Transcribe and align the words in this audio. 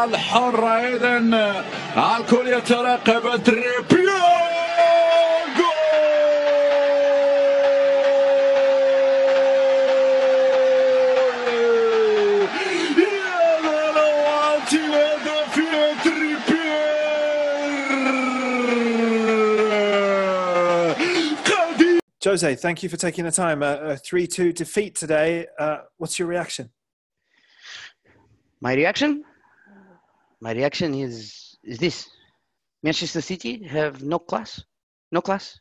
الحرة 0.00 0.68
إذا 0.68 1.18
الكل 2.18 2.46
يترقب 2.48 3.42
تريبيو 3.42 4.12
جول 5.56 5.76
يا 12.98 13.60
ضلوات 13.62 14.72
الهدف 14.72 15.56
يا 15.56 15.94
تريبير 16.04 16.96
قديم 21.46 22.00
Jose, 22.22 22.54
thank 22.56 22.82
you 22.82 22.90
for 22.90 22.98
taking 22.98 23.24
the 23.24 23.32
time. 23.32 23.62
A, 23.62 23.92
a 23.92 23.96
3 23.96 24.26
2 24.26 24.52
defeat 24.52 24.94
today. 24.94 25.46
Uh, 25.58 25.78
what's 25.96 26.18
your 26.18 26.28
reaction? 26.28 26.68
My 28.60 28.74
reaction? 28.74 29.24
My 30.40 30.52
reaction 30.52 30.94
is 30.94 31.56
is 31.62 31.78
this. 31.78 32.08
Manchester 32.82 33.20
City 33.20 33.64
have 33.64 34.02
no 34.02 34.18
class. 34.18 34.62
No 35.10 35.20
class. 35.20 35.58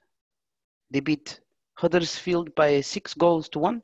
They 0.91 0.99
beat 0.99 1.39
Huddersfield 1.75 2.53
by 2.55 2.81
six 2.81 3.13
goals 3.13 3.49
to 3.49 3.59
one. 3.59 3.81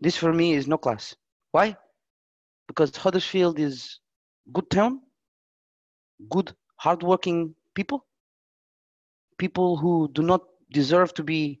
This 0.00 0.16
for 0.16 0.32
me 0.32 0.54
is 0.54 0.66
no 0.68 0.78
class. 0.78 1.16
Why? 1.52 1.76
Because 2.68 2.96
Huddersfield 2.96 3.58
is 3.58 4.00
good 4.52 4.70
town, 4.70 5.00
good 6.28 6.54
hardworking 6.76 7.54
people, 7.74 8.06
people 9.38 9.76
who 9.76 10.08
do 10.12 10.22
not 10.22 10.42
deserve 10.70 11.14
to 11.14 11.22
be 11.24 11.60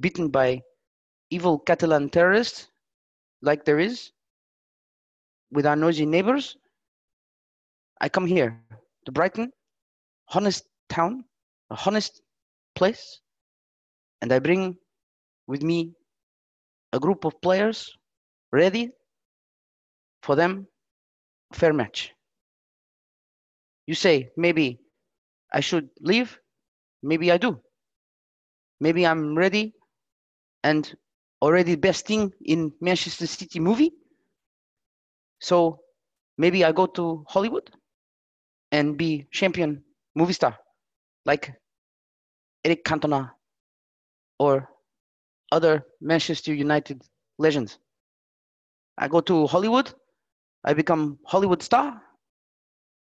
beaten 0.00 0.28
by 0.28 0.62
evil 1.30 1.58
Catalan 1.58 2.08
terrorists 2.10 2.68
like 3.40 3.64
there 3.64 3.78
is 3.78 4.12
with 5.50 5.66
our 5.66 5.76
noisy 5.76 6.06
neighbors. 6.06 6.56
I 8.02 8.08
come 8.08 8.26
here 8.26 8.60
to 9.06 9.12
Brighton, 9.12 9.52
honest 10.34 10.64
town, 10.88 11.24
a 11.70 11.78
honest 11.86 12.20
place, 12.74 13.20
and 14.20 14.32
I 14.32 14.40
bring 14.40 14.76
with 15.46 15.62
me 15.62 15.92
a 16.92 16.98
group 16.98 17.24
of 17.24 17.40
players 17.40 17.88
ready 18.50 18.90
for 20.22 20.34
them 20.34 20.66
fair 21.52 21.72
match. 21.72 22.12
You 23.86 23.94
say 23.94 24.30
maybe 24.36 24.80
I 25.52 25.60
should 25.60 25.88
leave, 26.00 26.38
maybe 27.04 27.30
I 27.30 27.36
do. 27.36 27.60
Maybe 28.80 29.06
I'm 29.06 29.36
ready 29.36 29.74
and 30.64 30.92
already 31.40 31.76
besting 31.76 32.32
in 32.44 32.72
Manchester 32.80 33.28
City 33.28 33.60
movie. 33.60 33.92
So 35.40 35.78
maybe 36.36 36.64
I 36.64 36.72
go 36.72 36.86
to 36.86 37.24
Hollywood 37.28 37.70
and 38.72 38.96
be 38.96 39.26
champion 39.30 39.84
movie 40.16 40.32
star 40.32 40.58
like 41.24 41.54
Eric 42.64 42.84
Cantona 42.84 43.30
or 44.38 44.68
other 45.52 45.84
Manchester 46.00 46.54
United 46.54 47.02
legends. 47.38 47.78
I 48.98 49.08
go 49.08 49.20
to 49.20 49.46
Hollywood, 49.46 49.92
I 50.64 50.72
become 50.74 51.18
Hollywood 51.26 51.62
star, 51.62 52.02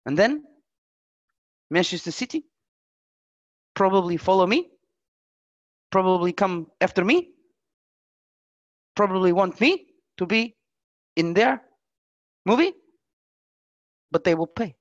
and 0.07 0.17
then 0.17 0.45
Manchester 1.71 2.11
City 2.13 2.45
probably 3.75 4.17
follow 4.17 4.47
me, 4.47 4.71
probably 5.91 6.33
come 6.33 6.69
after 6.81 7.05
me, 7.05 7.31
probably 8.95 9.33
want 9.33 9.61
me 9.61 9.87
to 10.19 10.27
be 10.27 10.57
in 11.17 11.35
their 11.35 11.63
movie, 12.47 12.73
but 14.11 14.25
they 14.25 14.35
will 14.35 14.47
pay. 14.47 14.78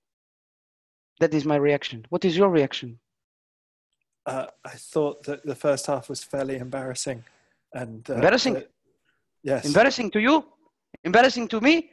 That 1.19 1.33
is 1.33 1.45
my 1.45 1.55
reaction. 1.55 2.05
What 2.09 2.25
is 2.25 2.37
your 2.37 2.49
reaction? 2.49 2.99
Uh, 4.25 4.47
I 4.65 4.75
thought 4.75 5.23
that 5.23 5.45
the 5.45 5.55
first 5.55 5.87
half 5.87 6.09
was 6.09 6.23
fairly 6.23 6.57
embarrassing. 6.57 7.23
And 7.73 8.07
uh, 8.09 8.15
Embarrassing? 8.15 8.57
uh, 8.57 8.61
yes. 9.43 9.65
Embarrassing 9.65 10.11
to 10.11 10.19
you? 10.19 10.45
Embarrassing 11.03 11.47
to 11.49 11.61
me? 11.61 11.91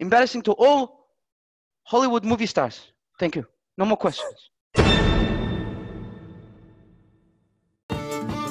Embarrassing 0.00 0.42
to 0.42 0.52
all 0.52 1.08
Hollywood 1.84 2.24
movie 2.24 2.46
stars. 2.46 2.92
Thank 3.18 3.36
you. 3.36 3.46
No 3.76 3.84
more 3.84 3.96
questions. 3.96 4.50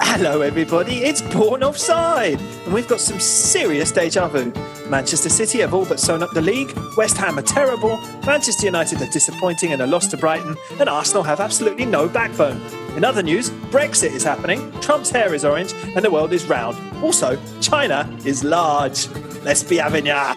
Hello, 0.10 0.42
everybody. 0.42 1.04
It's 1.04 1.22
Born 1.22 1.62
Offside, 1.64 2.40
and 2.40 2.74
we've 2.74 2.88
got 2.88 3.02
some 3.02 3.20
serious 3.20 3.92
deja 3.92 4.28
vu. 4.30 4.52
Manchester 4.90 5.30
City 5.30 5.60
have 5.60 5.76
all 5.76 5.86
but 5.86 6.00
sewn 6.00 6.24
up 6.24 6.32
the 6.32 6.42
league. 6.42 6.76
West 6.96 7.18
Ham 7.18 7.38
are 7.38 7.44
terrible. 7.44 7.98
Manchester 8.26 8.66
United 8.66 9.00
are 9.02 9.12
disappointing 9.12 9.74
and 9.74 9.82
a 9.82 9.86
loss 9.86 10.08
to 10.08 10.18
Brighton. 10.18 10.56
And 10.80 10.90
Arsenal 10.90 11.24
have 11.24 11.40
absolutely 11.40 11.86
no 11.86 12.08
backbone. 12.08 12.60
In 12.96 13.04
other 13.04 13.22
news, 13.22 13.52
Brexit 13.70 14.16
is 14.16 14.24
happening. 14.24 14.72
Trump's 14.80 15.12
hair 15.12 15.36
is 15.36 15.46
orange, 15.46 15.74
and 15.74 16.04
the 16.04 16.10
world 16.10 16.32
is 16.32 16.46
round. 16.46 16.78
Also, 17.04 17.38
China 17.62 18.10
is 18.26 18.44
large. 18.44 19.10
Let's 19.44 19.62
be 19.62 19.78
having 19.78 20.08
ya. 20.08 20.36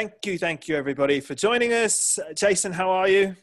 Thank 0.00 0.24
you, 0.24 0.38
thank 0.38 0.66
you, 0.66 0.76
everybody, 0.76 1.20
for 1.20 1.34
joining 1.34 1.74
us. 1.74 2.18
Jason, 2.34 2.72
how 2.72 2.88
are 2.88 3.06
you? 3.06 3.36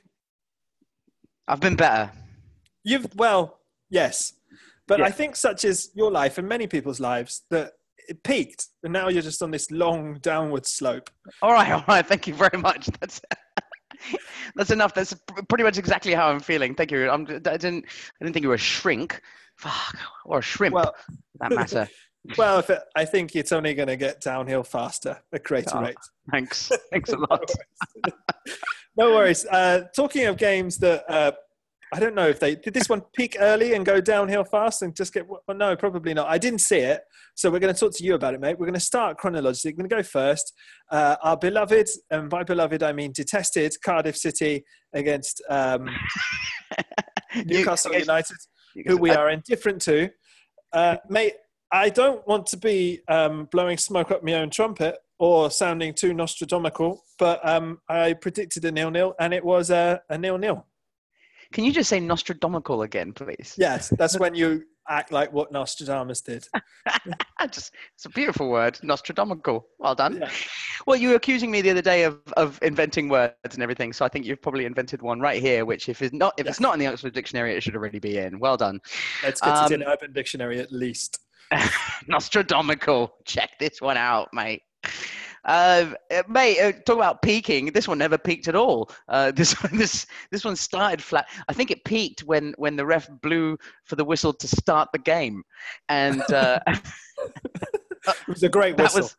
I've 1.47 1.59
been 1.59 1.75
better. 1.75 2.11
You've 2.83 3.05
well, 3.15 3.59
yes, 3.91 4.33
but 4.87 4.97
Yeah. 4.97 5.05
I 5.05 5.11
think 5.11 5.35
such 5.35 5.65
is 5.65 5.91
your 5.93 6.09
life 6.09 6.39
and 6.39 6.49
many 6.49 6.65
people's 6.65 6.99
lives 6.99 7.43
that 7.51 7.73
it 8.09 8.23
peaked, 8.23 8.69
and 8.81 8.91
now 8.91 9.07
you're 9.07 9.21
just 9.21 9.43
on 9.43 9.51
this 9.51 9.69
long 9.69 10.15
downward 10.15 10.65
slope. 10.65 11.11
All 11.43 11.53
right, 11.53 11.71
all 11.73 11.83
right. 11.87 12.03
Thank 12.03 12.25
you 12.25 12.33
very 12.33 12.57
much. 12.57 12.87
That's 12.99 13.21
that's 14.55 14.71
enough. 14.71 14.95
That's 14.95 15.15
pretty 15.49 15.63
much 15.63 15.77
exactly 15.77 16.15
how 16.15 16.27
I'm 16.27 16.39
feeling. 16.39 16.73
Thank 16.73 16.89
you. 16.89 17.07
I'm, 17.07 17.21
I 17.21 17.57
didn't 17.57 17.85
I 17.85 18.23
didn't 18.23 18.33
think 18.33 18.41
you 18.41 18.49
were 18.49 18.55
a 18.55 18.57
shrink. 18.57 19.21
Fuck, 19.57 19.95
or 20.25 20.39
a 20.39 20.41
shrimp. 20.41 20.73
Well, 20.73 20.95
that 21.39 21.51
matter. 21.51 21.87
well, 22.37 22.59
if 22.59 22.69
it, 22.69 22.81
I 22.95 23.05
think 23.05 23.35
it's 23.35 23.51
only 23.51 23.73
going 23.73 23.87
to 23.87 23.95
get 23.97 24.21
downhill 24.21 24.63
faster 24.63 25.19
at 25.33 25.43
greater 25.43 25.71
Oh. 25.77 25.81
rate. 25.81 25.95
Thanks. 26.31 26.71
Thanks 26.91 27.09
a 27.11 27.17
lot. 27.17 27.49
no 28.97 29.11
worries. 29.11 29.45
Uh, 29.45 29.83
talking 29.95 30.25
of 30.25 30.37
games 30.37 30.77
that 30.79 31.09
uh, 31.09 31.31
I 31.93 31.99
don't 32.01 32.15
know 32.15 32.27
if 32.27 32.39
they 32.39 32.55
did 32.55 32.73
this 32.73 32.89
one 32.89 33.01
peak 33.15 33.37
early 33.39 33.73
and 33.73 33.85
go 33.85 34.01
downhill 34.01 34.43
fast 34.43 34.81
and 34.81 34.93
just 34.95 35.13
get. 35.13 35.25
Well, 35.27 35.41
no, 35.55 35.75
probably 35.75 36.13
not. 36.13 36.27
I 36.27 36.37
didn't 36.37 36.59
see 36.59 36.79
it, 36.79 37.01
so 37.35 37.49
we're 37.49 37.59
going 37.59 37.73
to 37.73 37.79
talk 37.79 37.93
to 37.95 38.03
you 38.03 38.15
about 38.15 38.33
it, 38.33 38.41
mate. 38.41 38.59
We're 38.59 38.65
going 38.65 38.73
to 38.73 38.79
start 38.79 39.17
chronologically. 39.17 39.71
We're 39.71 39.87
going 39.87 39.89
to 39.89 39.95
go 39.95 40.03
first. 40.03 40.51
Uh, 40.91 41.15
our 41.23 41.37
beloved, 41.37 41.87
and 42.11 42.29
by 42.29 42.43
beloved 42.43 42.83
I 42.83 42.91
mean 42.91 43.13
detested, 43.13 43.73
Cardiff 43.85 44.17
City 44.17 44.65
against 44.93 45.41
um, 45.49 45.87
Newcastle 47.45 47.93
United, 47.93 48.37
who 48.85 48.97
we 48.97 49.11
are 49.11 49.29
indifferent 49.29 49.81
to. 49.83 50.09
Uh, 50.73 50.97
mate, 51.09 51.33
I 51.71 51.89
don't 51.89 52.25
want 52.27 52.47
to 52.47 52.57
be 52.57 53.01
um, 53.07 53.45
blowing 53.51 53.77
smoke 53.77 54.11
up 54.11 54.23
my 54.23 54.33
own 54.35 54.49
trumpet 54.49 54.97
or 55.19 55.49
sounding 55.51 55.93
too 55.93 56.13
Nostradamucal, 56.13 57.03
but 57.17 57.45
um, 57.47 57.79
I 57.89 58.13
predicted 58.13 58.63
a 58.65 58.71
nil-nil, 58.71 59.15
and 59.19 59.33
it 59.33 59.43
was 59.43 59.71
a, 59.71 60.01
a 60.09 60.17
nil-nil. 60.17 60.65
Can 61.51 61.63
you 61.63 61.71
just 61.71 61.89
say 61.89 61.99
Nostradamucal 61.99 62.83
again, 62.83 63.13
please? 63.13 63.55
Yes, 63.57 63.89
that's 63.97 64.19
when 64.19 64.35
you 64.35 64.63
act 64.89 65.11
like 65.11 65.31
what 65.33 65.51
Nostradamus 65.51 66.21
did. 66.21 66.47
Just 67.51 67.73
it's 67.95 68.05
a 68.05 68.09
beautiful 68.09 68.49
word, 68.49 68.79
Nostradamucal. 68.83 69.65
Well 69.79 69.95
done. 69.95 70.17
Yeah. 70.21 70.29
Well, 70.85 70.97
you 70.97 71.09
were 71.09 71.15
accusing 71.15 71.51
me 71.51 71.61
the 71.61 71.71
other 71.71 71.81
day 71.81 72.03
of, 72.03 72.19
of 72.35 72.59
inventing 72.61 73.09
words 73.09 73.35
and 73.53 73.61
everything, 73.61 73.93
so 73.93 74.05
I 74.05 74.09
think 74.09 74.25
you've 74.25 74.41
probably 74.41 74.65
invented 74.65 75.01
one 75.01 75.19
right 75.19 75.41
here, 75.41 75.65
which 75.65 75.89
if 75.89 76.01
it's 76.01 76.13
not 76.13 76.33
if 76.37 76.47
it's 76.47 76.59
not 76.59 76.73
in 76.73 76.79
the 76.79 76.87
Oxford 76.87 77.13
Dictionary, 77.13 77.55
it 77.55 77.63
should 77.63 77.75
already 77.75 77.99
be 77.99 78.17
in. 78.17 78.39
Well 78.39 78.57
done. 78.57 78.79
Let's 79.23 79.41
get 79.41 79.71
it 79.71 79.75
in 79.75 79.83
Um, 79.83 79.89
Urban 79.89 80.13
Dictionary 80.13 80.59
at 80.59 80.71
least. 80.71 81.19
Nostradamucal. 82.07 83.13
Check 83.25 83.51
this 83.59 83.81
one 83.81 83.97
out, 83.97 84.29
mate. 84.33 84.61
Uh, 85.45 85.93
uh, 86.13 86.23
mate, 86.27 86.59
uh, 86.59 86.71
talk 86.85 86.97
about 86.97 87.21
peaking. 87.21 87.67
This 87.67 87.87
one 87.87 87.97
never 87.97 88.17
peaked 88.17 88.47
at 88.47 88.55
all. 88.55 88.91
Uh, 89.07 89.31
this 89.35 89.53
one, 89.63 89.77
this 89.77 90.05
this 90.31 90.43
one 90.43 90.55
started 90.55 91.01
flat. 91.01 91.27
I 91.47 91.53
think 91.53 91.71
it 91.71 91.85
peaked 91.85 92.23
when 92.23 92.53
when 92.57 92.75
the 92.75 92.85
ref 92.85 93.09
blew 93.21 93.57
for 93.85 93.95
the 93.95 94.05
whistle 94.05 94.33
to 94.33 94.47
start 94.47 94.89
the 94.91 94.99
game, 94.99 95.43
and 95.89 96.21
uh, 96.31 96.59
It 98.07 98.27
was 98.27 98.43
a 98.43 98.49
great 98.49 98.77
whistle. 98.77 99.01
was 99.01 99.15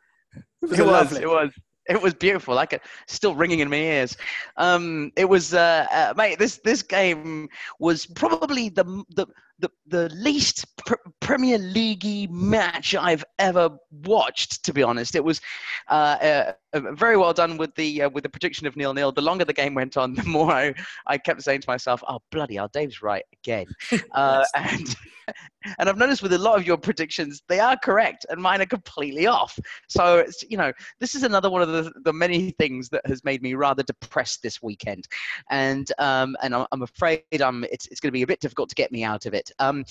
it 0.63 0.71
was, 0.71 0.79
it 0.81 0.87
was 0.87 1.13
it 1.13 1.29
was 1.29 1.51
it 1.89 2.03
was 2.03 2.15
beautiful 2.15 2.55
like 2.55 2.73
it 2.75 2.83
still 3.07 3.35
ringing 3.35 3.61
in 3.61 3.71
my 3.71 3.77
ears 3.77 4.17
um 4.57 5.11
it 5.17 5.25
was 5.25 5.55
uh, 5.55 5.87
uh 5.91 6.15
mate 6.17 6.39
this 6.39 6.61
this 6.65 6.83
game 6.83 7.49
was 7.79 8.07
probably 8.07 8.69
the 8.69 8.85
the 9.11 9.27
the 9.59 9.71
the 9.87 10.09
least 10.11 10.65
pr- 10.87 10.95
Premier 11.21 11.59
League 11.59 12.31
match 12.31 12.95
I've 12.95 13.25
ever 13.39 13.71
watched. 14.05 14.65
To 14.65 14.73
be 14.73 14.83
honest, 14.83 15.15
it 15.15 15.25
was 15.25 15.41
uh, 15.89 15.93
uh, 16.21 16.53
uh, 16.73 16.93
very 16.93 17.17
well 17.17 17.33
done 17.33 17.57
with 17.57 17.75
the 17.75 18.03
uh, 18.03 18.11
with 18.11 18.23
the 18.23 18.29
prediction 18.29 18.67
of 18.67 18.77
nil 18.77 18.95
nil. 18.95 19.13
The 19.13 19.23
longer 19.23 19.45
the 19.45 19.53
game 19.53 19.75
went 19.75 19.97
on, 19.97 20.15
the 20.15 20.25
more 20.25 20.53
I, 20.53 20.75
I 21.07 21.19
kept 21.19 21.43
saying 21.43 21.63
to 21.63 21.71
myself, 21.71 22.03
"Oh 22.09 22.21
bloody 22.31 22.57
hell, 22.57 22.69
Dave's 22.73 23.03
right 23.03 23.25
again." 23.33 23.67
Uh, 24.15 24.45
and 24.55 24.97
and 25.79 25.89
I've 25.89 25.97
noticed 25.97 26.23
with 26.23 26.33
a 26.33 26.39
lot 26.39 26.59
of 26.59 26.67
your 26.67 26.77
predictions, 26.77 27.43
they 27.49 27.61
are 27.61 27.77
correct, 27.77 28.27
and 28.31 28.41
mine 28.41 28.61
are 28.61 28.67
completely 28.67 29.27
off. 29.27 29.59
So 29.89 30.19
it's, 30.19 30.43
you 30.49 30.57
know, 30.57 30.73
this 31.01 31.15
is 31.15 31.23
another 31.23 31.51
one 31.51 31.63
of 31.63 31.69
the, 31.69 31.93
the 32.05 32.13
many 32.13 32.51
things 32.53 32.89
that 32.91 33.07
has 33.07 33.25
made 33.25 33.43
me 33.43 33.55
rather 33.55 33.83
depressed 33.83 34.43
this 34.43 34.63
weekend, 34.63 35.07
and 35.51 35.91
um, 35.99 36.37
and 36.43 36.55
I'm, 36.55 36.67
I'm 36.73 36.83
afraid 36.83 37.23
I'm 37.41 37.65
it's 37.65 37.87
it's 37.87 38.01
going 38.01 38.09
to 38.09 38.13
be 38.13 38.23
a 38.23 38.27
bit 38.27 38.41
difficult 38.41 38.69
to 38.71 38.75
get 38.75 38.93
me 38.93 39.05
out 39.05 39.27
of 39.27 39.35
it. 39.35 39.48
Um, 39.59 39.85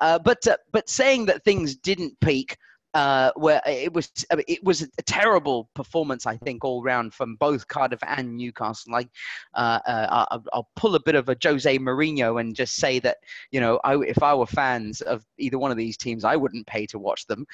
uh, 0.00 0.18
but 0.18 0.46
uh, 0.46 0.56
but 0.72 0.88
saying 0.88 1.26
that 1.26 1.44
things 1.44 1.76
didn't 1.76 2.18
peak 2.20 2.56
uh, 2.94 3.30
where 3.36 3.62
it 3.66 3.92
was 3.92 4.10
it 4.46 4.62
was 4.62 4.82
a 4.82 5.02
terrible 5.02 5.70
performance, 5.74 6.26
I 6.26 6.36
think, 6.36 6.64
all 6.64 6.82
round 6.82 7.14
from 7.14 7.36
both 7.36 7.66
Cardiff 7.68 8.00
and 8.06 8.36
Newcastle. 8.36 8.92
Like, 8.92 9.08
uh, 9.54 9.78
uh, 9.86 10.38
I'll, 10.52 10.68
pull 10.76 10.94
a 10.94 11.00
bit 11.00 11.14
of 11.14 11.28
a 11.28 11.36
Jose 11.42 11.78
Mourinho 11.78 12.40
and 12.40 12.56
just 12.56 12.76
say 12.76 12.98
that 13.00 13.18
you 13.50 13.60
know, 13.60 13.78
I, 13.84 13.96
if 14.00 14.22
I 14.22 14.34
were 14.34 14.46
fans 14.46 15.00
of 15.00 15.24
either 15.38 15.58
one 15.58 15.70
of 15.70 15.76
these 15.76 15.96
teams, 15.96 16.24
I 16.24 16.36
wouldn't 16.36 16.66
pay 16.66 16.86
to 16.86 16.98
watch 16.98 17.26
them. 17.26 17.46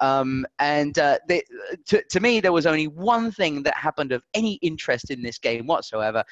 Um, 0.00 0.46
and 0.58 0.98
uh, 0.98 1.18
they, 1.28 1.42
to, 1.86 2.02
to 2.02 2.20
me, 2.20 2.40
there 2.40 2.52
was 2.52 2.66
only 2.66 2.88
one 2.88 3.30
thing 3.30 3.62
that 3.64 3.76
happened 3.76 4.12
of 4.12 4.22
any 4.34 4.54
interest 4.54 5.10
in 5.10 5.22
this 5.22 5.38
game 5.38 5.66
whatsoever, 5.66 6.24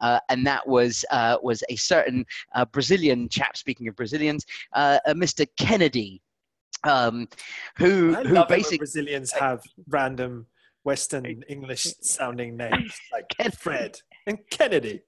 uh, 0.00 0.20
and 0.28 0.46
that 0.46 0.66
was 0.66 1.04
uh, 1.10 1.38
was 1.42 1.64
a 1.68 1.76
certain 1.76 2.24
Brazilian 2.72 3.28
chap. 3.28 3.56
Speaking 3.56 3.88
of 3.88 3.96
Brazilians, 3.96 4.46
Mr. 4.76 5.46
Kenedy 5.58 6.20
um, 6.84 7.28
who 7.76 8.16
I 8.16 8.24
who 8.24 8.44
basically 8.46 8.78
Brazilians 8.78 9.32
have 9.32 9.62
random 9.88 10.46
Western 10.84 11.24
English 11.24 11.86
sounding 12.00 12.56
names 12.56 12.94
like 13.12 13.54
Fred 13.58 13.98
and 14.26 14.38
Kenedy. 14.50 15.00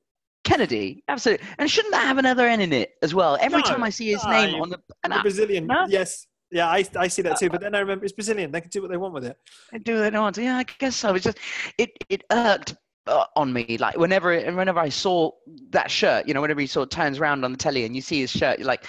Kenedy, 0.44 1.02
absolutely. 1.08 1.46
And 1.58 1.70
shouldn't 1.70 1.92
that 1.92 2.06
have 2.06 2.18
another 2.18 2.46
N 2.46 2.60
in 2.60 2.72
it 2.72 2.92
as 3.02 3.14
well? 3.14 3.38
Every 3.40 3.62
no, 3.62 3.64
time 3.68 3.82
I 3.82 3.90
see 3.90 4.10
his 4.10 4.24
no, 4.24 4.30
name 4.30 4.60
on 4.60 4.68
the, 4.68 4.78
the 5.02 5.18
Brazilian, 5.22 5.66
no? 5.66 5.86
yes, 5.88 6.26
yeah, 6.50 6.68
I, 6.68 6.84
I 6.96 7.08
see 7.08 7.22
that 7.22 7.38
too. 7.38 7.48
But 7.48 7.62
then 7.62 7.74
I 7.74 7.80
remember 7.80 8.04
it's 8.04 8.12
Brazilian; 8.12 8.52
they 8.52 8.60
can 8.60 8.70
do 8.70 8.82
what 8.82 8.90
they 8.90 8.96
want 8.96 9.14
with 9.14 9.24
it. 9.24 9.36
They 9.72 9.78
do 9.78 10.00
what 10.00 10.12
they 10.12 10.18
want. 10.18 10.36
Yeah, 10.36 10.58
I 10.58 10.64
guess 10.78 10.96
so. 10.96 11.14
It's 11.14 11.24
just 11.24 11.38
it 11.78 11.90
it 12.10 12.22
irked 12.30 12.76
uh, 13.06 13.24
on 13.36 13.52
me 13.52 13.76
like 13.78 13.96
whenever 13.96 14.38
whenever 14.52 14.78
I 14.78 14.90
saw 14.90 15.30
that 15.70 15.90
shirt. 15.90 16.28
You 16.28 16.34
know, 16.34 16.42
whenever 16.42 16.60
he 16.60 16.66
sort 16.66 16.84
of 16.84 16.90
turns 16.90 17.18
around 17.18 17.44
on 17.44 17.52
the 17.52 17.58
telly 17.58 17.84
and 17.86 17.96
you 17.96 18.02
see 18.02 18.20
his 18.20 18.30
shirt, 18.30 18.58
you're 18.58 18.68
like 18.68 18.86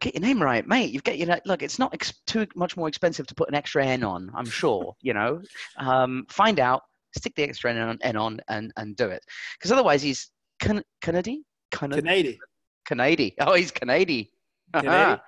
get 0.00 0.14
your 0.14 0.22
name 0.22 0.42
right, 0.42 0.66
mate. 0.66 0.90
You've 0.90 1.04
got 1.04 1.18
your 1.18 1.28
know, 1.28 1.40
look, 1.44 1.62
it's 1.62 1.78
not 1.78 1.94
ex- 1.94 2.20
too 2.26 2.46
much 2.54 2.76
more 2.76 2.88
expensive 2.88 3.26
to 3.26 3.34
put 3.34 3.48
an 3.48 3.54
extra 3.54 3.84
N 3.84 4.04
on. 4.04 4.30
I'm 4.34 4.46
sure. 4.46 4.94
you 5.02 5.14
know, 5.14 5.42
um, 5.78 6.26
find 6.28 6.60
out, 6.60 6.82
stick 7.16 7.34
the 7.34 7.42
extra 7.44 7.72
N 7.72 7.78
on, 7.78 7.98
N 8.02 8.16
on 8.16 8.40
and 8.48 8.72
and 8.76 8.96
do 8.96 9.08
it. 9.08 9.24
Because 9.58 9.72
otherwise, 9.72 10.02
he's 10.02 10.30
can- 10.60 10.84
Canadian. 11.00 11.44
Canadian. 11.70 12.38
Canadian. 12.84 13.32
Oh, 13.40 13.54
he's. 13.54 13.70
Canadian. 13.70 14.26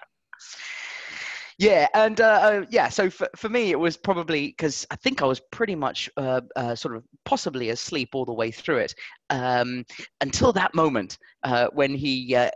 Yeah, 1.59 1.88
and 1.93 2.20
uh, 2.20 2.25
uh, 2.25 2.65
yeah, 2.70 2.88
so 2.88 3.11
for, 3.11 3.29
for 3.35 3.49
me, 3.49 3.73
it 3.73 3.81
was 3.81 3.97
probably 3.97 4.47
because 4.47 4.87
I 4.93 4.97
think 4.97 5.23
I 5.23 5.26
was 5.26 5.41
pretty 5.41 5.75
much 5.75 6.09
uh, 6.17 6.41
uh, 6.55 6.76
sort 6.76 6.94
of 6.94 7.03
possibly 7.25 7.70
asleep 7.70 8.11
all 8.12 8.25
the 8.25 8.32
way 8.32 8.53
through 8.53 8.76
it 8.76 8.94
um, 9.30 9.84
until 10.20 10.52
that 10.52 10.75
moment 10.75 11.19
uh, 11.44 11.69
when 11.72 11.94
he, 11.94 12.34
uh, 12.34 12.50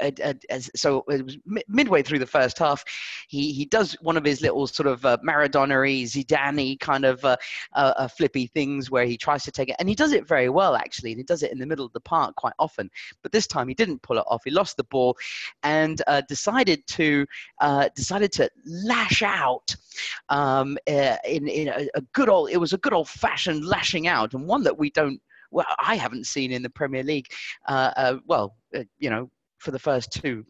so 0.74 1.04
it 1.08 1.24
was 1.24 1.38
midway 1.68 2.02
through 2.02 2.18
the 2.18 2.26
first 2.26 2.58
half, 2.58 2.84
he, 3.28 3.52
he 3.52 3.64
does 3.64 3.96
one 4.00 4.16
of 4.16 4.24
his 4.24 4.40
little 4.40 4.66
sort 4.66 4.86
of 4.86 5.02
Maradona 5.22 6.04
Zidane 6.04 6.78
kind 6.80 7.04
of 7.04 7.24
flippy 8.16 8.46
things 8.46 8.90
where 8.90 9.04
he 9.04 9.16
tries 9.16 9.44
to 9.44 9.50
take 9.50 9.68
it, 9.68 9.76
and 9.78 9.88
he 9.88 9.94
does 9.94 10.12
it 10.12 10.26
very 10.26 10.48
well 10.48 10.74
actually, 10.74 11.12
and 11.12 11.18
he 11.18 11.24
does 11.24 11.42
it 11.42 11.52
in 11.52 11.58
the 11.58 11.66
middle 11.66 11.86
of 11.86 11.92
the 11.92 12.00
park 12.00 12.34
quite 12.36 12.54
often. 12.58 12.90
But 13.22 13.32
this 13.32 13.46
time 13.46 13.68
he 13.68 13.74
didn't 13.74 14.02
pull 14.02 14.18
it 14.18 14.24
off. 14.26 14.42
He 14.44 14.50
lost 14.50 14.76
the 14.76 14.84
ball 14.84 15.16
and 15.62 16.02
decided 16.28 16.86
to 16.88 17.26
decided 17.94 18.32
to 18.32 18.50
lash 18.64 19.22
out 19.22 19.74
um, 20.28 20.78
uh, 20.88 21.16
in, 21.24 21.48
in 21.48 21.68
a, 21.68 21.88
a, 21.94 22.00
good 22.12 22.28
old, 22.28 22.50
it 22.50 22.56
was 22.56 22.72
a 22.72 22.78
good 22.78 22.92
old 22.92 23.08
fashioned 23.08 23.64
lashing 23.64 24.06
out 24.06 24.34
and 24.34 24.46
one 24.46 24.62
that 24.62 24.78
we 24.78 24.90
don't, 24.90 25.20
well, 25.52 25.66
I 25.78 25.96
haven't 25.96 26.26
seen 26.26 26.50
in 26.50 26.62
the 26.62 26.70
Premier 26.70 27.02
League. 27.02 27.26
Uh, 27.68 27.92
uh, 27.96 28.16
well, 28.26 28.56
uh, 28.74 28.84
you 28.98 29.10
know, 29.10 29.30
for 29.58 29.70
the 29.70 29.78
first 29.78 30.12
two 30.12 30.44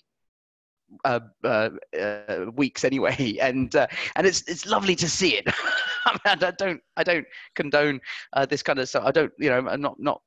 uh, 1.04 1.20
uh, 1.44 1.70
uh, 1.98 2.46
weeks 2.54 2.84
anyway, 2.84 3.36
and 3.40 3.74
uh, 3.76 3.86
and 4.16 4.26
it's 4.26 4.42
it's 4.48 4.66
lovely 4.66 4.96
to 4.96 5.08
see 5.08 5.36
it. 5.36 5.46
I, 6.24 6.34
don't 6.34 6.80
I 6.96 7.02
don't 7.02 7.26
condone 7.54 8.00
uh, 8.32 8.46
this 8.46 8.62
kind 8.62 8.78
of 8.78 8.88
stuff. 8.88 9.04
I 9.06 9.10
don't 9.10 9.32
you 9.38 9.50
know 9.50 9.66
I'm 9.68 9.80
not 9.80 9.98
not 10.00 10.22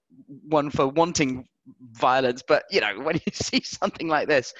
one 0.48 0.70
for 0.70 0.88
wanting 0.88 1.48
violence, 1.92 2.44
but 2.48 2.64
you 2.70 2.82
know 2.82 3.00
when 3.02 3.16
you 3.16 3.32
see 3.34 3.62
something 3.62 4.08
like 4.08 4.28
this, 4.28 4.54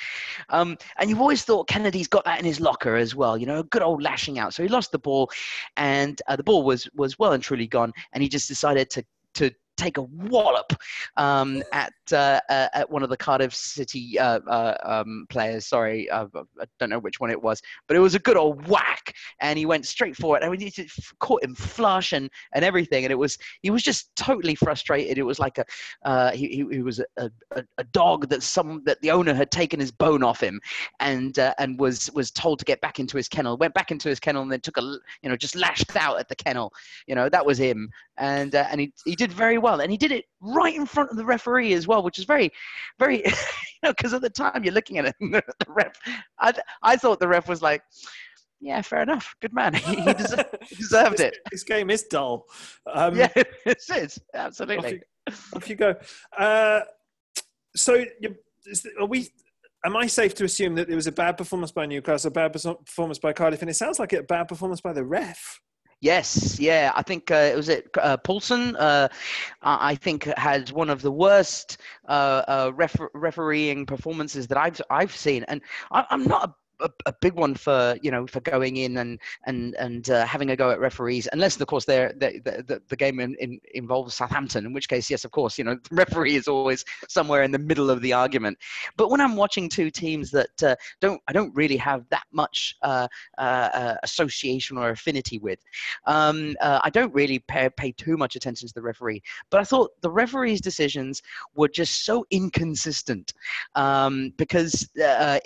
um, 0.50 0.78
and 0.98 1.10
you've 1.10 1.22
always 1.22 1.44
thought 1.44 1.68
Kenedy's 1.68 2.08
got 2.08 2.26
that 2.26 2.40
in 2.40 2.46
his 2.46 2.60
locker 2.60 2.96
as 2.96 3.16
well. 3.16 3.38
You 3.38 3.46
know, 3.46 3.60
a 3.60 3.64
good 3.64 3.82
old 3.82 4.02
lashing 4.02 4.40
out. 4.40 4.54
So 4.54 4.64
he 4.64 4.70
lost 4.70 4.92
the 4.92 5.00
ball, 5.00 5.30
and 5.78 6.22
uh, 6.28 6.36
the 6.36 6.44
ball 6.44 6.64
was 6.64 6.88
was 6.96 7.18
well 7.20 7.34
and 7.34 7.44
truly 7.44 7.68
gone, 7.68 7.94
and 8.14 8.22
he 8.22 8.30
just 8.30 8.48
decided 8.48 8.90
to 8.92 9.04
to 9.36 9.52
take 9.78 9.98
a 9.98 10.02
wallop 10.02 10.74
um, 11.18 11.64
at 11.72 11.94
uh, 12.12 12.40
uh, 12.50 12.68
at 12.74 12.90
one 12.90 13.04
of 13.04 13.10
the 13.10 13.18
Cardiff 13.18 13.54
City 13.54 14.18
uh, 14.20 14.40
uh 14.48 14.78
um, 14.84 15.26
players. 15.30 15.66
Sorry, 15.66 16.10
uh, 16.10 16.28
I 16.60 16.66
don't 16.80 16.90
know 16.90 17.00
which 17.00 17.20
one 17.20 17.32
it 17.32 17.42
was, 17.42 17.62
but 17.88 17.98
it 17.98 18.00
was 18.00 18.16
a 18.16 18.20
good 18.20 18.38
old 18.38 18.68
whack, 18.68 19.14
and 19.42 19.58
he 19.58 19.66
went 19.66 19.86
straight 19.86 20.16
for 20.16 20.38
it. 20.38 20.44
And 20.44 20.52
we 20.52 20.74
caught 21.20 21.44
him 21.44 21.56
flush 21.56 22.14
and, 22.14 22.30
and 22.54 22.64
everything, 22.64 23.06
and 23.06 23.12
it 23.12 23.16
was 23.16 23.38
he 23.62 23.70
was 23.70 23.84
just 23.84 24.16
totally 24.16 24.56
frustrated. 24.56 25.18
It 25.18 25.24
was 25.24 25.40
like 25.40 25.58
a 25.58 25.66
uh, 26.04 26.32
he, 26.32 26.66
he, 26.72 26.82
was 26.82 27.00
a, 27.00 27.32
a, 27.52 27.64
a, 27.78 27.84
dog 27.84 28.30
that 28.30 28.44
some 28.44 28.82
that 28.86 29.02
the 29.02 29.12
owner 29.12 29.34
had 29.34 29.52
taken 29.52 29.80
his 29.80 29.92
bone 29.92 30.24
off 30.24 30.42
him, 30.42 30.60
and 31.00 31.38
and 31.58 31.80
was 31.80 32.12
was 32.14 32.32
told 32.32 32.60
to 32.60 32.66
get 32.66 32.82
back 32.82 33.00
into 33.00 33.18
his 33.18 33.28
kennel. 33.28 33.58
Went 33.58 33.74
back 33.74 33.92
into 33.92 34.10
his 34.10 34.20
kennel 34.20 34.42
and 34.42 34.52
then 34.52 34.62
took 34.62 34.78
a 34.78 34.82
you 35.22 35.30
know 35.30 35.36
just 35.36 35.56
lashed 35.56 35.96
out 35.96 36.20
at 36.20 36.30
the 36.30 36.36
kennel. 36.36 36.74
You 37.08 37.16
know 37.16 37.30
that 37.30 37.46
was 37.46 37.58
him, 37.58 37.90
and 38.18 38.56
and 38.56 38.80
he 38.80 38.94
he 39.06 39.16
did 39.16 39.32
very 39.32 39.58
well, 39.58 39.82
and 39.82 39.92
he 39.92 39.98
did 39.98 40.12
it 40.12 40.26
right 40.42 40.76
in 40.76 40.86
front 40.86 41.12
of 41.12 41.18
the 41.18 41.26
referee 41.26 41.74
as 41.74 41.88
well, 41.88 42.04
which 42.04 42.20
is 42.20 42.26
very, 42.26 42.52
very, 43.00 43.18
you 43.26 43.32
know, 43.84 43.94
because 43.94 44.14
at 44.14 44.22
the 44.22 44.30
time 44.30 44.64
you're 44.64 44.74
looking 44.74 44.98
at 44.98 45.06
it, 45.06 45.16
the 45.20 45.44
ref, 45.68 45.94
I, 46.40 46.54
I 46.82 46.96
thought 46.96 47.20
the 47.20 47.28
ref 47.28 47.48
was 47.48 47.62
like, 47.62 47.82
yeah, 48.62 48.82
fair 48.82 49.02
enough. 49.02 49.36
Good 49.42 49.54
man. 49.54 49.74
He, 49.86 49.96
he 49.96 50.14
deserved, 50.14 50.58
he 50.62 50.76
deserved 50.76 51.18
this, 51.18 51.28
it. 51.28 51.38
This 51.52 51.64
game 51.64 51.90
is 51.90 52.04
dull. 52.04 52.46
Um, 52.92 53.16
yeah, 53.16 53.30
it 53.36 53.84
is. 53.96 54.20
Absolutely. 54.34 55.02
Off 55.28 55.34
you, 55.34 55.34
off 55.56 55.70
you 55.70 55.76
go. 55.76 55.96
Uh, 56.38 56.82
so, 57.76 58.04
are 59.00 59.06
we? 59.06 59.30
Am 59.86 59.96
I 59.96 60.08
safe 60.08 60.34
to 60.36 60.46
assume 60.46 60.74
that 60.76 60.90
it 60.90 60.96
was 60.96 61.06
a 61.06 61.12
bad 61.12 61.38
performance 61.38 61.72
by 61.72 61.86
Newcastle, 61.86 62.30
a 62.30 62.32
bad 62.32 62.54
performance 62.54 63.20
by 63.20 63.34
Cardiff, 63.34 63.62
and 63.62 63.70
it 63.70 63.76
sounds 63.76 64.00
like 64.00 64.14
a 64.14 64.24
bad 64.24 64.48
performance 64.48 64.82
by 64.82 64.94
the 64.94 65.04
ref? 65.04 65.60
Yes, 66.06 66.60
yeah, 66.60 66.92
I 66.96 67.02
think 67.02 67.32
uh, 67.32 67.50
it 67.52 67.56
was 67.56 67.68
it 67.68 67.90
uh, 68.00 68.18
Poulsen. 68.18 68.76
Uh, 68.76 69.08
I 69.64 69.96
think 69.96 70.26
had 70.38 70.70
one 70.72 70.92
of 70.92 71.02
the 71.02 71.10
worst 71.12 71.80
uh, 72.08 72.44
uh, 72.48 72.72
refer- 72.76 73.10
refereeing 73.16 73.88
performances 73.88 74.46
that 74.50 74.58
I've 74.60 74.80
I've 74.92 75.16
seen, 75.16 75.46
and 75.48 75.62
I, 75.90 76.06
am 76.12 76.26
not 76.26 76.44
a 76.50 76.54
a, 76.80 76.90
a, 77.06 77.14
big 77.22 77.34
one 77.34 77.56
for 77.56 77.98
you 78.02 78.12
know 78.12 78.28
for 78.28 78.40
going 78.42 78.78
in 78.78 78.98
and 78.98 79.20
and 79.46 79.76
and 79.76 80.10
uh, 80.10 80.26
having 80.26 80.52
a 80.52 80.56
go 80.56 80.72
at 80.72 80.80
referees, 80.80 81.28
unless 81.34 81.60
of 81.60 81.68
course 81.68 81.86
they're, 81.86 82.14
they 82.18 82.40
the, 82.44 82.82
the 82.88 82.96
game 82.96 83.20
in, 83.20 83.36
in, 83.40 83.60
involves 83.74 84.16
Southampton, 84.16 84.66
in 84.66 84.74
which 84.74 84.90
case 84.90 85.10
yes, 85.10 85.26
of 85.26 85.32
course 85.32 85.58
you 85.58 85.64
know 85.64 85.76
the 85.90 85.96
referee 85.96 86.36
is 86.36 86.48
always 86.48 86.84
somewhere 87.08 87.44
in 87.44 87.52
the 87.52 87.60
middle 87.60 87.90
of 87.90 88.02
the 88.02 88.14
argument. 88.14 88.58
But 88.98 89.10
when 89.10 89.22
I'm 89.22 89.36
watching 89.36 89.70
two 89.70 89.90
teams 89.90 90.32
that 90.32 90.64
uh, 90.64 90.76
don't 91.02 91.22
I 91.28 91.34
don't 91.34 91.56
really 91.56 91.78
have 91.78 92.06
that 92.10 92.26
much 92.32 92.76
uh, 92.82 93.08
uh, 93.38 93.42
uh 93.42 93.96
association 94.04 94.78
or 94.78 94.90
affinity 94.90 95.40
with, 95.40 95.60
um, 96.06 96.56
uh, 96.62 96.80
I 96.84 96.90
don't 96.90 97.14
really 97.14 97.40
pay, 97.40 97.70
pay 97.70 97.92
too 97.92 98.18
much 98.18 98.36
attention 98.36 98.68
to 98.68 98.74
the 98.74 98.82
referee. 98.82 99.22
But 99.50 99.62
I 99.62 99.64
thought 99.64 99.92
the 100.02 100.12
referee's 100.12 100.62
decisions 100.62 101.22
were 101.56 101.70
just 101.70 102.06
so 102.06 102.26
inconsistent 102.32 103.34
um, 103.76 104.34
because 104.38 104.88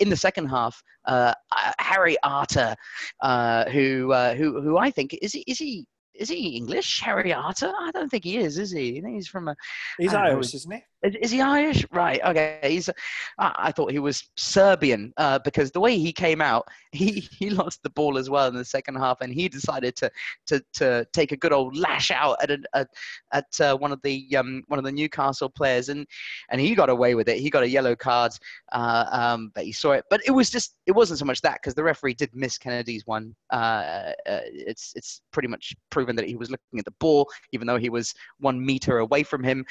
in 0.00 0.08
the 0.08 0.16
second 0.16 0.46
half. 0.46 0.82
Uh, 1.06 1.32
uh, 1.52 1.72
Harry 1.78 2.16
Arter, 2.22 2.74
uh, 3.22 3.64
who 3.70 4.12
uh, 4.12 4.34
who 4.34 4.60
who 4.60 4.78
I 4.78 4.90
think 4.90 5.16
is 5.20 5.32
he 5.32 5.44
is 5.46 5.58
he 5.58 5.86
is 6.20 6.28
he 6.28 6.48
English, 6.48 7.00
Harry 7.00 7.32
Arter? 7.32 7.72
I 7.80 7.90
don't 7.92 8.10
think 8.10 8.24
he 8.24 8.36
is, 8.36 8.58
is 8.58 8.70
he? 8.70 8.98
I 8.98 9.00
think 9.00 9.14
he's 9.14 9.26
from 9.26 9.48
a. 9.48 9.56
He's 9.98 10.12
Irish, 10.12 10.52
know, 10.52 10.56
isn't 10.56 10.72
he? 10.72 11.18
Is 11.22 11.30
he 11.30 11.40
Irish? 11.40 11.86
Right. 11.92 12.20
Okay. 12.22 12.58
He's. 12.62 12.90
I 13.38 13.72
thought 13.72 13.90
he 13.90 13.98
was 13.98 14.28
Serbian 14.36 15.14
uh, 15.16 15.38
because 15.38 15.70
the 15.70 15.80
way 15.80 15.96
he 15.96 16.12
came 16.12 16.42
out, 16.42 16.68
he 16.92 17.26
he 17.38 17.48
lost 17.48 17.82
the 17.82 17.90
ball 17.90 18.18
as 18.18 18.28
well 18.28 18.48
in 18.48 18.54
the 18.54 18.64
second 18.64 18.96
half, 18.96 19.22
and 19.22 19.32
he 19.32 19.48
decided 19.48 19.96
to 19.96 20.10
to 20.48 20.62
to 20.74 21.06
take 21.14 21.32
a 21.32 21.36
good 21.36 21.54
old 21.54 21.74
lash 21.74 22.10
out 22.10 22.36
at 22.42 22.50
a, 22.50 22.58
at, 22.74 22.88
at 23.32 23.60
uh, 23.60 23.76
one 23.76 23.92
of 23.92 24.00
the 24.02 24.36
um, 24.36 24.62
one 24.68 24.78
of 24.78 24.84
the 24.84 24.92
Newcastle 24.92 25.48
players, 25.48 25.88
and 25.88 26.06
and 26.50 26.60
he 26.60 26.74
got 26.74 26.90
away 26.90 27.14
with 27.14 27.30
it. 27.30 27.38
He 27.38 27.48
got 27.48 27.62
a 27.62 27.68
yellow 27.68 27.96
card, 27.96 28.32
uh, 28.72 29.06
um, 29.10 29.52
but 29.54 29.64
he 29.64 29.72
saw 29.72 29.92
it. 29.92 30.04
But 30.10 30.20
it 30.26 30.32
was 30.32 30.50
just 30.50 30.76
it 30.90 30.96
wasn't 30.96 31.20
so 31.20 31.24
much 31.24 31.40
that 31.42 31.54
because 31.54 31.74
the 31.74 31.84
referee 31.84 32.14
did 32.14 32.30
miss 32.34 32.58
Kenedy's 32.58 33.06
one. 33.06 33.32
Uh, 33.52 34.12
uh, 34.28 34.40
it's 34.46 34.92
it's 34.96 35.22
pretty 35.30 35.46
much 35.46 35.72
proven 35.88 36.16
that 36.16 36.26
he 36.26 36.34
was 36.34 36.50
looking 36.50 36.80
at 36.80 36.84
the 36.84 36.94
ball, 36.98 37.30
even 37.52 37.64
though 37.64 37.78
he 37.78 37.90
was 37.90 38.12
one 38.40 38.64
meter 38.64 38.98
away 38.98 39.22
from 39.22 39.44
him. 39.44 39.64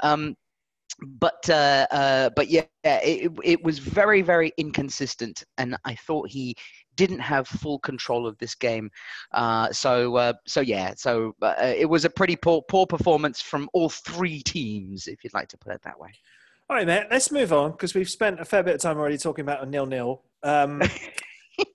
Um, 0.00 0.36
but 1.00 1.48
uh, 1.48 1.86
uh, 1.90 2.30
but 2.36 2.48
yeah, 2.48 2.64
it, 2.84 3.32
it 3.42 3.64
was 3.64 3.78
very 3.78 4.20
very 4.20 4.52
inconsistent, 4.58 5.42
and 5.56 5.74
I 5.86 5.94
thought 5.94 6.28
he 6.28 6.54
didn't 6.96 7.20
have 7.20 7.48
full 7.48 7.78
control 7.78 8.26
of 8.26 8.36
this 8.36 8.54
game. 8.54 8.90
Uh, 9.32 9.72
so 9.72 10.16
uh, 10.16 10.34
so 10.46 10.60
yeah, 10.60 10.92
so 10.98 11.34
uh, 11.40 11.54
it 11.58 11.88
was 11.88 12.04
a 12.04 12.10
pretty 12.10 12.36
poor 12.36 12.60
poor 12.68 12.86
performance 12.86 13.40
from 13.40 13.70
all 13.72 13.88
three 13.88 14.42
teams, 14.42 15.06
if 15.06 15.24
you'd 15.24 15.32
like 15.32 15.48
to 15.48 15.58
put 15.58 15.72
it 15.72 15.80
that 15.82 15.98
way. 15.98 16.10
All 16.70 16.76
right, 16.76 16.86
mate. 16.86 17.06
Let's 17.10 17.32
move 17.32 17.50
on 17.50 17.70
because 17.70 17.94
we've 17.94 18.10
spent 18.10 18.40
a 18.40 18.44
fair 18.44 18.62
bit 18.62 18.74
of 18.74 18.80
time 18.82 18.98
already 18.98 19.16
talking 19.16 19.42
about 19.42 19.62
a 19.62 19.66
nil 19.66 19.86
nil. 19.86 20.22
Um, 20.42 20.82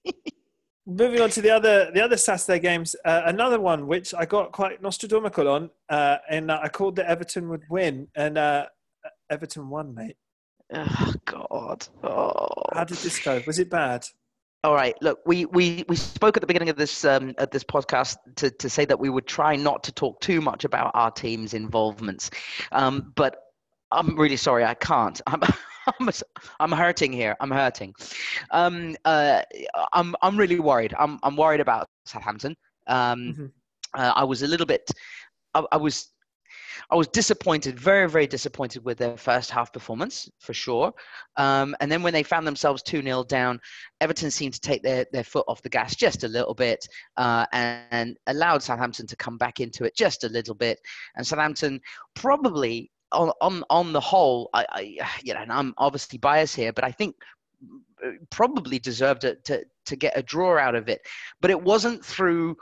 moving 0.85 1.19
on 1.19 1.31
to 1.31 1.41
the 1.41 1.49
other 1.49 1.89
the 1.91 1.99
other 1.99 2.15
Saturday 2.15 2.59
games, 2.59 2.95
uh, 3.03 3.23
another 3.25 3.59
one 3.59 3.87
which 3.87 4.13
I 4.13 4.25
got 4.25 4.51
quite 4.51 4.83
Nostradamucal 4.83 5.47
on, 5.47 5.71
uh, 5.89 6.17
and 6.29 6.51
I 6.51 6.67
called 6.67 6.97
that 6.97 7.07
Everton 7.07 7.49
would 7.49 7.63
win, 7.71 8.07
and 8.15 8.37
uh, 8.37 8.67
Everton 9.31 9.67
won, 9.67 9.95
mate. 9.95 10.15
Oh 10.71 11.13
God! 11.25 11.87
Oh. 12.03 12.47
How 12.71 12.83
did 12.83 12.97
this 12.97 13.17
go? 13.17 13.41
Was 13.47 13.57
it 13.57 13.71
bad? 13.71 14.05
All 14.63 14.75
right. 14.75 14.95
Look, 15.01 15.19
we, 15.25 15.43
we, 15.45 15.83
we 15.89 15.95
spoke 15.97 16.37
at 16.37 16.41
the 16.41 16.47
beginning 16.47 16.69
of 16.69 16.77
this 16.77 17.03
um, 17.03 17.33
at 17.39 17.51
this 17.51 17.63
podcast 17.63 18.15
to, 18.35 18.49
to 18.51 18.69
say 18.69 18.85
that 18.85 18.99
we 18.99 19.09
would 19.09 19.25
try 19.25 19.55
not 19.55 19.83
to 19.85 19.91
talk 19.91 20.21
too 20.21 20.39
much 20.39 20.63
about 20.63 20.91
our 20.93 21.11
team's 21.11 21.53
involvements, 21.53 22.29
um, 22.71 23.11
but 23.15 23.39
I'm 23.93 24.15
really 24.19 24.37
sorry, 24.37 24.65
I 24.65 24.73
can't. 24.73 25.21
I'm 25.27 25.41
I'm, 25.99 26.09
I'm 26.59 26.71
hurting 26.71 27.11
here. 27.11 27.35
I'm 27.41 27.51
hurting. 27.51 27.93
Um, 28.51 28.95
uh, 29.05 29.41
I'm 29.93 30.15
I'm 30.21 30.37
really 30.37 30.59
worried. 30.59 30.93
I'm 30.97 31.19
I'm 31.23 31.35
worried 31.35 31.61
about 31.61 31.87
Southampton. 32.05 32.55
Um, 32.87 33.19
Mhm. 33.37 33.51
uh, 33.97 34.13
I 34.15 34.23
was 34.23 34.43
a 34.43 34.47
little 34.47 34.65
bit. 34.65 34.89
I, 35.53 35.63
I 35.71 35.77
was. 35.77 36.09
I 36.91 36.95
was 36.95 37.07
disappointed, 37.07 37.79
very, 37.79 38.09
very 38.09 38.27
disappointed 38.27 38.83
with 38.83 38.97
their 38.97 39.15
first 39.17 39.49
half 39.51 39.71
performance, 39.71 40.29
for 40.39 40.53
sure. 40.53 40.91
Um, 41.37 41.75
and 41.79 41.91
then 41.91 42.03
when 42.03 42.13
they 42.13 42.23
found 42.23 42.45
themselves 42.45 42.83
2 42.83 43.01
0 43.01 43.23
down, 43.23 43.59
Everton 44.01 44.29
seemed 44.31 44.53
to 44.55 44.59
take 44.59 44.81
their, 44.83 45.05
their 45.11 45.23
foot 45.23 45.45
off 45.47 45.61
the 45.61 45.69
gas 45.69 45.95
just 45.95 46.23
a 46.23 46.27
little 46.27 46.53
bit 46.53 46.85
uh, 47.17 47.45
and, 47.53 47.85
and 47.91 48.17
allowed 48.27 48.61
Southampton 48.63 49.07
to 49.07 49.15
come 49.15 49.37
back 49.37 49.59
into 49.59 49.83
it 49.85 49.95
just 49.95 50.23
a 50.23 50.29
little 50.29 50.55
bit. 50.55 50.79
And 51.15 51.25
Southampton 51.25 51.79
probably, 52.15 52.91
on, 53.13 53.31
on, 53.41 53.63
on 53.69 53.93
the 53.93 53.99
whole, 53.99 54.49
I, 54.53 54.65
I, 54.69 54.81
you 55.23 55.33
know, 55.33 55.41
and 55.41 55.51
I'm 55.51 55.73
obviously 55.77 56.17
biased 56.17 56.55
here, 56.55 56.73
but 56.73 56.83
I 56.83 56.91
think 56.91 57.15
uh, 58.05 58.11
probably 58.29 58.79
deserved 58.79 59.21
to, 59.21 59.35
to, 59.35 59.63
to 59.85 59.95
get 59.95 60.17
a 60.17 60.23
draw 60.23 60.57
out 60.57 60.75
of 60.75 60.89
it. 60.89 61.01
But 61.41 61.51
it 61.51 61.61
wasn't 61.61 62.03
through. 62.03 62.57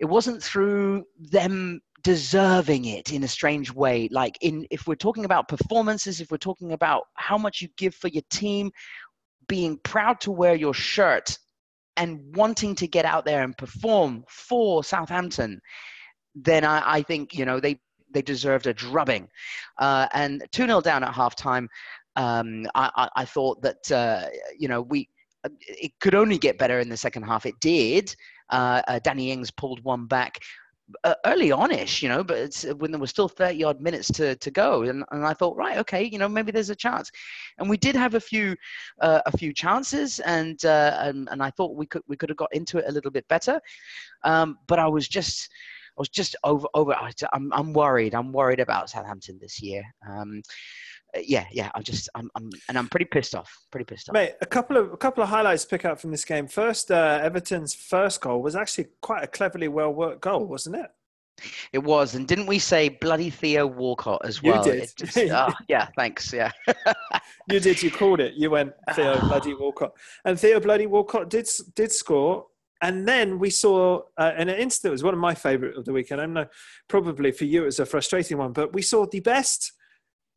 It 0.00 0.06
wasn't 0.06 0.42
through 0.42 1.04
them 1.18 1.80
deserving 2.02 2.84
it 2.84 3.12
in 3.12 3.24
a 3.24 3.28
strange 3.28 3.72
way 3.72 4.08
like 4.12 4.38
in 4.40 4.66
if 4.70 4.86
we're 4.86 4.94
talking 4.94 5.24
about 5.24 5.48
performances 5.48 6.20
if 6.20 6.30
we're 6.30 6.36
talking 6.36 6.72
about 6.72 7.02
how 7.14 7.36
much 7.36 7.60
you 7.60 7.68
give 7.76 7.94
for 7.94 8.08
your 8.08 8.22
team 8.30 8.70
being 9.48 9.76
proud 9.78 10.20
to 10.20 10.30
wear 10.30 10.54
your 10.54 10.74
shirt 10.74 11.36
and 11.96 12.20
wanting 12.36 12.76
to 12.76 12.86
get 12.86 13.04
out 13.04 13.24
there 13.24 13.42
and 13.42 13.58
perform 13.58 14.24
for 14.28 14.84
Southampton 14.84 15.60
then 16.36 16.64
I, 16.64 16.98
I 16.98 17.02
think 17.02 17.34
you 17.34 17.44
know 17.44 17.58
they 17.58 17.80
they 18.12 18.22
deserved 18.22 18.66
a 18.66 18.74
drubbing 18.74 19.28
uh, 19.78 20.06
and 20.12 20.42
2-0 20.52 20.82
down 20.82 21.04
at 21.04 21.12
halftime 21.12 21.66
um, 22.16 22.66
I, 22.74 22.90
I, 22.96 23.08
I 23.16 23.24
thought 23.24 23.62
that 23.62 23.92
uh, 23.92 24.26
you 24.58 24.68
know 24.68 24.82
we 24.82 25.08
it 25.60 25.92
could 26.00 26.14
only 26.14 26.36
get 26.36 26.58
better 26.58 26.80
in 26.80 26.88
the 26.88 26.96
second 26.96 27.22
half 27.22 27.46
it 27.46 27.58
did 27.60 28.14
uh, 28.50 28.82
uh, 28.88 28.98
Danny 29.00 29.30
Ings 29.30 29.50
pulled 29.50 29.82
one 29.84 30.06
back 30.06 30.40
uh, 31.04 31.14
early 31.26 31.52
on-ish, 31.52 32.02
you 32.02 32.08
know, 32.08 32.24
but 32.24 32.64
uh, 32.64 32.74
when 32.76 32.90
there 32.90 33.00
was 33.00 33.10
still 33.10 33.28
30 33.28 33.64
odd 33.64 33.80
minutes 33.80 34.10
to, 34.12 34.36
to 34.36 34.50
go. 34.50 34.82
And, 34.82 35.04
and 35.10 35.24
I 35.24 35.34
thought, 35.34 35.56
right, 35.56 35.78
okay, 35.78 36.04
you 36.04 36.18
know, 36.18 36.28
maybe 36.28 36.50
there's 36.50 36.70
a 36.70 36.76
chance. 36.76 37.10
And 37.58 37.68
we 37.68 37.76
did 37.76 37.94
have 37.94 38.14
a 38.14 38.20
few, 38.20 38.56
uh, 39.00 39.20
a 39.26 39.36
few 39.36 39.52
chances 39.52 40.20
and, 40.20 40.64
uh, 40.64 40.98
and, 41.00 41.28
and 41.30 41.42
I 41.42 41.50
thought 41.50 41.76
we 41.76 41.86
could, 41.86 42.02
we 42.08 42.16
could 42.16 42.30
have 42.30 42.38
got 42.38 42.54
into 42.54 42.78
it 42.78 42.86
a 42.88 42.92
little 42.92 43.10
bit 43.10 43.28
better. 43.28 43.60
Um, 44.24 44.58
but 44.66 44.78
I 44.78 44.86
was 44.86 45.08
just, 45.08 45.50
was 45.98 46.08
just 46.08 46.36
over, 46.44 46.66
over, 46.74 46.94
I- 46.94 47.12
I'm, 47.32 47.52
I'm 47.52 47.72
worried. 47.72 48.14
I'm 48.14 48.32
worried 48.32 48.60
about 48.60 48.90
Southampton 48.90 49.38
this 49.40 49.60
year. 49.60 49.82
Um, 50.08 50.42
uh, 51.16 51.20
yeah, 51.24 51.46
yeah, 51.50 51.70
I'm 51.74 51.82
just, 51.82 52.08
I'm, 52.14 52.30
I'm, 52.34 52.50
and 52.68 52.76
I'm 52.78 52.88
pretty 52.88 53.06
pissed 53.06 53.34
off, 53.34 53.50
pretty 53.70 53.84
pissed 53.84 54.08
off. 54.08 54.12
Mate, 54.12 54.34
a 54.42 54.46
couple 54.46 54.76
of 54.76 54.92
a 54.92 54.96
couple 54.96 55.22
of 55.22 55.28
highlights 55.30 55.64
pick 55.64 55.84
up 55.86 55.98
from 55.98 56.10
this 56.10 56.24
game. 56.24 56.46
First, 56.46 56.90
uh, 56.90 57.18
Everton's 57.22 57.74
first 57.74 58.20
goal 58.20 58.42
was 58.42 58.54
actually 58.54 58.88
quite 59.00 59.24
a 59.24 59.26
cleverly 59.26 59.68
well 59.68 59.92
worked 59.92 60.20
goal, 60.20 60.44
wasn't 60.46 60.76
it? 60.76 60.90
It 61.72 61.78
was, 61.78 62.14
and 62.14 62.26
didn't 62.26 62.46
we 62.46 62.58
say 62.58 62.88
bloody 62.88 63.30
Theo 63.30 63.66
Walcott 63.66 64.20
as 64.24 64.42
well? 64.42 64.56
You 64.66 64.70
well? 64.70 64.80
did. 64.80 64.92
Just- 64.98 65.16
oh, 65.32 65.52
yeah, 65.68 65.88
thanks. 65.96 66.32
Yeah. 66.32 66.50
You 67.48 67.60
did. 67.60 67.82
You 67.82 67.90
called 67.90 68.20
it. 68.20 68.34
You 68.34 68.50
went 68.50 68.72
Theo 68.94 69.18
bloody 69.28 69.54
Walcott, 69.54 69.92
and 70.24 70.38
Theo 70.38 70.60
bloody 70.60 70.86
Walcott 70.86 71.30
did 71.30 71.48
did 71.74 71.90
score. 71.90 72.46
And 72.80 73.06
then 73.08 73.38
we 73.38 73.50
saw 73.50 74.02
uh, 74.16 74.32
in 74.38 74.48
an 74.48 74.56
instant. 74.56 74.90
It 74.90 74.92
was 74.92 75.02
one 75.02 75.14
of 75.14 75.20
my 75.20 75.34
favourite 75.34 75.76
of 75.76 75.84
the 75.84 75.92
weekend. 75.92 76.20
I 76.20 76.26
know 76.26 76.46
probably 76.88 77.32
for 77.32 77.44
you 77.44 77.62
it 77.62 77.66
was 77.66 77.80
a 77.80 77.86
frustrating 77.86 78.38
one, 78.38 78.52
but 78.52 78.72
we 78.72 78.82
saw 78.82 79.06
the 79.06 79.20
best 79.20 79.72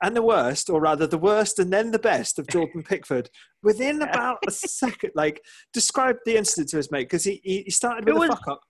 and 0.03 0.15
the 0.15 0.23
worst, 0.23 0.69
or 0.69 0.81
rather 0.81 1.05
the 1.05 1.17
worst 1.17 1.59
and 1.59 1.71
then 1.71 1.91
the 1.91 1.99
best 1.99 2.39
of 2.39 2.47
Jordan 2.47 2.81
Pickford 2.83 3.29
within 3.61 4.01
about 4.01 4.39
a 4.47 4.51
second. 4.51 5.11
Like 5.13 5.41
describe 5.73 6.17
the 6.25 6.37
incident 6.37 6.69
to 6.69 6.79
us, 6.79 6.91
mate, 6.91 7.03
because 7.03 7.23
he, 7.23 7.39
he 7.43 7.69
started 7.69 8.05
with 8.05 8.23
It 8.23 8.29
a 8.29 8.31
fuck 8.35 8.47
up. 8.47 8.61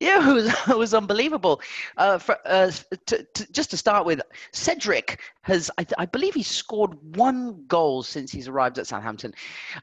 Yeah, 0.00 0.30
it 0.30 0.32
was, 0.32 0.46
it 0.68 0.78
was 0.78 0.94
unbelievable. 0.94 1.60
Uh, 1.96 2.18
for, 2.18 2.38
uh, 2.46 2.70
to, 3.06 3.26
to, 3.34 3.52
just 3.52 3.70
to 3.70 3.76
start 3.76 4.06
with, 4.06 4.20
Cedric 4.52 5.20
has, 5.42 5.70
I, 5.76 5.86
I 5.98 6.06
believe, 6.06 6.34
he 6.34 6.44
scored 6.44 6.94
one 7.16 7.64
goal 7.66 8.04
since 8.04 8.30
he's 8.30 8.46
arrived 8.46 8.78
at 8.78 8.86
Southampton, 8.86 9.34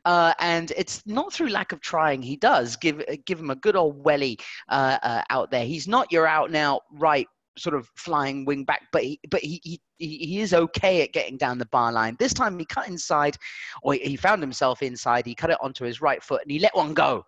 uh, 0.06 0.34
and 0.40 0.72
it's 0.78 1.06
not 1.06 1.34
through 1.34 1.50
lack 1.50 1.74
of 1.74 1.82
trying. 1.82 2.22
He 2.22 2.38
does 2.38 2.78
give 2.78 3.04
give 3.26 3.40
him 3.40 3.50
a 3.50 3.56
good 3.56 3.76
old 3.76 4.04
welly 4.06 4.40
uh, 4.70 5.00
uh, 5.04 5.24
out 5.30 5.52
there. 5.52 5.66
He's 5.66 5.88
not 5.88 6.12
your 6.12 6.28
out 6.28 6.56
out 6.56 6.84
right 6.94 7.28
sort 7.58 7.76
of 7.76 7.90
flying 7.96 8.46
wing 8.46 8.64
back, 8.64 8.84
but 8.92 9.04
he, 9.04 9.20
but 9.30 9.42
he, 9.42 9.60
he 9.64 9.82
he 9.98 10.18
he 10.18 10.42
is 10.42 10.54
okay 10.54 11.02
at 11.02 11.14
getting 11.14 11.38
down 11.38 11.58
the 11.58 11.66
bar 11.68 11.92
line. 11.92 12.16
This 12.20 12.34
time 12.34 12.58
he 12.60 12.66
cut 12.66 12.88
inside, 12.88 13.38
or 13.82 13.94
he 13.96 14.16
found 14.16 14.42
himself 14.42 14.82
inside. 14.82 15.26
He 15.26 15.36
cut 15.36 15.50
it 15.50 15.58
onto 15.62 15.84
his 15.84 16.02
right 16.02 16.22
foot 16.24 16.42
and 16.42 16.52
he 16.52 16.60
let 16.60 16.76
one 16.76 16.94
go, 16.94 17.26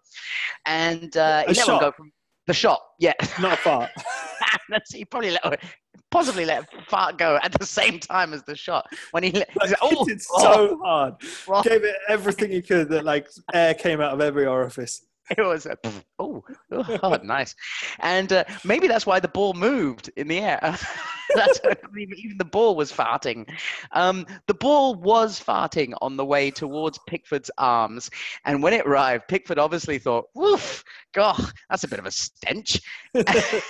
and 0.66 1.16
uh, 1.18 1.40
he 1.40 1.46
A 1.46 1.48
let 1.48 1.58
shot? 1.58 1.68
one 1.68 1.80
go 1.82 1.92
from 1.92 2.12
the 2.48 2.54
shot. 2.54 2.82
Yeah, 3.00 3.14
Not 3.40 3.60
far. 3.60 3.90
That's, 4.70 4.94
he 4.94 5.06
probably 5.06 5.32
let 5.32 5.62
possibly 6.10 6.46
let 6.46 6.66
fart 6.90 7.18
go 7.18 7.38
at 7.44 7.52
the 7.60 7.66
same 7.66 8.00
time 8.00 8.34
as 8.34 8.44
the 8.44 8.56
shot 8.56 8.86
when 9.12 9.24
he 9.24 9.32
let. 9.32 9.50
Like, 9.56 9.76
oh, 9.82 10.06
hit 10.06 10.18
it 10.18 10.22
so 10.22 10.32
oh. 10.42 10.80
hard. 10.84 11.16
oh, 11.50 11.64
Gave 11.64 11.84
it 11.84 11.96
everything 12.10 12.52
he 12.52 12.62
could. 12.62 12.90
That 12.90 13.06
like 13.06 13.28
air 13.54 13.74
came 13.74 14.02
out 14.02 14.14
of 14.14 14.22
every 14.22 14.46
orifice. 14.46 15.04
it 15.38 15.42
was 15.42 15.66
a, 15.66 15.78
oh, 16.20 16.44
oh, 16.72 17.20
nice, 17.24 17.56
and 18.00 18.32
uh, 18.32 18.44
maybe 18.64 18.88
that's 18.88 19.06
why 19.06 19.20
the 19.20 19.28
ball 19.28 19.54
moved 19.54 20.10
in 20.16 20.28
the 20.28 20.40
air. 20.40 20.60
that's 21.36 21.60
even, 21.98 22.38
the 22.38 22.46
ball 22.46 22.76
was 22.76 22.92
farting. 22.92 23.50
Um, 23.92 24.26
the 24.48 24.54
ball 24.54 24.96
was 24.96 25.40
farting 25.40 25.94
on 26.02 26.16
the 26.16 26.26
way 26.26 26.52
towards 26.52 27.00
Pickford's 27.08 27.52
arms, 27.58 28.10
and 28.46 28.64
when 28.64 28.74
it 28.74 28.86
arrived, 28.86 29.28
Pickford 29.28 29.60
obviously 29.60 30.00
thought, 30.00 30.26
"Woof, 30.34 30.84
God, 31.14 31.42
that's 31.70 31.84
a 31.84 31.90
bit 31.90 32.00
of 32.00 32.06
a 32.06 32.12
stench," 32.12 32.80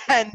and 0.08 0.32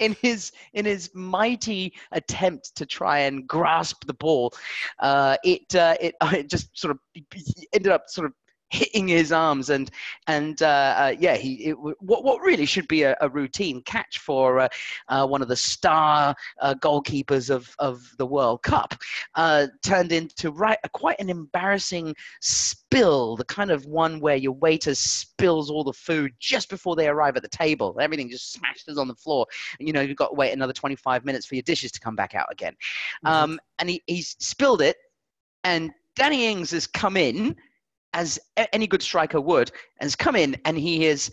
in 0.00 0.16
his 0.20 0.52
in 0.72 0.84
his 0.84 1.10
mighty 1.14 1.94
attempt 2.12 2.74
to 2.76 2.86
try 2.86 3.20
and 3.20 3.46
grasp 3.46 4.04
the 4.06 4.14
ball, 4.14 4.52
uh, 4.98 5.36
it 5.44 5.74
uh, 5.74 5.96
it 6.00 6.14
it 6.32 6.50
just 6.50 6.76
sort 6.76 6.90
of 6.90 6.98
ended 7.72 7.92
up 7.92 8.04
sort 8.08 8.26
of 8.26 8.32
hitting 8.70 9.08
his 9.08 9.32
arms 9.32 9.70
and 9.70 9.90
and 10.26 10.62
uh, 10.62 10.94
uh, 10.98 11.14
yeah 11.18 11.36
he 11.36 11.66
it, 11.66 11.76
what 12.00 12.24
what 12.24 12.42
really 12.42 12.66
should 12.66 12.88
be 12.88 13.02
a, 13.02 13.16
a 13.20 13.28
routine 13.28 13.80
catch 13.82 14.18
for 14.18 14.60
uh, 14.60 14.68
uh, 15.08 15.26
one 15.26 15.42
of 15.42 15.48
the 15.48 15.56
star 15.56 16.34
uh, 16.60 16.74
goalkeepers 16.80 17.48
of 17.48 17.74
of 17.78 18.02
the 18.18 18.26
World 18.26 18.62
Cup 18.62 18.94
uh, 19.34 19.66
turned 19.82 20.12
into 20.12 20.50
right 20.50 20.78
quite 20.92 21.20
an 21.20 21.30
embarrassing 21.30 22.14
spill 22.40 23.36
the 23.36 23.44
kind 23.44 23.70
of 23.70 23.86
one 23.86 24.20
where 24.20 24.36
your 24.36 24.52
waiter 24.52 24.94
spills 24.94 25.70
all 25.70 25.84
the 25.84 25.92
food 25.92 26.32
just 26.40 26.68
before 26.68 26.96
they 26.96 27.08
arrive 27.08 27.36
at 27.36 27.42
the 27.42 27.48
table. 27.48 27.96
Everything 28.00 28.28
just 28.28 28.52
smashes 28.52 28.98
on 28.98 29.08
the 29.08 29.14
floor. 29.14 29.46
And 29.78 29.86
you 29.86 29.92
know 29.92 30.00
you've 30.00 30.16
got 30.16 30.28
to 30.28 30.34
wait 30.34 30.52
another 30.52 30.72
25 30.72 31.24
minutes 31.24 31.46
for 31.46 31.54
your 31.54 31.62
dishes 31.62 31.92
to 31.92 32.00
come 32.00 32.16
back 32.16 32.34
out 32.34 32.46
again. 32.50 32.74
Um, 33.24 33.60
and 33.78 33.90
he, 33.90 34.02
he's 34.06 34.36
spilled 34.38 34.82
it 34.82 34.96
and 35.64 35.90
Danny 36.14 36.46
Ings 36.46 36.70
has 36.70 36.86
come 36.86 37.16
in 37.16 37.54
as 38.16 38.38
any 38.72 38.86
good 38.86 39.02
striker 39.02 39.40
would, 39.40 39.70
and 40.00 40.06
has 40.06 40.16
come 40.16 40.34
in 40.34 40.56
and 40.64 40.76
he 40.76 41.04
has 41.04 41.30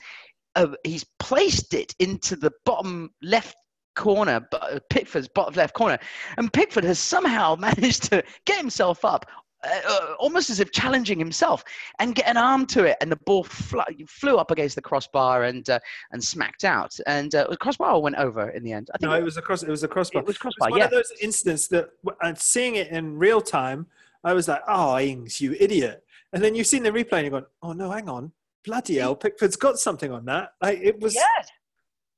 uh, 0.56 0.68
he's 0.84 1.06
placed 1.18 1.74
it 1.74 1.96
into 2.00 2.36
the 2.36 2.52
bottom 2.66 3.10
left 3.24 3.56
corner, 3.96 4.48
uh, 4.52 4.80
Pickford's 4.90 5.28
bottom 5.28 5.56
left 5.56 5.74
corner, 5.74 5.98
and 6.38 6.54
Pickford 6.54 6.84
has 6.84 7.00
somehow 7.00 7.56
managed 7.60 8.04
to 8.12 8.24
get 8.46 8.60
himself 8.60 9.04
up 9.04 9.26
uh, 9.64 10.14
almost 10.20 10.50
as 10.50 10.60
if 10.60 10.72
challenging 10.72 11.18
himself, 11.18 11.64
and 12.00 12.16
get 12.16 12.28
an 12.28 12.38
arm 12.38 12.66
to 12.68 12.84
it, 12.84 12.98
and 13.02 13.12
the 13.12 13.16
ball 13.26 13.44
fl- 13.44 13.80
flew 14.08 14.38
up 14.38 14.52
against 14.52 14.76
the 14.76 14.82
crossbar 14.82 15.44
and 15.44 15.70
uh, 15.70 15.80
and 16.12 16.24
smacked 16.24 16.64
out, 16.64 16.94
and 17.08 17.34
uh, 17.36 17.48
the 17.50 17.58
crossbar 17.58 18.00
went 18.02 18.16
over 18.18 18.50
in 18.50 18.64
the 18.64 18.72
end. 18.74 18.90
I 18.94 18.98
think 18.98 19.10
No, 19.10 19.18
it 19.18 19.24
was 19.24 19.38
a 19.38 19.42
cross. 19.42 19.64
It 19.64 19.70
was 19.70 19.84
a 19.84 19.88
crossbar. 19.88 20.22
it 20.22 20.28
was 20.28 20.38
crossbar. 20.38 20.70
one 20.70 20.80
Yeah, 20.80 20.86
of 20.86 20.92
those 20.92 21.12
incidents 21.22 21.68
that, 21.70 21.92
and 22.22 22.38
seeing 22.38 22.76
it 22.76 22.90
in 22.90 23.18
real 23.18 23.42
time, 23.42 23.88
I 24.24 24.34
was 24.34 24.48
like, 24.48 24.62
"Oh, 24.68 25.00
Ings, 25.00 25.40
you 25.40 25.56
idiot!" 25.60 26.03
And 26.34 26.44
then 26.44 26.56
you've 26.56 26.68
seen 26.68 26.84
the 26.84 26.92
replay, 26.92 27.14
and 27.20 27.22
you're 27.24 27.32
going, 27.32 27.46
"Oh 27.62 27.74
no, 27.74 27.92
hang 27.92 28.10
on, 28.10 28.32
bloody 28.66 28.96
hell, 28.98 29.16
Pickford's 29.16 29.56
got 29.56 29.78
something 29.80 30.12
on 30.12 30.26
that." 30.26 30.50
Like, 30.62 30.80
it 30.82 31.00
was, 31.00 31.16
yeah. 31.16 31.22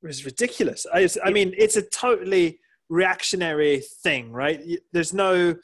it 0.02 0.06
was 0.06 0.24
ridiculous. 0.24 0.86
I, 0.92 1.08
I 1.24 1.30
mean, 1.30 1.54
it's 1.56 1.76
a 1.76 1.82
totally 1.82 2.60
reactionary 2.88 3.82
thing, 4.02 4.32
right? 4.32 4.60
There's 4.92 5.12
no, 5.12 5.54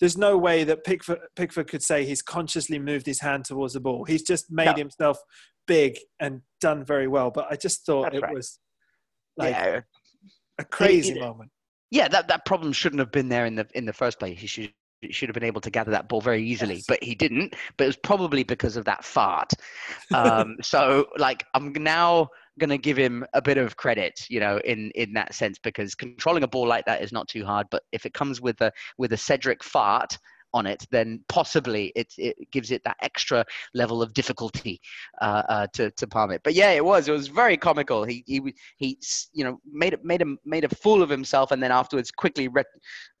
there's 0.00 0.16
no 0.18 0.36
way 0.36 0.64
that 0.64 0.84
Pickford, 0.84 1.20
Pickford 1.36 1.68
could 1.68 1.82
say 1.82 2.04
he's 2.04 2.22
consciously 2.22 2.78
moved 2.78 3.06
his 3.06 3.20
hand 3.20 3.44
towards 3.44 3.74
the 3.74 3.80
ball. 3.80 4.04
He's 4.04 4.22
just 4.22 4.50
made 4.50 4.66
No. 4.66 4.74
himself 4.74 5.18
big 5.66 5.96
and 6.20 6.42
done 6.60 6.84
very 6.84 7.06
well. 7.08 7.30
But 7.30 7.46
I 7.50 7.56
just 7.56 7.86
thought 7.86 8.04
That's 8.04 8.16
it 8.16 8.22
right. 8.22 8.34
was 8.34 8.58
like 9.36 9.54
yeah. 9.54 9.80
a 10.58 10.64
crazy 10.64 11.12
it- 11.14 11.20
moment. 11.20 11.50
yeah, 11.90 12.08
that, 12.08 12.28
that 12.28 12.44
problem 12.44 12.72
shouldn't 12.72 13.00
have 13.00 13.12
been 13.12 13.28
there 13.28 13.46
in 13.46 13.54
the 13.54 13.66
in 13.74 13.86
the 13.86 13.92
first 13.92 14.18
place. 14.18 14.38
He 14.40 14.46
should 14.48 14.72
should 15.10 15.28
have 15.28 15.34
been 15.34 15.44
able 15.44 15.60
to 15.60 15.70
gather 15.70 15.90
that 15.90 16.08
ball 16.08 16.20
very 16.20 16.42
easily, 16.42 16.76
Yes. 16.76 16.84
but 16.86 17.02
he 17.02 17.14
didn't. 17.14 17.54
But 17.76 17.84
it 17.84 17.88
was 17.88 17.96
probably 17.96 18.44
because 18.44 18.76
of 18.76 18.84
that 18.84 19.04
fart. 19.04 19.52
Um, 20.14 20.56
so, 20.62 21.06
like, 21.16 21.44
I'm 21.54 21.72
now 21.72 22.28
gonna 22.58 22.78
give 22.78 22.96
him 22.96 23.24
a 23.32 23.40
bit 23.42 23.58
of 23.58 23.76
credit, 23.76 24.20
you 24.28 24.38
know, 24.40 24.58
in 24.58 24.90
in 24.94 25.14
that 25.14 25.34
sense, 25.34 25.58
because 25.58 25.94
controlling 25.94 26.42
a 26.42 26.48
ball 26.48 26.66
like 26.66 26.84
that 26.84 27.02
is 27.02 27.12
not 27.12 27.28
too 27.28 27.44
hard. 27.44 27.66
But 27.70 27.82
if 27.92 28.06
it 28.06 28.14
comes 28.14 28.40
with 28.40 28.60
a 28.60 28.72
with 28.98 29.12
a 29.12 29.16
Cedric 29.16 29.64
fart 29.64 30.18
on 30.54 30.66
it, 30.66 30.86
then 30.90 31.22
possibly 31.28 31.92
it 31.96 32.12
it 32.18 32.50
gives 32.50 32.70
it 32.70 32.82
that 32.84 32.96
extra 33.02 33.44
level 33.74 34.02
of 34.02 34.12
difficulty 34.14 34.80
uh, 35.20 35.42
uh, 35.48 35.66
to 35.72 35.90
to 35.92 36.06
palm 36.06 36.30
it. 36.30 36.42
But 36.44 36.54
yeah, 36.54 36.70
it 36.70 36.84
was 36.84 37.08
it 37.08 37.12
was 37.12 37.28
very 37.28 37.56
comical. 37.56 38.04
He 38.04 38.24
he 38.26 38.54
he 38.76 38.98
you 39.32 39.44
know 39.44 39.60
made 39.70 39.96
made 40.02 40.20
him 40.20 40.38
made 40.44 40.64
a 40.64 40.68
fool 40.68 41.02
of 41.02 41.10
himself, 41.10 41.50
and 41.50 41.62
then 41.62 41.72
afterwards 41.72 42.10
quickly 42.10 42.48
ret- 42.48 42.66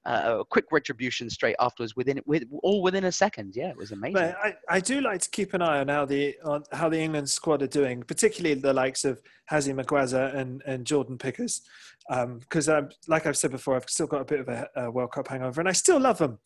uh, 0.04 0.42
quick 0.50 0.64
retribution 0.72 1.30
straight 1.30 1.56
afterwards 1.60 1.94
within 1.94 2.20
with 2.26 2.44
all 2.62 2.82
within 2.82 3.04
a 3.04 3.12
second. 3.12 3.54
Yeah, 3.54 3.68
it 3.68 3.76
was 3.76 3.92
amazing. 3.92 4.14
But 4.14 4.36
I, 4.42 4.54
I 4.68 4.80
do 4.80 5.00
like 5.00 5.20
to 5.20 5.30
keep 5.30 5.54
an 5.54 5.62
eye 5.62 5.80
on 5.80 5.88
how 5.88 6.04
the 6.04 6.36
on 6.44 6.64
how 6.72 6.88
the 6.88 6.98
England 6.98 7.30
squad 7.30 7.62
are 7.62 7.68
doing, 7.68 8.02
particularly 8.02 8.60
the 8.60 8.72
likes 8.72 9.04
of 9.04 9.22
Hazzy 9.50 9.74
Maguaza 9.74 10.34
and, 10.34 10.62
and 10.66 10.84
Jordan 10.84 11.18
Pickers, 11.18 11.62
because 12.08 12.68
um, 12.68 12.88
like 13.06 13.26
I've 13.26 13.36
said 13.36 13.52
before, 13.52 13.76
I've 13.76 13.88
still 13.88 14.06
got 14.06 14.22
a 14.22 14.24
bit 14.24 14.40
of 14.40 14.48
a, 14.48 14.68
a 14.76 14.90
World 14.90 15.12
Cup 15.12 15.28
hangover, 15.28 15.60
and 15.60 15.68
I 15.68 15.72
still 15.72 16.00
love 16.00 16.18
them. 16.18 16.38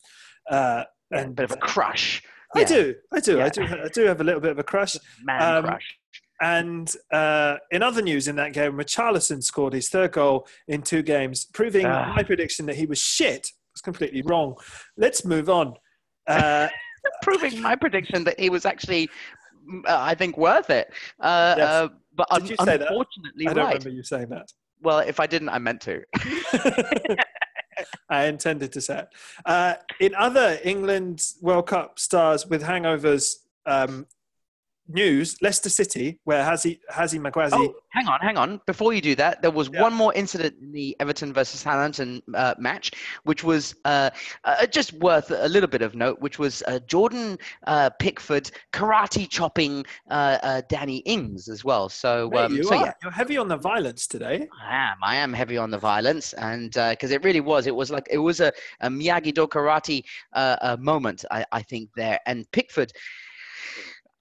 Uh, 0.49 0.83
and 1.11 1.27
a 1.31 1.33
bit 1.33 1.45
of 1.45 1.51
a 1.51 1.57
crush, 1.57 2.21
I 2.55 2.59
yeah. 2.61 2.65
do, 2.65 2.95
I 3.13 3.19
do, 3.19 3.41
I 3.41 3.49
do, 3.49 3.63
I 3.63 3.87
do 3.93 4.05
have 4.05 4.21
a 4.21 4.23
little 4.23 4.41
bit 4.41 4.51
of 4.51 4.59
a 4.59 4.63
crush. 4.63 4.95
man 5.23 5.55
Um, 5.57 5.63
crush. 5.65 5.97
And 6.41 6.93
uh, 7.11 7.55
in 7.71 7.81
other 7.81 8.01
news 8.01 8.27
in 8.27 8.35
that 8.35 8.53
game, 8.53 8.73
Richarlison 8.73 9.43
scored 9.43 9.73
his 9.73 9.89
third 9.89 10.11
goal 10.11 10.47
in 10.67 10.81
two 10.83 11.01
games, 11.01 11.45
proving 11.45 11.85
Ah. 11.85 12.13
my 12.15 12.23
prediction 12.23 12.65
that 12.67 12.75
he 12.75 12.85
was 12.85 12.99
shit 12.99 13.51
was 13.73 13.81
completely 13.81 14.21
wrong. 14.21 14.55
Let's 14.97 15.25
move 15.25 15.49
on. 15.49 15.73
Uh, 16.27 16.67
Proving 17.21 17.61
my 17.61 17.75
prediction 17.75 18.23
that 18.25 18.37
he 18.39 18.49
was 18.49 18.65
actually, 18.65 19.09
mm, 19.69 19.79
uh, 19.87 19.97
I 19.99 20.13
think, 20.13 20.37
worth 20.37 20.69
it. 20.69 20.91
Uh, 21.21 21.55
Yes. 21.57 21.67
uh, 21.69 21.87
but 22.15 22.27
un- 22.31 22.45
say 22.45 22.55
that? 22.77 22.81
I 22.91 23.53
don't 23.53 23.57
right. 23.57 23.67
remember 23.73 23.89
you 23.89 24.03
saying 24.03 24.27
that. 24.29 24.51
Well, 24.81 24.99
if 24.99 25.19
I 25.19 25.25
didn't, 25.25 25.49
I 25.49 25.57
meant 25.57 25.81
to. 25.81 26.03
I 28.09 28.25
intended 28.25 28.71
to 28.73 28.81
say. 28.81 29.03
Uh, 29.45 29.75
in 29.99 30.15
other 30.15 30.59
England 30.63 31.21
World 31.41 31.67
Cup 31.67 31.99
stars 31.99 32.47
with 32.47 32.63
hangovers 32.63 33.35
um, 33.65 34.07
news, 34.89 35.37
Leicester 35.41 35.69
City, 35.69 36.19
where 36.23 36.43
Hazzy, 36.43 36.79
Hazzy 36.91 37.19
Magwazi. 37.19 37.53
Oh, 37.53 37.75
hang 37.89 38.07
on, 38.07 38.19
hang 38.21 38.37
on. 38.37 38.61
Before 38.65 38.93
you 38.93 39.01
do 39.01 39.15
that, 39.15 39.41
there 39.41 39.51
was 39.51 39.69
Yeah. 39.73 39.81
one 39.81 39.93
more 39.93 40.13
incident 40.13 40.55
in 40.61 40.71
the 40.71 40.95
Everton 40.99 41.33
versus 41.33 41.59
Southampton 41.61 42.21
uh, 42.33 42.55
match, 42.57 42.91
which 43.23 43.43
was 43.43 43.75
uh, 43.85 44.09
uh, 44.43 44.65
just 44.67 44.93
worth 44.93 45.31
a 45.31 45.47
little 45.47 45.67
bit 45.69 45.81
of 45.81 45.95
note, 45.95 46.19
which 46.21 46.39
was 46.39 46.63
uh, 46.67 46.79
Jordan 46.87 47.37
uh, 47.65 47.89
Pickford 47.99 48.49
karate 48.73 49.29
chopping 49.29 49.85
uh, 50.09 50.37
uh, 50.43 50.61
Danny 50.69 50.97
Ings 50.99 51.49
as 51.49 51.63
well. 51.65 51.89
So, 51.89 52.33
um, 52.35 52.55
you 52.55 52.63
so 52.63 52.75
are. 52.75 52.85
yeah, 52.85 52.93
You're 53.03 53.11
heavy 53.11 53.37
on 53.37 53.47
the 53.47 53.57
violence 53.57 54.07
today. 54.07 54.47
I 54.63 54.75
am. 54.75 54.97
I 55.03 55.15
am 55.15 55.33
heavy 55.33 55.57
on 55.57 55.71
the 55.71 55.77
violence, 55.77 56.33
and 56.33 56.71
because 56.71 57.11
it 57.11 57.23
really 57.23 57.41
was, 57.41 57.67
it 57.67 57.75
was 57.75 57.91
like 57.91 58.07
it 58.09 58.19
was 58.19 58.39
a, 58.39 58.51
a 58.81 58.89
Miyagi 58.89 59.33
Do 59.33 59.47
karate 59.47 60.03
moment. 60.79 61.25
I, 61.31 61.45
I 61.51 61.61
think 61.61 61.89
there, 61.95 62.19
and 62.25 62.49
Pickford. 62.51 62.91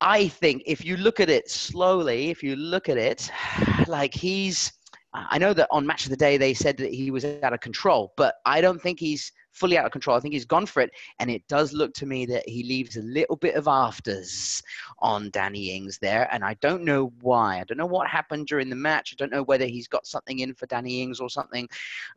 I 0.00 0.28
think 0.28 0.62
if 0.66 0.84
you 0.84 0.96
look 0.96 1.20
at 1.20 1.30
it 1.30 1.50
slowly, 1.50 2.30
if 2.30 2.42
you 2.42 2.56
look 2.56 2.88
at 2.88 2.98
it, 2.98 3.30
like 3.86 4.14
he's. 4.14 4.72
I 5.14 5.38
know 5.38 5.54
that 5.54 5.68
on 5.70 5.86
Match 5.86 6.04
of 6.04 6.10
the 6.10 6.16
Day 6.16 6.36
they 6.36 6.52
said 6.52 6.76
that 6.76 6.92
he 6.92 7.10
was 7.10 7.24
out 7.24 7.54
of 7.54 7.60
control, 7.60 8.12
but 8.18 8.34
I 8.44 8.60
don't 8.60 8.82
think 8.82 9.00
he's 9.00 9.32
fully 9.56 9.78
out 9.78 9.86
of 9.86 9.92
control. 9.92 10.14
I 10.14 10.20
think 10.20 10.34
he's 10.34 10.44
gone 10.44 10.66
for 10.66 10.82
it, 10.82 10.90
and 11.18 11.30
it 11.30 11.42
does 11.48 11.72
look 11.72 11.94
to 11.94 12.06
me 12.06 12.26
that 12.26 12.46
he 12.46 12.62
leaves 12.62 12.96
a 12.96 13.02
little 13.02 13.36
bit 13.36 13.54
of 13.54 13.66
afters 13.66 14.62
on 14.98 15.30
Danny 15.30 15.74
Ings 15.74 15.98
there, 15.98 16.28
and 16.32 16.44
I 16.44 16.54
don't 16.60 16.84
know 16.84 17.12
why. 17.22 17.60
I 17.60 17.64
don't 17.64 17.78
know 17.78 17.86
what 17.86 18.08
happened 18.08 18.46
during 18.46 18.68
the 18.68 18.76
match. 18.76 19.14
I 19.14 19.16
don't 19.16 19.32
know 19.32 19.44
whether 19.44 19.64
he's 19.64 19.88
got 19.88 20.06
something 20.06 20.40
in 20.40 20.54
for 20.54 20.66
Danny 20.66 21.02
Ings 21.02 21.18
or 21.18 21.30
something, 21.30 21.66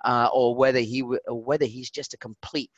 uh, 0.04 0.28
or 0.34 0.54
whether 0.56 0.80
he 0.80 1.00
w- 1.00 1.22
or 1.28 1.42
whether 1.42 1.66
he's 1.66 1.90
just 1.90 2.14
a 2.14 2.18
complete 2.18 2.72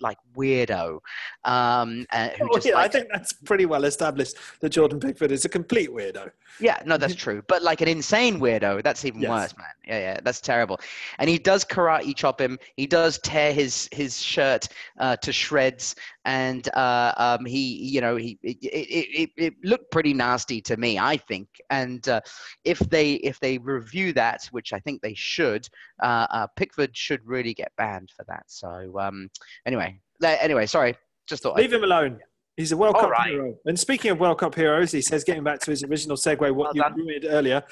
like 0.00 0.18
weirdo 0.36 0.98
um, 1.44 2.06
uh, 2.12 2.28
who 2.38 2.48
Oh, 2.50 2.54
just 2.54 2.66
yeah, 2.66 2.76
I 2.76 2.88
think 2.88 3.08
that's 3.12 3.32
pretty 3.32 3.66
well 3.66 3.84
established 3.84 4.36
that 4.60 4.70
Jordan 4.70 5.00
Pickford 5.00 5.32
is 5.32 5.44
a 5.44 5.48
complete 5.48 5.90
weirdo. 5.90 6.30
Yeah, 6.60 6.78
no, 6.86 6.96
that's 6.96 7.14
true. 7.14 7.42
But 7.48 7.62
like 7.62 7.80
an 7.82 7.88
insane 7.88 8.40
weirdo, 8.40 8.82
that's 8.82 9.04
even 9.04 9.20
Yes. 9.20 9.30
worse, 9.30 9.56
man. 9.58 9.66
Yeah, 9.86 9.98
yeah, 9.98 10.20
that's 10.22 10.40
terrible. 10.40 10.80
And 11.18 11.28
he 11.28 11.38
does 11.38 11.64
karate 11.64 12.14
chop 12.16 12.40
him. 12.40 12.58
He 12.76 12.86
does 12.86 13.18
tear 13.18 13.52
his 13.52 13.88
his 13.92 14.20
shirt 14.20 14.68
uh, 14.98 15.16
to 15.16 15.32
shreds, 15.32 15.94
and 16.26 16.68
uh, 16.74 17.12
um, 17.16 17.46
he, 17.46 17.76
you 17.76 18.00
know, 18.00 18.16
he 18.16 18.36
it, 18.42 18.58
it, 18.60 19.20
it, 19.22 19.30
it 19.36 19.54
looked 19.62 19.90
pretty 19.92 20.12
nasty 20.12 20.60
to 20.62 20.76
me, 20.76 20.98
I 20.98 21.16
think. 21.16 21.48
And 21.70 22.06
uh, 22.08 22.20
if 22.64 22.80
they 22.80 23.14
if 23.14 23.38
they 23.38 23.58
review 23.58 24.12
that, 24.14 24.46
which 24.50 24.72
I 24.72 24.80
think 24.80 25.00
they 25.00 25.14
should, 25.14 25.68
uh, 26.02 26.26
uh, 26.30 26.46
Pickford 26.56 26.96
should 26.96 27.24
really 27.24 27.54
get 27.54 27.70
banned 27.78 28.10
for 28.14 28.24
that. 28.24 28.42
So 28.48 28.98
um, 28.98 29.30
anyway, 29.66 30.00
anyway, 30.22 30.66
sorry, 30.66 30.96
just 31.28 31.44
thought. 31.44 31.56
Leave 31.56 31.72
him 31.72 31.84
alone. 31.84 32.18
He's 32.56 32.72
a 32.72 32.76
World 32.76 32.96
All 32.96 33.02
Cup 33.02 33.10
right. 33.10 33.30
hero. 33.30 33.54
And 33.66 33.78
speaking 33.78 34.10
of 34.10 34.18
World 34.18 34.38
Cup 34.38 34.54
heroes, 34.54 34.90
he 34.90 35.02
says, 35.02 35.24
getting 35.24 35.44
back 35.44 35.60
to 35.60 35.70
his 35.70 35.84
original 35.84 36.16
segue, 36.16 36.40
what 36.54 36.74
Well 36.74 36.92
you 36.96 37.04
ruined 37.04 37.26
earlier, 37.28 37.62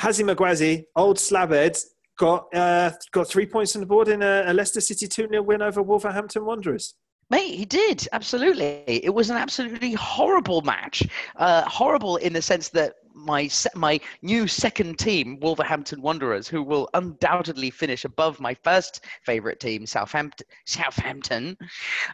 Hazzy 0.00 0.24
Magwazi, 0.24 0.84
old 0.96 1.16
slabhead, 1.16 1.80
got 2.18 2.54
uh, 2.54 2.90
got 3.12 3.28
three 3.28 3.46
points 3.46 3.74
on 3.74 3.80
the 3.80 3.86
board 3.86 4.08
in 4.08 4.20
a, 4.22 4.44
a 4.48 4.52
Leicester 4.52 4.80
City 4.80 5.06
2 5.06 5.28
0 5.28 5.42
win 5.42 5.62
over 5.62 5.80
Wolverhampton 5.80 6.44
Wanderers. 6.44 6.94
Mate, 7.32 7.54
he 7.54 7.64
did 7.64 8.06
absolutely. 8.12 8.82
It 8.86 9.14
was 9.14 9.30
an 9.30 9.36
absolutely 9.38 9.94
horrible 9.94 10.60
match. 10.60 11.02
Uh, 11.36 11.62
horrible 11.62 12.16
in 12.16 12.34
the 12.34 12.42
sense 12.42 12.68
that 12.70 12.96
my 13.14 13.48
my 13.74 13.98
new 14.20 14.46
second 14.46 14.98
team, 14.98 15.38
Wolverhampton 15.40 16.02
Wanderers, 16.02 16.46
who 16.46 16.62
will 16.62 16.90
undoubtedly 16.92 17.70
finish 17.70 18.04
above 18.04 18.38
my 18.38 18.54
first 18.62 19.06
favourite 19.22 19.60
team, 19.60 19.86
Southampton. 19.86 20.46
Southampton. 20.66 21.56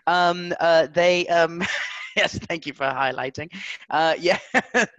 Um, 0.06 0.54
uh, 0.60 0.86
they 0.86 1.26
um, 1.26 1.62
yes, 2.16 2.38
thank 2.48 2.64
you 2.64 2.72
for 2.72 2.86
highlighting. 2.86 3.50
Uh, 3.90 4.14
yeah, 4.20 4.38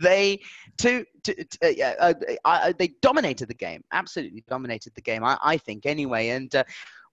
they 0.02 0.42
two. 0.78 1.06
two 1.24 1.34
t- 1.34 1.60
uh, 1.64 1.68
yeah, 1.70 1.96
uh, 2.00 2.14
I- 2.44 2.74
they 2.74 2.90
dominated 3.02 3.48
the 3.48 3.54
game. 3.54 3.86
Absolutely 3.94 4.44
dominated 4.50 4.94
the 4.96 5.02
game. 5.02 5.24
I, 5.24 5.38
I 5.42 5.58
think 5.58 5.86
anyway, 5.86 6.30
and. 6.30 6.54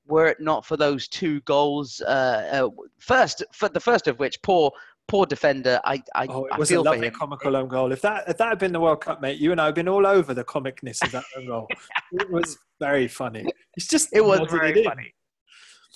Were 0.08 0.26
it 0.26 0.40
not 0.40 0.64
for 0.64 0.76
those 0.76 1.08
two 1.08 1.40
goals, 1.40 2.00
uh, 2.00 2.66
uh, 2.68 2.82
first 2.98 3.42
for 3.52 3.68
the 3.68 3.80
first 3.80 4.06
of 4.06 4.18
which, 4.18 4.40
poor 4.42 4.70
poor 5.08 5.26
defender. 5.26 5.80
I 5.84 6.02
I, 6.14 6.26
Oh, 6.28 6.46
it 6.46 6.58
was 6.58 6.70
a 6.70 6.80
lovely 6.80 7.10
comical 7.10 7.56
own 7.56 7.68
goal. 7.68 7.92
If 7.92 8.02
that 8.02 8.28
if 8.28 8.36
that 8.38 8.48
had 8.48 8.58
been 8.58 8.72
the 8.72 8.80
World 8.80 9.00
Cup, 9.00 9.20
mate, 9.20 9.38
you 9.38 9.52
and 9.52 9.60
I 9.60 9.66
have 9.66 9.74
been 9.74 9.88
all 9.88 10.06
over 10.06 10.34
the 10.34 10.44
comicness 10.44 11.02
of 11.02 11.12
that 11.12 11.24
own 11.36 11.46
goal. 11.46 11.68
It 12.12 12.30
was 12.30 12.58
very 12.80 13.08
funny. 13.08 13.46
It's 13.76 13.86
just 13.86 14.08
It 14.12 14.24
was 14.24 14.38
nodded 14.38 14.54
it 14.54 14.58
very 14.58 14.84
funny, 14.84 15.14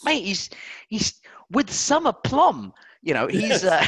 mate. 0.04 0.24
He's 0.24 0.50
he's 0.88 1.20
with 1.50 1.70
some 1.70 2.06
aplomb. 2.06 2.72
You 3.02 3.14
know, 3.14 3.26
he's 3.26 3.64
uh, 3.64 3.84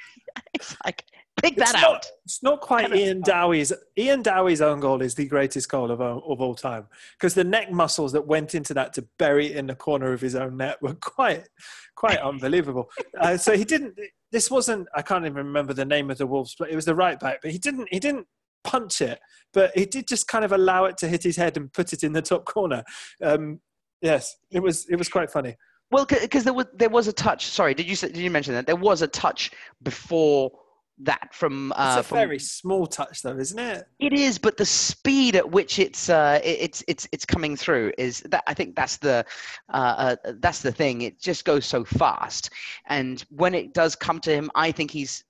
it's 0.54 0.76
like 0.84 1.04
pick 1.44 1.58
It's 1.58 1.72
that 1.72 1.80
not- 1.80 2.06
It's 2.24 2.42
not 2.42 2.60
quite 2.60 2.82
Kind 2.82 2.94
of 2.94 2.98
Ian 2.98 3.20
Dowie's. 3.20 3.72
Ian 3.98 4.22
Dowie's 4.22 4.60
own 4.60 4.80
goal 4.80 5.02
is 5.02 5.14
the 5.14 5.26
greatest 5.26 5.68
goal 5.68 5.90
of 5.90 6.00
all, 6.00 6.22
of 6.32 6.40
all 6.40 6.54
time 6.54 6.86
because 7.18 7.34
the 7.34 7.44
neck 7.44 7.70
muscles 7.70 8.12
that 8.12 8.26
went 8.26 8.54
into 8.54 8.74
that 8.74 8.92
to 8.94 9.06
bury 9.18 9.46
it 9.52 9.56
in 9.56 9.66
the 9.66 9.74
corner 9.74 10.12
of 10.12 10.20
his 10.20 10.34
own 10.34 10.56
net 10.56 10.80
were 10.80 10.94
quite, 11.00 11.48
quite 11.96 12.18
unbelievable. 12.18 12.90
Uh, 13.20 13.36
so 13.36 13.56
he 13.56 13.64
didn't. 13.64 13.98
This 14.32 14.50
wasn't. 14.50 14.88
I 14.94 15.02
can't 15.02 15.24
even 15.24 15.36
remember 15.36 15.74
the 15.74 15.84
name 15.84 16.10
of 16.10 16.18
the 16.18 16.26
Wolves, 16.26 16.56
but 16.58 16.70
it 16.70 16.74
was 16.76 16.86
the 16.86 16.94
right 16.94 17.20
back. 17.20 17.40
But 17.42 17.50
he 17.52 17.58
didn't. 17.58 17.88
He 17.90 18.00
didn't 18.00 18.26
punch 18.64 19.00
it, 19.02 19.20
but 19.52 19.70
he 19.76 19.84
did 19.84 20.08
just 20.08 20.26
kind 20.26 20.44
of 20.44 20.52
allow 20.52 20.86
it 20.86 20.96
to 20.98 21.08
hit 21.08 21.22
his 21.22 21.36
head 21.36 21.56
and 21.56 21.72
put 21.72 21.92
it 21.92 22.02
in 22.02 22.12
the 22.12 22.22
top 22.22 22.44
corner. 22.46 22.82
Um, 23.22 23.60
yes, 24.00 24.34
it 24.50 24.60
was. 24.60 24.86
It 24.88 24.96
was 24.96 25.08
quite 25.08 25.30
funny. 25.30 25.56
Well, 25.90 26.06
because 26.06 26.42
there 26.44 26.54
was 26.54 26.66
there 26.74 26.88
was 26.88 27.06
a 27.06 27.12
touch. 27.12 27.46
Sorry, 27.46 27.74
did 27.74 27.86
you 27.86 27.94
say, 27.94 28.08
did 28.08 28.16
you 28.16 28.30
mention 28.30 28.54
that 28.54 28.66
there 28.66 28.74
was 28.76 29.02
a 29.02 29.06
touch 29.06 29.50
before 29.82 30.50
that 30.98 31.34
from? 31.34 31.72
Uh, 31.72 31.96
It's 31.98 32.06
a 32.06 32.08
from 32.08 32.18
very 32.18 32.38
small 32.38 32.86
touch, 32.86 33.22
though, 33.22 33.36
isn't 33.36 33.58
it? 33.58 33.86
It 33.98 34.12
is, 34.12 34.38
but 34.38 34.56
the 34.56 34.64
speed 34.66 35.36
at 35.36 35.50
which 35.50 35.78
it's 35.78 36.08
uh, 36.08 36.40
it- 36.44 36.58
it's 36.60 36.84
it's 36.88 37.08
it's 37.12 37.24
coming 37.24 37.56
through 37.56 37.92
is 37.98 38.20
that 38.30 38.44
I 38.46 38.54
think 38.54 38.76
that's 38.76 38.96
the 38.98 39.24
uh, 39.72 40.16
uh, 40.26 40.32
that's 40.40 40.60
the 40.62 40.72
thing. 40.72 41.02
It 41.02 41.20
just 41.20 41.44
goes 41.44 41.66
so 41.66 41.84
fast, 41.84 42.50
and 42.86 43.24
when 43.30 43.54
it 43.54 43.74
does 43.74 43.96
come 43.96 44.20
to 44.20 44.30
him, 44.30 44.50
I 44.54 44.72
think 44.72 44.90
he's 44.90 45.24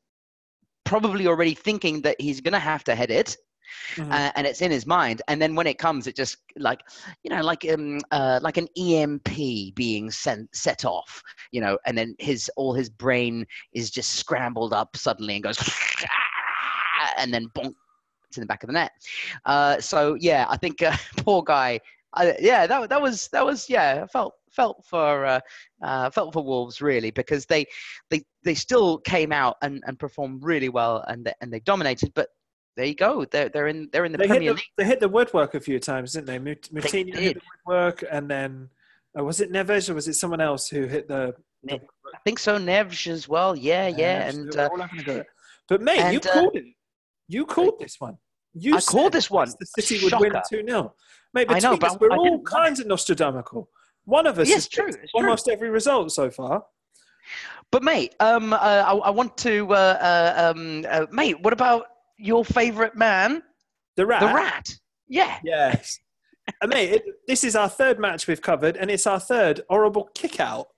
probably 0.84 1.26
already 1.26 1.54
thinking 1.54 2.02
that 2.02 2.20
he's 2.20 2.40
gonna 2.42 2.58
have 2.58 2.84
to 2.84 2.94
head 2.94 3.10
it, 3.10 3.36
Mhm. 3.96 4.12
uh, 4.12 4.32
and 4.34 4.46
it's 4.46 4.62
in 4.62 4.70
his 4.70 4.86
mind. 4.86 5.22
And 5.28 5.40
then 5.40 5.54
when 5.54 5.66
it 5.66 5.78
comes, 5.78 6.06
it 6.06 6.16
just 6.16 6.38
like 6.56 6.80
you 7.22 7.30
know, 7.30 7.42
like 7.42 7.66
um, 7.70 8.00
uh, 8.10 8.40
like 8.42 8.56
an 8.56 8.68
EMP 8.76 9.74
being 9.74 10.10
sent 10.10 10.54
set 10.54 10.84
off, 10.84 11.22
you 11.52 11.60
know, 11.60 11.78
and 11.86 11.96
then 11.96 12.14
his 12.18 12.50
all 12.56 12.74
his 12.74 12.88
brain 12.88 13.46
is 13.72 13.90
just 13.90 14.12
scrambled 14.12 14.72
up 14.72 14.96
suddenly 14.96 15.34
and 15.34 15.44
goes, 15.44 15.58
and 17.18 17.32
then 17.32 17.48
bonk, 17.56 17.74
in 18.36 18.40
the 18.40 18.46
back 18.46 18.62
of 18.62 18.68
the 18.68 18.72
net. 18.72 18.92
Uh, 19.44 19.80
so 19.80 20.16
yeah, 20.20 20.46
I 20.48 20.56
think 20.56 20.82
uh, 20.82 20.96
poor 21.18 21.42
guy. 21.42 21.80
I, 22.16 22.36
yeah, 22.38 22.66
that 22.66 22.88
that 22.90 23.02
was 23.02 23.28
that 23.28 23.44
was 23.44 23.68
yeah. 23.68 24.06
Felt 24.06 24.34
felt 24.50 24.84
for 24.84 25.26
uh, 25.26 25.40
uh, 25.82 26.10
felt 26.10 26.32
for 26.32 26.44
Wolves 26.44 26.80
really 26.80 27.10
because 27.10 27.44
they 27.46 27.66
they 28.08 28.22
they 28.44 28.54
still 28.54 28.98
came 28.98 29.32
out 29.32 29.56
and, 29.62 29.82
and 29.86 29.98
performed 29.98 30.44
really 30.44 30.68
well 30.68 31.04
and 31.08 31.24
they, 31.26 31.32
and 31.40 31.52
they 31.52 31.60
dominated. 31.60 32.12
But 32.14 32.28
there 32.76 32.86
you 32.86 32.94
go. 32.94 33.24
They're 33.24 33.48
they're 33.48 33.68
in 33.68 33.88
they're 33.92 34.04
in 34.04 34.12
the 34.12 34.18
They 34.18 34.24
hit 34.24 34.30
Premier 34.30 34.50
the, 34.50 34.56
League. 34.56 34.64
they 34.76 34.84
hit 34.84 35.00
the 35.00 35.08
woodwork 35.08 35.54
a 35.54 35.60
few 35.60 35.78
times, 35.78 36.12
didn't 36.12 36.26
they? 36.26 36.38
Moutinho 36.38 37.14
hit 37.14 37.34
did. 37.34 37.36
the 37.36 37.40
woodwork, 37.66 38.04
and 38.10 38.30
then 38.30 38.68
uh, 39.18 39.24
was 39.24 39.40
it 39.40 39.52
Neves 39.52 39.88
or 39.88 39.94
was 39.94 40.08
it 40.08 40.14
someone 40.14 40.40
else 40.40 40.68
who 40.68 40.86
hit 40.86 41.08
the? 41.08 41.34
Ne- 41.62 41.80
I 42.14 42.18
think 42.24 42.38
so. 42.38 42.58
Neves 42.58 43.06
as 43.06 43.28
well. 43.28 43.56
Yeah, 43.56 43.88
yeah. 43.88 44.28
And 44.28 44.54
uh, 44.56 44.68
all 44.70 44.80
having 44.80 45.00
a 45.00 45.02
go. 45.02 45.24
But 45.68 45.82
mate, 45.82 45.98
you 45.98 46.02
and, 46.18 46.26
uh, 46.26 46.32
called 46.32 46.56
it. 46.56 46.64
You 47.28 47.46
called 47.46 47.78
this 47.80 48.00
one. 48.00 48.18
You 48.52 48.76
I 48.76 48.80
called 48.80 49.12
this 49.12 49.30
one. 49.30 49.48
The 49.58 49.82
City 49.82 50.04
would 50.04 50.20
win 50.20 50.32
two 50.48 50.64
0 50.64 50.94
Mate, 51.32 51.46
I 51.50 51.58
know, 51.58 51.76
but 51.76 51.92
us, 51.92 51.96
we're 52.00 52.12
I 52.12 52.16
all 52.16 52.40
kinds 52.42 52.78
of 52.78 52.86
Nostradamucal. 52.86 53.68
One 54.04 54.26
of 54.26 54.38
us 54.38 54.48
Yes, 54.48 54.64
has 54.64 54.68
true, 54.68 54.86
it's 54.86 54.96
true. 54.96 55.08
almost 55.14 55.48
every 55.48 55.70
result 55.70 56.12
so 56.12 56.30
far. 56.30 56.64
but 57.72 57.82
mate, 57.82 58.14
um, 58.20 58.52
uh, 58.52 58.56
I, 58.56 58.92
I 58.94 59.10
want 59.10 59.36
to, 59.38 59.66
uh, 59.72 59.74
uh, 59.74 60.52
um, 60.54 60.84
uh, 60.88 61.06
mate. 61.10 61.40
What 61.40 61.52
about 61.52 61.86
your 62.18 62.44
favorite 62.44 62.96
man, 62.96 63.42
The 63.96 64.06
rat. 64.06 64.20
the 64.20 64.34
rat? 64.34 64.70
Yeah. 65.08 65.38
Yes. 65.44 65.98
and 66.62 66.70
mate, 66.70 66.92
it, 66.92 67.02
this 67.26 67.44
is 67.44 67.56
our 67.56 67.68
third 67.68 67.98
match 67.98 68.26
we've 68.26 68.42
covered, 68.42 68.76
and 68.76 68.90
it's 68.90 69.06
our 69.06 69.20
third 69.20 69.60
horrible 69.68 70.08
kick 70.14 70.40
out. 70.40 70.66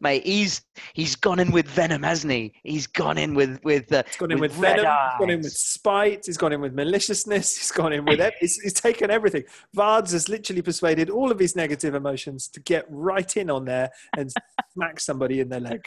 Mate, 0.00 0.24
he's 0.26 0.62
he's 0.94 1.14
gone 1.14 1.38
in 1.38 1.52
with 1.52 1.68
venom, 1.68 2.02
hasn't 2.02 2.32
he? 2.32 2.52
He's 2.64 2.86
gone 2.88 3.18
in 3.18 3.34
with 3.34 3.60
with 3.62 3.92
uh, 3.92 4.02
He's 4.06 4.16
gone 4.16 4.32
in 4.32 4.40
with, 4.40 4.56
red 4.58 4.76
venom. 4.80 4.92
He's 5.10 5.18
gone 5.20 5.30
in 5.30 5.40
with 5.42 5.52
spite. 5.52 6.22
He's 6.26 6.36
gone 6.36 6.52
in 6.52 6.60
with 6.60 6.74
maliciousness. 6.74 7.56
He's 7.58 7.70
gone 7.70 7.92
in 7.92 8.04
with. 8.04 8.20
he's, 8.40 8.60
he's 8.60 8.72
taken 8.72 9.10
everything. 9.12 9.44
Vards 9.74 10.10
has 10.12 10.28
literally 10.28 10.60
persuaded 10.62 11.08
all 11.08 11.30
of 11.30 11.38
his 11.38 11.54
negative 11.54 11.94
emotions 11.94 12.48
to 12.48 12.60
get 12.60 12.84
right 12.88 13.36
in 13.36 13.48
on 13.48 13.64
there 13.64 13.90
and 14.16 14.32
smack 14.74 14.98
somebody 14.98 15.38
in 15.40 15.48
their 15.48 15.60
leg. 15.60 15.84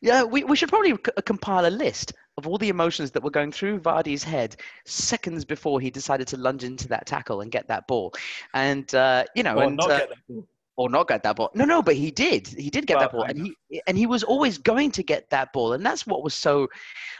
Yeah, 0.00 0.22
we, 0.22 0.44
we 0.44 0.54
should 0.56 0.68
probably 0.68 0.92
c- 0.92 1.22
compile 1.26 1.66
a 1.66 1.70
list 1.74 2.12
of 2.38 2.46
all 2.46 2.56
the 2.56 2.68
emotions 2.68 3.10
that 3.10 3.22
were 3.22 3.30
going 3.30 3.50
through 3.52 3.80
Vardy's 3.80 4.22
head 4.22 4.56
seconds 4.86 5.44
before 5.44 5.80
he 5.80 5.90
decided 5.90 6.28
to 6.28 6.36
lunge 6.36 6.62
into 6.62 6.86
that 6.88 7.04
tackle 7.04 7.40
and 7.42 7.50
get 7.50 7.66
that 7.68 7.86
ball, 7.88 8.14
and 8.54 8.94
uh, 8.94 9.24
you 9.34 9.42
know, 9.42 9.56
Or 9.56 9.64
and 9.64 9.76
not 9.76 9.90
uh, 9.90 9.98
get 9.98 10.08
that 10.08 10.18
ball. 10.28 10.48
or 10.76 10.88
not 10.88 11.08
get 11.08 11.22
that 11.24 11.36
ball. 11.36 11.50
No, 11.54 11.64
no, 11.64 11.82
but 11.82 11.96
he 11.96 12.10
did. 12.12 12.46
He 12.46 12.70
did 12.70 12.86
get 12.86 13.00
that 13.00 13.12
ball, 13.12 13.24
and 13.24 13.38
he 13.68 13.82
and 13.88 13.98
he 13.98 14.06
was 14.06 14.22
always 14.22 14.56
going 14.56 14.92
to 14.92 15.02
get 15.02 15.28
that 15.30 15.52
ball, 15.52 15.72
and 15.72 15.84
that's 15.84 16.06
what 16.06 16.22
was 16.22 16.34
so, 16.34 16.68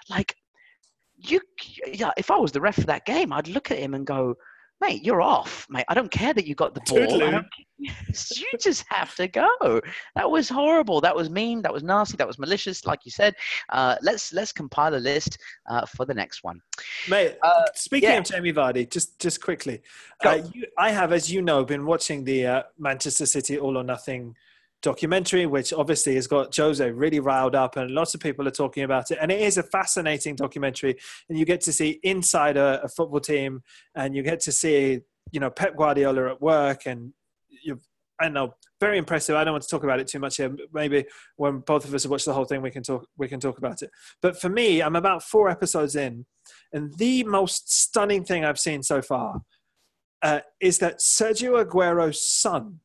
like, 0.08 0.34
you. 1.16 1.40
Yeah, 1.86 2.12
if 2.16 2.30
I 2.30 2.36
was 2.36 2.52
the 2.52 2.60
ref 2.60 2.76
for 2.76 2.82
that 2.82 3.04
game, 3.04 3.32
I'd 3.32 3.48
look 3.48 3.72
at 3.72 3.78
him 3.78 3.94
and 3.94 4.06
go, 4.06 4.36
"Mate, 4.80 5.04
you're 5.04 5.22
off, 5.22 5.66
mate. 5.70 5.84
I 5.88 5.94
don't 5.94 6.10
care 6.10 6.32
that 6.34 6.46
you 6.46 6.54
got 6.54 6.74
the 6.74 6.80
ball. 6.86 6.98
I 7.02 7.06
Toodaloo. 7.06 7.30
don't- 7.32 7.46
you 7.78 8.46
just 8.60 8.84
have 8.90 9.14
to 9.16 9.28
go." 9.28 9.80
That 10.14 10.30
was 10.30 10.48
horrible. 10.48 11.00
That 11.00 11.14
was 11.14 11.30
mean. 11.30 11.62
That 11.62 11.72
was 11.72 11.82
nasty. 11.82 12.16
That 12.16 12.26
was 12.26 12.38
malicious, 12.38 12.84
like 12.86 13.00
you 13.04 13.10
said. 13.10 13.34
Uh, 13.70 13.96
let's 14.02 14.32
let's 14.32 14.52
compile 14.52 14.94
a 14.94 14.96
list 14.96 15.38
uh, 15.70 15.84
for 15.86 16.04
the 16.06 16.14
next 16.14 16.42
one. 16.44 16.60
Mate, 17.08 17.36
Uh, 17.42 17.62
speaking 17.74 18.10
yeah. 18.10 18.18
of 18.18 18.24
Jamie 18.24 18.52
Vardy, 18.52 18.90
just 18.90 19.18
just 19.20 19.42
quickly, 19.42 19.82
uh, 20.24 20.38
you, 20.52 20.66
I 20.76 20.90
have, 20.90 21.12
as 21.12 21.30
you 21.30 21.42
know, 21.42 21.64
been 21.64 21.86
watching 21.86 22.24
the 22.24 22.46
uh, 22.46 22.62
Manchester 22.78 23.26
City 23.26 23.58
All 23.58 23.76
or 23.78 23.84
Nothing 23.84 24.34
documentary, 24.82 25.46
which 25.46 25.72
obviously 25.72 26.14
has 26.14 26.26
got 26.26 26.54
Jose 26.54 26.90
really 26.90 27.20
riled 27.20 27.54
up, 27.54 27.76
and 27.76 27.90
lots 27.90 28.14
of 28.14 28.20
people 28.20 28.46
are 28.46 28.52
talking 28.52 28.84
about 28.84 29.10
it. 29.10 29.18
And 29.20 29.30
it 29.30 29.40
is 29.40 29.58
a 29.58 29.62
fascinating 29.62 30.36
documentary, 30.36 30.96
and 31.28 31.38
you 31.38 31.44
get 31.44 31.60
to 31.62 31.72
see 31.72 32.00
inside 32.02 32.56
a, 32.56 32.80
a 32.82 32.88
football 32.88 33.20
team, 33.20 33.62
and 33.94 34.14
you 34.14 34.22
get 34.22 34.40
to 34.40 34.52
see, 34.52 35.00
you 35.32 35.40
know, 35.40 35.50
Pep 35.50 35.76
Guardiola 35.76 36.30
at 36.30 36.40
work, 36.40 36.86
and 36.86 37.12
you, 37.48 37.80
I 38.20 38.28
know, 38.28 38.54
very 38.80 38.98
impressive. 38.98 39.36
I 39.36 39.44
don't 39.44 39.54
want 39.54 39.62
to 39.64 39.68
talk 39.68 39.84
about 39.84 40.00
it 40.00 40.08
too 40.08 40.18
much 40.18 40.36
here. 40.36 40.54
Maybe 40.72 41.04
when 41.36 41.58
both 41.60 41.84
of 41.84 41.94
us 41.94 42.04
have 42.04 42.10
watched 42.10 42.26
the 42.26 42.34
whole 42.34 42.44
thing, 42.44 42.62
we 42.62 42.70
can 42.70 42.82
talk. 42.82 43.06
We 43.16 43.28
can 43.28 43.40
talk 43.40 43.58
about 43.58 43.82
it. 43.82 43.90
But 44.22 44.40
for 44.40 44.48
me, 44.48 44.82
I'm 44.82 44.96
about 44.96 45.22
four 45.22 45.48
episodes 45.48 45.96
in, 45.96 46.26
and 46.72 46.96
the 46.98 47.24
most 47.24 47.72
stunning 47.72 48.24
thing 48.24 48.44
I've 48.44 48.60
seen 48.60 48.82
so 48.82 49.02
far 49.02 49.42
uh, 50.22 50.40
is 50.60 50.78
that 50.78 50.98
Sergio 51.00 51.64
Aguero's 51.64 52.22
son, 52.22 52.80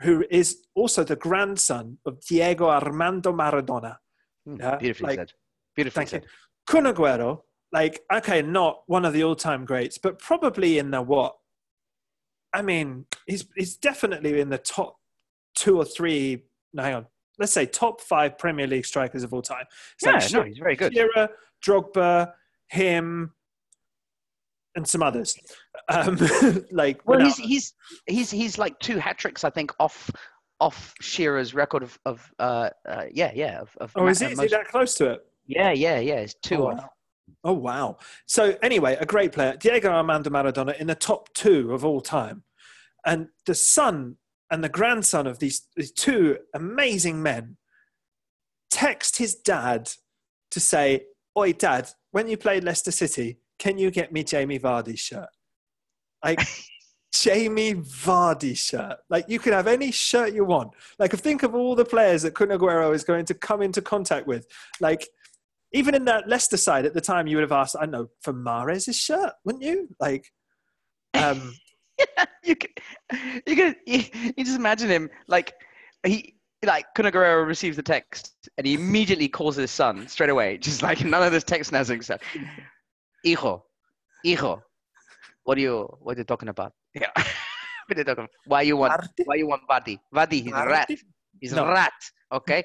who 0.00 0.24
is 0.30 0.64
also 0.74 1.04
the 1.04 1.16
grandson 1.16 1.98
of 2.06 2.20
Diego 2.24 2.68
Armando 2.68 3.32
Maradona, 3.32 3.96
Hmm, 4.46 4.56
Yeah, 4.60 4.76
Beautifully 4.76 5.08
like- 5.08 5.18
said. 5.18 5.32
Beautifully 5.74 6.04
you, 6.04 6.08
said. 6.08 6.26
Kun 6.66 6.84
Aguero, 6.84 7.42
like, 7.72 8.00
okay, 8.12 8.42
not 8.42 8.82
one 8.86 9.04
of 9.04 9.12
the 9.12 9.24
all 9.24 9.34
time 9.34 9.64
greats, 9.64 9.98
but 9.98 10.18
probably 10.18 10.78
in 10.78 10.90
the 10.90 11.02
what? 11.02 11.36
I 12.52 12.62
mean, 12.62 13.06
he's, 13.26 13.46
he's 13.56 13.76
definitely 13.76 14.38
in 14.40 14.48
the 14.50 14.58
top 14.58 14.96
two 15.56 15.76
or 15.78 15.84
three, 15.84 16.44
no, 16.72 16.82
hang 16.82 16.94
on, 16.94 17.06
let's 17.38 17.52
say 17.52 17.66
top 17.66 18.00
five 18.00 18.38
Premier 18.38 18.66
League 18.66 18.86
strikers 18.86 19.22
of 19.24 19.32
all 19.34 19.42
time. 19.42 19.64
It's 19.94 20.04
Yeah, 20.06 20.12
like 20.12 20.32
no, 20.32 20.42
he's 20.48 20.58
very 20.58 20.76
good. 20.76 20.92
Shearer, 20.94 21.28
Drogba, 21.66 22.32
him, 22.68 23.32
and 24.76 24.86
some 24.86 25.02
others. 25.02 25.36
Um, 25.88 26.18
like, 26.72 27.00
Well, 27.06 27.20
he's 27.20 27.36
he's 27.36 27.74
he's 28.06 28.30
he's 28.30 28.58
like 28.58 28.78
two 28.80 28.98
hat 28.98 29.18
tricks, 29.18 29.44
I 29.44 29.50
think, 29.50 29.72
off 29.78 30.10
off 30.60 30.94
Shearer's 31.00 31.54
record 31.54 31.82
of 31.82 31.98
of 32.04 32.30
uh, 32.38 32.70
uh 32.88 33.04
yeah 33.12 33.32
yeah 33.34 33.60
of, 33.60 33.76
of 33.80 33.92
oh, 33.96 34.04
ma- 34.04 34.10
is 34.10 34.20
he, 34.20 34.26
is 34.26 34.40
he 34.40 34.46
that 34.48 34.68
close 34.68 34.94
to 34.96 35.10
it? 35.12 35.26
yeah 35.46 35.72
yeah 35.72 35.98
yeah 35.98 36.14
it's 36.20 36.34
two 36.42 36.56
Oh, 36.56 36.68
off. 36.68 36.78
wow. 36.78 36.90
Oh 37.42 37.52
wow! 37.52 37.98
So 38.26 38.56
anyway, 38.62 38.96
a 39.00 39.04
great 39.06 39.32
player, 39.32 39.56
Diego 39.56 39.90
Armando 39.90 40.30
Maradona, 40.30 40.78
in 40.78 40.86
the 40.86 40.94
top 40.94 41.32
two 41.34 41.72
of 41.72 41.84
all 41.84 42.00
time, 42.00 42.42
and 43.06 43.28
the 43.46 43.54
son 43.54 44.16
and 44.50 44.62
the 44.62 44.68
grandson 44.68 45.26
of 45.26 45.38
these, 45.38 45.66
these 45.76 45.90
two 45.92 46.38
amazing 46.54 47.22
men 47.22 47.56
text 48.70 49.16
his 49.18 49.34
dad 49.34 49.90
to 50.50 50.60
say, 50.60 51.04
"Oi, 51.36 51.52
Dad, 51.52 51.90
when 52.12 52.28
you 52.28 52.36
played 52.36 52.64
Leicester 52.64 52.90
City, 52.92 53.38
can 53.58 53.78
you 53.78 53.90
get 53.90 54.12
me 54.12 54.24
Jamie 54.24 54.58
Vardy's 54.58 55.00
shirt?" 55.00 55.28
Like 56.24 56.40
Jamie 57.14 57.74
Vardy 57.74 58.56
shirt. 58.56 58.96
Like 59.08 59.26
you 59.28 59.38
can 59.38 59.52
have 59.52 59.66
any 59.66 59.90
shirt 59.90 60.34
you 60.34 60.44
want. 60.44 60.72
Like 60.98 61.12
think 61.12 61.42
of 61.42 61.54
all 61.54 61.74
the 61.74 61.84
players 61.84 62.22
that 62.22 62.34
Kun 62.34 62.48
Aguero 62.48 62.94
is 62.94 63.04
going 63.04 63.24
to 63.26 63.34
come 63.34 63.62
into 63.62 63.80
contact 63.80 64.26
with. 64.26 64.46
Like 64.80 65.06
even 65.72 65.94
in 65.94 66.04
that 66.06 66.28
Leicester 66.28 66.56
side 66.56 66.86
at 66.86 66.94
the 66.94 67.00
time, 67.00 67.26
you 67.26 67.36
would 67.36 67.42
have 67.42 67.52
asked, 67.52 67.76
I 67.76 67.82
don't 67.82 67.90
know, 67.90 68.08
for 68.22 68.32
Mahrez' 68.32 68.94
shirt, 68.94 69.32
wouldn't 69.44 69.64
you? 69.64 69.88
Like, 70.00 70.30
um, 71.14 71.54
you 72.44 72.56
can, 72.56 72.70
you 73.46 73.56
can 73.56 73.76
you, 73.86 74.04
you 74.36 74.44
just 74.44 74.56
imagine 74.56 74.88
him 74.88 75.08
like 75.28 75.52
he 76.04 76.34
like 76.64 76.86
Kun 76.94 77.06
Aguero 77.06 77.46
receives 77.46 77.76
the 77.76 77.82
text 77.82 78.34
and 78.58 78.66
he 78.66 78.74
immediately 78.74 79.28
calls 79.28 79.56
his 79.56 79.70
son 79.70 80.08
straight 80.08 80.30
away, 80.30 80.58
just 80.58 80.82
like 80.82 81.04
none 81.04 81.22
of 81.22 81.32
this 81.32 81.44
text 81.44 81.70
nazzing 81.72 82.02
stuff. 82.02 82.20
Hijo, 83.24 83.64
hijo, 84.22 84.62
what 85.44 85.56
are 85.58 85.60
you 85.60 85.88
what 86.00 86.16
are 86.16 86.20
you 86.20 86.24
talking 86.24 86.48
about? 86.48 86.72
Yeah. 86.94 87.10
what 87.86 87.96
are 87.96 88.00
you 88.00 88.04
talking? 88.04 88.28
Why 88.46 88.62
you 88.62 88.76
want 88.76 88.92
Vardy? 88.92 89.24
why 89.24 89.34
you 89.36 89.46
want 89.46 89.62
Vardy? 89.68 89.98
Vardy, 90.14 90.42
he's 90.44 90.52
a 90.52 90.66
rat. 90.66 90.88
Vardy? 90.88 90.98
He's 91.40 91.52
No. 91.52 91.64
a 91.64 91.68
rat. 91.72 91.92
Okay. 92.32 92.64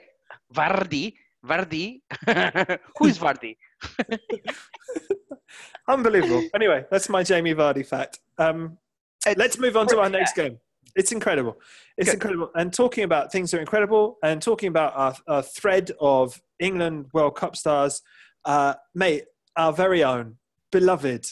Vardy. 0.54 1.13
Vardy. 1.45 2.02
Who 2.98 3.08
is 3.08 3.17
Vardy? 3.17 3.56
Unbelievable. 5.88 6.43
anyway, 6.54 6.86
that's 6.91 7.10
my 7.10 7.24
Jamie 7.24 7.56
Vardy 7.56 7.86
fact. 7.86 8.19
Um, 8.38 8.78
let's 9.38 9.58
move 9.58 9.76
on 9.78 9.88
to 9.88 10.00
our 10.00 10.10
next 10.10 10.36
game. 10.36 10.60
It's 10.95 11.12
incredible. 11.12 11.58
It's 11.98 12.10
Good. 12.10 12.15
incredible. 12.15 12.52
And 12.56 12.74
talking 12.74 13.04
about 13.04 13.32
things 13.32 13.52
that 13.52 13.58
are 13.58 13.62
incredible 13.62 14.17
and 14.24 14.41
talking 14.41 14.67
about 14.69 14.93
our, 14.95 15.15
our 15.28 15.41
thread 15.41 15.91
of 16.00 16.39
England 16.60 17.06
World 17.13 17.36
Cup 17.36 17.56
stars, 17.56 18.02
uh, 18.45 18.74
mate, 18.93 19.24
our 19.56 19.72
very 19.74 20.04
own, 20.04 20.38
beloved, 20.72 21.26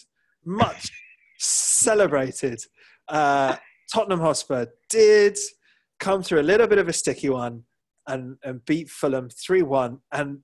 much 0.46 0.92
celebrated 1.40 2.60
uh, 3.08 3.56
Tottenham 3.92 4.20
Hotspur 4.20 4.68
did 4.90 5.38
come 6.00 6.22
through 6.22 6.42
a 6.42 6.44
little 6.44 6.68
bit 6.68 6.78
of 6.78 6.88
a 6.88 6.94
sticky 6.94 7.30
one 7.30 7.64
and, 8.08 8.38
and 8.44 8.64
beat 8.66 8.90
Fulham 8.90 9.30
3 9.30 9.62
1. 9.64 10.00
And 10.12 10.40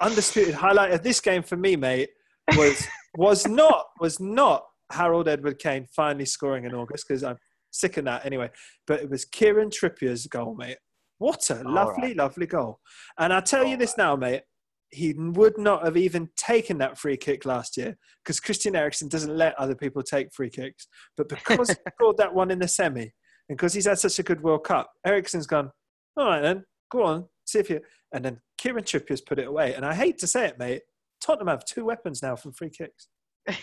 undisputed 0.00 0.54
highlight 0.54 0.92
of 0.92 1.02
this 1.02 1.20
game 1.20 1.42
for 1.42 1.56
me, 1.56 1.76
mate, 1.76 2.10
was 2.56 2.86
was 3.16 3.46
not 3.46 3.86
was 4.00 4.20
not 4.20 4.64
Harold 4.92 5.28
Edward 5.28 5.58
Kane 5.58 5.86
finally 5.94 6.24
scoring 6.24 6.64
in 6.64 6.74
August 6.74 7.06
because 7.08 7.24
I'm 7.24 7.36
sick 7.70 7.96
of 7.96 8.04
that 8.04 8.24
anyway. 8.24 8.50
But 8.86 9.00
it 9.00 9.10
was 9.10 9.24
Kieran 9.24 9.70
Trippier's 9.70 10.26
goal, 10.26 10.54
mate. 10.54 10.78
What 11.18 11.50
a 11.50 11.64
All 11.64 11.72
lovely, 11.72 12.08
right. 12.08 12.16
lovely 12.16 12.46
goal. 12.46 12.80
And 13.18 13.32
I'll 13.32 13.42
tell 13.42 13.64
you 13.64 13.72
All 13.72 13.78
this 13.78 13.96
now, 13.98 14.16
mate. 14.16 14.42
He 14.90 15.12
would 15.12 15.58
not 15.58 15.84
have 15.84 15.96
even 15.96 16.30
taken 16.36 16.78
that 16.78 16.98
free 16.98 17.16
kick 17.16 17.44
last 17.44 17.76
year 17.76 17.96
because 18.24 18.40
Christian 18.40 18.74
Eriksen 18.74 19.08
doesn't 19.08 19.36
let 19.36 19.58
other 19.58 19.74
people 19.74 20.02
take 20.02 20.32
free 20.32 20.50
kicks. 20.50 20.88
But 21.16 21.28
because 21.28 21.68
he 21.68 21.74
scored 21.94 22.16
that 22.16 22.34
one 22.34 22.50
in 22.50 22.58
the 22.58 22.68
semi 22.68 23.12
and 23.48 23.56
because 23.58 23.74
he's 23.74 23.86
had 23.86 23.98
such 23.98 24.18
a 24.18 24.22
good 24.22 24.42
World 24.42 24.64
Cup, 24.64 24.90
Eriksen's 25.06 25.46
gone, 25.46 25.70
all 26.16 26.26
right 26.26 26.40
then, 26.40 26.64
go 26.90 27.02
on, 27.02 27.26
see 27.44 27.58
if 27.58 27.70
you. 27.70 27.80
And 28.12 28.24
then 28.24 28.40
Kieran 28.56 28.84
Trippier's 28.84 29.20
put 29.20 29.38
it 29.38 29.46
away. 29.46 29.74
And 29.74 29.84
I 29.84 29.94
hate 29.94 30.18
to 30.18 30.26
say 30.26 30.46
it, 30.46 30.58
mate. 30.58 30.82
Tottenham 31.20 31.48
have 31.48 31.64
two 31.64 31.84
weapons 31.84 32.22
now 32.22 32.36
from 32.36 32.52
free 32.52 32.70
kicks 32.70 33.08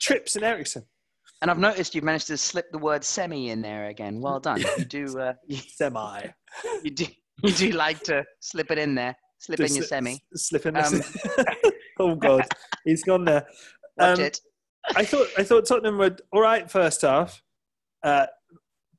Trips 0.00 0.36
and 0.36 0.44
Eriksen. 0.44 0.84
And 1.40 1.50
I've 1.50 1.58
noticed 1.58 1.94
you've 1.94 2.04
managed 2.04 2.28
to 2.28 2.36
slip 2.36 2.70
the 2.70 2.78
word 2.78 3.02
semi 3.02 3.50
in 3.50 3.62
there 3.62 3.88
again. 3.88 4.20
Well 4.20 4.38
done. 4.38 4.62
You 4.78 4.84
do. 4.84 5.18
Uh, 5.18 5.32
you, 5.46 5.56
Semi. 5.56 6.28
you 6.84 6.90
do. 6.90 7.06
You 7.42 7.52
do 7.52 7.70
like 7.72 8.00
to 8.04 8.24
slip 8.40 8.70
it 8.70 8.78
in 8.78 8.94
there. 8.94 9.16
Slip 9.42 9.58
in 9.58 9.74
your 9.74 9.84
semi. 9.84 10.22
Slip 10.36 10.66
in 10.66 10.76
Um, 10.76 11.02
Oh, 11.98 12.14
God. 12.14 12.46
He's 12.84 13.02
gone 13.02 13.24
there. 13.24 13.44
Watch 13.98 14.18
Um, 14.18 14.24
it. 14.24 14.40
I 14.94 15.04
thought 15.04 15.26
I 15.36 15.42
thought 15.42 15.66
Tottenham 15.66 15.98
were 15.98 16.16
all 16.32 16.40
right 16.40 16.70
first 16.70 17.02
half, 17.02 17.42
uh, 18.04 18.26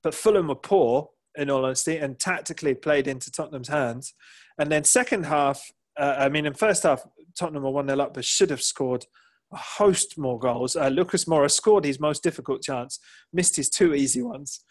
but 0.01 0.13
Fulham 0.13 0.47
were 0.49 0.55
poor 0.55 1.09
in 1.37 1.49
all 1.49 1.63
honesty 1.65 1.97
and 1.97 2.19
tactically 2.19 2.73
played 2.73 3.07
into 3.07 3.31
Tottenham's 3.31 3.69
hands. 3.69 4.13
And 4.57 4.69
then 4.71 4.83
second 4.83 5.25
half, 5.25 5.71
uh, 5.97 6.15
I 6.19 6.29
mean, 6.29 6.45
in 6.45 6.53
first 6.53 6.83
half 6.83 7.03
Tottenham 7.37 7.63
were 7.63 7.71
one 7.71 7.87
0 7.87 7.99
up, 7.99 8.13
but 8.13 8.23
should 8.25 8.49
have 8.49 8.61
scored 8.61 9.05
a 9.53 9.57
host 9.57 10.17
more 10.17 10.39
goals. 10.39 10.75
Uh, 10.75 10.89
Lucas 10.89 11.25
Moura 11.25 11.49
scored 11.49 11.85
his 11.85 11.99
most 11.99 12.21
difficult 12.21 12.61
chance, 12.61 12.99
missed 13.31 13.55
his 13.55 13.69
two 13.69 13.93
easy 13.93 14.21
ones, 14.21 14.61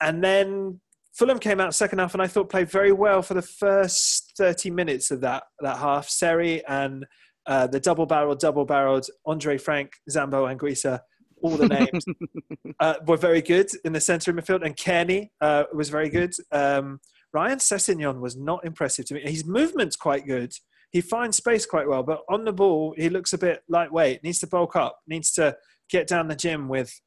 and 0.00 0.22
then 0.22 0.80
Fulham 1.12 1.38
came 1.38 1.60
out 1.60 1.74
second 1.74 1.98
half 1.98 2.14
and 2.14 2.22
I 2.22 2.26
thought 2.26 2.48
played 2.48 2.70
very 2.70 2.92
well 2.92 3.22
for 3.22 3.34
the 3.34 3.42
first 3.42 4.32
30 4.38 4.70
minutes 4.70 5.10
of 5.10 5.20
that, 5.20 5.44
that 5.60 5.76
half. 5.76 6.08
Seri 6.08 6.64
and 6.66 7.06
uh, 7.46 7.66
the 7.66 7.80
double 7.80 8.06
barrelled, 8.06 8.40
double 8.40 8.64
barreled 8.64 9.06
Andre 9.26 9.58
Frank, 9.58 9.92
Zambo, 10.10 10.46
Anguissa, 10.46 11.00
all 11.42 11.56
the 11.56 11.68
names, 11.68 12.04
uh, 12.80 12.94
were 13.06 13.16
very 13.16 13.42
good 13.42 13.68
in 13.84 13.92
the 13.92 14.00
centre 14.00 14.30
of 14.30 14.36
midfield. 14.36 14.64
And 14.64 14.76
Cairney 14.76 15.30
uh, 15.40 15.64
was 15.74 15.90
very 15.90 16.08
good. 16.08 16.32
Um, 16.50 17.00
Ryan 17.34 17.58
Sessegnon 17.58 18.20
was 18.20 18.36
not 18.36 18.64
impressive 18.64 19.04
to 19.06 19.14
me. 19.14 19.22
His 19.22 19.44
movement's 19.44 19.96
quite 19.96 20.26
good. 20.26 20.52
He 20.92 21.00
finds 21.00 21.38
space 21.38 21.66
quite 21.66 21.88
well, 21.88 22.02
but 22.02 22.20
on 22.28 22.44
the 22.44 22.52
ball, 22.52 22.94
he 22.96 23.08
looks 23.08 23.32
a 23.32 23.38
bit 23.38 23.62
lightweight, 23.68 24.22
needs 24.22 24.40
to 24.40 24.46
bulk 24.46 24.76
up, 24.76 24.98
needs 25.06 25.32
to 25.32 25.56
get 25.90 26.06
down 26.06 26.28
the 26.28 26.36
gym 26.36 26.68
with, 26.68 27.00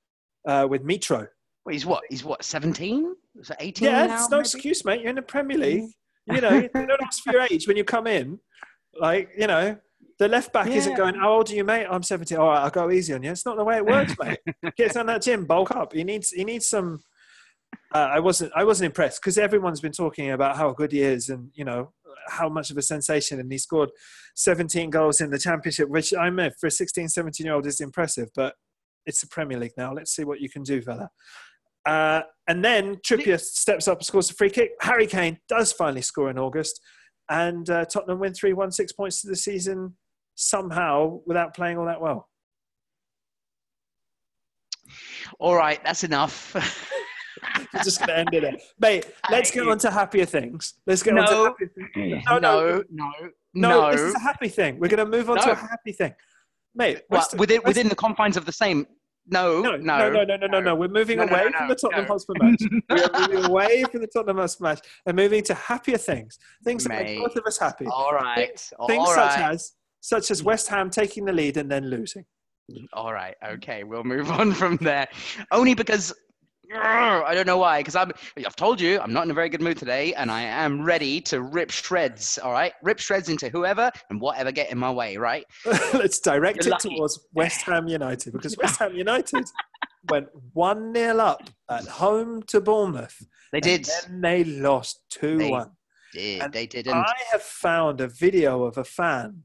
uh, 0.48 0.68
with 0.70 0.84
Mitro. 0.84 1.28
Wait, 1.66 1.74
he's 1.74 1.86
what? 1.86 2.04
He's 2.10 2.24
what, 2.24 2.44
17? 2.44 3.16
was 3.36 3.50
it 3.50 3.58
18? 3.60 3.88
Yeah, 3.88 4.14
it's 4.14 4.30
no 4.30 4.38
maybe? 4.38 4.42
excuse, 4.46 4.86
mate. 4.86 5.02
You're 5.02 5.10
in 5.10 5.16
the 5.16 5.22
Premier 5.22 5.58
League. 5.58 5.92
You 6.28 6.42
know, 6.42 6.68
don't 6.74 7.04
ask 7.04 7.24
for 7.24 7.34
your 7.34 7.42
age 7.42 7.68
when 7.68 7.78
you 7.78 7.84
come 7.84 8.08
in. 8.08 8.40
Like, 9.00 9.30
you 9.38 9.48
know, 9.48 9.78
the 10.18 10.28
left 10.28 10.54
back 10.54 10.68
yeah. 10.68 10.76
isn't 10.76 10.96
going, 10.96 11.16
How 11.16 11.34
old 11.34 11.50
are 11.52 11.56
you, 11.56 11.64
mate? 11.64 11.86
I'm 11.90 12.04
70. 12.04 12.36
All 12.36 12.48
right, 12.48 12.62
I'll 12.62 12.70
go 12.70 12.90
easy 12.90 13.14
on 13.14 13.24
you. 13.24 13.32
It's 13.32 13.46
not 13.46 13.58
the 13.58 13.64
way 13.64 13.78
it 13.78 13.86
works, 13.86 14.16
mate. 14.24 14.40
Get 14.78 14.94
down 14.94 15.08
that 15.08 15.22
gym, 15.22 15.46
bulk 15.46 15.76
up. 15.76 15.94
He 15.94 16.04
needs, 16.04 16.32
he 16.32 16.44
needs 16.44 16.68
some. 16.68 17.02
Uh, 17.94 18.10
I 18.14 18.20
wasn't, 18.20 18.52
I 18.56 18.64
wasn't 18.64 18.88
impressed 18.88 19.22
because 19.22 19.38
everyone's 19.38 19.82
been 19.82 19.92
talking 19.92 20.32
about 20.32 20.56
how 20.56 20.72
good 20.72 20.92
he 20.92 21.02
is 21.02 21.30
and, 21.30 21.50
you 21.54 21.66
know, 21.66 21.92
how 22.30 22.50
much 22.50 22.72
of 22.72 22.78
a 22.78 22.82
sensation. 22.82 23.40
And 23.40 23.52
he 23.52 23.58
scored 23.58 23.90
17 24.36 24.90
goals 24.90 25.22
in 25.22 25.30
the 25.30 25.40
championship, 25.40 25.90
which 25.90 26.14
I 26.14 26.30
mean, 26.30 26.52
for 26.60 26.68
a 26.68 26.72
16, 26.72 27.10
17 27.10 27.46
year 27.46 27.56
old 27.56 27.68
is 27.68 27.82
impressive, 27.82 28.30
but 28.36 28.56
it's 29.06 29.22
the 29.22 29.28
Premier 29.28 29.60
League 29.60 29.74
now. 29.78 29.94
Let's 29.94 30.16
see 30.16 30.24
what 30.24 30.40
you 30.40 30.50
can 30.50 30.64
do, 30.64 30.82
fella. 30.82 31.10
Uh, 31.86 32.22
and 32.48 32.64
then 32.64 32.96
Trippier 32.98 33.40
steps 33.40 33.88
up 33.88 33.98
and 34.00 34.06
scores 34.06 34.30
a 34.30 34.34
free 34.34 34.50
kick 34.50 34.72
Harry 34.82 35.08
Kane 35.08 35.38
does 35.50 35.72
finally 35.74 36.02
score 36.02 36.30
in 36.30 36.38
August 36.38 36.80
and 37.30 37.70
uh, 37.70 37.86
Tottenham 37.86 38.20
win 38.20 38.34
3 38.34 38.54
1 38.54 38.72
6 38.72 38.92
points 38.94 39.22
to 39.22 39.28
the 39.28 39.36
season 39.36 39.96
somehow 40.36 41.20
without 41.26 41.56
playing 41.56 41.78
all 41.78 41.86
that 41.86 42.02
well 42.02 42.30
All 45.40 45.56
right, 45.56 45.84
that's 45.84 46.04
enough. 46.04 46.54
We're 47.74 47.84
just 47.84 48.00
going 48.00 48.10
to 48.10 48.18
end 48.18 48.30
it 48.34 48.42
there. 48.42 48.56
Mate, 48.80 49.06
let's 49.32 49.52
get 49.52 49.68
on 49.68 49.78
to 49.80 49.92
happier 49.92 50.26
things. 50.26 50.76
Let's 50.86 51.04
get 51.04 51.18
on 51.18 51.26
to 51.26 51.32
No. 51.34 51.44
happier 51.46 51.72
things. 51.76 52.24
no, 52.30 52.38
no, 52.40 52.84
no, 52.90 53.12
No, 53.54 53.70
no. 53.82 53.92
this 53.92 54.02
is 54.02 54.16
a 54.16 54.20
happy 54.20 54.48
thing. 54.50 54.80
We're 54.80 54.88
going 54.88 55.06
to 55.10 55.18
move 55.18 55.30
on 55.30 55.38
to 55.42 55.52
a 55.52 55.56
happy 55.56 55.92
thing. 55.92 56.14
Mate, 56.76 57.02
Well, 57.10 57.26
within 57.38 57.62
within 57.66 57.90
the 57.90 57.96
confines 57.96 58.38
of 58.38 58.46
the 58.46 58.52
same. 58.52 58.86
No, 59.28 59.62
no, 59.62 59.76
no, 59.76 60.10
no, 60.10 60.24
no, 60.24 60.36
no, 60.38 60.48
no, 60.48 60.60
no. 60.60 60.76
We're 60.76 60.88
moving 60.88 61.18
no, 61.18 61.24
away 61.24 61.46
no, 61.52 61.58
from 61.58 61.68
the 61.70 61.76
Tottenham 61.76 62.06
Hotspur 62.06 62.34
match. 62.40 62.62
We're 62.90 63.20
moving 63.22 63.46
away 63.46 63.84
from 63.92 64.02
the 64.02 64.08
Tottenham 64.08 64.38
Hotspur 64.38 64.64
match 64.64 64.82
and 65.06 65.16
moving 65.16 65.44
to 65.44 65.54
happier 65.56 65.98
things, 65.98 66.38
things 66.64 66.88
Mate. 66.88 66.96
that 66.96 67.04
make 67.06 67.20
both 67.20 67.36
of 67.36 67.44
us 67.46 67.58
happy. 67.58 67.88
All 67.88 68.14
right, 68.14 68.48
things, 68.48 68.74
All 68.78 68.88
things 68.88 69.10
right. 69.16 69.32
such 69.32 69.40
as 69.40 69.72
such 70.02 70.32
as 70.32 70.44
West 70.44 70.68
Ham 70.68 70.92
taking 70.92 71.26
the 71.26 71.34
lead 71.34 71.58
and 71.58 71.72
then 71.72 71.90
losing. 71.90 72.26
All 72.94 73.14
right, 73.14 73.36
okay, 73.44 73.84
we'll 73.84 74.04
move 74.04 74.30
on 74.30 74.52
from 74.54 74.78
there. 74.78 75.08
Only 75.52 75.74
because 75.74 76.14
I 76.74 77.34
don't 77.34 77.48
know 77.48 77.58
why. 77.58 77.80
Because. 77.80 77.96
I've 77.96 78.56
told 78.56 78.80
you 78.82 79.00
I'm 79.00 79.14
not 79.14 79.24
in 79.26 79.32
a 79.32 79.34
very 79.34 79.50
good 79.50 79.62
mood 79.62 79.78
today, 79.78 80.14
and 80.14 80.32
I 80.32 80.42
am 80.42 80.84
ready 80.84 81.22
to 81.22 81.42
rip 81.42 81.72
shreds. 81.72 82.38
All 82.38 82.52
right, 82.52 82.74
rip 82.84 83.00
shreds 83.00 83.30
into 83.30 83.50
whoever 83.50 83.92
and 84.10 84.20
whatever 84.20 84.52
get 84.52 84.72
in 84.72 84.78
my 84.78 84.92
way. 84.92 85.18
Right. 85.18 85.46
Let's 85.94 86.20
direct 86.20 86.66
You're 86.66 86.70
it 86.70 86.72
lucky. 86.72 86.96
towards 86.96 87.20
West 87.34 87.62
Ham 87.64 87.88
United 87.88 88.34
because 88.34 88.58
West 88.58 88.80
Ham 88.80 88.96
United 88.96 89.46
went 90.10 90.28
1 90.54 90.94
0 90.94 91.18
up 91.18 91.50
at 91.70 91.86
home 91.88 92.44
to 92.44 92.62
Bournemouth. 92.62 93.18
They 93.52 93.60
did. 93.60 93.88
And 94.08 94.16
then 94.16 94.22
they 94.22 94.44
lost 94.44 95.02
2 95.12 95.50
1. 95.50 95.72
Did 96.14 96.42
And 96.42 96.54
they 96.54 96.68
didn't? 96.68 96.94
I 96.94 97.14
have 97.32 97.42
found 97.42 98.02
a 98.02 98.08
video 98.08 98.64
of 98.64 98.78
a 98.78 98.84
fan 98.84 99.44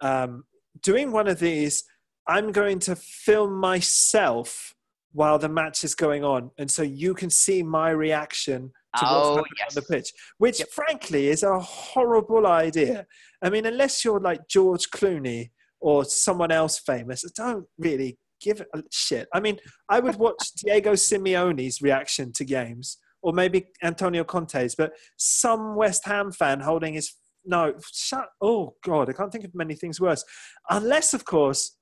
um, 0.00 0.44
doing 0.82 1.12
one 1.12 1.28
of 1.28 1.38
these. 1.38 1.84
I'm 2.26 2.52
going 2.52 2.78
to 2.80 2.96
film 2.96 3.58
myself 3.58 4.74
while 5.12 5.38
the 5.38 5.48
match 5.48 5.82
is 5.84 5.94
going 5.94 6.24
on, 6.24 6.50
and 6.58 6.70
so 6.70 6.82
you 6.82 7.14
can 7.14 7.30
see 7.30 7.62
my 7.62 7.90
reaction 7.90 8.70
to 8.98 9.04
what's 9.04 9.28
Oh, 9.28 9.34
happening 9.36 9.52
yes. 9.58 9.76
on 9.76 9.82
the 9.82 9.94
pitch, 9.94 10.12
which 10.38 10.58
Yep. 10.60 10.68
frankly 10.70 11.28
is 11.28 11.42
a 11.42 11.58
horrible 11.60 12.46
idea. 12.46 13.06
I 13.42 13.50
mean, 13.50 13.66
unless 13.66 14.04
you're 14.04 14.20
like 14.20 14.46
George 14.48 14.90
Clooney 14.90 15.50
or 15.80 16.04
someone 16.04 16.50
else 16.52 16.78
famous, 16.78 17.24
I 17.24 17.30
don't 17.36 17.66
really 17.78 18.18
give 18.40 18.62
a 18.74 18.82
shit. 18.90 19.28
I 19.34 19.40
mean, 19.40 19.58
I 19.88 20.00
would 20.00 20.16
watch 20.26 20.52
Diego 20.62 20.92
Simeone's 20.94 21.80
reaction 21.82 22.32
to 22.34 22.44
games, 22.44 22.98
or 23.22 23.32
maybe 23.32 23.66
Antonio 23.82 24.24
Conte's, 24.24 24.74
but 24.74 24.92
some 25.16 25.74
West 25.76 26.04
Ham 26.06 26.32
fan 26.32 26.60
holding 26.60 26.94
his 26.94 27.14
no 27.44 27.74
shut. 27.92 28.28
Oh 28.42 28.74
God, 28.84 29.08
I 29.08 29.12
can't 29.12 29.32
think 29.32 29.44
of 29.44 29.54
many 29.54 29.74
things 29.74 30.00
worse. 30.00 30.24
Unless, 30.68 31.14
of 31.14 31.24
course, 31.24 31.76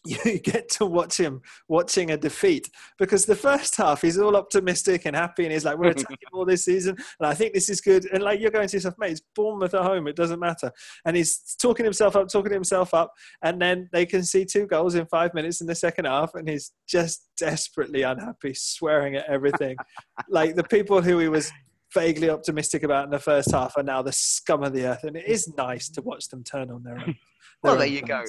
you 0.06 0.38
get 0.38 0.68
to 0.68 0.86
watch 0.86 1.18
him 1.18 1.40
watching 1.68 2.10
a 2.10 2.16
defeat. 2.16 2.70
Because 2.98 3.26
the 3.26 3.34
first 3.34 3.76
half 3.76 4.02
he's 4.02 4.18
all 4.18 4.36
optimistic 4.36 5.02
and 5.04 5.16
happy 5.16 5.44
and 5.44 5.52
he's 5.52 5.64
like 5.64 5.78
we're 5.78 5.90
attacking 5.90 6.28
all 6.32 6.44
this 6.44 6.64
season 6.64 6.96
and 7.20 7.28
I 7.28 7.34
think 7.34 7.54
this 7.54 7.68
is 7.68 7.80
good. 7.80 8.06
And 8.12 8.22
like 8.22 8.40
you're 8.40 8.50
going 8.50 8.68
to 8.68 8.76
yourself 8.76 8.94
mate 8.98 9.12
it's 9.12 9.22
Bournemouth 9.34 9.74
at 9.74 9.82
home 9.82 10.06
it 10.08 10.16
doesn't 10.16 10.40
matter. 10.40 10.70
And 11.04 11.16
he's 11.16 11.56
talking 11.60 11.84
himself 11.84 12.16
up 12.16 12.28
talking 12.28 12.52
himself 12.52 12.94
up 12.94 13.12
and 13.42 13.60
then 13.60 13.88
they 13.92 14.06
can 14.06 14.22
see 14.22 14.44
two 14.44 14.66
goals 14.66 14.94
in 14.94 15.06
five 15.06 15.34
minutes 15.34 15.60
in 15.60 15.66
the 15.66 15.74
second 15.74 16.04
half 16.04 16.34
and 16.34 16.48
he's 16.48 16.72
just 16.86 17.28
desperately 17.36 18.02
unhappy 18.02 18.54
swearing 18.54 19.16
at 19.16 19.28
everything. 19.28 19.76
Like 20.28 20.56
the 20.56 20.64
people 20.64 21.00
who 21.00 21.18
he 21.18 21.28
was 21.28 21.50
vaguely 21.94 22.28
optimistic 22.28 22.82
about 22.82 23.04
in 23.04 23.10
the 23.10 23.18
first 23.18 23.50
half 23.50 23.72
are 23.76 23.82
now 23.82 24.02
the 24.02 24.12
scum 24.12 24.62
of 24.62 24.72
the 24.72 24.84
earth 24.84 25.04
and 25.04 25.16
it 25.16 25.26
is 25.26 25.52
nice 25.56 25.88
to 25.90 26.02
watch 26.02 26.28
them 26.28 26.44
turn 26.44 26.70
on 26.70 26.82
their 26.82 26.98
own 26.98 27.16
Well, 27.62 27.76
there 27.76 27.86
you 27.86 28.02
go. 28.02 28.24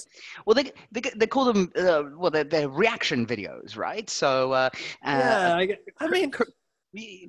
Well, 0.45 0.55
they 0.55 0.71
they, 0.91 1.01
they 1.15 1.27
call 1.27 1.45
them 1.45 1.71
uh, 1.77 2.03
well, 2.17 2.31
they're, 2.31 2.43
they're 2.43 2.69
reaction 2.69 3.25
videos, 3.25 3.77
right? 3.77 4.09
So, 4.09 4.53
uh, 4.53 4.69
yeah 5.03 5.53
uh, 5.53 5.57
I, 5.57 5.77
I 5.99 6.07
mean 6.09 6.31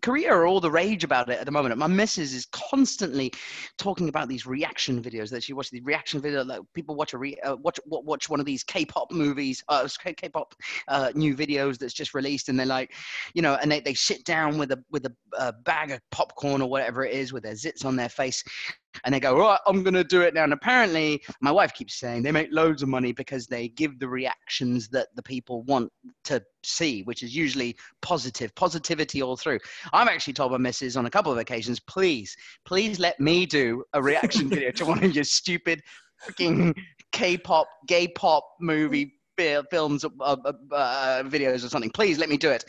Korea 0.00 0.32
are 0.32 0.46
all 0.46 0.60
the 0.60 0.70
rage 0.70 1.04
about 1.04 1.28
it 1.28 1.38
at 1.38 1.44
the 1.44 1.52
moment. 1.52 1.76
My 1.76 1.86
missus 1.86 2.32
is 2.32 2.46
constantly 2.46 3.30
talking 3.76 4.08
about 4.08 4.28
these 4.28 4.46
reaction 4.46 5.02
videos 5.02 5.28
that 5.30 5.42
she 5.42 5.52
watches. 5.52 5.70
The 5.70 5.82
reaction 5.82 6.20
video, 6.20 6.42
like 6.44 6.60
people 6.72 6.94
watch 6.94 7.12
a 7.12 7.18
re, 7.18 7.38
uh, 7.44 7.56
watch 7.56 7.78
watch 7.84 8.30
one 8.30 8.40
of 8.40 8.46
these 8.46 8.64
K-pop 8.64 9.12
movies, 9.12 9.62
uh, 9.68 9.86
K-pop 10.02 10.54
uh, 10.88 11.12
new 11.14 11.36
videos 11.36 11.76
that's 11.76 11.92
just 11.92 12.14
released, 12.14 12.48
and 12.48 12.58
they're 12.58 12.64
like, 12.64 12.94
you 13.34 13.42
know, 13.42 13.58
and 13.60 13.70
they, 13.70 13.80
they 13.80 13.92
sit 13.92 14.24
down 14.24 14.56
with 14.56 14.72
a 14.72 14.82
with 14.90 15.04
a 15.04 15.12
uh, 15.38 15.52
bag 15.64 15.90
of 15.90 16.00
popcorn 16.10 16.62
or 16.62 16.70
whatever 16.70 17.04
it 17.04 17.12
is 17.12 17.30
with 17.32 17.42
their 17.42 17.52
zits 17.52 17.84
on 17.84 17.96
their 17.96 18.08
face, 18.08 18.42
and 19.04 19.14
they 19.14 19.20
go, 19.20 19.38
right, 19.38 19.58
I'm 19.66 19.82
going 19.82 19.94
to 19.94 20.04
do 20.04 20.22
it 20.22 20.34
now. 20.34 20.44
And 20.44 20.52
apparently, 20.52 21.22
my 21.40 21.50
wife 21.50 21.72
keeps 21.74 21.98
saying 21.98 22.22
they 22.22 22.32
make 22.32 22.48
loads 22.50 22.82
of 22.82 22.88
money 22.88 23.12
because 23.12 23.46
they 23.46 23.68
give 23.68 23.98
the 23.98 24.08
reactions 24.08 24.88
that 24.88 25.08
the 25.14 25.22
people 25.22 25.62
want 25.62 25.90
to 26.24 26.42
see, 26.62 27.02
which 27.02 27.22
is 27.22 27.34
usually 27.34 27.76
positive, 28.02 28.54
positivity 28.54 29.22
all 29.22 29.36
through. 29.36 29.58
I've 29.92 30.08
actually 30.08 30.34
told 30.34 30.52
my 30.52 30.58
missus 30.58 30.96
on 30.96 31.06
a 31.06 31.10
couple 31.10 31.32
of 31.32 31.38
occasions, 31.38 31.80
please, 31.80 32.36
please 32.64 32.98
let 32.98 33.18
me 33.20 33.46
do 33.46 33.84
a 33.92 34.02
reaction 34.02 34.48
video 34.48 34.70
to 34.72 34.84
one 34.84 35.02
of 35.02 35.14
your 35.14 35.24
stupid 35.24 35.82
freaking 36.24 36.74
K-pop, 37.12 37.66
gay 37.86 38.08
pop 38.08 38.44
movie 38.60 39.14
films, 39.70 40.04
uh, 40.04 40.08
uh, 40.20 40.52
uh, 40.72 41.22
videos 41.24 41.64
or 41.64 41.68
something. 41.68 41.90
Please 41.90 42.18
let 42.18 42.28
me 42.28 42.36
do 42.36 42.50
it. 42.50 42.64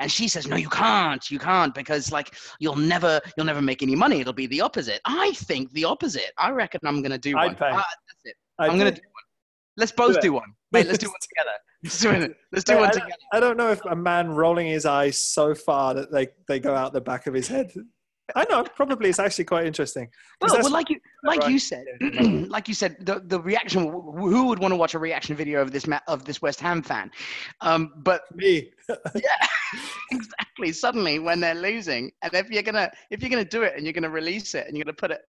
And 0.00 0.10
she 0.10 0.28
says, 0.28 0.46
no, 0.46 0.56
you 0.56 0.68
can't. 0.68 1.30
You 1.30 1.38
can't 1.38 1.74
because 1.74 2.12
like 2.12 2.34
you'll 2.58 2.76
never, 2.76 3.20
you'll 3.36 3.46
never 3.46 3.62
make 3.62 3.82
any 3.82 3.94
money. 3.94 4.20
It'll 4.20 4.32
be 4.32 4.46
the 4.46 4.60
opposite. 4.60 5.00
I 5.04 5.32
think 5.32 5.72
the 5.72 5.84
opposite. 5.84 6.32
I 6.38 6.50
reckon 6.50 6.80
I'm 6.84 7.02
going 7.02 7.12
to 7.12 7.18
do 7.18 7.36
I'd 7.36 7.46
one. 7.46 7.54
pay. 7.56 7.70
Ah, 7.70 7.84
that's 8.08 8.24
it. 8.24 8.36
I 8.58 8.66
I'm 8.66 8.78
going 8.78 8.92
to 8.92 9.00
do 9.00 9.06
one. 9.06 9.24
Let's 9.76 9.92
both 9.92 10.14
Do 10.16 10.20
do 10.20 10.32
one. 10.34 10.52
Mate, 10.72 10.86
let's 10.86 10.98
do 10.98 11.08
one 11.08 11.16
together. 11.20 11.56
Let's 11.82 12.00
do 12.00 12.10
it. 12.10 12.36
Let's 12.52 12.64
do 12.64 12.76
one 12.76 12.88
I, 12.88 12.90
together. 12.90 13.12
I 13.32 13.40
don't 13.40 13.56
know 13.56 13.70
if 13.70 13.84
a 13.84 13.96
man 13.96 14.30
rolling 14.30 14.66
his 14.66 14.86
eyes 14.86 15.18
so 15.18 15.54
far 15.54 15.94
that 15.94 16.12
they, 16.12 16.28
they 16.48 16.60
go 16.60 16.74
out 16.74 16.92
the 16.92 17.00
back 17.00 17.26
of 17.26 17.34
his 17.34 17.48
head. 17.48 17.72
I 18.34 18.46
know, 18.48 18.64
probably 18.64 19.10
it's 19.10 19.18
actually 19.18 19.44
quite 19.44 19.66
interesting. 19.66 20.08
Well, 20.40 20.56
well, 20.62 20.70
like 20.70 20.88
you, 20.88 20.98
like 21.24 21.40
right. 21.40 21.50
you 21.50 21.58
said, 21.58 21.86
like 22.48 22.68
you 22.68 22.74
said, 22.74 22.96
the, 23.00 23.22
the 23.24 23.40
reaction. 23.40 23.84
Who 23.84 24.46
would 24.46 24.58
want 24.58 24.72
to 24.72 24.76
watch 24.76 24.94
a 24.94 24.98
reaction 24.98 25.34
video 25.34 25.62
of 25.62 25.72
this 25.72 25.86
ma- 25.86 26.00
of 26.06 26.24
this 26.24 26.42
West 26.42 26.60
Ham 26.60 26.82
fan? 26.82 27.10
Um, 27.62 27.92
but 27.96 28.22
me. 28.34 28.70
yeah, 29.14 29.46
exactly. 30.12 30.72
Suddenly, 30.72 31.18
when 31.18 31.40
they're 31.40 31.54
losing, 31.54 32.12
and 32.22 32.34
if 32.34 32.50
you're 32.50 32.62
gonna 32.62 32.90
if 33.10 33.22
you're 33.22 33.30
gonna 33.30 33.44
do 33.44 33.62
it 33.62 33.74
and 33.76 33.84
you're 33.84 33.94
gonna 33.94 34.10
release 34.10 34.54
it 34.54 34.66
and 34.66 34.76
you're 34.76 34.84
gonna 34.84 34.94
put 34.94 35.10
it 35.10 35.22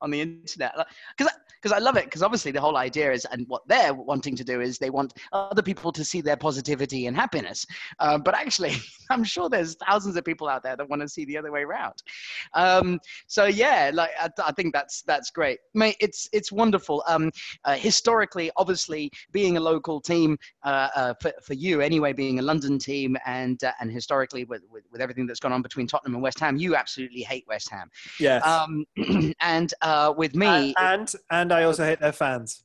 on 0.00 0.10
the 0.10 0.20
internet, 0.20 0.72
because 1.16 1.32
because 1.60 1.76
I 1.76 1.80
love 1.80 1.96
it 1.96 2.04
because 2.04 2.22
obviously 2.22 2.52
the 2.52 2.60
whole 2.60 2.76
idea 2.76 3.12
is 3.12 3.26
and 3.26 3.46
what 3.48 3.66
they're 3.66 3.92
wanting 3.92 4.34
to 4.36 4.44
do 4.44 4.60
is 4.60 4.78
they 4.78 4.90
want 4.90 5.14
other 5.32 5.62
people 5.62 5.92
to 5.92 6.04
see 6.04 6.20
their 6.20 6.36
positivity 6.36 7.06
and 7.06 7.16
happiness. 7.16 7.66
Uh, 7.98 8.18
but 8.18 8.34
actually, 8.34 8.74
I'm 9.10 9.24
sure 9.24 9.48
there's 9.48 9.74
thousands 9.74 10.16
of 10.16 10.24
people 10.24 10.48
out 10.48 10.62
there 10.62 10.76
that 10.76 10.88
want 10.88 11.02
to 11.02 11.08
see 11.08 11.24
the 11.24 11.36
other 11.36 11.52
way 11.52 11.62
around. 11.62 12.02
Um, 12.54 13.00
so 13.26 13.44
yeah, 13.44 13.90
like 13.92 14.10
I, 14.20 14.30
I 14.44 14.52
think 14.52 14.72
that's 14.72 15.02
that's 15.02 15.30
great, 15.30 15.58
mate. 15.74 15.96
It's 16.00 16.28
it's 16.32 16.50
wonderful. 16.50 17.02
Um, 17.06 17.30
uh, 17.64 17.74
historically, 17.74 18.50
obviously, 18.56 19.10
being 19.32 19.56
a 19.56 19.60
local 19.60 20.00
team 20.00 20.38
uh, 20.64 20.88
uh, 20.94 21.14
for, 21.20 21.32
for 21.42 21.54
you 21.54 21.80
anyway, 21.80 22.12
being 22.12 22.38
a 22.38 22.42
London 22.42 22.78
team, 22.78 23.16
and 23.26 23.62
uh, 23.64 23.72
and 23.80 23.90
historically 23.90 24.44
with, 24.44 24.62
with 24.70 24.84
with 24.90 25.00
everything 25.00 25.26
that's 25.26 25.40
gone 25.40 25.52
on 25.52 25.62
between 25.62 25.86
Tottenham 25.86 26.14
and 26.14 26.22
West 26.22 26.40
Ham, 26.40 26.56
you 26.56 26.74
absolutely 26.74 27.22
hate 27.22 27.44
West 27.46 27.68
Ham. 27.70 27.90
Yes. 28.18 28.44
Um, 28.46 28.86
and 29.40 29.74
uh, 29.82 30.14
with 30.16 30.34
me, 30.34 30.74
and, 30.78 31.12
and 31.30 31.49
and 31.49 31.49
I 31.52 31.64
also 31.64 31.84
hate 31.84 32.00
their 32.00 32.12
fans. 32.12 32.62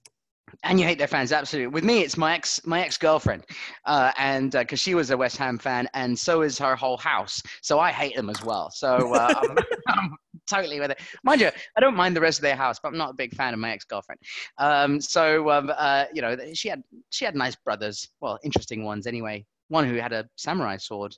and 0.63 0.79
you 0.79 0.85
hate 0.85 0.97
their 0.97 1.07
fans, 1.07 1.31
absolutely. 1.31 1.67
With 1.67 1.83
me, 1.83 2.01
it's 2.01 2.17
my 2.17 2.35
ex, 2.35 2.61
my 2.65 2.81
ex 2.81 2.97
girlfriend, 2.97 3.43
uh, 3.85 4.11
and 4.17 4.51
because 4.51 4.79
she 4.79 4.95
was 4.95 5.09
a 5.09 5.17
West 5.17 5.37
Ham 5.37 5.57
fan, 5.57 5.87
and 5.93 6.17
so 6.17 6.41
is 6.41 6.57
her 6.59 6.75
whole 6.75 6.97
house. 6.97 7.41
So 7.61 7.79
I 7.79 7.91
hate 7.91 8.15
them 8.15 8.29
as 8.29 8.41
well. 8.43 8.69
So 8.71 9.13
uh, 9.13 9.33
I'm, 9.41 9.57
I'm 9.87 10.15
totally 10.49 10.79
with 10.79 10.91
it. 10.91 10.99
Mind 11.23 11.41
you, 11.41 11.49
I 11.75 11.79
don't 11.79 11.95
mind 11.95 12.15
the 12.15 12.21
rest 12.21 12.39
of 12.39 12.43
their 12.43 12.55
house, 12.55 12.79
but 12.81 12.89
I'm 12.89 12.97
not 12.97 13.11
a 13.11 13.15
big 13.15 13.33
fan 13.35 13.53
of 13.53 13.59
my 13.59 13.71
ex 13.71 13.85
girlfriend. 13.85 14.19
Um, 14.57 15.01
so 15.01 15.49
um, 15.49 15.71
uh, 15.75 16.05
you 16.13 16.21
know, 16.21 16.37
she 16.53 16.69
had 16.69 16.83
she 17.09 17.25
had 17.25 17.35
nice 17.35 17.55
brothers, 17.55 18.07
well, 18.21 18.39
interesting 18.43 18.83
ones 18.83 19.07
anyway. 19.07 19.45
One 19.69 19.87
who 19.87 19.95
had 19.95 20.13
a 20.13 20.25
samurai 20.35 20.77
sword. 20.77 21.15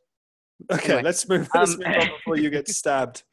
Okay, 0.72 0.86
Anyway, 0.86 1.04
let's 1.04 1.28
move. 1.30 1.48
Let's 1.54 1.74
um, 1.74 1.80
move 1.80 1.88
on 1.88 2.08
before 2.18 2.38
you 2.38 2.50
get 2.50 2.68
stabbed. 2.82 3.24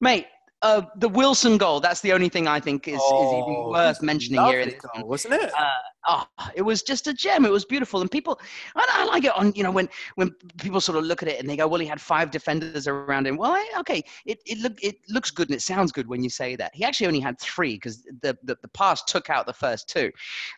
Mate, 0.00 0.26
uh, 0.62 0.82
the 0.96 1.08
Wilson 1.08 1.58
goal. 1.58 1.80
That's 1.80 2.00
the 2.00 2.12
only 2.12 2.28
thing 2.28 2.48
I 2.48 2.60
think 2.60 2.88
is, 2.88 2.94
is 2.94 3.00
even 3.00 3.54
Oh, 3.56 3.70
worth 3.70 4.02
mentioning 4.02 4.44
here. 4.44 4.60
In 4.60 4.70
this 4.70 4.80
goal, 4.80 5.08
wasn't 5.08 5.34
it? 5.34 5.52
uh, 5.58 5.70
oh, 6.06 6.26
it 6.54 6.62
was 6.62 6.82
just 6.82 7.06
a 7.06 7.14
gem. 7.14 7.44
It 7.44 7.50
was 7.50 7.64
beautiful, 7.64 8.00
and 8.00 8.10
people, 8.10 8.40
I, 8.74 9.04
like 9.04 9.24
it 9.24 9.36
on 9.36 9.52
you 9.54 9.62
know 9.62 9.70
when 9.70 9.88
when 10.14 10.30
people 10.58 10.80
sort 10.80 10.98
of 10.98 11.04
look 11.04 11.22
at 11.22 11.28
it 11.28 11.40
and 11.40 11.48
they 11.48 11.56
go, 11.56 11.66
well, 11.66 11.80
he 11.80 11.86
had 11.86 12.00
five 12.00 12.30
defenders 12.30 12.86
around 12.86 13.26
him. 13.26 13.36
Well, 13.36 13.52
I, 13.52 13.72
okay, 13.80 14.02
it 14.24 14.40
it 14.46 14.58
look 14.58 14.82
it 14.82 14.96
looks 15.08 15.30
good 15.30 15.48
and 15.48 15.56
it 15.56 15.62
sounds 15.62 15.92
good 15.92 16.08
when 16.08 16.22
you 16.22 16.30
say 16.30 16.56
that. 16.56 16.74
He 16.74 16.84
actually 16.84 17.06
only 17.06 17.20
had 17.20 17.38
three 17.38 17.74
because 17.74 18.02
the, 18.22 18.36
the 18.44 18.56
the 18.62 18.68
pass 18.68 19.02
took 19.04 19.30
out 19.30 19.46
the 19.46 19.52
first 19.52 19.88
two, 19.88 20.10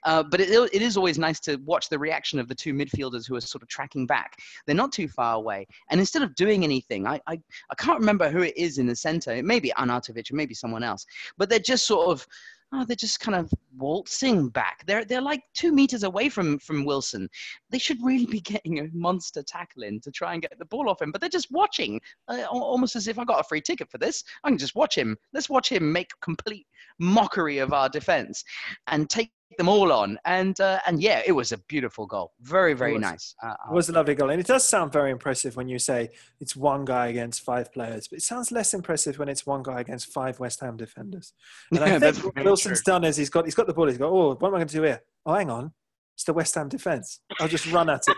uh, 0.04 0.22
but 0.22 0.40
it 0.40 0.50
it 0.50 0.82
is 0.82 0.96
always 0.96 1.18
nice 1.18 1.40
to 1.40 1.56
watch 1.64 1.88
the 1.88 1.98
reaction 1.98 2.38
of 2.38 2.48
the 2.48 2.54
two 2.54 2.74
midfielders 2.74 3.26
who 3.26 3.36
are 3.36 3.40
sort 3.40 3.62
of 3.62 3.68
tracking 3.68 4.06
back. 4.06 4.38
They're 4.66 4.74
not 4.74 4.92
too 4.92 5.08
far 5.08 5.34
away, 5.34 5.66
and 5.90 6.00
instead 6.00 6.22
of 6.22 6.34
doing 6.34 6.64
anything, 6.64 7.06
I 7.06 7.20
I, 7.26 7.40
I 7.70 7.74
can't 7.76 7.98
remember 7.98 8.30
who 8.30 8.42
it 8.42 8.56
is 8.56 8.78
in 8.78 8.86
the 8.86 8.96
center. 8.96 9.32
It 9.32 9.44
may 9.44 9.60
be 9.60 9.72
Arnautovic 9.76 10.30
or 10.30 10.36
maybe 10.36 10.54
someone 10.54 10.82
else, 10.82 11.06
but 11.36 11.48
they're 11.48 11.58
just 11.58 11.86
sort 11.86 12.08
of 12.08 12.26
oh, 12.72 12.84
they're 12.84 12.96
just 12.96 13.20
kind 13.20 13.36
of 13.36 13.50
waltzing 13.76 14.48
back. 14.48 14.84
They're 14.86 15.04
they're 15.04 15.20
like 15.20 15.42
two 15.54 15.72
meters 15.72 16.02
away 16.02 16.28
from 16.28 16.58
from 16.58 16.84
Wilson. 16.84 17.28
They 17.70 17.78
should 17.78 17.98
really 18.02 18.26
be 18.26 18.40
getting 18.48 18.80
a 18.80 18.88
monster 18.92 19.42
tackle 19.42 19.82
in 19.82 20.00
to 20.00 20.10
try 20.10 20.32
and 20.32 20.42
get 20.42 20.58
the 20.58 20.64
ball 20.64 20.88
off 20.88 21.02
him, 21.02 21.12
but 21.12 21.20
they're 21.20 21.30
just 21.30 21.50
watching, 21.50 22.00
uh, 22.28 22.44
almost 22.50 22.96
as 22.96 23.08
if 23.08 23.18
I 23.18 23.24
got 23.24 23.40
a 23.40 23.44
free 23.44 23.60
ticket 23.60 23.90
for 23.90 23.98
this. 23.98 24.24
I 24.44 24.48
can 24.48 24.58
just 24.58 24.74
watch 24.74 24.96
him. 24.96 25.16
Let's 25.32 25.50
watch 25.50 25.70
him 25.70 25.92
make 25.92 26.10
complete 26.20 26.66
mockery 26.98 27.58
of 27.58 27.72
our 27.72 27.88
defense 27.88 28.44
and 28.88 29.08
take 29.08 29.30
them 29.56 29.68
all 29.68 29.92
on. 29.92 30.18
And 30.24 30.58
uh, 30.60 30.80
and 30.86 31.00
yeah, 31.00 31.22
it 31.26 31.32
was 31.32 31.52
a 31.52 31.58
beautiful 31.58 32.06
goal. 32.06 32.32
Very 32.40 32.74
very 32.74 32.94
was. 32.94 33.02
nice. 33.02 33.34
Uh, 33.42 33.54
It 33.70 33.74
was 33.74 33.88
a 33.88 33.92
lovely 33.92 34.14
goal, 34.14 34.30
and 34.30 34.40
it 34.40 34.46
does 34.46 34.68
sound 34.68 34.92
very 34.92 35.10
impressive 35.10 35.56
when 35.56 35.68
you 35.68 35.78
say 35.78 36.10
it's 36.40 36.54
one 36.54 36.84
guy 36.84 37.08
against 37.08 37.42
five 37.42 37.72
players. 37.72 38.08
But 38.08 38.18
it 38.18 38.22
sounds 38.22 38.52
less 38.52 38.74
impressive 38.74 39.18
when 39.18 39.28
it's 39.28 39.46
one 39.46 39.62
guy 39.62 39.80
against 39.80 40.12
five 40.12 40.38
West 40.38 40.60
Ham 40.60 40.76
defenders. 40.76 41.32
And 41.72 41.80
I 41.84 41.98
think 41.98 42.24
what 42.24 42.44
Wilson's 42.44 42.82
done 42.82 43.04
is 43.04 43.16
he's 43.16 43.30
got 43.30 43.44
he's 43.44 43.54
got 43.54 43.66
the 43.66 43.74
ball. 43.74 43.86
He's 43.86 43.98
got 43.98 44.10
oh, 44.10 44.34
what 44.38 44.48
am 44.48 44.54
I 44.54 44.58
going 44.58 44.68
to 44.68 44.74
do 44.76 44.82
here? 44.82 45.02
Oh, 45.24 45.34
hang 45.34 45.50
on, 45.50 45.72
it's 46.14 46.24
the 46.24 46.32
West 46.32 46.54
Ham 46.54 46.68
defense. 46.68 47.20
I'll 47.40 47.48
just 47.48 47.70
run 47.72 47.88
at 47.88 48.02
it. 48.06 48.16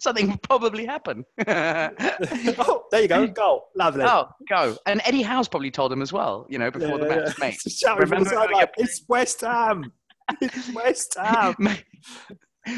Something 0.00 0.28
will 0.30 0.38
probably 0.38 0.84
happen. 0.86 1.24
oh, 1.48 2.84
there 2.90 3.02
you 3.02 3.08
go, 3.08 3.26
goal, 3.26 3.64
lovely. 3.76 4.04
oh, 4.04 4.26
go. 4.48 4.76
And 4.86 5.00
Eddie 5.04 5.22
Howe's 5.22 5.48
probably 5.48 5.70
told 5.70 5.92
him 5.92 6.02
as 6.02 6.12
well, 6.12 6.46
you 6.48 6.58
know, 6.58 6.70
before 6.70 6.98
the 6.98 7.06
match. 7.08 7.28
yeah. 7.28 7.32
Mate, 7.46 7.58
Just 7.62 7.80
shouting 7.80 8.06
from 8.06 8.24
the 8.24 8.30
remember 8.30 8.48
sideline, 8.52 8.66
it's 8.78 9.02
West 9.08 9.40
Ham. 9.42 9.92
It's 10.40 10.72
West 10.72 11.16
Ham. 11.22 11.54
mate, 11.58 11.84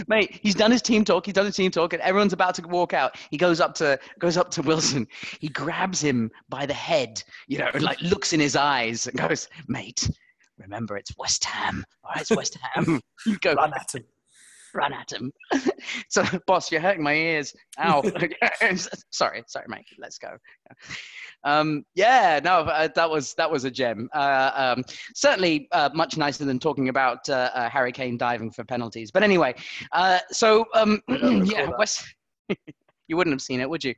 mate, 0.09 0.41
he's 0.43 0.55
done 0.55 0.71
his 0.71 0.83
team 0.83 1.05
talk. 1.05 1.27
He's 1.27 1.35
done 1.35 1.47
his 1.47 1.57
team 1.57 1.71
talk, 1.71 1.93
and 1.93 2.03
everyone's 2.03 2.33
about 2.33 2.55
to 2.57 2.63
walk 2.69 2.95
out. 2.95 3.17
He 3.31 3.37
goes 3.37 3.61
up 3.61 3.75
to 3.77 3.99
goes 4.19 4.37
up 4.37 4.51
to 4.53 4.63
Wilson. 4.63 5.07
He 5.41 5.49
grabs 5.49 6.01
him 6.01 6.31
by 6.49 6.67
the 6.67 6.75
head, 6.75 7.23
you 7.49 7.59
know, 7.59 7.69
and 7.75 7.83
like 7.83 8.01
looks 8.01 8.33
in 8.33 8.41
his 8.41 8.57
eyes 8.57 9.07
and 9.07 9.19
goes, 9.19 9.49
"Mate, 9.69 10.09
remember 10.59 10.97
it's 10.97 11.13
West 11.19 11.45
Ham. 11.45 11.85
All 12.03 12.13
right, 12.15 12.23
it's 12.23 12.31
West 12.31 12.57
Ham. 12.73 13.01
You 13.27 13.39
go 13.39 13.55
Run 13.55 13.73
at 13.75 13.95
him. 13.95 14.05
Run 14.75 14.93
at 14.93 15.13
him." 15.13 15.33
so, 16.09 16.23
boss, 16.47 16.71
you're 16.71 16.81
hurting 16.81 17.03
my 17.03 17.15
ears. 17.15 17.55
Ow. 17.79 18.03
sorry, 19.13 19.43
sorry, 19.47 19.67
mate. 19.69 19.87
Let's 19.99 20.19
go. 20.19 20.37
Um, 21.45 21.85
yeah, 21.95 22.41
no, 22.43 22.61
uh, 22.61 22.89
that 22.95 23.11
was 23.11 23.35
that 23.35 23.51
was 23.51 23.65
a 23.65 23.71
gem. 23.71 24.09
Uh, 24.15 24.51
um, 24.77 24.85
certainly 25.15 25.69
uh, 25.73 25.91
much 25.95 26.17
nicer 26.17 26.45
than 26.45 26.59
talking 26.59 26.89
about 26.89 27.29
uh, 27.29 27.51
uh, 27.55 27.69
Harry 27.69 27.93
Kane 27.93 28.17
diving 28.17 28.51
for 28.51 28.65
penalties. 28.65 29.11
But 29.11 29.23
anyway, 29.23 29.55
uh, 29.93 30.19
so 30.31 30.65
um, 30.75 31.01
yeah, 31.09 31.67
that. 31.67 31.79
West. 31.79 32.05
you 33.09 33.17
wouldn't 33.17 33.35
have 33.35 33.43
seen 33.43 33.61
it, 33.61 33.69
would 33.69 33.85
you? 33.85 33.91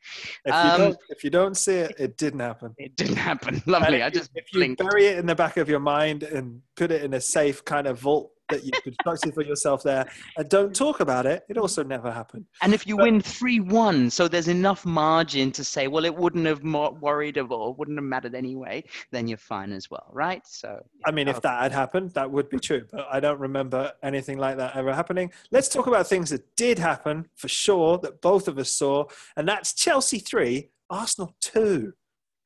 If 0.45 0.47
you 0.47 0.53
Um, 0.53 0.79
don't, 0.81 0.97
if 1.11 1.25
you 1.25 1.31
don't 1.31 1.57
see 1.57 1.75
it, 1.77 1.95
it 1.99 2.17
didn't 2.17 2.41
happen. 2.41 2.75
It 2.79 2.97
didn't 2.97 3.17
happen. 3.17 3.63
Lovely. 3.67 3.99
if 3.99 4.05
I 4.05 4.11
just 4.11 4.31
if 4.35 4.53
you 4.53 4.59
blinked. 4.59 4.83
bury 4.83 5.07
it 5.07 5.19
in 5.19 5.27
the 5.27 5.35
back 5.35 5.57
of 5.57 5.69
your 5.69 5.81
mind 5.81 6.23
and 6.25 6.61
put 6.77 6.91
it 6.91 7.03
in 7.03 7.15
a 7.15 7.21
safe 7.21 7.65
kind 7.65 7.87
of 7.87 8.01
vault 8.01 8.33
that 8.49 8.65
you've 8.65 8.83
constructed 8.83 9.35
for 9.35 9.43
yourself 9.43 9.83
there, 9.83 10.09
and 10.37 10.49
don't 10.49 10.75
talk 10.75 11.01
about 11.01 11.27
it, 11.27 11.45
it 11.49 11.59
also 11.59 11.83
never 11.83 12.11
happened. 12.11 12.47
And 12.63 12.73
if 12.73 12.87
you 12.87 12.97
But- 12.97 13.05
win 13.05 13.21
3 13.21 13.61
1, 13.61 14.11
so 14.11 14.29
there's 14.29 14.49
enough 14.49 14.85
margin 14.85 15.51
to 15.53 15.65
say, 15.65 15.89
well, 15.89 16.05
it 16.05 16.15
wouldn't 16.15 16.47
have 16.47 16.63
worried 16.63 17.37
of 17.37 17.51
or 17.53 17.75
wouldn't 17.75 17.99
have 17.99 18.05
mattered 18.05 18.35
anyway, 18.35 18.85
then 19.11 19.27
you're 19.27 19.39
fine 19.39 19.73
as 19.73 19.91
well, 19.91 20.11
right? 20.13 20.47
So, 20.47 20.81
I 21.05 21.11
mean, 21.11 21.29
if 21.29 21.41
that 21.43 21.63
had 21.63 21.73
happened, 21.73 22.13
that 22.13 22.31
would 22.31 22.49
be 22.49 22.59
true. 22.59 22.87
But 22.91 23.07
I 23.11 23.21
don't 23.21 23.41
remember 23.41 23.93
anything 24.03 24.39
like 24.39 24.57
that 24.59 24.77
ever 24.77 24.95
happening. 24.95 25.33
Let's 25.51 25.69
talk 25.69 25.87
about 25.87 26.07
things 26.07 26.31
that 26.31 26.55
did 26.57 26.79
happen 26.79 27.29
for 27.35 27.49
sure 27.49 27.99
that 27.99 28.21
both 28.21 28.49
of 28.49 28.59
us 28.59 28.71
saw, 28.71 29.05
and 29.37 29.49
that's 29.49 29.73
Chelsea 29.75 30.19
three, 30.19 30.71
Arsenal 30.89 31.35
two. 31.41 31.93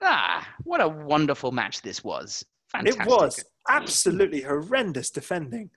ah, 0.03 0.49
what 0.65 0.81
a 0.81 0.89
wonderful 0.89 1.53
match 1.53 1.83
this 1.83 2.03
was. 2.03 2.43
Fantastic. 2.69 3.03
It 3.03 3.07
was 3.09 3.45
absolutely 3.69 4.41
horrendous 4.41 5.11
defending, 5.11 5.71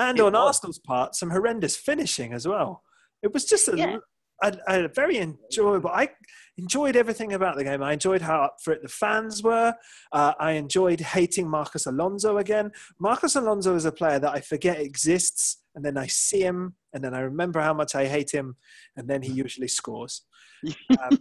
and 0.00 0.18
It 0.18 0.22
on 0.22 0.32
was. 0.32 0.46
Arsenal's 0.48 0.78
part, 0.78 1.14
some 1.14 1.30
horrendous 1.30 1.76
finishing 1.76 2.32
as 2.32 2.46
well. 2.48 2.82
It 3.22 3.32
was 3.34 3.44
just 3.44 3.68
a, 3.68 3.76
Yeah. 3.76 3.98
a, 4.42 4.56
a 4.68 4.88
very 4.88 5.18
enjoyable. 5.18 5.90
I 5.90 6.08
enjoyed 6.56 6.96
everything 6.96 7.32
about 7.34 7.56
the 7.56 7.64
game. 7.64 7.82
I 7.82 7.92
enjoyed 7.92 8.22
how 8.22 8.42
up 8.42 8.56
for 8.62 8.72
it 8.72 8.82
the 8.82 8.88
fans 8.88 9.42
were. 9.42 9.74
Uh, 10.12 10.32
I 10.40 10.52
enjoyed 10.52 11.00
hating 11.00 11.48
Marcos 11.48 11.86
Alonso 11.86 12.38
again. 12.38 12.70
Marcos 12.98 13.36
Alonso 13.36 13.74
is 13.76 13.84
a 13.84 13.92
player 13.92 14.18
that 14.18 14.32
I 14.32 14.40
forget 14.40 14.80
exists, 14.80 15.58
and 15.74 15.84
then 15.84 15.96
I 15.96 16.06
see 16.06 16.40
him, 16.40 16.74
and 16.92 17.04
then 17.04 17.14
I 17.14 17.20
remember 17.20 17.60
how 17.60 17.74
much 17.74 17.94
I 17.94 18.06
hate 18.06 18.30
him, 18.32 18.56
and 18.96 19.08
then 19.08 19.22
he 19.22 19.32
usually 19.32 19.68
scores. 19.68 20.22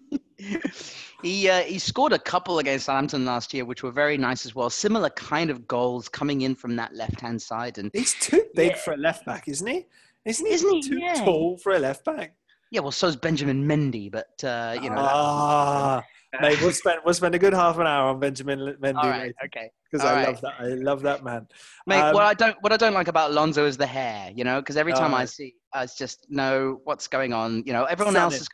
he 1.23 1.49
uh, 1.49 1.61
he 1.61 1.79
scored 1.79 2.13
a 2.13 2.19
couple 2.19 2.59
against 2.59 2.85
Southampton 2.85 3.25
last 3.25 3.53
year, 3.53 3.65
which 3.65 3.83
were 3.83 3.91
very 3.91 4.17
nice 4.17 4.45
as 4.45 4.55
well. 4.55 4.69
Similar 4.69 5.09
kind 5.11 5.49
of 5.49 5.67
goals 5.67 6.07
coming 6.09 6.41
in 6.41 6.55
from 6.55 6.75
that 6.77 6.93
left 6.95 7.19
hand 7.21 7.41
side, 7.41 7.77
and 7.77 7.91
He's 7.93 8.13
too 8.15 8.43
big 8.55 8.71
Yeah. 8.71 8.77
for 8.77 8.93
a 8.93 8.97
left 8.97 9.25
back, 9.25 9.47
isn't 9.47 9.67
he? 9.67 9.85
Isn't 10.25 10.45
he, 10.45 10.53
Isn't 10.53 10.71
he? 10.75 10.81
too 10.81 10.99
Yeah. 10.99 11.13
tall 11.25 11.57
for 11.57 11.73
a 11.73 11.79
left 11.79 12.05
back? 12.05 12.35
yeah, 12.71 12.81
well, 12.81 12.91
so's 12.91 13.15
Benjamin 13.15 13.67
Mendy, 13.67 14.11
but 14.11 14.43
uh, 14.43 14.75
you 14.81 14.89
know. 14.89 14.95
that- 14.97 15.11
ah, 15.11 16.03
mate, 16.39 16.61
we'll 16.61 16.71
spend 16.71 16.99
we'll 17.03 17.13
spend 17.15 17.33
a 17.33 17.39
good 17.39 17.53
half 17.53 17.77
an 17.79 17.87
hour 17.87 18.09
on 18.09 18.19
Benjamin 18.19 18.59
Mendy 18.81 18.95
all 19.03 19.09
right, 19.09 19.33
okay. 19.45 19.71
because 19.89 20.05
I 20.05 20.13
right. 20.13 20.27
love 20.27 20.41
that. 20.41 20.53
I 20.59 20.65
love 20.67 21.01
that 21.01 21.23
man. 21.23 21.47
Mate, 21.87 21.99
Um, 22.01 22.13
what 22.13 22.23
I 22.23 22.33
don't 22.35 22.55
what 22.61 22.71
I 22.71 22.77
don't 22.77 22.93
like 22.93 23.07
about 23.07 23.31
Alonso 23.31 23.65
is 23.65 23.75
the 23.77 23.87
hair, 23.87 24.31
you 24.35 24.43
know, 24.43 24.61
because 24.61 24.77
every 24.77 24.93
time 24.93 25.13
I 25.15 25.23
Oh. 25.23 25.25
see, 25.25 25.55
I 25.73 25.87
just 25.87 26.27
know 26.29 26.79
what's 26.83 27.07
going 27.07 27.33
on. 27.33 27.63
You 27.65 27.73
know, 27.73 27.85
everyone 27.85 28.15
else 28.15 28.39
is. 28.39 28.47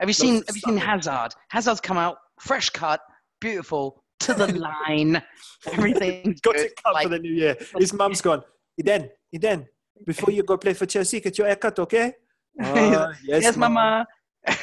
Have 0.00 0.08
you 0.08 0.12
seen 0.14 0.42
Have 0.46 0.56
you 0.56 0.62
seen. 0.62 0.76
Hazard? 0.76 1.34
Hazard's 1.48 1.80
come 1.80 1.98
out 1.98 2.18
fresh 2.40 2.70
cut, 2.70 3.00
beautiful 3.40 4.02
to 4.20 4.34
the 4.34 4.46
line. 4.88 5.22
Everything's 5.66 6.40
got 6.42 6.54
good. 6.54 6.66
it 6.66 6.72
cut 6.82 6.94
like, 6.94 7.04
for 7.04 7.08
the 7.10 7.18
new 7.18 7.32
year. 7.32 7.56
His 7.78 7.92
mum's 7.92 8.20
gone. 8.20 8.42
Eden, 8.78 9.10
Eden, 9.32 9.66
before 10.06 10.32
you 10.32 10.42
go 10.42 10.56
play 10.56 10.74
for 10.74 10.86
Chelsea, 10.86 11.20
get 11.20 11.36
your 11.38 11.46
haircut, 11.46 11.78
okay? 11.78 12.12
Ah, 12.60 13.12
yes, 13.24 13.42
yes, 13.44 13.56
mum. 13.56 13.74
Mama. 13.74 14.06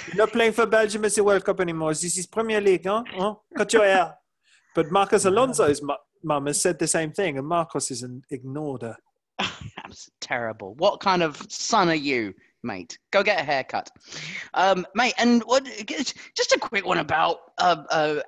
You're 0.07 0.25
not 0.25 0.31
playing 0.33 0.51
for 0.51 0.65
Belgium 0.65 1.05
as 1.05 1.15
the 1.15 1.23
World 1.23 1.45
Cup 1.45 1.61
anymore. 1.61 1.91
This 1.93 2.17
is 2.17 2.25
Premier 2.25 2.59
League, 2.59 2.85
huh? 2.85 3.03
huh? 3.07 3.35
Cut 3.57 3.71
your 3.71 3.85
hair. 3.85 4.15
But 4.73 4.91
Marcos 4.91 5.23
Alonso's 5.23 5.81
mum 6.21 6.45
has 6.47 6.59
said 6.59 6.77
the 6.77 6.87
same 6.87 7.13
thing, 7.13 7.37
and 7.37 7.47
Marcos 7.47 7.91
is 7.91 8.03
an 8.03 8.21
ignored 8.29 8.81
her. 8.81 8.97
That's 9.77 10.09
terrible. 10.19 10.75
What 10.75 10.99
kind 10.99 11.23
of 11.23 11.41
son 11.49 11.87
are 11.87 11.95
you, 11.95 12.33
mate? 12.65 12.97
Go 13.11 13.23
get 13.23 13.39
a 13.39 13.43
haircut, 13.43 13.89
um, 14.53 14.85
mate. 14.95 15.13
And 15.17 15.41
what? 15.43 15.65
Just 16.35 16.51
a 16.51 16.59
quick 16.59 16.85
one 16.85 16.97
about 16.97 17.37
uh, 17.57 17.83
uh, 17.91 18.21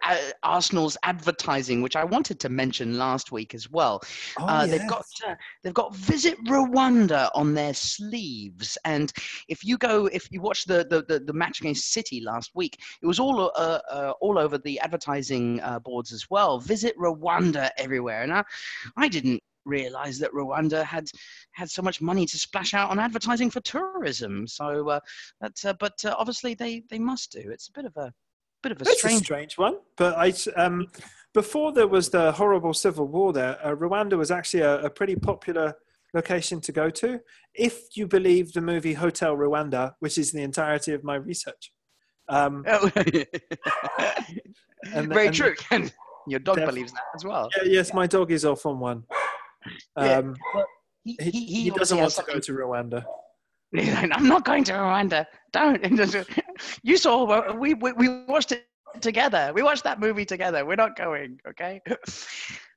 Arsenal's 0.44 0.98
advertising, 1.04 1.82
which 1.82 1.96
I 1.96 2.04
wanted 2.04 2.40
to 2.42 2.50
mention 2.50 2.98
last 2.98 3.32
week 3.32 3.54
as 3.54 3.70
well. 3.70 4.02
Oh, 4.40 4.46
uh, 4.46 4.66
They've 4.68 4.88
got 4.88 5.06
uh, 5.28 5.36
they've 5.64 5.74
got 5.74 5.96
Visit 5.96 6.38
Rwanda 6.46 7.30
on 7.36 7.54
their 7.54 7.74
sleeves, 7.74 8.78
and 8.86 9.12
if 9.48 9.64
you 9.64 9.78
go, 9.78 10.06
if 10.08 10.32
you 10.32 10.42
watch 10.42 10.66
the 10.66 10.86
the, 10.90 11.04
the, 11.08 11.20
the 11.20 11.34
match 11.34 11.60
against 11.60 11.92
City 11.92 12.22
last 12.22 12.52
week, 12.56 12.80
it 13.02 13.08
was 13.08 13.20
all 13.20 13.52
uh, 13.56 13.80
uh, 13.90 14.14
all 14.22 14.38
over 14.38 14.58
the 14.58 14.80
advertising 14.80 15.60
uh, 15.62 15.80
boards 15.80 16.14
as 16.14 16.30
well. 16.30 16.60
Visit 16.60 16.96
Rwanda 16.98 17.70
everywhere, 17.78 18.24
and 18.24 18.32
I, 18.32 18.44
I 18.96 19.08
didn't 19.08 19.42
realize 19.68 20.18
that 20.20 20.32
Rwanda 20.32 20.84
had 20.84 21.06
had 21.52 21.70
so 21.70 21.82
much 21.82 22.02
money 22.02 22.26
to 22.26 22.38
splash 22.38 22.74
out 22.74 22.90
on 22.90 23.00
advertising 23.00 23.50
for 23.52 23.60
tourism. 23.62 24.48
So, 24.48 24.90
uh, 24.90 25.00
that, 25.42 25.54
uh, 25.66 25.74
but 25.80 25.94
uh, 26.06 26.16
obviously 26.18 26.54
they 26.56 26.84
they 26.90 27.00
must 27.00 27.32
do. 27.32 27.44
It's 27.52 27.70
a 27.70 27.74
bit 27.74 27.86
of 27.86 27.96
a 27.98 28.12
bit 28.64 28.72
of 28.72 28.82
a 28.82 28.86
strange. 28.86 29.22
a 29.22 29.26
strange 29.26 29.58
one, 29.58 29.76
but 29.98 30.16
I 30.18 30.34
um, 30.56 30.88
before 31.34 31.72
there 31.72 31.88
was 31.88 32.10
the 32.10 32.32
horrible 32.32 32.74
civil 32.74 33.08
war 33.08 33.34
there, 33.34 33.58
uh, 33.64 33.76
Rwanda 33.76 34.18
was 34.18 34.32
actually 34.32 34.62
a, 34.64 34.80
a 34.86 34.90
pretty 34.90 35.16
popular 35.16 35.76
location 36.14 36.60
to 36.62 36.72
go 36.72 36.90
to, 36.90 37.20
if 37.54 37.96
you 37.98 38.08
believe 38.08 38.54
the 38.54 38.62
movie 38.62 38.94
Hotel 38.94 39.36
Rwanda, 39.36 39.94
which 40.00 40.18
is 40.18 40.32
the 40.32 40.42
entirety 40.42 40.94
of 40.94 41.04
my 41.04 41.16
research. 41.16 41.72
Um, 42.30 42.64
Oh. 42.70 42.90
And- 44.94 45.10
Very 45.14 45.28
and- 45.28 45.36
true. 45.36 45.56
And 45.72 45.94
your 46.28 46.40
dog 46.40 46.58
believes 46.58 46.92
that 46.92 47.04
as 47.16 47.24
well. 47.24 47.50
yeah, 47.58 47.64
yes, 47.72 47.94
my 47.94 48.06
dog 48.08 48.32
is 48.32 48.44
off 48.46 48.66
on 48.66 48.80
one. 48.80 49.04
Yeah. 49.98 50.18
Um, 50.18 50.36
He, 51.04 51.18
he, 51.22 51.32
he, 51.32 51.64
he 51.64 51.70
doesn't 51.70 51.98
want 51.98 52.12
to 52.12 52.24
go 52.24 52.40
to 52.40 52.52
Rwanda. 52.52 53.06
I'm 53.78 54.28
not 54.28 54.44
going 54.44 54.64
to 54.66 54.74
Rwanda. 54.74 55.26
Don't. 55.54 55.82
You 56.84 56.98
saw 56.98 57.54
we, 57.54 57.76
we 57.76 57.92
we 57.94 58.24
watched 58.26 58.52
it 58.52 58.66
together. 59.00 59.52
We 59.54 59.62
watched 59.62 59.84
that 59.84 60.00
movie 60.00 60.26
together. 60.26 60.66
We're 60.66 60.76
not 60.76 60.96
going. 60.96 61.40
Okay. 61.48 61.82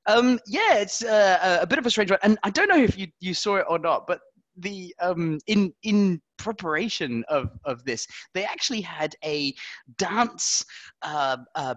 Um. 0.06 0.38
Yeah. 0.46 0.74
It's 0.76 1.02
uh, 1.02 1.58
a 1.62 1.66
bit 1.66 1.78
of 1.78 1.86
a 1.86 1.90
strange 1.90 2.10
one, 2.10 2.20
and 2.22 2.38
I 2.42 2.50
don't 2.50 2.68
know 2.68 2.82
if 2.82 2.98
you 2.98 3.08
you 3.20 3.34
saw 3.34 3.56
it 3.56 3.66
or 3.68 3.78
not, 3.78 4.06
but 4.06 4.20
the 4.56 4.94
um 5.00 5.38
in 5.46 5.72
in 5.82 6.20
preparation 6.38 7.24
of 7.28 7.50
of 7.64 7.84
this, 7.84 8.06
they 8.34 8.44
actually 8.44 8.80
had 8.80 9.14
a 9.24 9.54
dance 9.98 10.64
uh, 11.02 11.38
uh 11.54 11.74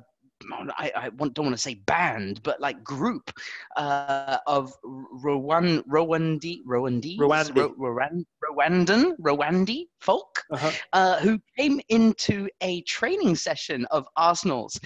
I, 0.51 0.91
I 0.95 1.09
want, 1.09 1.33
don't 1.33 1.45
want 1.45 1.55
to 1.55 1.61
say 1.61 1.75
band, 1.75 2.41
but 2.43 2.59
like 2.59 2.83
group 2.83 3.31
uh, 3.75 4.37
of 4.47 4.73
Rwan, 4.83 5.83
Rwandi, 5.87 6.63
Rwandi, 6.65 7.17
Rwandi. 7.17 8.25
Rwandan, 8.51 9.13
Rwandi 9.21 9.87
folk 9.99 10.43
Uh-huh. 10.51 10.71
uh, 10.93 11.19
who 11.19 11.39
came 11.57 11.79
into 11.89 12.49
a 12.61 12.81
training 12.81 13.35
session 13.35 13.85
of 13.91 14.05
Arsenal's 14.17 14.79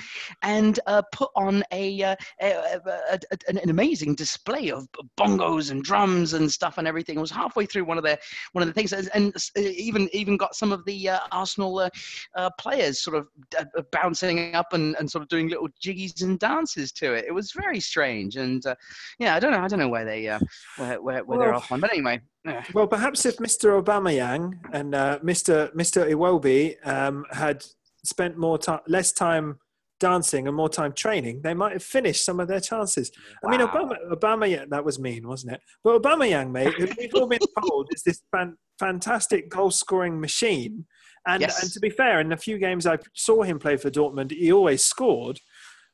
and 0.43 0.79
uh, 0.85 1.01
put 1.11 1.29
on 1.35 1.63
a, 1.71 2.03
uh, 2.03 2.15
a, 2.41 2.79
a, 2.85 3.19
an 3.49 3.69
amazing 3.69 4.15
display 4.15 4.69
of 4.71 4.87
bongos 5.19 5.71
and 5.71 5.83
drums 5.83 6.33
and 6.33 6.51
stuff 6.51 6.77
and 6.77 6.87
everything. 6.87 7.17
It 7.17 7.21
was 7.21 7.31
halfway 7.31 7.65
through 7.65 7.85
one 7.85 7.97
of 7.97 8.03
the 8.03 8.17
one 8.53 8.61
of 8.61 8.67
the 8.67 8.73
things, 8.73 8.93
and, 8.93 9.09
and 9.13 9.35
even 9.55 10.09
even 10.13 10.37
got 10.37 10.55
some 10.55 10.71
of 10.71 10.85
the 10.85 11.09
uh, 11.09 11.19
Arsenal 11.31 11.79
uh, 11.79 11.89
uh, 12.35 12.49
players 12.59 12.99
sort 13.01 13.17
of 13.17 13.27
uh, 13.59 13.65
uh, 13.77 13.81
bouncing 13.91 14.55
up 14.55 14.73
and, 14.73 14.95
and 14.99 15.09
sort 15.09 15.23
of 15.23 15.29
doing 15.29 15.49
little 15.49 15.69
jiggies 15.81 16.21
and 16.21 16.39
dances 16.39 16.91
to 16.93 17.13
it. 17.13 17.25
It 17.27 17.33
was 17.33 17.51
very 17.51 17.79
strange, 17.79 18.35
and 18.37 18.65
uh, 18.65 18.75
yeah, 19.19 19.35
I 19.35 19.39
don't 19.39 19.51
know, 19.51 19.59
I 19.61 19.67
don't 19.67 19.79
know 19.79 19.89
where 19.89 20.05
they 20.05 20.27
uh, 20.27 20.39
where 20.77 21.01
where, 21.01 21.23
where 21.25 21.39
they're 21.39 21.53
off 21.53 21.71
on, 21.71 21.79
but 21.79 21.91
anyway. 21.91 22.21
Yeah. 22.47 22.63
Well, 22.73 22.87
perhaps 22.87 23.25
if 23.25 23.37
Mr. 23.37 23.81
Aubameyang 23.83 24.53
and 24.71 24.95
uh, 24.95 25.19
Mr. 25.19 25.73
Mr. 25.75 26.09
Iwobi 26.09 26.75
um, 26.87 27.25
had 27.31 27.65
spent 28.05 28.37
more 28.37 28.57
time, 28.57 28.79
less 28.87 29.11
time 29.11 29.59
dancing 29.99 30.47
and 30.47 30.55
more 30.55 30.69
time 30.69 30.93
training, 30.93 31.41
they 31.43 31.53
might 31.53 31.73
have 31.73 31.83
finished 31.83 32.23
some 32.23 32.39
of 32.39 32.47
their 32.47 32.59
chances. 32.61 33.11
I 33.45 33.49
mean, 33.51 33.59
Obama, 33.59 33.95
Obama, 34.11 34.69
that 34.69 34.85
was 34.85 34.97
mean, 34.99 35.27
wasn't 35.27 35.53
it? 35.53 35.61
But 35.83 36.01
Aubameyang, 36.01 36.51
mate, 36.51 36.73
who 36.75 36.87
we've 36.97 37.13
all 37.15 37.27
been 37.27 37.39
told 37.67 37.89
is 37.93 38.03
this 38.03 38.21
fan, 38.31 38.55
fantastic 38.79 39.49
goal-scoring 39.49 40.19
machine. 40.19 40.85
And, 41.27 41.41
Yes. 41.41 41.61
and 41.61 41.71
to 41.73 41.79
be 41.81 41.89
fair, 41.89 42.21
in 42.21 42.29
the 42.29 42.37
few 42.37 42.57
games 42.59 42.85
I 42.85 42.99
saw 43.13 43.41
him 43.43 43.59
play 43.59 43.75
for 43.75 43.89
Dortmund, 43.89 44.31
he 44.31 44.51
always 44.53 44.85
scored 44.85 45.39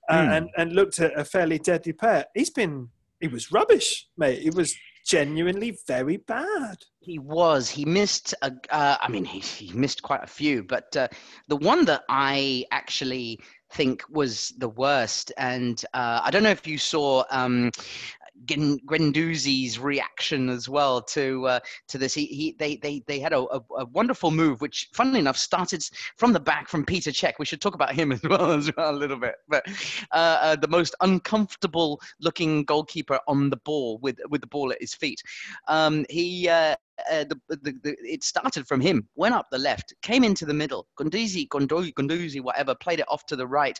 uh, 0.09 0.21
Hmm. 0.25 0.31
and, 0.31 0.49
and 0.57 0.73
looked 0.73 0.99
at 0.99 1.17
a 1.17 1.23
fairly 1.25 1.57
deadly 1.57 1.93
pair. 1.93 2.25
He's 2.35 2.49
been, 2.51 2.89
he 3.21 3.27
was 3.29 3.51
rubbish, 3.53 4.05
mate. 4.17 4.41
He 4.41 4.49
was 4.49 4.75
genuinely 5.05 5.77
very 5.87 6.17
bad. 6.17 6.77
He 6.99 7.19
was. 7.19 7.69
He 7.69 7.85
missed. 7.85 8.33
A, 8.41 8.51
uh, 8.69 8.97
I 9.01 9.09
mean, 9.09 9.25
he, 9.25 9.39
he 9.39 9.73
missed 9.73 10.01
quite 10.01 10.23
a 10.23 10.27
few, 10.27 10.63
but 10.63 10.95
uh, 10.95 11.07
the 11.47 11.57
one 11.57 11.85
that 11.85 12.03
I 12.09 12.65
actually 12.71 13.39
think 13.71 14.03
was 14.09 14.53
the 14.57 14.69
worst, 14.69 15.31
and 15.37 15.83
uh, 15.93 16.21
I 16.23 16.31
don't 16.31 16.43
know 16.43 16.49
if 16.49 16.67
you 16.67 16.77
saw 16.77 17.23
um, 17.29 17.71
Guendouzi's 18.45 19.79
reaction 19.79 20.49
as 20.49 20.67
well 20.67 21.01
to 21.01 21.47
uh, 21.47 21.59
to 21.87 21.97
this. 21.97 22.13
He, 22.13 22.25
he 22.25 22.55
they, 22.59 22.75
they 22.77 23.03
they 23.07 23.19
had 23.19 23.33
a, 23.33 23.39
a, 23.39 23.61
a 23.77 23.85
wonderful 23.85 24.31
move, 24.31 24.61
which, 24.61 24.89
funnily 24.93 25.19
enough, 25.19 25.37
started 25.37 25.83
from 26.17 26.33
the 26.33 26.39
back 26.39 26.67
from 26.67 26.85
Peter 26.85 27.11
Cech. 27.11 27.33
We 27.39 27.45
should 27.45 27.61
talk 27.61 27.75
about 27.75 27.93
him 27.93 28.11
as 28.13 28.23
well 28.23 28.51
as 28.51 28.71
well 28.75 28.93
a 28.93 28.97
little 28.97 29.17
bit. 29.17 29.35
But 29.47 29.65
uh, 30.11 30.37
uh, 30.41 30.55
the 30.55 30.67
most 30.67 30.95
uncomfortable 31.01 32.01
looking 32.19 32.63
goalkeeper 32.63 33.19
on 33.27 33.49
the 33.49 33.57
ball 33.57 33.99
with 33.99 34.19
with 34.29 34.41
the 34.41 34.47
ball 34.47 34.71
at 34.71 34.81
his 34.81 34.93
feet. 34.93 35.21
Um, 35.67 36.05
he. 36.09 36.49
Uh, 37.11 37.23
the, 37.23 37.39
the, 37.49 37.73
the, 37.83 37.95
it 38.03 38.23
started 38.23 38.67
from 38.67 38.79
him, 38.79 39.07
went 39.15 39.33
up 39.33 39.47
the 39.49 39.57
left, 39.57 39.95
came 40.03 40.23
into 40.23 40.45
the 40.45 40.53
middle. 40.53 40.87
Gunduzi, 40.95 41.47
Gundu- 41.47 41.91
Gunduzi, 41.93 42.39
whatever, 42.39 42.75
played 42.75 42.99
it 42.99 43.05
off 43.09 43.25
to 43.25 43.35
the 43.35 43.47
right, 43.47 43.79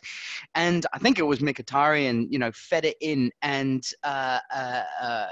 and 0.56 0.84
I 0.92 0.98
think 0.98 1.20
it 1.20 1.22
was 1.22 1.38
Mkhitaryan, 1.38 2.26
you 2.28 2.40
know, 2.40 2.50
fed 2.52 2.84
it 2.84 2.96
in, 3.00 3.30
and 3.42 3.86
uh, 4.02 4.40
uh, 4.52 4.82
uh, 5.00 5.26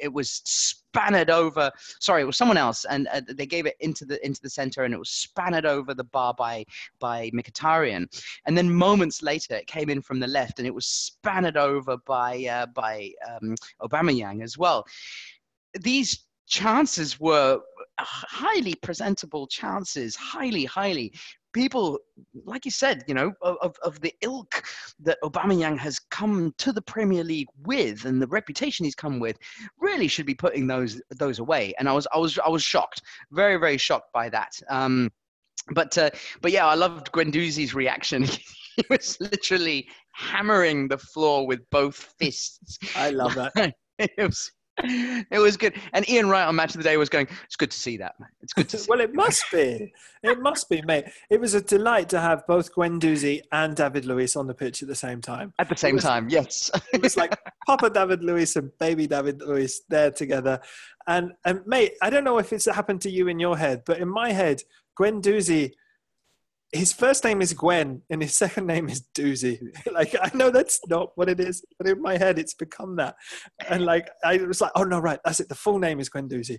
it 0.00 0.12
was 0.12 0.42
spanned 0.44 1.30
over. 1.30 1.72
Sorry, 1.98 2.20
it 2.20 2.26
was 2.26 2.36
someone 2.36 2.58
else, 2.58 2.84
and 2.84 3.08
uh, 3.08 3.22
they 3.26 3.46
gave 3.46 3.64
it 3.64 3.76
into 3.80 4.04
the 4.04 4.24
into 4.24 4.42
the 4.42 4.50
center, 4.50 4.84
and 4.84 4.92
it 4.92 4.98
was 4.98 5.10
spanned 5.10 5.64
over 5.64 5.94
the 5.94 6.04
bar 6.04 6.34
by 6.34 6.64
by 7.00 7.30
Mkhitaryan, 7.30 8.06
and 8.44 8.56
then 8.56 8.70
moments 8.70 9.22
later, 9.22 9.54
it 9.54 9.66
came 9.66 9.88
in 9.88 10.02
from 10.02 10.20
the 10.20 10.26
left, 10.28 10.58
and 10.58 10.68
it 10.68 10.74
was 10.74 10.86
spanned 10.86 11.56
over 11.56 11.96
by 11.96 12.66
by 12.74 13.10
um, 13.26 13.54
Aubameyang 13.80 14.42
as 14.42 14.58
well. 14.58 14.84
These 15.80 16.18
chances 16.46 17.18
were 17.20 17.60
highly 17.98 18.74
presentable 18.74 19.46
chances, 19.46 20.16
highly, 20.16 20.64
highly. 20.64 21.12
People, 21.52 22.00
like 22.44 22.64
you 22.64 22.70
said, 22.72 23.04
you 23.06 23.14
know, 23.14 23.32
of, 23.42 23.76
of 23.82 24.00
the 24.00 24.12
ilk 24.22 24.64
that 25.00 25.18
Aubameyang 25.22 25.78
has 25.78 26.00
come 26.10 26.52
to 26.58 26.72
the 26.72 26.82
Premier 26.82 27.22
League 27.22 27.46
with, 27.64 28.04
and 28.06 28.20
the 28.20 28.26
reputation 28.26 28.84
he's 28.84 28.96
come 28.96 29.20
with, 29.20 29.38
really 29.78 30.08
should 30.08 30.26
be 30.26 30.34
putting 30.34 30.66
those 30.66 31.00
those 31.10 31.38
away. 31.38 31.72
And 31.78 31.88
I 31.88 31.92
was, 31.92 32.08
I 32.12 32.18
was, 32.18 32.38
I 32.44 32.48
was 32.48 32.64
shocked, 32.64 33.02
very, 33.30 33.56
very 33.56 33.78
shocked 33.78 34.12
by 34.12 34.28
that. 34.30 34.52
Um, 34.68 35.12
but, 35.70 35.96
uh, 35.96 36.10
but 36.42 36.50
yeah, 36.50 36.66
I 36.66 36.74
loved 36.74 37.12
Guendouzi's 37.12 37.72
reaction. 37.72 38.24
he 38.76 38.84
was 38.90 39.16
literally 39.20 39.88
hammering 40.12 40.88
the 40.88 40.98
floor 40.98 41.46
with 41.46 41.60
both 41.70 42.14
fists. 42.18 42.78
I 42.96 43.10
love 43.10 43.34
that. 43.36 43.74
it 43.98 44.10
was 44.18 44.50
it 44.82 45.38
was 45.40 45.56
good. 45.56 45.74
And 45.92 46.08
Ian 46.08 46.28
Wright 46.28 46.46
on 46.46 46.56
Match 46.56 46.74
of 46.74 46.78
the 46.78 46.88
Day 46.88 46.96
was 46.96 47.08
going, 47.08 47.28
it's 47.44 47.56
good 47.56 47.70
to 47.70 47.78
see 47.78 47.96
that, 47.98 48.18
man. 48.18 48.28
It's 48.42 48.52
good 48.52 48.68
to 48.70 48.78
see. 48.78 48.86
well, 48.88 49.00
it 49.00 49.14
must 49.14 49.44
be. 49.52 49.92
It 50.22 50.40
must 50.40 50.68
be, 50.68 50.82
mate. 50.82 51.06
It 51.30 51.40
was 51.40 51.54
a 51.54 51.60
delight 51.60 52.08
to 52.10 52.20
have 52.20 52.46
both 52.46 52.74
Gwen 52.74 52.98
Doozy 52.98 53.40
and 53.52 53.76
David 53.76 54.04
Luiz 54.04 54.36
on 54.36 54.46
the 54.46 54.54
pitch 54.54 54.82
at 54.82 54.88
the 54.88 54.94
same 54.94 55.20
time. 55.20 55.52
At 55.58 55.68
the 55.68 55.76
same 55.76 55.94
was- 55.96 56.04
time, 56.04 56.28
yes. 56.28 56.70
It 56.92 57.02
was 57.02 57.16
like 57.16 57.38
Papa 57.66 57.90
David 57.90 58.24
Luiz 58.24 58.56
and 58.56 58.70
Baby 58.78 59.06
David 59.06 59.40
Luiz 59.42 59.82
there 59.88 60.10
together. 60.10 60.60
And, 61.06 61.32
and 61.44 61.60
mate, 61.66 61.92
I 62.02 62.10
don't 62.10 62.24
know 62.24 62.38
if 62.38 62.52
it's 62.52 62.64
happened 62.66 63.00
to 63.02 63.10
you 63.10 63.28
in 63.28 63.38
your 63.38 63.56
head, 63.58 63.82
but 63.84 63.98
in 63.98 64.08
my 64.08 64.32
head, 64.32 64.62
Gwen 64.96 65.20
Doozy, 65.20 65.72
his 66.74 66.92
first 66.92 67.24
name 67.24 67.40
is 67.40 67.52
Gwen 67.52 68.02
and 68.10 68.20
his 68.20 68.34
second 68.34 68.66
name 68.66 68.88
is 68.88 69.06
Doozy. 69.16 69.60
like, 69.92 70.14
I 70.20 70.30
know 70.34 70.50
that's 70.50 70.80
not 70.88 71.12
what 71.14 71.28
it 71.28 71.38
is, 71.38 71.64
but 71.78 71.88
in 71.88 72.02
my 72.02 72.18
head, 72.18 72.38
it's 72.38 72.54
become 72.54 72.96
that. 72.96 73.14
And 73.68 73.84
like, 73.84 74.08
I 74.24 74.36
was 74.38 74.60
like, 74.60 74.72
oh 74.74 74.82
no, 74.82 74.98
right, 74.98 75.20
that's 75.24 75.40
it. 75.40 75.48
The 75.48 75.54
full 75.54 75.78
name 75.78 76.00
is 76.00 76.08
Gwen 76.08 76.28
Doozy. 76.28 76.58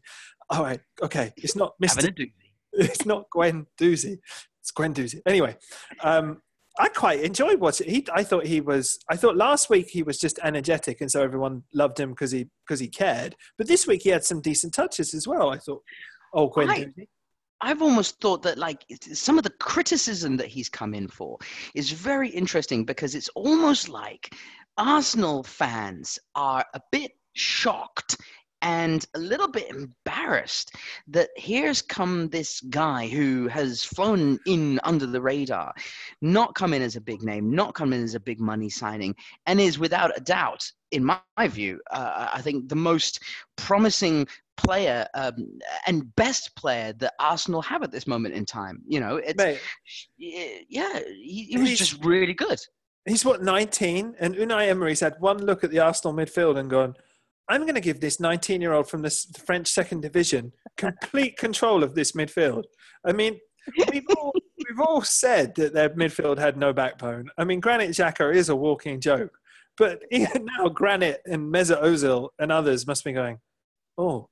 All 0.50 0.64
right, 0.64 0.80
okay. 1.04 1.34
It's 1.38 1.56
not 1.56 1.74
Having 1.86 2.06
Mr. 2.06 2.18
doozy. 2.18 2.32
it's 2.74 3.06
not 3.06 3.30
Gwen 3.30 3.68
Doozy. 3.80 4.18
It's 4.62 4.72
Gwen 4.72 4.94
Doozy. 4.94 5.20
Anyway, 5.26 5.58
um, 6.02 6.42
I 6.80 6.90
quite 6.90 7.22
enjoyed 7.22 7.60
watching. 7.60 7.90
He, 7.90 8.06
I 8.14 8.24
thought 8.24 8.46
he 8.46 8.62
was. 8.62 9.00
I 9.10 9.16
thought 9.16 9.38
last 9.38 9.70
week 9.70 9.90
he 9.90 10.04
was 10.04 10.18
just 10.18 10.40
energetic, 10.44 11.02
and 11.02 11.10
so 11.10 11.22
everyone 11.22 11.64
loved 11.74 12.00
him 12.00 12.10
because 12.10 12.32
he 12.32 12.48
because 12.66 12.80
he 12.80 12.88
cared. 12.88 13.36
But 13.58 13.68
this 13.68 13.88
week 13.88 14.02
he 14.02 14.10
had 14.10 14.26
some 14.26 14.42
decent 14.42 14.74
touches 14.74 15.14
as 15.14 15.28
well. 15.28 15.50
I 15.52 15.58
thought, 15.58 15.84
oh, 16.34 16.48
Gwen 16.48 16.68
Right. 16.68 16.88
Doozy. 16.88 17.08
I've 17.66 17.82
almost 17.82 18.22
thought 18.22 18.44
that 18.44 18.60
like 18.60 18.86
some 19.12 19.40
of 19.40 19.44
the 19.44 19.50
criticism 19.50 20.38
that 20.38 20.48
he's 20.48 20.70
come 20.70 20.94
in 20.94 21.08
for 21.08 21.40
is 21.74 21.90
very 21.90 22.30
interesting 22.30 22.86
because 22.86 23.16
it's 23.16 23.30
almost 23.30 23.90
like 23.90 24.36
Arsenal 24.78 25.42
fans 25.42 26.20
are 26.36 26.64
a 26.76 26.82
bit 26.92 27.14
shocked 27.34 28.18
and 28.62 29.04
a 29.16 29.20
little 29.20 29.48
bit 29.48 29.70
embarrassed 29.72 30.76
that 31.08 31.30
here's 31.36 31.82
come 31.82 32.30
this 32.30 32.62
guy 32.70 33.08
who 33.08 33.48
has 33.48 33.84
flown 33.84 34.40
in 34.46 34.80
under 34.84 35.08
the 35.08 35.22
radar, 35.22 35.74
not 36.22 36.54
come 36.54 36.72
in 36.72 36.84
as 36.84 36.96
a 36.96 37.02
big 37.02 37.24
name, 37.24 37.50
not 37.50 37.74
come 37.74 37.94
in 37.94 38.04
as 38.04 38.14
a 38.14 38.20
big 38.20 38.40
money 38.40 38.70
signing, 38.70 39.16
and 39.48 39.60
is 39.60 39.80
without 39.80 40.16
a 40.16 40.22
doubt, 40.22 40.72
in 40.92 41.04
my, 41.04 41.48
view, 41.48 41.80
uh, 41.92 42.30
I 42.34 42.42
think 42.42 42.70
the 42.70 42.76
most 42.76 43.22
promising 43.56 44.28
player 44.58 45.08
um, 45.14 45.60
and 45.88 46.16
best 46.16 46.56
player 46.56 46.94
that 46.94 47.14
Arsenal 47.20 47.62
have 47.62 47.84
at 47.84 47.92
this 47.92 48.08
moment 48.08 48.36
in 48.36 48.46
time. 48.46 48.82
You 48.88 49.00
know, 49.00 49.18
it's 49.18 49.38
Mate, 49.38 49.60
yeah, 50.18 51.00
he, 51.00 51.48
he 51.50 51.58
was 51.58 51.78
just 51.78 52.04
really 52.04 52.34
good. 52.34 52.60
he's 53.06 53.26
what 53.26 53.44
19, 53.44 54.16
and 54.20 54.36
Unai 54.36 54.68
Emery's 54.68 55.00
had 55.00 55.16
one 55.20 55.38
look 55.38 55.64
at 55.64 55.72
the 55.72 55.80
Arsenal 55.80 56.16
midfield 56.16 56.58
and 56.58 56.70
gone. 56.70 56.96
I'm 57.48 57.62
going 57.62 57.76
to 57.76 57.82
give 57.82 58.00
this 58.00 58.20
19 58.20 58.62
year 58.62 58.74
old 58.74 58.90
from 58.90 59.02
the 59.04 59.10
the 59.34 59.40
French 59.40 59.68
second 59.68 60.02
division 60.02 60.52
complete 60.78 61.38
control 61.38 61.84
of 61.84 61.96
this 61.96 62.14
midfield. 62.14 62.64
I 63.06 63.14
mean, 63.14 63.40
we've 63.92 64.06
all, 64.18 64.34
we've 64.58 64.80
all 64.80 65.02
said 65.02 65.56
that 65.56 65.74
their 65.74 65.90
midfield 65.90 66.38
had 66.38 66.58
no 66.58 66.74
backbone. 66.74 67.30
I 67.38 67.44
mean, 67.44 67.60
Granit 67.60 67.92
Xhaka 67.92 68.34
is 68.34 68.50
a 68.50 68.56
walking 68.56 69.00
joke, 69.00 69.38
but 69.78 70.02
even 70.12 70.48
now, 70.58 70.70
Granit 70.70 71.22
and 71.26 71.54
Mesut 71.54 71.82
Ozil 71.82 72.30
and 72.40 72.52
others 72.52 72.88
must 72.88 73.04
be 73.04 73.14
going, 73.14 73.40
oh, 73.98 74.30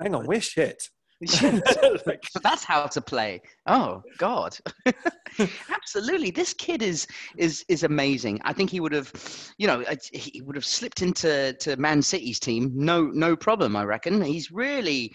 hang 0.00 0.14
on, 0.14 0.26
we're 0.26 0.40
shit. 0.40 0.82
like, 2.06 2.20
So 2.30 2.38
that's 2.42 2.62
how 2.62 2.86
to 2.86 3.00
play. 3.00 3.40
Oh 3.66 4.02
God, 4.18 4.56
absolutely. 5.70 6.30
This 6.30 6.54
kid 6.54 6.82
is 6.82 7.06
is 7.36 7.64
is 7.68 7.82
amazing. 7.82 8.40
I 8.44 8.52
think 8.52 8.70
he 8.70 8.78
would 8.80 8.92
have, 8.92 9.12
you 9.58 9.66
know, 9.66 9.84
he 10.12 10.40
would 10.42 10.54
have 10.56 10.64
slipped 10.64 11.02
into 11.02 11.54
to 11.60 11.76
Man 11.76 12.02
City's 12.02 12.38
team. 12.38 12.70
No, 12.74 13.06
no 13.06 13.34
problem. 13.36 13.74
I 13.74 13.84
reckon 13.84 14.22
he's 14.22 14.50
really 14.52 15.12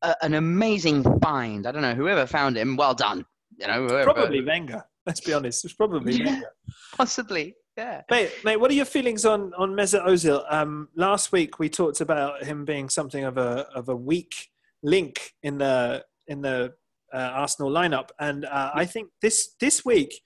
a, 0.00 0.14
an 0.22 0.34
amazing 0.34 1.04
find. 1.20 1.66
I 1.66 1.72
don't 1.72 1.82
know 1.82 1.94
whoever 1.94 2.26
found 2.26 2.56
him. 2.56 2.76
Well 2.76 2.94
done. 2.94 3.24
You 3.58 3.66
know, 3.66 3.86
whoever, 3.86 4.12
probably 4.14 4.42
Wenger. 4.42 4.82
Let's 5.04 5.20
be 5.20 5.34
honest, 5.34 5.64
it's 5.66 5.74
probably 5.74 6.14
Yeah. 6.14 6.24
Wenger. 6.26 6.50
possibly. 6.96 7.54
Yeah. 7.76 8.02
Mate, 8.10 8.30
mate, 8.44 8.56
what 8.58 8.70
are 8.70 8.74
your 8.74 8.84
feelings 8.84 9.24
on 9.24 9.54
on 9.54 9.72
Mesut 9.72 10.06
Ozil? 10.06 10.44
Um, 10.52 10.88
last 10.94 11.32
week 11.32 11.58
we 11.58 11.70
talked 11.70 12.00
about 12.00 12.44
him 12.44 12.64
being 12.64 12.88
something 12.90 13.24
of 13.24 13.38
a 13.38 13.66
of 13.74 13.88
a 13.88 13.96
weak 13.96 14.50
link 14.82 15.32
in 15.42 15.58
the 15.58 16.04
in 16.26 16.42
the 16.42 16.74
uh, 17.14 17.16
Arsenal 17.16 17.70
lineup, 17.70 18.10
and 18.18 18.44
uh, 18.44 18.72
I 18.74 18.84
think 18.84 19.08
this 19.22 19.54
this 19.58 19.84
week, 19.84 20.20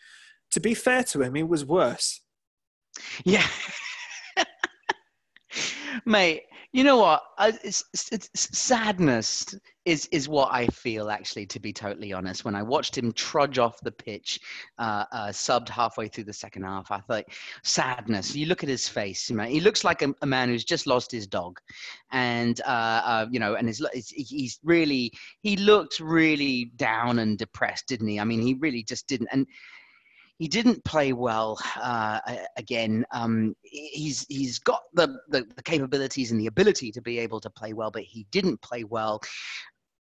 to 0.51 0.61
be 0.61 0.74
fair 0.74 1.05
to 1.05 1.22
him, 1.22 1.34
he 1.36 1.44
was 1.44 1.64
worse. 1.64 2.20
Yeah. 3.24 3.47
Mate, 6.07 6.42
you 6.77 6.85
know 6.85 6.99
what? 6.99 7.22
It's, 7.41 7.85
it's, 7.95 8.12
it's 8.12 8.59
sadness 8.59 9.57
is 9.87 10.07
is 10.12 10.29
what 10.29 10.53
I 10.53 10.66
feel 10.66 11.09
actually, 11.09 11.47
to 11.47 11.59
be 11.59 11.72
totally 11.72 12.12
honest. 12.12 12.45
When 12.45 12.55
I 12.55 12.62
watched 12.62 12.99
him 12.99 13.12
trudge 13.12 13.59
off 13.59 13.81
the 13.81 13.93
pitch, 13.93 14.39
uh, 14.79 15.07
uh, 15.11 15.29
subbed 15.29 15.70
halfway 15.70 16.09
through 16.09 16.24
the 16.24 16.35
second 16.35 16.64
half, 16.64 16.91
I 16.91 17.01
thought 17.01 17.24
sadness. 17.64 18.37
You 18.37 18.45
look 18.45 18.62
at 18.62 18.68
his 18.68 18.87
face, 18.91 19.31
man. 19.31 19.49
He 19.49 19.61
looks 19.61 19.85
like 19.85 20.03
a, 20.03 20.14
a 20.20 20.27
man 20.27 20.51
who's 20.51 20.64
just 20.64 20.87
lost 20.87 21.11
his 21.11 21.27
dog, 21.27 21.59
and 22.12 22.61
uh, 22.66 23.01
uh, 23.05 23.27
you 23.31 23.41
know, 23.41 23.55
and 23.55 23.68
his, 23.68 23.83
he's 23.95 24.59
really 24.62 25.12
he 25.41 25.57
looked 25.57 25.99
really 25.99 26.72
down 26.77 27.20
and 27.20 27.39
depressed, 27.39 27.87
didn't 27.89 28.09
he? 28.09 28.20
I 28.20 28.24
mean, 28.24 28.43
he 28.43 28.53
really 28.53 28.83
just 28.83 29.07
didn't. 29.07 29.29
And 29.33 29.47
he 30.39 30.49
didn't 30.49 30.84
play 30.84 31.12
well 31.12 31.59
uh, 31.80 32.20
again. 32.57 33.05
Um, 33.12 33.57
he's 33.62 34.26
he's 34.28 34.59
got 34.59 34.82
the, 34.95 35.18
the 35.28 35.47
the 35.57 35.62
capabilities 35.62 36.30
and 36.30 36.41
the 36.41 36.47
ability 36.47 36.93
to 36.93 37.01
be 37.01 37.18
able 37.18 37.41
to 37.41 37.51
play 37.51 37.72
well, 37.72 37.91
but 37.91 38.03
he 38.03 38.26
didn't 38.30 38.61
play 38.61 38.84
well. 38.84 39.20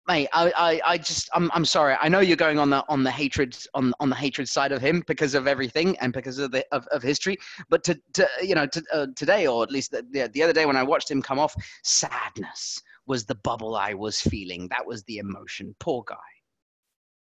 Mate, 0.08 0.30
I, 0.34 0.52
I, 0.58 0.82
I 0.94 0.98
just 0.98 1.30
I'm, 1.34 1.52
I'm 1.54 1.66
sorry. 1.66 1.96
I 2.02 2.10
know 2.10 2.22
you're 2.22 2.36
going 2.36 2.58
on 2.58 2.70
the 2.70 2.84
on 2.90 3.04
the 3.04 3.12
hatred 3.12 3.56
on 3.74 3.94
on 4.00 4.10
the 4.10 4.16
hatred 4.16 4.48
side 4.48 4.72
of 4.72 4.82
him 4.82 5.04
because 5.06 5.36
of 5.36 5.48
everything 5.48 5.98
and 6.00 6.12
because 6.12 6.40
of 6.40 6.52
the 6.52 6.66
of, 6.72 6.88
of 6.88 7.04
history. 7.04 7.38
But 7.70 7.84
to, 7.84 8.00
to 8.14 8.28
you 8.42 8.56
know 8.56 8.66
to, 8.66 8.84
uh, 8.94 9.08
today 9.16 9.48
or 9.48 9.64
at 9.64 9.72
least 9.72 9.92
the, 9.92 10.06
the 10.12 10.28
the 10.30 10.42
other 10.44 10.54
day 10.54 10.66
when 10.66 10.78
I 10.78 10.84
watched 10.84 11.12
him 11.12 11.22
come 11.22 11.40
off, 11.40 11.54
sadness 11.84 12.82
was 13.06 13.26
the 13.26 13.36
bubble 13.36 13.76
I 13.76 13.94
was 13.94 14.20
feeling. 14.20 14.68
That 14.70 14.86
was 14.86 15.04
the 15.04 15.18
emotion. 15.18 15.76
Poor 15.80 16.04
guy. 16.08 16.16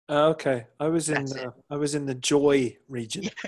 Uh, 0.10 0.30
okay, 0.30 0.66
I 0.80 0.88
was 0.88 1.10
in 1.10 1.26
the, 1.26 1.44
it. 1.44 1.50
I 1.70 1.78
was 1.78 1.96
in 1.96 2.06
the 2.06 2.16
joy 2.16 2.76
region. 2.90 3.30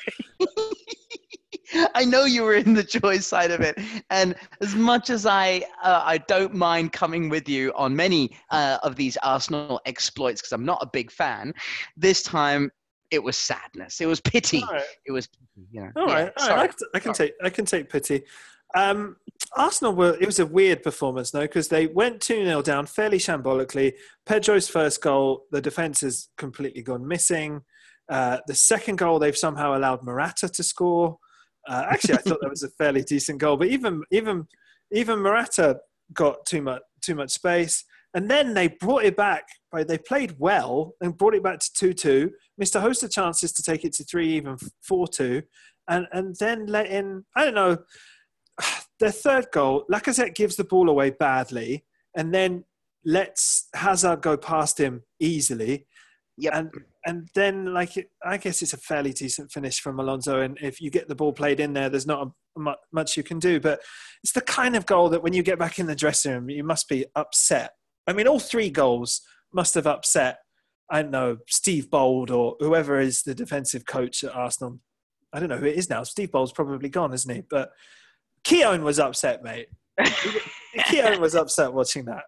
I 1.96 2.06
know 2.06 2.26
you 2.26 2.44
were 2.44 2.54
in 2.54 2.74
the 2.74 2.84
joy 2.84 3.18
side 3.18 3.52
of 3.52 3.62
it, 3.62 3.78
and 4.10 4.36
as 4.62 4.76
much 4.76 5.10
as 5.10 5.26
I 5.26 5.64
uh, 5.84 6.04
I 6.06 6.20
don't 6.20 6.54
mind 6.54 6.92
coming 6.92 7.30
with 7.30 7.50
you 7.50 7.74
on 7.76 7.96
many 7.96 8.38
uh, 8.52 8.78
of 8.84 8.96
these 8.96 9.18
Arsenal 9.24 9.82
exploits 9.86 10.42
because 10.42 10.52
I'm 10.52 10.66
not 10.66 10.80
a 10.82 10.86
big 10.86 11.12
fan, 11.12 11.54
this 11.98 12.22
time 12.22 12.72
it 13.12 13.24
was 13.24 13.38
sadness. 13.38 14.02
It 14.02 14.08
was 14.08 14.20
pity. 14.22 14.64
Right. 14.72 14.84
It 15.06 15.12
was 15.12 15.28
you 15.72 15.82
know. 15.82 15.92
All 15.96 16.08
yeah, 16.08 16.14
right, 16.14 16.34
all 16.38 16.50
right. 16.50 16.60
I 16.60 16.68
can, 16.68 16.88
I 16.96 17.00
can 17.00 17.14
take 17.14 17.34
I 17.44 17.50
can 17.50 17.66
take 17.66 17.90
pity. 17.90 18.24
Um, 18.76 19.18
Arsenal 19.56 19.94
were 19.94 20.18
it 20.20 20.26
was 20.26 20.40
a 20.40 20.46
weird 20.46 20.84
performance, 20.84 21.34
no, 21.34 21.42
because 21.42 21.68
they 21.68 21.88
went 21.88 22.22
two 22.22 22.44
0 22.44 22.62
down 22.62 22.86
fairly 22.86 23.18
shambolically. 23.18 23.94
Pedro's 24.26 24.68
first 24.68 25.02
goal, 25.02 25.46
the 25.52 25.62
defense 25.62 26.02
has 26.02 26.30
completely 26.38 26.82
gone 26.82 27.08
missing. 27.08 27.62
Uh, 28.10 28.40
the 28.48 28.56
second 28.56 28.98
goal, 28.98 29.20
they've 29.20 29.38
somehow 29.38 29.78
allowed 29.78 30.04
Morata 30.04 30.50
to 30.50 30.64
score. 30.64 31.18
Uh, 31.68 31.86
actually, 31.90 32.16
I 32.16 32.18
thought 32.18 32.40
that 32.42 32.50
was 32.50 32.64
a 32.64 32.70
fairly 32.70 33.04
decent 33.08 33.40
goal, 33.40 33.58
but 33.58 33.68
even 33.68 34.04
even 34.12 34.48
even 34.92 35.20
Morata 35.20 35.78
got 36.14 36.46
too 36.46 36.62
much 36.62 36.82
too 37.02 37.16
much 37.16 37.32
space. 37.32 37.84
And 38.16 38.30
then 38.30 38.54
they 38.54 38.68
brought 38.68 39.06
it 39.06 39.18
back. 39.18 39.46
Right, 39.72 39.88
they 39.88 39.98
played 39.98 40.36
well 40.38 40.94
and 41.02 41.18
brought 41.18 41.34
it 41.34 41.42
back 41.42 41.58
to 41.60 41.74
two-two. 41.74 42.30
Missed 42.60 42.76
a 42.76 42.82
host 42.82 43.02
of 43.02 43.10
chances 43.10 43.52
to 43.54 43.64
take 43.64 43.84
it 43.84 43.94
to 43.94 44.04
three, 44.04 44.34
even 44.34 44.58
four-two 44.84 45.42
and 45.88 46.08
and 46.12 46.36
then 46.40 46.66
let 46.68 46.88
in 46.88 47.26
I 47.36 47.46
don't 47.46 47.56
know 47.56 47.78
their 49.04 49.12
third 49.12 49.48
goal. 49.52 49.86
Lacazette 49.92 50.34
gives 50.34 50.56
the 50.56 50.64
ball 50.64 50.90
away 50.90 51.10
badly, 51.10 51.84
and 52.16 52.34
then 52.34 52.64
lets 53.06 53.68
Hazard 53.76 54.22
go 54.22 54.38
past 54.38 54.80
him 54.80 55.04
easily. 55.20 55.88
Yep. 56.38 56.54
And 56.56 56.72
and 57.06 57.30
then 57.36 57.74
like 57.74 58.10
I 58.26 58.38
guess 58.38 58.62
it's 58.62 58.74
a 58.74 58.78
fairly 58.78 59.14
decent 59.14 59.52
finish 59.52 59.82
from 59.82 60.00
Alonso, 60.00 60.42
and 60.42 60.58
if 60.62 60.82
you 60.82 60.90
get 60.90 61.08
the 61.08 61.16
ball 61.16 61.34
played 61.34 61.60
in 61.60 61.74
there, 61.74 61.90
there's 61.90 62.08
not 62.08 62.32
a, 62.58 62.76
much 62.92 63.18
you 63.18 63.24
can 63.24 63.40
do. 63.40 63.60
But 63.60 63.82
it's 64.24 64.34
the 64.34 64.42
kind 64.42 64.76
of 64.76 64.86
goal 64.86 65.10
that 65.10 65.22
when 65.22 65.34
you 65.34 65.44
get 65.44 65.60
back 65.60 65.80
in 65.80 65.86
the 65.86 65.96
dressing 65.96 66.32
room, 66.32 66.50
you 66.50 66.64
must 66.64 66.88
be 66.88 67.06
upset. 67.16 67.74
I 68.08 68.14
mean, 68.14 68.28
all 68.28 68.40
three 68.40 68.70
goals 68.70 69.22
must 69.54 69.76
have 69.76 69.88
upset. 69.88 70.40
I 70.90 71.02
don't 71.02 71.12
know 71.12 71.38
Steve 71.48 71.90
Bould 71.90 72.32
or 72.32 72.56
whoever 72.60 73.00
is 73.00 73.24
the 73.24 73.36
defensive 73.36 73.86
coach 73.86 74.24
at 74.24 74.36
Arsenal. 74.36 74.80
I 75.34 75.40
don't 75.40 75.50
know 75.50 75.58
who 75.58 75.66
it 75.66 75.78
is 75.78 75.90
now. 75.90 76.04
Steve 76.04 76.32
Bould's 76.32 76.52
probably 76.52 76.90
gone, 76.90 77.14
isn't 77.14 77.36
he? 77.36 77.42
But 77.50 77.72
Keown 78.44 78.84
was 78.84 79.00
upset, 79.00 79.44
mate. 79.44 79.68
Keown 80.88 81.22
was 81.22 81.36
upset 81.36 81.74
watching 81.74 82.06
that. 82.06 82.24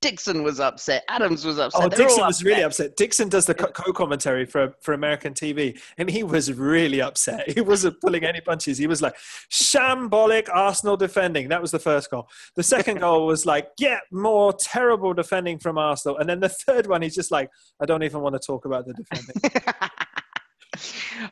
Dixon 0.00 0.42
was 0.42 0.60
upset. 0.60 1.04
Adams 1.08 1.44
was 1.44 1.58
upset. 1.58 1.82
Oh, 1.82 1.88
They 1.88 1.96
were 1.96 2.02
all 2.04 2.08
Dixon 2.08 2.26
was 2.26 2.42
really 2.42 2.62
upset. 2.62 2.96
Dixon 2.96 3.28
does 3.28 3.44
the 3.44 3.54
co- 3.54 3.66
co-commentary 3.70 4.46
for 4.46 4.74
for 4.80 4.94
American 4.94 5.34
TV, 5.34 5.78
and 5.98 6.08
he 6.08 6.22
was 6.22 6.50
really 6.54 7.02
upset. 7.02 7.50
He 7.50 7.60
wasn't 7.60 8.00
pulling 8.00 8.24
any 8.24 8.40
punches. 8.40 8.78
He 8.78 8.86
was 8.86 9.02
like, 9.02 9.14
"Shambolic 9.52 10.48
Arsenal 10.50 10.96
defending." 10.96 11.48
That 11.48 11.60
was 11.60 11.70
the 11.70 11.78
first 11.78 12.10
goal. 12.10 12.28
The 12.56 12.62
second 12.62 13.00
goal 13.00 13.26
was 13.26 13.44
like, 13.44 13.76
"Get 13.76 14.00
more 14.10 14.54
terrible 14.54 15.12
defending 15.12 15.58
from 15.58 15.76
Arsenal," 15.76 16.16
and 16.16 16.26
then 16.26 16.40
the 16.40 16.48
third 16.48 16.86
one, 16.86 17.02
he's 17.02 17.14
just 17.14 17.30
like, 17.30 17.50
"I 17.82 17.84
don't 17.84 18.02
even 18.02 18.22
want 18.22 18.34
to 18.36 18.40
talk 18.40 18.64
about 18.64 18.86
the 18.86 18.94
defending." 18.94 19.62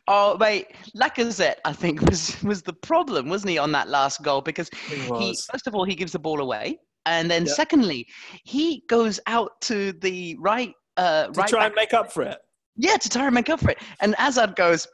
oh, 0.08 0.36
mate, 0.38 0.66
Lacazette, 0.96 1.56
I 1.64 1.72
think 1.72 2.00
was 2.10 2.42
was 2.42 2.62
the 2.62 2.72
problem, 2.72 3.28
wasn't 3.28 3.50
he, 3.50 3.58
on 3.58 3.72
that 3.72 3.88
last 3.88 4.22
goal? 4.22 4.40
Because 4.40 4.70
He 4.88 5.36
first 5.50 5.66
of 5.66 5.74
all 5.74 5.84
he 5.84 5.94
gives 5.94 6.12
the 6.12 6.18
ball 6.18 6.40
away, 6.40 6.78
and 7.06 7.30
then 7.30 7.46
Yep. 7.46 7.54
secondly 7.56 8.06
he 8.44 8.82
goes 8.88 9.20
out 9.26 9.60
to 9.62 9.92
the 9.92 10.36
right, 10.40 10.72
uh, 10.96 11.26
to 11.26 11.32
right 11.32 11.48
try 11.48 11.66
and 11.66 11.74
make 11.74 11.94
up 11.94 12.12
for 12.12 12.22
it. 12.22 12.38
yeah, 12.76 12.96
to 12.96 13.08
try 13.08 13.26
and 13.26 13.34
make 13.34 13.48
up 13.48 13.60
for 13.60 13.70
it. 13.70 13.78
And 14.00 14.14
Hazard 14.16 14.56
goes, 14.56 14.86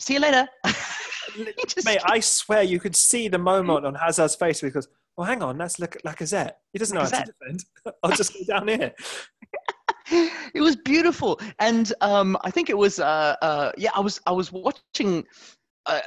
"See 0.00 0.14
you 0.14 0.20
later." 0.20 0.46
Mate, 1.84 2.00
I 2.04 2.20
swear 2.20 2.62
you 2.62 2.80
could 2.80 2.96
see 2.96 3.28
the 3.28 3.38
moment 3.38 3.84
on 3.84 3.94
Hazard's 3.94 4.34
face 4.36 4.60
because, 4.62 4.88
well, 5.16 5.26
hang 5.26 5.42
on, 5.42 5.58
that's 5.58 5.78
Lac- 5.78 6.00
Lacazette. 6.02 6.52
He 6.72 6.78
doesn't 6.78 6.94
know 6.94 7.02
how 7.02 7.10
to 7.10 7.24
defend. 7.40 7.64
I'll 8.02 8.12
just 8.12 8.32
go 8.32 8.40
down 8.46 8.68
here. 8.68 8.92
It 10.54 10.60
was 10.60 10.76
beautiful 10.76 11.40
and 11.58 11.92
um, 12.00 12.36
i 12.42 12.50
think 12.50 12.70
it 12.70 12.78
was 12.78 12.98
uh, 12.98 13.34
uh, 13.42 13.72
yeah 13.76 13.90
i 13.94 14.00
was 14.00 14.20
i 14.26 14.32
was 14.32 14.52
watching 14.52 15.24
uh, 15.86 16.00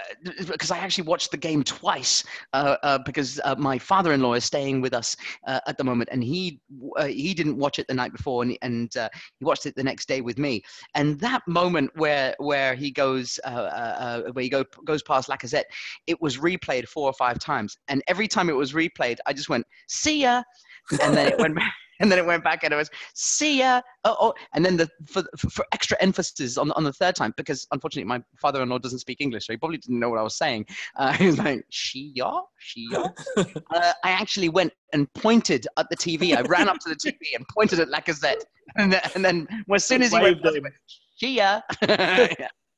because 0.47 0.71
I 0.71 0.77
actually 0.77 1.05
watched 1.05 1.31
the 1.31 1.37
game 1.37 1.63
twice 1.63 2.23
uh, 2.53 2.75
uh, 2.83 2.99
because 3.05 3.39
uh, 3.43 3.55
my 3.57 3.77
father-in-law 3.77 4.33
is 4.33 4.43
staying 4.43 4.81
with 4.81 4.93
us 4.93 5.15
uh, 5.47 5.59
at 5.67 5.77
the 5.77 5.83
moment, 5.83 6.09
and 6.11 6.23
he 6.23 6.59
uh, 6.97 7.05
he 7.05 7.33
didn't 7.33 7.57
watch 7.57 7.79
it 7.79 7.87
the 7.87 7.93
night 7.93 8.11
before, 8.11 8.43
and, 8.43 8.57
and 8.61 8.95
uh, 8.97 9.09
he 9.39 9.45
watched 9.45 9.65
it 9.65 9.75
the 9.75 9.83
next 9.83 10.07
day 10.07 10.21
with 10.21 10.37
me. 10.37 10.61
And 10.95 11.19
that 11.21 11.41
moment 11.47 11.91
where 11.95 12.35
where 12.39 12.75
he 12.75 12.91
goes 12.91 13.39
uh, 13.45 13.47
uh, 13.47 14.21
uh, 14.27 14.31
where 14.33 14.43
he 14.43 14.49
go, 14.49 14.65
goes 14.85 15.01
past 15.01 15.29
Lacazette, 15.29 15.65
it 16.07 16.21
was 16.21 16.37
replayed 16.37 16.87
four 16.87 17.07
or 17.09 17.13
five 17.13 17.39
times, 17.39 17.77
and 17.87 18.03
every 18.07 18.27
time 18.27 18.49
it 18.49 18.55
was 18.55 18.73
replayed, 18.73 19.17
I 19.25 19.33
just 19.33 19.49
went 19.49 19.65
"see 19.87 20.21
ya," 20.23 20.43
and 21.01 21.15
then 21.15 21.27
it 21.27 21.39
went 21.39 21.55
back. 21.55 21.73
And 22.09 22.09
then 22.09 22.17
it 22.17 22.25
went 22.25 22.45
back 22.45 22.63
and 22.63 22.73
it 22.73 22.77
was 22.77 22.89
see 23.13 23.59
ya. 23.59 23.81
Oh, 24.05 24.15
oh. 24.19 24.33
and 24.53 24.65
then 24.65 24.77
the 24.77 24.89
for, 25.05 25.21
for 25.37 25.49
for 25.49 25.65
extra 25.73 25.97
emphasis 25.99 26.57
on 26.57 26.71
on 26.71 26.85
the 26.85 26.93
third 26.93 27.13
time 27.13 27.33
because 27.35 27.67
unfortunately 27.73 28.07
my 28.07 28.23
father-in-law 28.41 28.77
doesn't 28.77 28.99
speak 28.99 29.19
English, 29.19 29.47
so 29.47 29.53
he 29.53 29.57
probably 29.57 29.79
didn't 29.79 29.99
know 29.99 30.09
what 30.09 30.19
I 30.19 30.23
was 30.23 30.37
saying. 30.37 30.65
Uh, 30.95 31.11
he 31.19 31.25
was 31.25 31.37
like 31.37 31.65
she 31.69 32.13
ya, 32.15 32.39
she 32.57 32.87
ya. 32.89 33.09
uh, 33.37 33.93
I 34.03 34.11
actually 34.11 34.49
went 34.49 34.71
and 34.93 35.11
pointed 35.13 35.67
at 35.77 35.89
the 35.89 35.97
TV. 35.97 36.37
I 36.37 36.41
ran 36.41 36.69
up 36.69 36.77
to 36.79 36.89
the 36.89 36.95
TV 36.95 37.17
and 37.35 37.45
pointed 37.49 37.79
at 37.79 37.89
Lacazette, 37.89 38.43
and 38.77 38.93
then, 38.93 39.01
and 39.15 39.25
then 39.25 39.47
as 39.73 39.83
soon 39.83 40.01
as 40.01 40.13
he 40.13 40.19
went, 40.19 40.41
she 41.17 41.35
ya. 41.35 41.61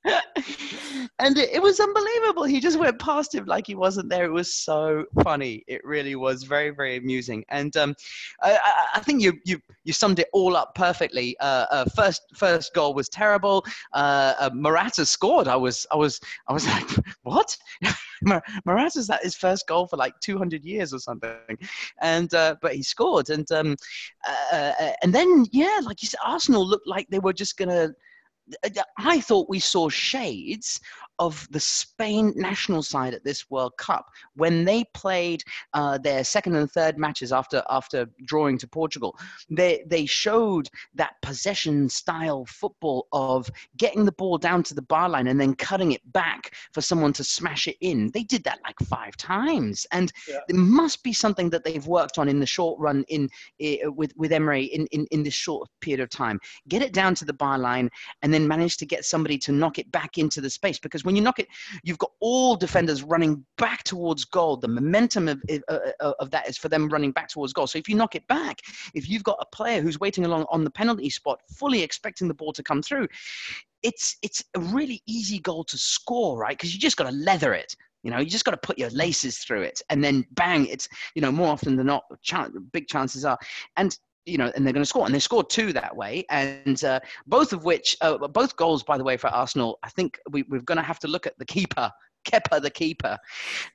and 1.20 1.38
it, 1.38 1.50
it 1.54 1.62
was 1.62 1.80
unbelievable. 1.80 2.44
He 2.44 2.60
just 2.60 2.80
went 2.80 2.98
past 3.00 3.36
him 3.36 3.46
like 3.46 3.68
he 3.68 3.76
wasn't 3.76 4.10
there. 4.10 4.26
It 4.26 4.32
was 4.32 4.54
so 4.54 5.06
funny. 5.24 5.64
It 5.68 5.84
really 5.86 6.16
was 6.16 6.44
very, 6.44 6.72
very 6.72 6.98
amusing. 6.98 7.46
And 7.50 7.76
um, 7.78 7.96
I, 8.42 8.88
I, 8.96 9.00
think 9.00 9.22
you, 9.22 9.34
you 9.46 9.62
you 9.84 9.94
summed 9.94 10.20
it 10.20 10.28
all 10.34 10.56
up 10.56 10.74
perfectly. 10.74 11.38
Uh, 11.40 11.66
uh, 11.70 11.86
first 11.96 12.24
first 12.34 12.74
goal 12.74 12.94
was 12.96 13.10
terrible. 13.10 13.64
Uh, 13.94 14.34
uh, 14.40 14.50
Morata 14.54 15.06
scored. 15.06 15.48
I 15.48 15.56
was 15.56 15.86
I 15.92 15.96
was 15.96 16.20
I 16.48 16.54
was 16.54 16.66
like, 16.74 16.90
what? 17.22 17.56
Mor- 18.24 18.44
Morata's 18.66 19.08
that 19.08 19.24
his 19.24 19.36
first 19.36 19.68
goal 19.68 19.88
for 19.88 19.98
like 19.98 20.20
200 20.22 20.64
years 20.64 20.94
or 20.94 21.00
something. 21.00 21.58
And 22.00 22.34
uh, 22.34 22.56
but 22.62 22.74
he 22.76 22.82
scored. 22.82 23.30
And 23.30 23.52
um, 23.52 23.76
uh, 24.52 24.72
and 25.04 25.14
then 25.14 25.46
yeah, 25.52 25.80
like 25.84 26.02
you 26.02 26.08
said, 26.08 26.20
Arsenal 26.26 26.68
looked 26.68 26.88
like 26.88 27.08
they 27.10 27.20
were 27.20 27.34
just 27.34 27.58
gonna. 27.58 27.94
I 28.98 29.20
thought 29.22 29.50
we 29.50 29.60
saw 29.60 29.90
shades 29.90 30.80
of 31.22 31.48
the 31.52 31.60
Spain 31.60 32.34
national 32.36 32.82
side 32.82 33.14
at 33.14 33.24
this 33.24 33.48
World 33.52 33.74
Cup 33.78 34.08
when 34.34 34.66
they 34.66 34.84
played 34.96 35.44
uh, 35.76 36.00
their 36.00 36.24
second 36.24 36.56
and 36.56 36.70
third 36.72 36.98
matches 36.98 37.32
after 37.32 37.62
after 37.70 38.08
drawing 38.26 38.58
to 38.58 38.68
Portugal. 38.68 39.16
They 39.50 39.84
they 39.86 40.08
showed 40.08 40.68
that 40.96 41.14
possession 41.22 41.88
style 41.90 42.44
football 42.46 43.08
of 43.12 43.48
getting 43.78 44.04
the 44.04 44.12
ball 44.14 44.40
down 44.40 44.64
to 44.64 44.74
the 44.74 44.82
bar 44.82 45.10
line 45.10 45.28
and 45.28 45.40
then 45.40 45.54
cutting 45.54 45.92
it 45.92 46.02
back 46.12 46.56
for 46.74 46.82
someone 46.82 47.14
to 47.14 47.24
smash 47.24 47.68
it 47.68 47.78
in. 47.82 48.10
They 48.16 48.24
did 48.24 48.44
that 48.46 48.60
like 48.66 48.80
five 48.96 49.16
times, 49.16 49.86
and 49.92 50.12
Yeah. 50.28 50.40
there 50.48 50.58
must 50.58 51.04
be 51.04 51.14
something 51.14 51.52
that 51.52 51.64
they've 51.64 51.86
worked 51.86 52.18
on 52.18 52.30
in 52.30 52.40
the 52.40 52.48
short 52.48 52.80
run 52.80 53.06
in, 53.10 53.30
i 53.62 53.80
with 53.86 54.12
with 54.18 54.32
Emery 54.32 54.64
in, 54.64 54.88
in 54.88 55.06
in 55.12 55.22
this 55.22 55.36
short 55.36 55.70
period 55.82 56.00
of 56.00 56.10
time. 56.10 56.40
Get 56.68 56.82
it 56.82 56.94
down 56.94 57.14
to 57.16 57.26
the 57.26 57.34
bar 57.44 57.60
line 57.60 57.92
and 58.24 58.34
then 58.34 58.48
manage 58.48 58.78
to 58.78 58.88
get 58.88 59.06
somebody 59.06 59.38
to 59.46 59.52
knock 59.52 59.78
it 59.78 59.92
back 59.92 60.18
into 60.18 60.42
the 60.42 60.50
space. 60.50 60.80
Because 60.80 61.04
when 61.04 61.11
you 61.16 61.22
knock 61.22 61.40
it, 61.40 61.48
you've 61.84 61.98
got 61.98 62.12
all 62.20 62.56
defenders 62.56 63.04
running 63.04 63.46
back 63.58 63.84
towards 63.84 64.26
goal. 64.26 64.58
The 64.58 64.68
momentum 64.68 65.28
of, 65.28 65.42
of, 65.50 65.64
uh, 65.68 65.80
uh, 66.00 66.14
of 66.20 66.32
that 66.32 66.48
is 66.48 66.58
for 66.58 66.70
them 66.70 66.90
running 66.90 67.12
back 67.12 67.30
towards 67.30 67.54
goal. 67.54 67.68
So 67.68 67.78
if 67.78 67.88
you 67.88 67.96
knock 67.96 68.16
it 68.16 68.28
back, 68.28 68.60
if 68.94 69.10
you've 69.10 69.24
got 69.24 69.38
a 69.40 69.56
player 69.56 69.82
who's 69.82 70.00
waiting 70.00 70.26
along 70.26 70.46
on 70.50 70.64
the 70.64 70.72
penalty 70.72 71.10
spot, 71.10 71.40
fully 71.56 71.82
expecting 71.82 72.28
the 72.28 72.34
ball 72.34 72.54
to 72.54 72.64
come 72.64 72.82
through, 72.82 73.08
it's 73.84 74.18
it's 74.22 74.44
a 74.56 74.60
really 74.60 75.02
easy 75.08 75.40
goal 75.40 75.64
to 75.66 75.78
score, 75.78 76.38
right? 76.38 76.58
Because 76.58 76.74
you 76.74 76.80
just 76.80 76.98
got 76.98 77.10
to 77.10 77.16
leather 77.16 77.54
it. 77.54 77.76
You 78.04 78.10
know, 78.10 78.20
you 78.20 78.30
just 78.30 78.46
got 78.46 78.52
to 78.52 78.58
put 78.58 78.80
your 78.80 78.90
laces 78.90 79.38
through 79.40 79.62
it, 79.62 79.82
and 79.90 80.04
then 80.04 80.26
bang! 80.32 80.66
It's 80.68 80.88
you 81.16 81.22
know 81.22 81.32
more 81.32 81.50
often 81.50 81.76
than 81.76 81.88
not, 81.88 82.04
big 82.72 82.88
chances 82.88 83.26
are, 83.26 83.38
and 83.78 83.98
you 84.26 84.38
know, 84.38 84.52
and 84.56 84.66
they're 84.66 84.74
going 84.74 84.84
to 84.84 84.88
score, 84.90 85.06
and 85.06 85.14
they 85.14 85.20
scored 85.20 85.50
two 85.50 85.74
that 85.74 85.96
way, 85.96 86.26
and 86.30 86.84
uh, 86.84 87.00
both 87.28 87.54
of 87.54 87.64
which, 87.66 87.98
uh, 88.02 88.18
both 88.28 88.56
goals, 88.56 88.84
by 88.84 88.98
the 88.98 89.04
way, 89.04 89.18
for 89.18 89.28
Arsenal. 89.28 89.80
I 89.84 89.90
think 89.90 90.20
we, 90.30 90.44
we're 90.44 90.62
going 90.62 90.78
to 90.78 90.84
have 90.84 91.00
to 91.00 91.08
look 91.08 91.26
at 91.26 91.38
the 91.40 91.46
keeper, 91.46 91.92
Kepa, 92.28 92.62
the 92.62 92.70
keeper, 92.70 93.18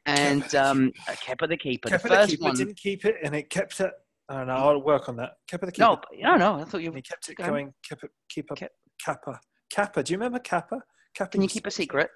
and 0.06 0.42
the 0.44 0.64
um, 0.64 0.92
uh, 1.08 1.46
the 1.46 1.56
keeper. 1.56 1.88
Kepa 1.88 2.02
the 2.02 2.08
the 2.08 2.14
first 2.14 2.30
keeper 2.30 2.44
one. 2.44 2.56
didn't 2.56 2.76
keep 2.76 3.04
it, 3.04 3.16
and 3.22 3.34
it 3.34 3.50
kept 3.50 3.80
it. 3.80 3.90
I 4.28 4.38
don't 4.38 4.46
know. 4.48 4.54
I'll 4.54 4.82
work 4.82 5.08
on 5.08 5.16
that. 5.16 5.32
Kepa 5.50 5.66
the 5.66 5.72
keeper. 5.72 5.98
No, 6.14 6.36
no, 6.36 6.36
no. 6.36 6.60
I 6.60 6.64
thought 6.64 6.82
you. 6.82 6.88
And 6.88 6.96
he 6.96 7.02
kept 7.02 7.28
it 7.28 7.36
going. 7.36 7.72
Kepa, 7.88 8.08
keep 8.28 8.50
up. 8.52 8.58
Ke- 8.58 8.70
Kappa. 9.04 9.40
Kappa. 9.70 10.02
Do 10.02 10.12
you 10.12 10.18
remember 10.18 10.38
Kappa? 10.38 10.80
Kappa. 11.14 11.30
Can 11.32 11.42
you 11.42 11.48
keep 11.48 11.66
a 11.66 11.70
secret? 11.70 12.08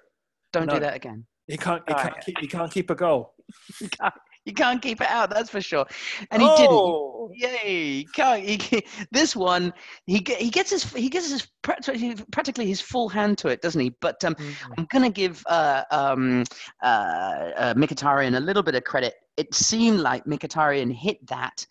Don't 0.53 0.67
No. 0.67 0.73
do 0.75 0.79
that 0.81 0.95
again. 0.95 1.25
He 1.47 1.57
can't. 1.57 1.83
He 1.87 1.93
All 1.93 1.99
can't, 2.01 2.13
right. 2.13 2.25
keep, 2.25 2.37
he 2.39 2.47
can't 2.47 2.71
keep 2.71 2.89
a 2.89 2.95
goal. 2.95 3.33
You 4.45 4.53
can't, 4.53 4.81
keep 4.81 5.01
it 5.01 5.07
out. 5.07 5.29
That's 5.29 5.51
for 5.51 5.61
sure. 5.61 5.85
And 6.31 6.41
he 6.41 6.47
didn't. 6.55 6.71
oh, 6.71 7.29
Yay! 7.35 7.99
He 7.99 8.07
can't. 8.13 8.43
He, 8.43 8.83
this 9.11 9.35
one, 9.35 9.71
he 10.07 10.25
he 10.39 10.49
gets 10.49 10.71
his 10.71 10.83
he 10.93 11.09
gets 11.09 11.29
his 11.29 11.47
practically 11.61 12.65
his 12.67 12.81
full 12.81 13.07
hand 13.07 13.37
to 13.39 13.49
it, 13.49 13.61
doesn't 13.61 13.79
he? 13.79 13.91
But 14.01 14.23
um, 14.23 14.35
Mm. 14.35 14.53
I'm 14.77 14.85
gonna 14.85 15.11
give 15.11 15.43
uh, 15.47 15.83
um, 15.91 16.43
uh, 16.81 16.85
uh, 16.85 17.73
Mkhitaryan 17.75 18.35
a 18.35 18.39
little 18.39 18.63
bit 18.63 18.73
of 18.75 18.83
credit. 18.83 19.13
It 19.37 19.53
seemed 19.53 19.99
like 19.99 20.25
Mkhitaryan 20.25 20.91
hit 20.91 21.25
that 21.27 21.65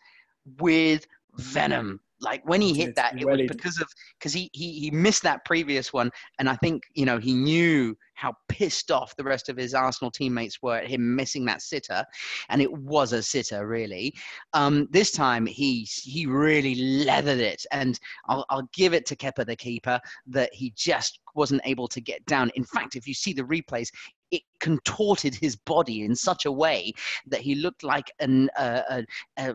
with 0.59 1.07
venom. 1.37 2.01
Like 2.21 2.43
when 2.45 2.61
he 2.61 2.75
hit 2.75 2.95
that, 2.97 3.19
it 3.19 3.27
was 3.27 3.41
because 3.49 3.81
of 3.81 3.89
because 4.19 4.33
he, 4.33 4.51
he 4.53 4.73
he 4.73 4.91
missed 4.91 5.23
that 5.23 5.45
previous 5.45 5.93
one, 5.93 6.11
and 6.39 6.49
I 6.49 6.57
think 6.57 6.83
you 6.95 7.07
know 7.07 7.19
he 7.19 7.35
knew 7.35 7.97
how 8.15 8.35
pissed 8.49 8.91
off 8.91 9.17
the 9.17 9.25
rest 9.25 9.49
of 9.49 9.57
his 9.57 9.73
Arsenal 9.73 10.11
teammates 10.11 10.61
were 10.61 10.77
at 10.77 10.89
him 10.89 11.15
missing 11.17 11.47
that 11.47 11.63
sitter, 11.63 12.05
and 12.51 12.61
it 12.61 12.71
was 12.71 13.13
a 13.13 13.23
sitter 13.23 13.67
really. 13.67 14.15
Um, 14.53 14.87
this 14.91 15.13
time 15.13 15.47
he 15.47 15.89
he 16.03 16.27
really 16.27 16.75
leathered 17.05 17.41
it, 17.41 17.65
and 17.73 17.99
I'll 18.29 18.45
I'll 18.51 18.69
give 18.75 18.93
it 18.93 19.07
to 19.07 19.17
Kepa 19.17 19.47
the 19.47 19.57
keeper 19.57 20.01
that 20.27 20.53
he 20.53 20.73
just 20.77 21.21
wasn't 21.35 21.63
able 21.65 21.89
to 21.89 22.01
get 22.01 22.25
down. 22.27 22.51
In 22.55 22.65
fact, 22.65 22.97
if 22.97 23.07
you 23.07 23.15
see 23.15 23.33
the 23.33 23.43
replays, 23.43 23.91
it 24.31 24.43
contorted 24.61 25.35
his 25.35 25.57
body 25.57 26.05
in 26.05 26.15
such 26.15 26.47
a 26.47 26.53
way 26.53 26.93
that 27.27 27.41
he 27.41 27.55
looked 27.55 27.83
like 27.83 28.11
an 28.21 28.49
uh, 28.57 29.03
a, 29.39 29.55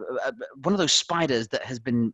one 0.64 0.74
of 0.74 0.78
those 0.78 0.94
spiders 0.94 1.48
that 1.50 1.64
has 1.64 1.80
been 1.80 2.14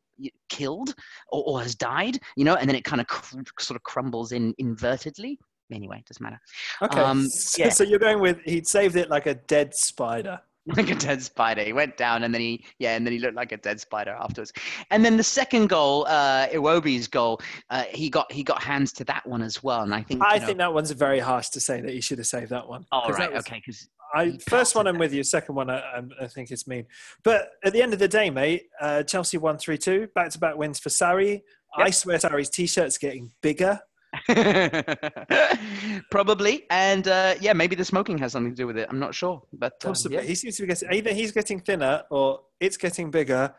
killed 0.50 0.94
or, 1.30 1.44
or 1.44 1.62
has 1.62 1.76
died, 1.76 2.20
you 2.36 2.44
know, 2.44 2.56
and 2.56 2.70
then 2.70 2.76
it 2.76 2.84
kind 2.84 3.02
of 3.02 3.08
cr- 3.08 3.40
sort 3.60 3.76
of 3.76 3.84
crumbles 3.84 4.32
in 4.32 4.54
invertedly. 4.62 5.38
Anyway, 5.72 5.98
it 6.00 6.06
doesn't 6.06 6.24
matter. 6.24 6.40
okay. 6.82 7.00
um, 7.00 7.28
so, 7.28 7.64
yeah. 7.64 7.70
so 7.70 7.84
you're 7.84 8.00
going 8.00 8.20
with 8.20 8.40
he'd 8.44 8.68
saved 8.68 8.96
it 8.96 9.10
like 9.10 9.26
a 9.26 9.36
dead 9.36 9.74
spider. 9.74 10.40
like 10.76 10.90
a 10.90 10.96
dead 10.96 11.22
spider. 11.22 11.64
He 11.64 11.74
went 11.74 11.98
down 11.98 12.24
and 12.24 12.34
then 12.34 12.42
he 12.42 12.64
yeah, 12.78 12.96
and 12.96 13.06
then 13.06 13.14
he 13.14 13.20
looked 13.20 13.36
like 13.36 13.52
a 13.52 13.58
dead 13.58 13.80
spider 13.80 14.12
afterwards. 14.12 14.54
And 14.92 15.04
then 15.04 15.18
the 15.18 15.24
second 15.24 15.68
goal, 15.68 16.06
uh 16.08 16.48
Iwobi's 16.50 17.08
goal, 17.08 17.42
uh, 17.70 17.84
he 17.90 18.10
got 18.10 18.32
he 18.32 18.44
got 18.44 18.62
hands 18.62 18.94
to 18.94 19.04
that 19.06 19.28
one 19.28 19.42
as 19.42 19.64
well. 19.64 19.82
And 19.82 19.94
I 19.94 20.04
think 20.04 20.22
I 20.24 20.38
know, 20.38 20.46
think 20.46 20.58
that 20.60 20.74
one's 20.74 20.92
very 20.92 21.20
harsh 21.20 21.50
to 21.50 21.60
say 21.60 21.82
that 21.82 21.92
he 21.92 22.02
should 22.02 22.20
have 22.20 22.28
saved 22.28 22.52
that 22.52 22.68
one. 22.68 22.86
that 22.92 23.10
right, 23.18 23.34
was- 23.34 23.46
okay, 23.46 23.62
because 23.66 23.88
I 24.14 24.38
first 24.48 24.76
one 24.76 24.88
I'm 24.88 24.98
with 24.98 25.14
you. 25.14 25.24
Second 25.24 25.56
one 25.56 25.70
I, 25.70 26.04
I, 26.22 26.28
think 26.28 26.52
it's 26.52 26.68
mean. 26.68 26.86
But 27.24 27.50
at 27.64 27.74
the 27.74 27.82
end 27.82 27.94
of 27.94 28.00
the 28.00 28.08
day, 28.08 28.30
mate, 28.30 28.64
uh, 28.80 29.04
Chelsea 29.04 29.38
won 29.38 29.58
three 29.58 29.78
two, 29.78 30.08
back 30.14 30.30
to 30.32 30.40
back 30.40 30.58
wins 30.58 30.80
for 30.80 30.90
Sarri. 30.90 31.42
I 31.78 31.90
swear 31.90 32.18
Sarri's 32.18 32.50
t-shirt's 32.50 32.98
getting 32.98 33.32
bigger. 33.42 33.80
probably, 36.12 36.66
and 36.70 37.08
uh, 37.08 37.36
yeah, 37.40 37.54
maybe 37.54 37.76
the 37.76 37.86
smoking 37.86 38.18
has 38.18 38.34
something 38.34 38.52
to 38.52 38.56
do 38.56 38.68
with 38.68 38.78
it. 38.78 38.88
I'm 38.90 39.00
not 39.00 39.16
sure, 39.16 39.42
but 39.54 39.74
um, 39.86 39.92
Possibly, 39.92 40.18
yeah. 40.18 40.24
he 40.24 40.36
seems 40.36 40.58
to 40.58 40.64
be 40.64 40.68
getting 40.68 40.92
either 40.92 41.14
he's 41.14 41.32
getting 41.32 41.60
thinner 41.60 42.04
or 42.10 42.42
it's 42.60 42.78
getting 42.78 43.10
bigger. 43.12 43.54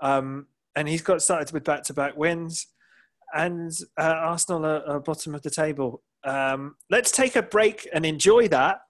Um, 0.00 0.46
and 0.76 0.86
he's 0.86 1.02
got 1.02 1.22
started 1.22 1.52
with 1.52 1.64
back-to-back 1.64 2.16
wins, 2.16 2.66
and 3.34 3.72
uh, 3.98 4.02
Arsenal 4.02 4.64
are, 4.66 4.86
are 4.86 5.00
bottom 5.00 5.34
of 5.34 5.42
the 5.42 5.50
table. 5.50 6.02
Um, 6.24 6.76
let's 6.90 7.10
take 7.10 7.34
a 7.36 7.42
break 7.42 7.88
and 7.92 8.04
enjoy 8.04 8.48
that. 8.48 8.80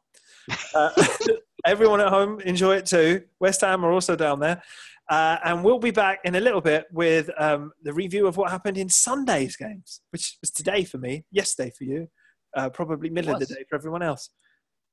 Uh, 0.75 0.91
everyone 1.67 2.01
at 2.01 2.09
home 2.09 2.41
enjoy 2.41 2.77
it 2.77 2.87
too. 2.87 3.23
West 3.41 3.61
Ham 3.61 3.85
are 3.85 3.93
also 3.93 4.17
down 4.17 4.41
there. 4.41 4.63
Uh, 5.09 5.37
and 5.45 5.63
we'll 5.63 5.79
be 5.79 5.93
back 5.93 6.19
in 6.25 6.35
a 6.35 6.41
little 6.41 6.61
bit 6.61 6.87
with 6.93 7.31
um, 7.39 7.73
the 7.83 7.93
review 7.93 8.27
of 8.27 8.37
what 8.37 8.51
happened 8.51 8.77
in 8.77 8.89
Sunday's 8.89 9.57
games, 9.57 10.01
which 10.11 10.37
was 10.41 10.51
today 10.51 10.85
for 10.85 10.99
me, 10.99 11.25
yesterday 11.31 11.71
for 11.77 11.85
you, 11.85 12.09
uh, 12.57 12.69
probably 12.71 13.09
middle 13.09 13.33
of 13.33 13.41
the 13.41 13.47
day 13.47 13.65
for 13.69 13.77
everyone 13.77 14.03
else. 14.03 14.31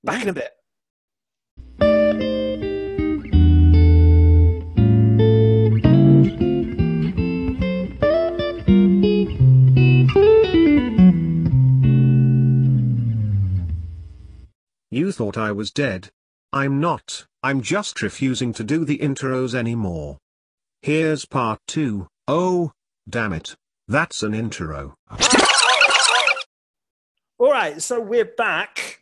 Back 0.04 0.22
in 0.22 0.30
a 0.30 0.34
bit. 0.34 0.52
You 14.92 15.12
thought 15.12 15.40
I 15.40 15.52
was 15.52 15.72
dead. 15.72 16.12
I'm 16.56 16.80
not, 16.80 17.26
I'm 17.42 17.62
just 17.62 18.04
refusing 18.04 18.54
to 18.54 18.64
do 18.64 18.86
the 18.86 19.00
intros 19.00 19.56
anymore. 19.56 20.20
Here's 20.84 21.26
part 21.26 21.58
two. 21.68 22.06
Oh, 22.28 22.74
damn 23.10 23.34
it. 23.34 23.56
That's 23.88 24.22
an 24.22 24.36
intro. 24.36 24.94
All 27.40 27.52
right, 27.52 27.82
so 27.82 28.00
we're 28.00 28.32
back, 28.38 29.00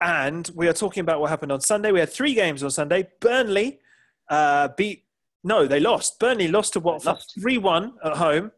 and 0.00 0.48
we 0.54 0.68
are 0.68 0.72
talking 0.72 1.00
about 1.00 1.20
what 1.20 1.28
happened 1.28 1.50
on 1.50 1.60
Sunday. 1.60 1.90
We 1.90 1.98
had 1.98 2.10
three 2.10 2.34
games 2.34 2.62
on 2.62 2.70
Sunday. 2.70 3.08
Burnley 3.20 3.80
uh, 4.28 4.68
beat, 4.76 5.06
no, 5.42 5.66
they 5.66 5.80
lost. 5.80 6.20
Burnley 6.20 6.46
lost 6.46 6.74
to 6.74 6.80
Watford 6.80 7.06
lost. 7.06 7.34
3 7.40 7.58
1 7.58 7.94
at 8.04 8.16
home. 8.16 8.52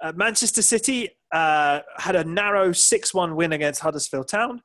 Uh, 0.00 0.12
Manchester 0.16 0.62
City 0.62 1.10
uh, 1.30 1.80
had 1.98 2.16
a 2.16 2.24
narrow 2.24 2.72
6 2.72 3.12
1 3.12 3.36
win 3.36 3.52
against 3.52 3.80
Huddersfield 3.80 4.28
Town. 4.28 4.62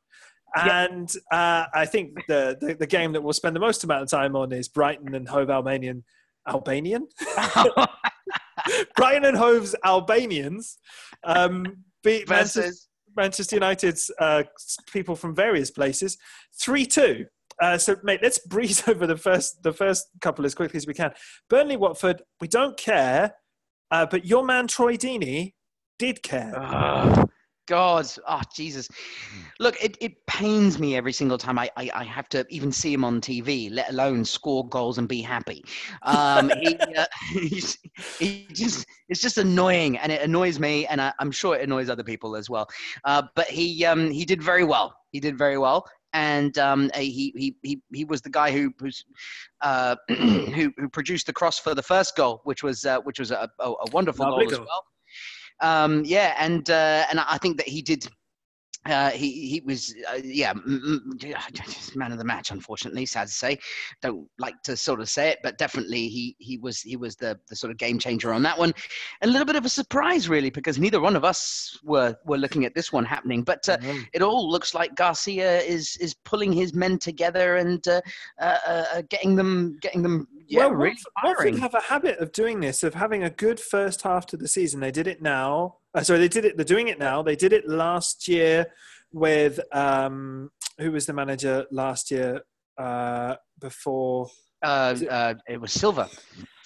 And 0.56 1.12
uh, 1.32 1.66
I 1.74 1.86
think 1.86 2.16
the, 2.28 2.58
the, 2.60 2.76
the 2.76 2.88
game 2.88 3.12
that 3.14 3.22
we'll 3.22 3.34
spend 3.34 3.56
the 3.56 3.60
most 3.60 3.84
amount 3.84 4.04
of 4.04 4.10
time 4.10 4.36
on 4.36 4.52
is 4.52 4.68
Brighton 4.68 5.16
and 5.16 5.28
Hove 5.28 5.50
Albanian. 5.50 6.04
Albanian? 6.48 7.08
Brighton 8.96 9.26
and 9.26 9.38
Hove's 9.38 9.76
Albanians 9.84 10.78
um, 11.24 11.84
beat 12.04 12.30
Manchester, 12.30 12.62
Versus 12.62 12.88
Manchester 13.16 13.56
United's 13.58 14.12
uh, 14.20 14.44
people 14.92 15.16
from 15.16 15.36
various 15.36 15.72
places, 15.72 16.18
three 16.60 16.86
two. 16.86 17.26
Uh, 17.62 17.78
so, 17.78 17.96
mate, 18.04 18.20
let's 18.22 18.40
breeze 18.40 18.84
over 18.88 19.08
the 19.08 19.18
first 19.18 19.62
the 19.64 19.74
first 19.74 20.08
couple 20.22 20.46
as 20.46 20.56
quickly 20.56 20.78
as 20.78 20.88
we 20.88 20.94
can. 20.94 21.12
Burnley, 21.50 21.78
Watford, 21.78 22.22
we 22.42 22.48
don't 22.48 22.78
care, 22.78 23.36
uh, 23.92 24.06
but 24.06 24.26
your 24.26 24.44
man 24.44 24.68
Troy 24.68 24.96
Deeney 24.96 25.54
did 25.98 26.22
care. 26.24 26.54
Ugh, 26.58 27.30
God, 27.68 28.08
oh 28.28 28.42
Jesus! 28.54 28.88
Look, 29.60 29.82
it, 29.82 29.98
it 30.02 30.26
pains 30.28 30.80
me 30.80 30.96
every 30.98 31.14
single 31.14 31.38
time 31.38 31.58
I, 31.58 31.70
I, 31.78 31.90
I 31.94 32.04
have 32.04 32.28
to 32.30 32.46
even 32.50 32.72
see 32.72 32.94
him 32.94 33.06
on 33.06 33.22
TV, 33.22 33.70
let 33.72 33.90
alone 33.90 34.26
score 34.26 34.68
goals 34.68 34.98
and 34.98 35.08
be 35.08 35.22
happy. 35.22 35.64
Um, 36.02 36.50
he, 36.50 36.78
uh, 36.98 37.06
he 38.20 38.48
just 38.52 38.86
it's 39.10 39.22
just 39.22 39.38
annoying, 39.38 39.98
and 39.98 40.12
it 40.12 40.22
annoys 40.22 40.60
me, 40.60 40.86
and 40.88 41.02
I, 41.02 41.14
I'm 41.20 41.32
sure 41.32 41.56
it 41.56 41.62
annoys 41.62 41.90
other 41.90 42.04
people 42.04 42.36
as 42.36 42.50
well. 42.50 42.68
Uh, 43.04 43.24
but 43.36 43.48
he 43.48 43.86
um, 43.86 44.10
he 44.10 44.26
did 44.26 44.42
very 44.42 44.64
well. 44.64 44.96
He 45.12 45.20
did 45.20 45.38
very 45.38 45.58
well. 45.58 45.86
And 46.14 46.58
um, 46.60 46.90
he, 46.96 47.34
he, 47.36 47.58
he, 47.62 47.82
he 47.94 48.06
was 48.06 48.22
the 48.22 48.30
guy 48.30 48.50
who 48.50 48.74
who's, 48.80 49.04
uh, 49.60 49.98
who 50.08 50.72
who 50.78 50.88
produced 50.88 51.28
the 51.28 51.34
cross 51.34 51.60
for 51.60 51.76
the 51.76 51.84
first 51.84 52.16
goal, 52.16 52.40
which 52.46 52.64
was 52.64 52.86
uh, 52.86 53.02
which 53.02 53.20
was 53.20 53.32
a, 53.32 53.50
a, 53.60 53.70
a 53.70 53.90
wonderful 53.92 54.26
Lovely 54.26 54.46
goal 54.46 54.54
as 54.54 54.58
goal. 54.58 54.68
well. 54.68 54.84
Um, 55.62 56.04
yeah, 56.06 56.36
and 56.40 56.70
uh, 56.70 57.06
and 57.10 57.20
I 57.20 57.38
think 57.38 57.58
that 57.58 57.68
he 57.68 57.82
did. 57.82 58.08
Uh, 58.88 59.10
he 59.10 59.48
he 59.50 59.62
was 59.66 59.96
uh, 60.14 60.20
yeah 60.24 60.52
m- 60.52 61.02
m- 61.10 61.18
yeah, 61.20 61.42
just 61.52 61.96
man 61.96 62.12
of 62.12 62.20
the 62.20 62.24
match. 62.24 62.52
Unfortunately, 62.52 63.04
sad 63.04 63.28
to 63.28 63.34
say. 63.34 63.58
Don't 64.04 64.28
like 64.38 64.62
to 64.64 64.78
sort 64.78 65.02
of 65.02 65.10
say 65.10 65.30
it, 65.30 65.40
but 65.42 65.58
definitely 65.58 66.08
he 66.08 66.36
he 66.38 66.60
was 66.60 66.82
he 66.82 66.96
was 66.96 67.16
the 67.16 67.40
the 67.50 67.56
sort 67.56 67.72
of 67.72 67.78
game 67.78 67.98
changer 67.98 68.32
on 68.32 68.44
that 68.44 68.60
one. 68.60 68.76
A 69.24 69.28
little 69.28 69.46
bit 69.46 69.56
of 69.56 69.66
a 69.66 69.70
surprise, 69.70 70.30
really, 70.30 70.52
because 70.52 70.78
neither 70.78 71.02
one 71.02 71.16
of 71.16 71.26
us 71.26 71.80
were 71.84 72.16
were 72.26 72.38
looking 72.38 72.64
at 72.64 72.76
this 72.76 72.94
one 72.94 73.06
happening. 73.06 73.42
But 73.42 73.68
uh, 73.68 73.78
it 74.14 74.22
all 74.22 74.52
looks 74.52 74.76
like 74.76 74.94
Garcia 74.94 75.62
is 75.62 75.98
is 76.00 76.14
pulling 76.24 76.54
his 76.54 76.76
men 76.76 77.00
together 77.00 77.56
and 77.56 77.88
uh, 77.88 78.02
uh, 78.40 78.58
uh, 78.68 79.02
getting 79.10 79.36
them 79.36 79.80
getting 79.82 80.04
them 80.04 80.28
yeah 80.48 80.66
well, 80.68 80.72
really 80.72 80.98
Watford, 81.24 81.60
have 81.60 81.74
a 81.74 81.82
habit 81.82 82.20
of 82.20 82.32
doing 82.32 82.60
this, 82.60 82.84
of 82.84 82.94
having 82.94 83.24
a 83.24 83.30
good 83.30 83.60
first 83.60 84.02
half 84.04 84.26
to 84.28 84.38
the 84.38 84.48
season. 84.48 84.80
They 84.80 84.92
did 84.92 85.08
it 85.08 85.22
now. 85.22 85.78
Uh, 85.94 86.04
sorry, 86.04 86.20
they 86.20 86.28
did 86.28 86.46
it. 86.46 86.58
They're 86.58 86.66
doing 86.66 86.88
it 86.88 87.00
now. 87.00 87.22
They 87.24 87.36
did 87.36 87.54
it 87.54 87.68
last 87.68 88.28
year 88.28 88.68
with 89.12 89.60
um, 89.74 90.50
who 90.80 90.92
was 90.92 91.06
the 91.06 91.14
manager 91.14 91.66
last 91.72 92.12
year 92.12 92.42
uh, 92.78 93.36
before. 93.60 94.30
Uh, 94.64 94.96
it- 95.00 95.10
uh, 95.10 95.34
it 95.48 95.62
was 95.62 95.72
Silva. 95.72 96.10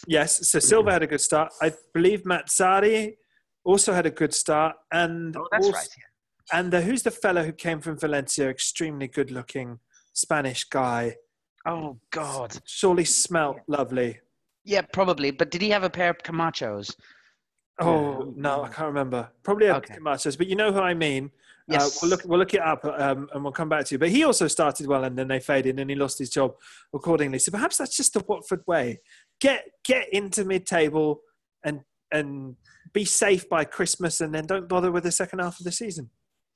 Yes, 0.08 0.50
so 0.50 0.60
Silva 0.60 0.92
had 0.94 1.04
a 1.04 1.08
good 1.08 1.22
start. 1.22 1.52
I 1.62 1.74
believe 1.94 2.24
Mazzarri 2.24 3.16
also 3.66 3.94
had 3.94 4.06
a 4.06 4.10
good 4.12 4.34
start, 4.34 4.76
and 4.92 5.36
Oh, 5.38 5.48
that's 5.52 5.66
also- 5.66 5.78
right. 5.78 5.90
And 6.52 6.74
uh, 6.74 6.82
who's 6.82 7.04
the 7.04 7.12
fellow 7.12 7.44
who 7.44 7.52
came 7.52 7.80
from 7.80 8.00
Valencia? 8.00 8.50
Extremely 8.50 9.08
good-looking 9.08 9.80
Spanish 10.14 10.64
guy. 10.64 11.16
Oh 11.66 11.98
God. 12.12 12.58
Surely 12.66 13.06
smelt 13.06 13.58
lovely. 13.68 14.20
Yeah, 14.64 14.82
probably. 14.82 15.32
But 15.32 15.52
did 15.52 15.62
he 15.62 15.70
have 15.70 15.84
a 15.84 15.90
pair 15.90 16.10
of 16.10 16.18
Camachos? 16.20 16.96
Oh 17.80 18.34
no, 18.36 18.64
I 18.64 18.70
can't 18.70 18.88
remember. 18.88 19.30
Probably 19.44 19.68
had 19.68 19.78
Okay. 19.78 19.96
Camachos, 19.96 20.38
but 20.38 20.48
you 20.48 20.56
know 20.56 20.72
who 20.72 20.80
I 20.80 20.94
mean. 20.94 21.32
Yes. 21.68 21.98
Uh, 21.98 22.00
we'll 22.02 22.10
look. 22.10 22.22
We'll 22.26 22.40
look 22.40 22.54
it 22.54 22.62
up, 22.62 22.84
um, 22.84 23.30
and 23.34 23.44
we'll 23.44 23.54
come 23.54 23.70
back 23.70 23.86
to 23.86 23.96
you. 23.96 24.00
But 24.00 24.10
he 24.10 24.24
also 24.24 24.48
started 24.48 24.88
well, 24.88 25.04
and 25.04 25.18
then 25.18 25.28
they 25.28 25.40
faded, 25.40 25.80
and 25.80 25.90
he 25.90 25.96
lost 25.96 26.18
his 26.18 26.30
job 26.30 26.56
accordingly. 26.94 27.40
So 27.40 27.52
perhaps 27.52 27.78
that's 27.78 27.96
just 27.96 28.14
the 28.14 28.24
Watford 28.28 28.64
way. 28.66 29.00
Get 29.40 29.66
get 29.84 30.12
into 30.12 30.46
mid-table, 30.46 31.22
and 31.64 31.82
and 32.12 32.56
be 32.92 33.06
safe 33.06 33.48
by 33.48 33.66
Christmas, 33.66 34.20
and 34.20 34.34
then 34.34 34.48
don't 34.48 34.68
bother 34.68 34.92
with 34.92 35.04
the 35.04 35.12
second 35.12 35.40
half 35.40 35.60
of 35.60 35.64
the 35.64 35.72
season. 35.72 36.10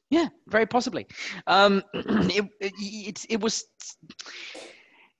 Yeah, 0.09 0.27
very 0.47 0.65
possibly. 0.65 1.07
Um, 1.47 1.83
it, 1.93 2.45
it, 2.59 2.73
it, 2.79 3.25
it 3.29 3.41
was 3.41 3.65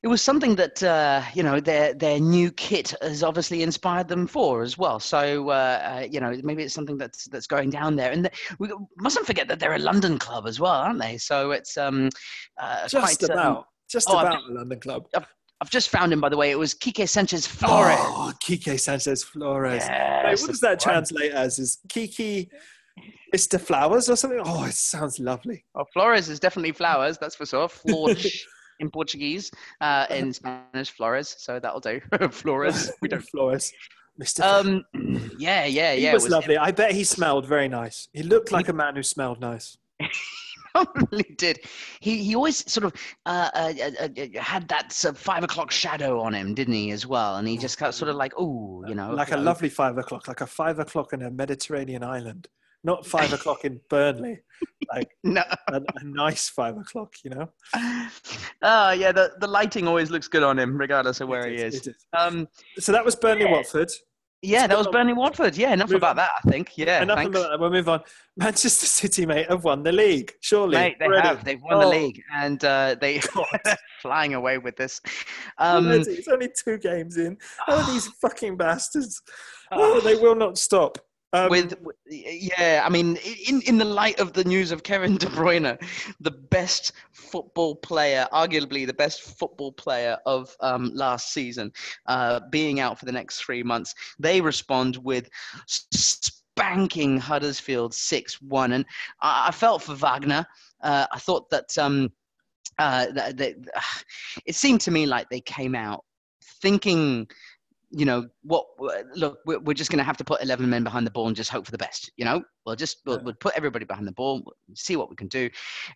it 0.04 0.08
was 0.10 0.22
something 0.22 0.56
that 0.56 0.84
uh, 0.84 1.24
you 1.34 1.44
know 1.44 1.62
their 1.62 1.94
their 1.94 2.20
new 2.20 2.52
kit 2.52 2.94
has 3.02 3.24
obviously 3.24 3.64
inspired 3.64 4.10
them 4.10 4.28
for 4.28 4.62
as 4.62 4.78
well. 4.78 5.00
So 5.00 5.50
uh, 5.50 5.54
uh, 6.02 6.08
you 6.12 6.20
know 6.20 6.38
maybe 6.44 6.64
it's 6.64 6.74
something 6.74 6.98
that's 6.98 7.26
that's 7.30 7.48
going 7.48 7.70
down 7.70 7.96
there. 7.96 8.12
And 8.12 8.26
the, 8.26 8.32
we 8.60 8.70
mustn't 8.98 9.26
forget 9.26 9.48
that 9.48 9.60
they're 9.60 9.76
a 9.76 9.80
London 9.80 10.20
club 10.20 10.46
as 10.46 10.60
well, 10.60 10.74
aren't 10.74 11.00
they? 11.00 11.18
So 11.18 11.52
it's 11.52 11.78
um, 11.78 12.10
uh, 12.58 12.88
Just 12.88 13.20
quite, 13.20 13.32
um, 13.32 13.38
about. 13.38 13.66
Just 13.90 14.10
oh, 14.10 14.18
I've 14.18 14.28
about 14.28 14.42
the 14.48 14.54
London 14.54 14.80
club. 14.80 15.08
I've 15.62 15.70
just 15.70 15.88
found 15.90 16.12
him 16.12 16.20
by 16.20 16.28
the 16.28 16.38
way. 16.38 16.52
It 16.52 16.60
was 16.60 16.74
Quique 16.74 17.08
Sanchez 17.08 17.48
Flores. 17.48 17.96
Oh, 17.98 18.34
Quique 18.44 18.78
Sanchez 18.78 19.24
Flores. 19.24 19.84
Wait, 19.84 20.42
what 20.42 20.48
does 20.48 20.60
that 20.60 20.82
translate 20.82 21.32
as? 21.32 21.60
Is 21.60 21.80
Kiki 21.88 22.50
Mr. 23.34 23.60
Flowers 23.60 24.10
or 24.10 24.18
something? 24.18 24.42
Oh, 24.44 24.66
it 24.66 24.74
sounds 24.74 25.20
lovely. 25.20 25.64
Well, 25.74 25.88
Flores 25.94 26.28
is 26.28 26.42
definitely 26.42 26.74
flowers, 26.74 27.18
that's 27.18 27.36
for 27.36 27.46
sure. 27.46 27.70
Flores 27.70 28.46
in 28.84 28.92
Portuguese, 28.92 29.50
uh, 29.82 30.06
in 30.10 30.32
Spanish, 30.34 30.92
Flores. 30.92 31.36
So 31.40 31.60
that'll 31.60 31.80
do. 31.80 32.00
Flores. 32.30 32.92
We 33.02 33.08
don't. 33.08 33.22
Flores. 33.22 33.74
Mr. 34.22 34.44
Um, 34.44 34.86
yeah, 35.40 35.66
yeah, 35.66 35.94
he 35.96 36.04
yeah. 36.04 36.12
it 36.12 36.14
was, 36.14 36.30
lovely. 36.30 36.56
I 36.56 36.72
bet 36.72 36.92
he 36.92 37.04
smelled 37.04 37.48
very 37.48 37.68
nice. 37.68 38.10
He 38.14 38.22
looked 38.22 38.52
like 38.52 38.70
a 38.70 38.74
man 38.74 38.96
who 38.96 39.02
smelled 39.02 39.40
nice. 39.40 39.78
Probably 40.76 41.26
did. 41.38 41.60
He 42.00 42.24
he 42.24 42.36
always 42.36 42.72
sort 42.72 42.86
of 42.86 42.94
uh, 43.26 43.50
uh, 43.54 43.74
uh, 43.82 44.06
uh, 44.06 44.40
had 44.40 44.68
that 44.70 44.92
sort 44.92 45.16
of 45.16 45.22
five 45.22 45.44
o'clock 45.44 45.72
shadow 45.72 46.20
on 46.20 46.34
him, 46.34 46.54
didn't 46.54 46.74
he, 46.76 46.92
as 46.92 47.08
well? 47.08 47.38
And 47.38 47.48
he 47.48 47.58
just 47.58 47.80
got 47.80 47.96
sort 47.96 48.10
of 48.10 48.16
like, 48.16 48.34
oh, 48.38 48.84
you 48.88 48.96
know, 48.96 49.12
like 49.14 49.32
a 49.32 49.38
uh, 49.38 49.42
lovely 49.42 49.70
five 49.70 49.98
o'clock, 49.98 50.28
like 50.28 50.42
a 50.42 50.48
five 50.48 50.80
o'clock 50.80 51.14
in 51.14 51.22
a 51.24 51.32
Mediterranean 51.32 52.04
island, 52.04 52.48
not 52.84 53.06
five 53.06 53.32
o'clock 53.38 53.66
in 53.66 53.80
Burnley, 53.90 54.40
like 54.94 55.10
No. 55.24 55.44
a, 55.70 55.82
a 55.96 56.04
nice 56.04 56.50
five 56.50 56.78
o'clock, 56.78 57.14
you 57.24 57.30
know. 57.32 57.50
Oh 58.62 58.92
yeah, 58.92 59.12
the, 59.12 59.32
the 59.40 59.48
lighting 59.48 59.88
always 59.88 60.10
looks 60.12 60.28
good 60.28 60.44
on 60.44 60.58
him, 60.60 60.78
regardless 60.78 61.22
of 61.22 61.28
where 61.30 61.48
he 61.50 61.56
is, 61.56 61.88
is. 61.88 61.96
Um, 62.18 62.48
So 62.80 62.92
that 62.92 63.04
was 63.06 63.16
Burnley 63.16 63.46
Watford. 63.46 63.90
yeah, 64.42 64.68
that 64.68 64.78
was 64.78 64.88
Burnley 64.88 65.14
Watford. 65.14 65.56
Yeah, 65.56 65.72
enough 65.74 65.90
Move 65.90 65.98
about 65.98 66.12
on. 66.12 66.16
that. 66.18 66.32
I 66.44 66.50
think. 66.52 66.78
Yeah, 66.78 67.02
Enough 67.02 67.18
thanks. 67.18 67.38
about 67.38 67.50
that. 67.52 67.60
We'll 67.62 67.70
move 67.72 67.88
on. 67.88 68.02
Manchester 68.36 68.86
City, 68.86 69.26
mate, 69.26 69.48
have 69.50 69.64
won 69.64 69.84
the 69.84 69.92
league. 69.94 70.34
Surely, 70.42 70.76
Mate, 70.78 70.98
they 71.00 71.06
Already. 71.06 71.28
have. 71.28 71.46
They've 71.46 71.62
won 71.62 71.80
the 71.80 71.86
Oh, 71.86 71.90
league, 71.90 72.22
and 72.34 72.64
uh, 72.66 72.96
they 73.00 73.22
flying 74.02 74.34
away 74.34 74.58
with 74.58 74.76
this. 74.76 75.00
Um. 75.58 75.88
It's 75.92 76.28
only 76.28 76.50
two 76.62 76.78
games 76.78 77.16
in. 77.18 77.38
Oh, 77.70 77.90
these 77.94 78.08
fucking 78.22 78.58
bastards! 78.58 79.22
Oh, 79.72 80.02
they 80.02 80.16
will 80.16 80.36
not 80.36 80.58
stop. 80.58 80.98
Um, 81.34 81.50
with 81.50 81.74
yeah, 82.06 82.84
I 82.86 82.90
mean, 82.90 83.18
in 83.48 83.62
in 83.64 83.80
the 83.80 83.86
light 83.86 84.20
of 84.20 84.34
the 84.34 84.44
news 84.44 84.72
of 84.72 84.84
Kevin 84.84 85.18
De 85.18 85.26
Bruyne, 85.26 85.78
the 86.20 86.32
best 86.32 86.92
football 87.12 87.76
player, 87.76 88.28
arguably 88.32 88.86
the 88.86 88.94
best 88.94 89.22
football 89.24 89.72
player 89.72 90.18
of 90.28 90.56
um, 90.60 90.92
last 90.94 91.34
season, 91.34 91.72
uh, 92.06 92.40
being 92.52 92.80
out 92.80 93.00
for 93.00 93.06
the 93.06 93.12
next 93.12 93.42
three 93.42 93.64
months, 93.64 93.96
they 94.20 94.42
respond 94.42 94.98
with 94.98 95.28
spanking 95.66 97.18
Huddersfield 97.18 97.96
six 97.96 98.40
one, 98.40 98.74
and 98.74 98.86
I, 99.20 99.48
I 99.48 99.52
felt 99.52 99.82
for 99.82 99.96
Wagner. 99.96 100.46
Uh, 100.82 101.08
I 101.12 101.18
thought 101.18 101.50
that 101.50 101.76
um, 101.80 102.12
uh, 102.78 103.08
that, 103.12 103.38
that 103.38 103.56
it 104.46 104.56
seemed 104.56 104.82
to 104.82 104.92
me 104.92 105.08
like 105.08 105.30
they 105.30 105.42
came 105.42 105.74
out 105.74 106.04
thinking 106.62 107.28
you 107.96 108.06
know 108.06 108.28
what 108.42 108.66
look 109.16 109.38
we're, 109.46 109.60
we're 109.60 109.74
just 109.74 109.92
going 109.92 110.00
to 110.00 110.04
have 110.04 110.18
to 110.18 110.24
put 110.24 110.42
11 110.42 110.68
men 110.68 110.84
behind 110.84 111.06
the 111.06 111.12
ball 111.12 111.28
and 111.28 111.36
just 111.36 111.52
hope 111.52 111.66
for 111.66 111.72
the 111.72 111.78
best 111.78 112.12
you 112.18 112.26
know? 112.26 112.44
We'll 112.66 112.76
just 112.76 112.98
we'll, 113.06 113.18
Yeah. 113.18 113.24
we'll 113.24 113.34
put 113.36 113.54
everybody 113.56 113.86
behind 113.86 114.08
the 114.08 114.12
ball 114.14 114.42
we'll 114.44 114.56
see 114.76 114.96
what 114.96 115.10
we 115.10 115.16
can 115.16 115.28
do 115.28 115.50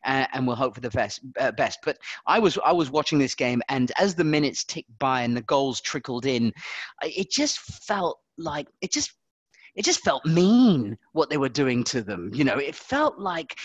uh, 0.06 0.28
and 0.34 0.46
we'll 0.46 0.56
hope 0.56 0.76
for 0.76 0.82
the 0.82 0.92
best 0.92 1.22
uh, 1.40 1.52
best. 1.52 1.80
But 1.84 1.98
i 2.28 2.38
was 2.40 2.58
i 2.64 2.72
was 2.72 2.92
watching 2.92 3.18
this 3.20 3.36
game 3.36 3.62
and 3.70 3.92
as 3.98 4.14
the 4.16 4.24
minutes 4.24 4.64
ticked 4.64 4.98
by 5.00 5.24
and 5.24 5.36
the 5.36 5.42
goals 5.42 5.82
trickled 5.82 6.26
in 6.26 6.54
it 7.02 7.32
just 7.32 7.60
felt 7.60 8.20
like 8.38 8.68
it 8.82 8.92
just 8.92 9.14
it 9.76 9.84
just 9.86 10.02
felt 10.02 10.26
mean 10.26 10.98
what 11.14 11.30
they 11.30 11.38
were 11.38 11.50
doing 11.50 11.84
to 11.86 12.02
them 12.02 12.30
you 12.34 12.44
know? 12.44 12.58
It 12.58 12.76
felt 12.76 13.18
like 13.18 13.58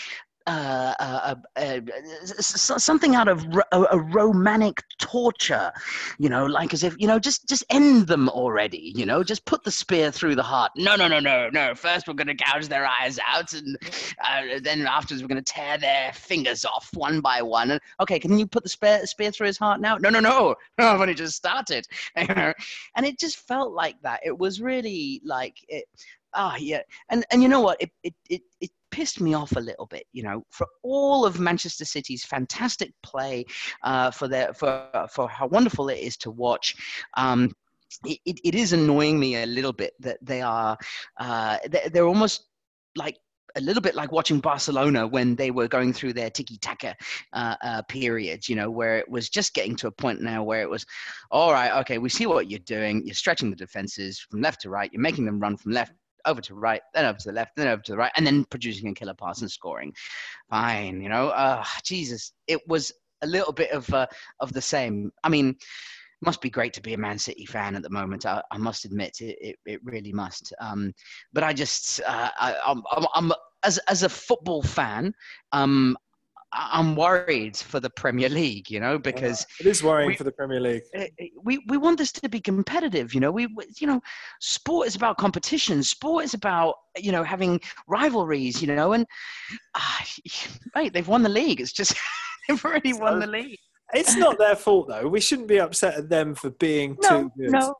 uh, 0.45 0.93
uh, 0.99 1.35
uh, 1.55 1.79
uh, 1.95 2.41
something 2.41 3.15
out 3.15 3.27
of 3.27 3.45
ro- 3.55 3.63
a, 3.71 3.83
a 3.91 3.97
romantic 3.97 4.83
torture, 4.99 5.71
you 6.19 6.27
know, 6.27 6.45
like 6.45 6.73
as 6.73 6.83
if 6.83 6.95
you 6.99 7.07
know, 7.07 7.17
just 7.17 7.47
just 7.47 7.63
end 7.69 8.07
them 8.07 8.27
already, 8.29 8.91
you 8.95 9.05
know, 9.05 9.23
just 9.23 9.45
put 9.45 9.63
the 9.63 9.71
spear 9.71 10.11
through 10.11 10.35
the 10.35 10.43
heart. 10.43 10.71
No, 10.75 10.95
no, 10.95 11.07
no, 11.07 11.19
no, 11.19 11.49
no. 11.49 11.73
First, 11.75 12.07
we're 12.07 12.13
going 12.13 12.27
to 12.27 12.33
gouge 12.33 12.67
their 12.67 12.85
eyes 12.85 13.19
out, 13.25 13.53
and 13.53 13.77
uh, 14.23 14.59
then 14.61 14.85
afterwards, 14.85 15.21
we're 15.21 15.29
going 15.29 15.43
to 15.43 15.53
tear 15.53 15.77
their 15.77 16.11
fingers 16.13 16.65
off 16.65 16.89
one 16.93 17.21
by 17.21 17.41
one. 17.41 17.71
And 17.71 17.79
okay, 18.01 18.19
can 18.19 18.37
you 18.37 18.45
put 18.45 18.63
the 18.63 18.69
spear 18.69 19.05
spear 19.05 19.31
through 19.31 19.47
his 19.47 19.57
heart 19.57 19.79
now? 19.79 19.97
No, 19.97 20.09
no, 20.09 20.19
no. 20.19 20.55
no 20.77 20.85
I've 20.85 20.99
only 20.99 21.13
just 21.13 21.35
started, 21.35 21.87
and 22.15 22.55
it 22.97 23.17
just 23.17 23.37
felt 23.37 23.73
like 23.73 23.95
that. 24.01 24.19
It 24.25 24.37
was 24.37 24.61
really 24.61 25.21
like 25.23 25.57
it. 25.69 25.85
Ah, 26.33 26.55
yeah, 26.57 26.81
and 27.09 27.25
and 27.31 27.41
you 27.41 27.47
know 27.47 27.61
what? 27.61 27.81
It 27.81 27.91
it 28.03 28.13
it. 28.29 28.41
it 28.59 28.71
pissed 28.93 29.19
me 29.19 29.33
off 29.33 29.55
a 29.55 29.59
little 29.59 29.87
bit, 29.87 30.05
you 30.13 30.21
know, 30.21 30.43
for 30.51 30.67
all 30.83 31.25
of 31.25 31.39
Manchester 31.39 31.83
City's 31.83 32.23
fantastic 32.23 32.93
play, 33.01 33.43
uh, 33.81 34.11
for 34.11 34.27
their 34.27 34.53
for 34.53 34.87
for 35.09 35.27
how 35.27 35.47
wonderful 35.47 35.89
it 35.89 35.97
is 35.97 36.15
to 36.17 36.29
watch. 36.29 36.75
Um, 37.17 37.51
it, 38.05 38.19
it, 38.25 38.39
it 38.43 38.55
is 38.55 38.71
annoying 38.71 39.19
me 39.19 39.37
a 39.37 39.47
little 39.47 39.73
bit 39.73 39.93
that 39.99 40.19
they 40.21 40.41
are 40.41 40.77
uh, 41.19 41.57
they- 41.71 41.89
they're 41.91 42.05
almost 42.13 42.45
like 42.95 43.17
a 43.55 43.61
little 43.61 43.81
bit 43.81 43.95
like 43.95 44.11
watching 44.11 44.39
Barcelona 44.39 45.05
when 45.07 45.35
they 45.35 45.51
were 45.51 45.67
going 45.67 45.93
through 45.93 46.13
their 46.13 46.29
tiki 46.29 46.57
taka 46.57 46.95
uh, 47.33 47.55
uh, 47.63 47.81
periods, 47.83 48.49
you 48.49 48.55
know, 48.55 48.69
where 48.69 48.97
it 48.97 49.07
was 49.09 49.29
just 49.29 49.53
getting 49.53 49.75
to 49.75 49.87
a 49.87 49.91
point 49.91 50.21
now 50.21 50.43
where 50.43 50.61
it 50.63 50.69
was, 50.69 50.85
all 51.29 51.51
right, 51.51 51.71
okay, 51.81 51.97
we 51.99 52.09
see 52.09 52.25
what 52.25 52.49
you're 52.49 52.59
doing. 52.77 53.05
You're 53.05 53.13
stretching 53.13 53.49
the 53.51 53.55
defenses 53.55 54.19
from 54.19 54.41
left 54.41 54.61
to 54.61 54.69
right. 54.69 54.91
You're 54.91 55.01
making 55.01 55.25
them 55.25 55.39
run 55.39 55.57
from 55.57 55.71
left 55.71 55.93
over 56.25 56.41
to 56.41 56.53
the 56.53 56.59
right, 56.59 56.81
then 56.93 57.05
over 57.05 57.19
to 57.19 57.27
the 57.29 57.33
left, 57.33 57.55
then 57.55 57.67
over 57.67 57.81
to 57.81 57.91
the 57.91 57.97
right, 57.97 58.11
and 58.15 58.25
then 58.25 58.45
producing 58.45 58.89
a 58.89 58.93
killer 58.93 59.13
pass 59.13 59.41
and 59.41 59.51
scoring. 59.51 59.93
Fine, 60.49 61.01
you 61.01 61.09
know. 61.09 61.29
Uh, 61.29 61.63
Jesus, 61.83 62.33
it 62.47 62.61
was 62.67 62.91
a 63.21 63.27
little 63.27 63.53
bit 63.53 63.71
of 63.71 63.91
uh, 63.93 64.07
of 64.39 64.53
the 64.53 64.61
same. 64.61 65.11
I 65.23 65.29
mean, 65.29 65.55
must 66.21 66.41
be 66.41 66.49
great 66.49 66.73
to 66.73 66.81
be 66.81 66.93
a 66.93 66.97
Man 66.97 67.19
City 67.19 67.45
fan 67.45 67.75
at 67.75 67.83
the 67.83 67.89
moment. 67.89 68.25
I, 68.25 68.41
I 68.51 68.57
must 68.57 68.85
admit, 68.85 69.19
it, 69.19 69.37
it, 69.41 69.55
it 69.65 69.81
really 69.83 70.13
must. 70.13 70.53
Um, 70.59 70.93
but 71.33 71.43
I 71.43 71.53
just, 71.53 72.01
uh, 72.07 72.29
I, 72.39 72.55
I'm, 72.65 72.81
I'm, 72.91 73.05
I'm 73.13 73.33
as 73.63 73.77
as 73.79 74.03
a 74.03 74.09
football 74.09 74.61
fan, 74.61 75.13
um, 75.51 75.97
I'm 76.53 76.95
worried 76.95 77.57
for 77.57 77.79
the 77.79 77.89
Premier 77.89 78.29
League. 78.29 78.69
You 78.69 78.79
know, 78.79 78.99
because 78.99 79.45
it 79.59 79.65
is 79.65 79.81
worrying 79.83 80.09
we- 80.09 80.15
for 80.15 80.23
the 80.23 80.31
Premier 80.31 80.59
League. 80.59 80.83
uh, 80.97 81.05
we 81.41 81.63
we 81.67 81.77
want 81.77 81.97
this 81.97 82.11
to 82.11 82.29
be 82.29 82.39
competitive 82.39 83.13
you 83.13 83.19
know 83.19 83.31
we 83.31 83.47
you 83.79 83.87
know 83.87 83.99
sport 84.39 84.87
is 84.87 84.95
about 84.95 85.17
competition 85.17 85.81
sport 85.83 86.23
is 86.25 86.33
about 86.33 86.75
you 86.97 87.11
know 87.11 87.23
having 87.23 87.59
rivalries 87.87 88.61
you 88.61 88.67
know 88.73 88.93
and 88.93 89.05
ah, 89.75 90.05
mate 90.75 90.93
they've 90.93 91.07
won 91.07 91.23
the 91.23 91.29
league 91.29 91.59
it's 91.59 91.71
just 91.73 91.95
they've 92.47 92.63
already 92.65 92.93
won 92.93 93.19
the 93.19 93.27
league 93.27 93.57
It's 93.93 94.15
not 94.15 94.37
their 94.37 94.55
fault 94.55 94.87
though. 94.89 95.07
We 95.07 95.19
shouldn't 95.19 95.47
be 95.47 95.59
upset 95.59 95.95
at 95.95 96.09
them 96.09 96.33
for 96.35 96.49
being 96.51 96.97
no 97.01 97.09
too 97.23 97.31
good. 97.37 97.51
no 97.51 97.75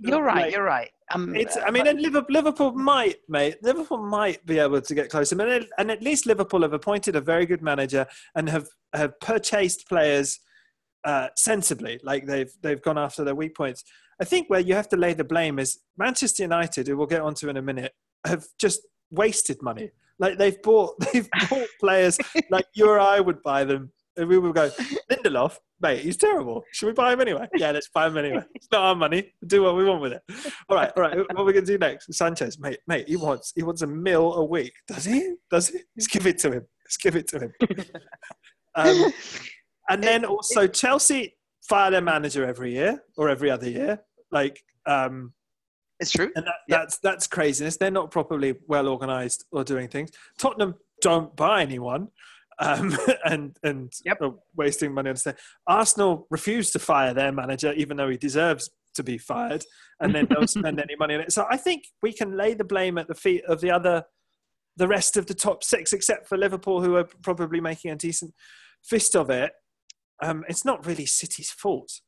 you're 0.00 0.22
right 0.22 0.44
Like, 0.46 0.52
you're 0.52 0.64
right 0.64 0.90
um, 1.12 1.34
It's, 1.36 1.56
I 1.56 1.70
mean, 1.70 1.86
and 1.86 2.00
Liverpool, 2.00 2.34
Liverpool 2.34 2.72
might, 2.72 3.16
mate. 3.28 3.56
Liverpool 3.62 3.98
might 3.98 4.44
be 4.44 4.58
able 4.58 4.80
to 4.80 4.94
get 4.94 5.12
it- 5.14 5.68
and 5.78 5.90
at 5.90 6.02
least 6.02 6.26
Liverpool 6.26 6.62
have 6.62 6.72
appointed 6.72 7.16
a 7.16 7.20
very 7.20 7.46
good 7.46 7.62
manager 7.62 8.06
and 8.34 8.48
have 8.48 8.68
have 8.92 9.18
purchased 9.20 9.88
players 9.88 10.40
uh, 11.04 11.28
sensibly. 11.36 12.00
Like 12.02 12.26
they've 12.26 12.50
they've 12.62 12.82
gone 12.82 12.98
after 12.98 13.24
their 13.24 13.34
weak 13.34 13.54
points. 13.54 13.84
I 14.20 14.24
think 14.24 14.48
where 14.50 14.60
you 14.60 14.74
have 14.74 14.88
to 14.88 14.96
lay 14.96 15.12
the 15.14 15.24
blame 15.24 15.58
is 15.58 15.78
Manchester 15.96 16.42
United, 16.42 16.88
who 16.88 16.96
we'll 16.96 17.06
get 17.06 17.20
onto 17.20 17.48
in 17.48 17.56
a 17.56 17.62
minute, 17.62 17.92
have 18.26 18.46
just 18.58 18.80
wasted 19.10 19.62
money. 19.62 19.90
Like 20.18 20.38
they've 20.38 20.60
bought 20.62 20.94
they've 21.12 21.28
bought 21.48 21.68
players 21.80 22.18
like 22.50 22.66
you 22.74 22.88
or 22.88 22.98
I 22.98 23.20
would 23.20 23.42
buy 23.42 23.64
them. 23.64 23.92
And 24.16 24.28
we 24.28 24.38
would 24.38 24.54
go, 24.54 24.70
Lindelof, 25.10 25.56
mate, 25.80 26.00
he's 26.00 26.16
terrible. 26.16 26.62
Should 26.72 26.86
we 26.86 26.92
buy 26.92 27.12
him 27.12 27.20
anyway? 27.20 27.48
Yeah, 27.54 27.70
let's 27.72 27.88
buy 27.88 28.06
him 28.06 28.16
anyway. 28.16 28.42
It's 28.54 28.68
not 28.72 28.82
our 28.82 28.94
money. 28.94 29.34
Do 29.46 29.62
what 29.62 29.76
we 29.76 29.84
want 29.84 30.00
with 30.00 30.12
it. 30.12 30.22
All 30.68 30.76
right, 30.76 30.90
all 30.96 31.02
right. 31.02 31.16
What 31.16 31.36
are 31.36 31.44
we 31.44 31.52
gonna 31.52 31.66
do 31.66 31.78
next? 31.78 32.12
Sanchez, 32.14 32.58
mate, 32.58 32.78
mate, 32.86 33.08
he 33.08 33.16
wants 33.16 33.52
he 33.54 33.62
wants 33.62 33.82
a 33.82 33.86
mil 33.86 34.34
a 34.34 34.44
week. 34.44 34.72
Does 34.88 35.04
he? 35.04 35.34
Does 35.50 35.68
he? 35.68 35.80
Let's 35.96 36.06
give 36.06 36.26
it 36.26 36.38
to 36.38 36.52
him. 36.52 36.66
Let's 36.84 36.96
give 36.96 37.16
it 37.16 37.28
to 37.28 37.40
him. 37.40 37.52
Um, 38.78 39.10
and 39.88 40.04
then 40.04 40.26
also 40.26 40.66
Chelsea 40.66 41.34
fire 41.66 41.90
their 41.90 42.02
manager 42.02 42.44
every 42.44 42.72
year 42.72 43.02
or 43.16 43.28
every 43.28 43.50
other 43.50 43.68
year. 43.68 44.02
Like 44.30 44.60
um, 44.84 45.32
it's 45.98 46.10
true 46.10 46.30
and 46.36 46.46
that, 46.46 46.54
that's 46.68 46.98
that's 46.98 47.26
craziness. 47.26 47.76
They're 47.76 47.90
not 47.90 48.10
properly 48.10 48.54
well 48.68 48.88
organised 48.88 49.46
or 49.50 49.64
doing 49.64 49.88
things. 49.88 50.10
Tottenham 50.38 50.74
don't 51.00 51.34
buy 51.36 51.62
anyone, 51.62 52.08
um, 52.58 52.96
and 53.24 53.56
and 53.62 53.92
Yep. 54.04 54.18
wasting 54.56 54.92
money 54.94 55.10
on. 55.10 55.16
Arsenal 55.66 56.26
refused 56.30 56.72
to 56.72 56.78
fire 56.78 57.14
their 57.14 57.32
manager, 57.32 57.72
even 57.72 57.96
though 57.96 58.08
he 58.08 58.16
deserves 58.16 58.70
to 58.94 59.02
be 59.02 59.18
fired, 59.18 59.64
and 60.00 60.14
then 60.14 60.26
don't 60.26 60.50
spend 60.58 60.80
any 60.80 60.96
money 60.96 61.14
on 61.14 61.20
it. 61.20 61.32
So 61.32 61.46
I 61.50 61.56
think 61.56 61.84
we 62.02 62.12
can 62.12 62.36
lay 62.36 62.54
the 62.54 62.64
blame 62.64 62.98
at 62.98 63.08
the 63.08 63.14
feet 63.14 63.44
of 63.46 63.60
the 63.60 63.70
other, 63.70 64.04
the 64.76 64.88
rest 64.88 65.16
of 65.16 65.26
the 65.26 65.34
top 65.34 65.62
six, 65.62 65.92
except 65.92 66.28
for 66.28 66.38
Liverpool, 66.38 66.82
who 66.82 66.96
are 66.96 67.08
probably 67.22 67.60
making 67.60 67.90
a 67.90 67.96
decent 67.96 68.34
fist 68.82 69.14
of 69.14 69.30
it. 69.30 69.52
Um, 70.22 70.44
it's 70.48 70.64
not 70.64 70.86
really 70.86 71.06
City's 71.06 71.50
fault. 71.50 72.00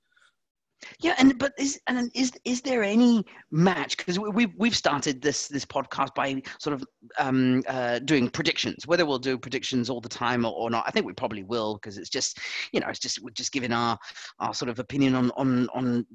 Yeah, 1.01 1.14
and 1.18 1.39
but 1.39 1.53
is 1.59 1.81
and 1.87 2.11
is 2.14 2.33
is 2.45 2.61
there 2.62 2.83
any 2.83 3.24
match? 3.51 3.97
Because 3.97 4.18
we 4.18 4.47
we've 4.47 4.76
started 4.76 5.20
this 5.20 5.49
this 5.49 5.64
podcast 5.64 6.14
by 6.14 6.41
sort 6.59 6.74
of 6.74 6.85
um, 7.18 7.62
uh, 7.66 7.99
doing 8.01 8.29
predictions. 8.29 8.87
Whether 8.87 9.05
we'll 9.05 9.18
do 9.18 9.39
predictions 9.39 9.91
all 9.91 10.01
the 10.01 10.09
time 10.09 10.45
or, 10.45 10.53
or 10.53 10.70
not, 10.70 10.85
I 10.87 10.91
think 10.91 11.07
we 11.07 11.12
probably 11.12 11.43
will 11.43 11.74
because 11.74 11.99
it's 11.99 12.09
just 12.09 12.39
you 12.72 12.81
know 12.81 12.89
it's 12.89 13.01
just 13.01 13.20
we're 13.22 13.31
just 13.31 13.53
giving 13.53 13.72
our 13.72 13.99
our 14.39 14.55
sort 14.55 14.68
of 14.68 14.79
opinion 14.79 15.14
on 15.14 15.31
on 15.33 15.68
on 15.74 16.07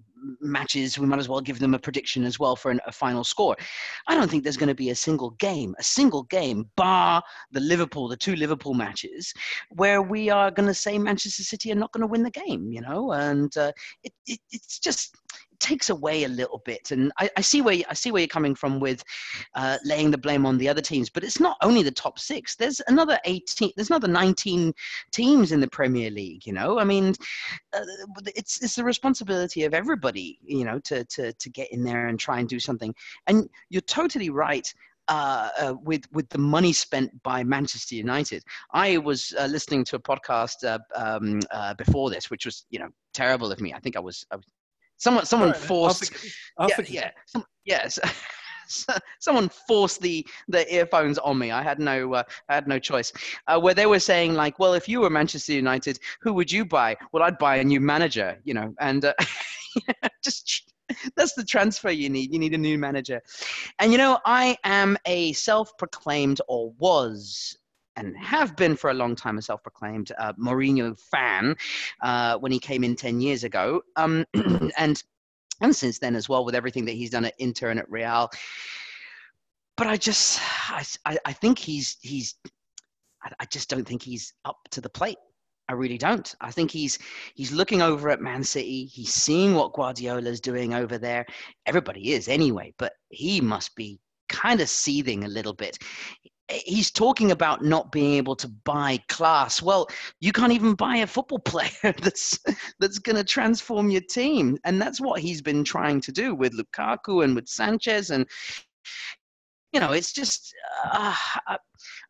matches. 0.42 0.98
We 0.98 1.08
might 1.08 1.20
as 1.20 1.30
well 1.30 1.42
give 1.42 1.60
them 1.60 1.74
a 1.74 1.80
prediction 1.80 2.24
as 2.24 2.40
well 2.40 2.56
for 2.56 2.72
an, 2.72 2.80
a 2.88 2.92
final 2.92 3.24
score. 3.24 3.56
I 4.08 4.16
don't 4.16 4.30
think 4.30 4.44
there's 4.44 4.58
going 4.58 4.70
to 4.70 4.76
be 4.76 4.90
a 4.90 4.96
single 4.96 5.32
game, 5.32 5.76
a 5.80 5.84
single 5.84 6.24
game, 6.24 6.70
bar 6.76 7.22
the 7.52 7.60
Liverpool, 7.60 8.08
the 8.08 8.18
two 8.18 8.36
Liverpool 8.36 8.74
matches, 8.74 9.34
where 9.72 10.02
we 10.02 10.30
are 10.30 10.52
going 10.52 10.68
to 10.68 10.74
say 10.74 10.98
Manchester 10.98 11.44
City 11.44 11.72
are 11.72 11.76
not 11.76 11.92
going 11.92 12.02
to 12.02 12.08
win 12.08 12.24
the 12.24 12.32
game. 12.32 12.72
You 12.72 12.82
know, 12.82 13.12
and 13.14 13.56
uh, 13.58 13.72
it, 14.04 14.14
it 14.26 14.40
it's 14.52 14.80
just 14.80 15.16
takes 15.64 15.90
away 15.90 16.26
a 16.26 16.28
little 16.28 16.62
bit 16.66 16.92
and 16.92 17.12
I, 17.18 17.30
I 17.38 17.42
see 17.42 17.62
where 17.62 17.74
you, 17.74 17.86
I 17.90 17.94
see 17.94 18.12
where 18.12 18.20
you're 18.20 18.28
coming 18.28 18.54
from 18.54 18.82
with 18.82 19.02
uh, 19.56 19.78
laying 19.86 20.12
the 20.12 20.18
blame 20.18 20.46
on 20.46 20.58
the 20.58 20.68
other 20.68 20.82
teams 20.82 21.10
but 21.10 21.24
it's 21.24 21.40
not 21.40 21.56
only 21.62 21.82
the 21.84 21.92
top 21.92 22.20
six 22.20 22.56
there's 22.56 22.82
another 22.88 23.18
18 23.24 23.72
there's 23.76 23.90
another 23.90 24.10
19 24.10 24.74
teams 25.12 25.54
in 25.54 25.62
the 25.62 25.70
Premier 25.70 26.12
League 26.12 26.46
you 26.46 26.52
know 26.52 26.80
I 26.80 26.84
mean 26.84 27.14
uh, 27.74 27.86
it's 28.36 28.62
it's 28.62 28.76
the 28.76 28.84
responsibility 28.84 29.64
of 29.64 29.74
everybody 29.74 30.38
you 30.44 30.66
know 30.66 30.80
to 30.80 31.06
to 31.06 31.32
to 31.32 31.50
get 31.50 31.72
in 31.72 31.84
there 31.84 32.08
and 32.08 32.20
try 32.20 32.40
and 32.40 32.50
do 32.50 32.60
something 32.60 32.94
and 33.28 33.50
you're 33.70 33.82
totally 33.82 34.30
right 34.30 34.72
uh, 35.08 35.50
uh, 35.60 35.74
with 35.84 36.04
with 36.12 36.30
the 36.30 36.38
money 36.38 36.72
spent 36.72 37.12
by 37.24 37.44
Manchester 37.44 37.96
United. 37.96 38.42
I 38.72 38.98
was 38.98 39.34
uh, 39.38 39.48
listening 39.48 39.84
to 39.86 39.98
a 39.98 40.00
podcast 40.00 40.64
uh, 40.64 40.80
um, 40.96 41.42
uh, 41.52 41.74
before 41.74 42.10
this, 42.10 42.30
which 42.30 42.46
was 42.46 42.66
you 42.70 42.80
know 42.80 42.88
terrible 43.14 43.52
of 43.52 43.60
me. 43.60 43.74
I 43.74 43.80
think 43.80 43.98
I 43.98 44.00
was, 44.00 44.26
I 44.32 44.38
was 44.38 44.46
someone 45.04 45.26
someone 45.26 45.50
right, 45.50 45.58
I'll 45.58 45.68
forced. 45.68 46.14
I'll 46.58 46.70
yeah, 46.70 46.82
yeah, 46.88 47.12
some, 47.26 47.46
yes. 47.66 48.00
Someone 49.20 49.50
forced 49.68 50.02
the, 50.02 50.26
the 50.48 50.74
earphones 50.74 51.20
on 51.20 51.38
me. 51.38 51.52
I 51.52 51.62
had 51.62 51.80
no 51.80 52.14
uh, 52.14 52.24
I 52.50 52.56
had 52.56 52.68
no 52.68 52.80
choice. 52.80 53.12
Uh, 53.48 53.60
where 53.60 53.74
they 53.74 53.86
were 53.86 54.00
saying 54.00 54.34
like, 54.34 54.58
well, 54.58 54.74
if 54.74 54.88
you 54.88 55.02
were 55.02 55.10
Manchester 55.10 55.54
United, 55.54 56.00
who 56.22 56.34
would 56.34 56.52
you 56.52 56.66
buy? 56.66 56.96
Well, 57.12 57.22
I'd 57.22 57.38
buy 57.38 57.58
a 57.58 57.64
new 57.64 57.82
manager, 57.82 58.40
you 58.46 58.54
know, 58.54 58.74
and 58.80 59.06
uh, 59.06 59.14
just 60.24 60.74
that's 61.18 61.34
the 61.34 61.44
transfer 61.44 61.92
you 61.92 62.10
need. 62.10 62.32
You 62.34 62.40
need 62.40 62.54
a 62.54 62.58
new 62.58 62.78
manager, 62.78 63.22
and 63.80 63.92
you 63.92 63.98
know, 63.98 64.18
I 64.26 64.58
am 64.64 64.98
a 65.06 65.34
self-proclaimed 65.34 66.42
or 66.48 66.72
was 66.80 67.58
and 67.96 68.18
have 68.18 68.56
been 68.56 68.76
for 68.76 68.90
a 68.90 68.94
long 68.94 69.16
time 69.16 69.38
a 69.38 69.42
self-proclaimed 69.42 70.12
uh, 70.18 70.34
Mourinho 70.34 70.98
fan 71.00 71.56
uh, 72.02 72.38
when 72.38 72.52
he 72.52 72.60
came 72.60 72.84
in 72.84 72.96
10 72.96 73.22
years 73.22 73.44
ago. 73.44 73.82
Um, 73.96 74.26
and 74.78 75.04
and 75.62 75.76
since 75.76 76.00
then 76.00 76.16
as 76.16 76.28
well 76.28 76.44
with 76.44 76.56
everything 76.56 76.86
that 76.86 76.94
he's 76.94 77.12
done 77.12 77.26
at 77.26 77.36
Inter 77.40 77.70
and 77.70 77.80
at 77.80 77.90
Real. 77.90 78.30
But 79.78 79.88
I 79.88 79.98
just, 79.98 80.40
I, 80.70 81.18
I 81.26 81.34
think 81.34 81.58
he's 81.58 81.98
he's, 82.02 82.36
I, 83.24 83.32
I 83.40 83.46
just 83.46 83.70
don't 83.70 83.88
think 83.88 84.04
he's 84.04 84.34
up 84.46 84.58
to 84.72 84.82
the 84.82 84.90
plate. 84.90 85.18
I 85.70 85.74
really 85.74 85.98
don't. 85.98 86.36
I 86.42 86.52
think 86.52 86.70
he's 86.72 87.00
he's 87.34 87.52
looking 87.52 87.82
over 87.82 88.10
at 88.10 88.22
Man 88.22 88.44
City. 88.44 88.86
He's 88.86 89.14
seeing 89.14 89.56
what 89.56 89.74
Guardiola's 89.74 90.42
doing 90.42 90.74
over 90.74 90.98
there. 90.98 91.26
Everybody 91.66 92.12
is 92.12 92.28
anyway, 92.28 92.74
but 92.78 92.94
he 93.10 93.40
must 93.40 93.74
be 93.76 94.00
kind 94.28 94.60
of 94.60 94.70
seething 94.70 95.24
a 95.24 95.30
little 95.30 95.54
bit. 95.54 95.78
He's 96.66 96.92
talking 96.92 97.32
about 97.32 97.64
not 97.64 97.92
being 97.92 98.14
able 98.14 98.36
to 98.38 98.48
buy 98.48 99.00
class. 99.10 99.62
Well, 99.62 99.88
you 100.20 100.32
can't 100.32 100.52
even 100.52 100.76
buy 100.76 100.98
a 100.98 101.08
football 101.08 101.40
player 101.46 101.94
that's 102.02 102.40
that's 102.80 103.00
going 103.00 103.16
to 103.16 103.24
transform 103.24 103.90
your 103.90 104.02
team, 104.02 104.58
and 104.64 104.82
that's 104.82 105.02
what 105.02 105.20
he's 105.20 105.42
been 105.42 105.64
trying 105.64 106.02
to 106.02 106.12
do 106.12 106.36
with 106.36 106.58
Lukaku 106.58 107.24
and 107.24 107.36
with 107.36 107.48
Sanchez. 107.48 108.10
And 108.10 108.28
you 109.72 109.80
know, 109.80 109.92
it's 109.92 110.14
just 110.14 110.54
uh, 110.92 111.16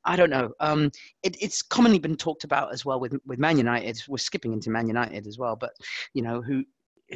I 0.06 0.16
don't 0.16 0.30
know. 0.30 0.52
Um, 0.60 0.92
it, 1.24 1.38
it's 1.42 1.62
commonly 1.62 2.00
been 2.00 2.18
talked 2.18 2.44
about 2.44 2.74
as 2.74 2.86
well 2.86 3.00
with 3.00 3.16
with 3.26 3.40
Man 3.40 3.58
United. 3.58 4.02
We're 4.08 4.18
skipping 4.18 4.54
into 4.54 4.70
Man 4.70 4.88
United 4.88 5.28
as 5.28 5.38
well, 5.38 5.56
but 5.56 5.72
you 6.14 6.22
know 6.22 6.42
who 6.42 6.64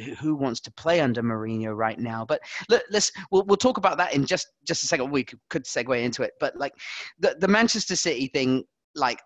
who 0.02 0.34
wants 0.34 0.60
to 0.60 0.72
play 0.72 1.00
under 1.00 1.22
Mourinho 1.22 1.76
right 1.76 1.98
now. 1.98 2.24
But 2.24 2.40
let, 2.68 2.82
us 2.94 3.10
we'll, 3.30 3.44
we'll 3.44 3.56
talk 3.56 3.78
about 3.78 3.98
that 3.98 4.14
in 4.14 4.26
just 4.26 4.48
just 4.66 4.84
a 4.84 4.86
second. 4.86 5.10
We 5.10 5.24
could, 5.24 5.40
could 5.50 5.64
segue 5.64 6.02
into 6.02 6.22
it, 6.22 6.32
but 6.40 6.56
like 6.56 6.72
the 7.18 7.36
the 7.38 7.48
Manchester 7.48 7.96
City 7.96 8.28
thing, 8.32 8.64
like 8.94 9.20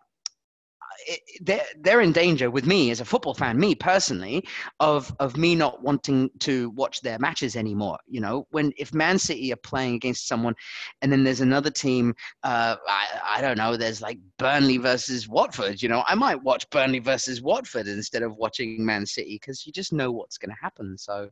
they're 1.40 1.64
they're 1.80 2.00
in 2.00 2.12
danger 2.12 2.50
with 2.50 2.66
me 2.66 2.90
as 2.90 3.00
a 3.00 3.04
football 3.04 3.34
fan, 3.34 3.58
me 3.58 3.74
personally, 3.74 4.46
of 4.80 5.14
of 5.20 5.36
me 5.36 5.54
not 5.54 5.82
wanting 5.82 6.30
to 6.40 6.70
watch 6.70 7.00
their 7.00 7.18
matches 7.18 7.56
anymore. 7.56 7.98
You 8.06 8.20
know, 8.20 8.46
when 8.50 8.72
if 8.76 8.94
Man 8.94 9.18
City 9.18 9.52
are 9.52 9.56
playing 9.56 9.94
against 9.94 10.28
someone, 10.28 10.54
and 11.00 11.10
then 11.10 11.24
there's 11.24 11.40
another 11.40 11.70
team, 11.70 12.14
uh, 12.42 12.76
I 12.88 13.06
I 13.24 13.40
don't 13.40 13.58
know, 13.58 13.76
there's 13.76 14.02
like 14.02 14.18
Burnley 14.38 14.78
versus 14.78 15.28
Watford. 15.28 15.82
You 15.82 15.88
know, 15.88 16.02
I 16.06 16.14
might 16.14 16.42
watch 16.42 16.68
Burnley 16.70 17.00
versus 17.00 17.42
Watford 17.42 17.88
instead 17.88 18.22
of 18.22 18.36
watching 18.36 18.84
Man 18.84 19.06
City 19.06 19.38
because 19.40 19.66
you 19.66 19.72
just 19.72 19.92
know 19.92 20.10
what's 20.12 20.38
going 20.38 20.50
to 20.50 20.62
happen. 20.62 20.96
So. 20.98 21.28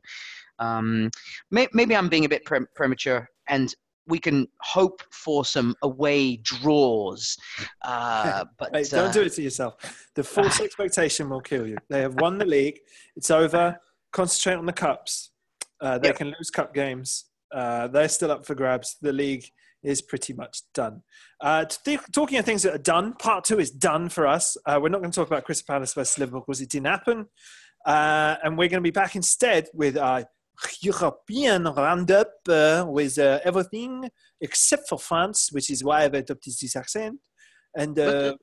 Um, 0.59 1.09
may, 1.49 1.67
maybe 1.73 1.95
I'm 1.95 2.07
being 2.07 2.25
a 2.25 2.29
bit 2.29 2.45
pre- 2.45 2.67
premature, 2.75 3.27
and 3.47 3.73
we 4.07 4.19
can 4.19 4.47
hope 4.61 5.01
for 5.11 5.45
some 5.45 5.75
away 5.83 6.37
draws. 6.37 7.37
Uh, 7.83 8.45
but 8.59 8.71
Mate, 8.71 8.89
don't 8.91 9.09
uh, 9.09 9.11
do 9.11 9.21
it 9.23 9.33
to 9.33 9.41
yourself. 9.41 9.75
The 10.15 10.23
false 10.23 10.59
expectation 10.67 11.29
will 11.29 11.41
kill 11.41 11.67
you. 11.67 11.77
They 11.89 12.01
have 12.01 12.15
won 12.15 12.37
the 12.37 12.45
league. 12.45 12.79
It's 13.15 13.31
over. 13.31 13.77
Concentrate 14.11 14.55
on 14.55 14.65
the 14.67 14.73
cups. 14.73 15.31
Uh, 15.81 15.97
they 15.97 16.09
Yep. 16.09 16.17
can 16.17 16.27
lose 16.37 16.49
cup 16.51 16.73
games. 16.73 17.25
Uh, 17.53 17.87
they're 17.87 18.07
still 18.07 18.31
up 18.31 18.45
for 18.45 18.53
grabs. 18.55 18.97
The 19.01 19.11
league 19.11 19.45
is 19.83 20.01
pretty 20.01 20.33
much 20.33 20.61
done. 20.75 21.01
Uh, 21.41 21.65
th- 21.65 21.99
talking 22.13 22.37
of 22.37 22.45
things 22.45 22.61
that 22.63 22.75
are 22.75 22.77
done, 22.77 23.13
part 23.13 23.43
two 23.45 23.59
is 23.59 23.71
done 23.71 24.09
for 24.09 24.27
us. 24.27 24.55
Uh, 24.67 24.79
we're 24.81 24.89
not 24.89 25.01
going 25.01 25.11
to 25.11 25.15
talk 25.15 25.27
about 25.27 25.43
Crystal 25.43 25.65
Palace 25.73 25.93
versus 25.95 26.19
Liverpool 26.19 26.43
because 26.45 26.61
it 26.61 26.69
didn't 26.69 26.85
happen. 26.87 27.25
Uh, 27.85 28.35
and 28.43 28.57
we're 28.59 28.69
going 28.69 28.81
to 28.83 28.87
be 28.87 28.91
back 28.91 29.15
instead 29.15 29.67
with 29.73 29.97
our 29.97 30.23
European 30.81 31.63
roundup 31.65 32.31
uh, 32.49 32.85
with 32.87 33.17
uh, 33.17 33.39
everything 33.43 34.09
except 34.39 34.87
for 34.89 34.99
France, 34.99 35.49
which 35.51 35.69
is 35.69 35.83
why 35.83 36.03
I've 36.03 36.13
adopted 36.13 36.53
this 36.59 36.75
accent. 36.75 37.19
And 37.75 37.97
uh, 37.97 38.35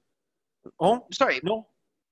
oh 0.81 1.07
sorry, 1.13 1.41
no, 1.43 1.67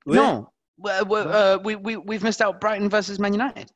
no. 0.06 0.50
Well, 0.78 1.06
well, 1.06 1.28
uh, 1.28 1.58
we, 1.58 1.74
we, 1.76 1.96
we've 1.96 2.22
missed 2.22 2.42
out 2.42 2.60
Brighton 2.60 2.90
versus 2.90 3.18
Man 3.18 3.32
United. 3.32 3.70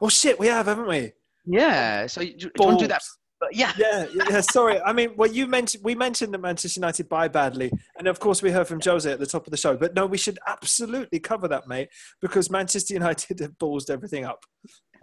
oh 0.00 0.08
shit, 0.08 0.38
we 0.38 0.46
have, 0.46 0.66
haven't 0.66 0.86
we? 0.86 1.12
Yeah, 1.44 2.06
so 2.06 2.20
you, 2.20 2.36
do 2.36 2.46
you 2.46 2.64
want 2.64 2.78
to 2.78 2.84
do 2.84 2.88
that? 2.88 3.02
But 3.40 3.54
yeah, 3.54 3.72
Yeah, 3.76 4.06
yeah. 4.12 4.40
Sorry, 4.40 4.80
I 4.80 4.92
mean, 4.92 5.10
well, 5.16 5.30
you 5.30 5.46
mentioned 5.46 5.84
we 5.84 5.94
mentioned 5.94 6.34
that 6.34 6.38
Manchester 6.40 6.80
United 6.80 7.08
buy 7.08 7.28
badly, 7.28 7.70
and 7.98 8.08
of 8.08 8.18
course 8.18 8.42
we 8.42 8.50
heard 8.50 8.66
from 8.66 8.80
Jose 8.80 9.10
at 9.10 9.18
the 9.20 9.26
top 9.26 9.46
of 9.46 9.50
the 9.50 9.56
show. 9.56 9.76
But 9.76 9.94
no, 9.94 10.06
we 10.06 10.18
should 10.18 10.38
absolutely 10.46 11.20
cover 11.20 11.46
that, 11.48 11.68
mate, 11.68 11.88
because 12.20 12.50
Manchester 12.50 12.94
United 13.02 13.40
have 13.40 13.52
ballsed 13.58 13.90
everything 13.90 14.24
up. 14.24 14.44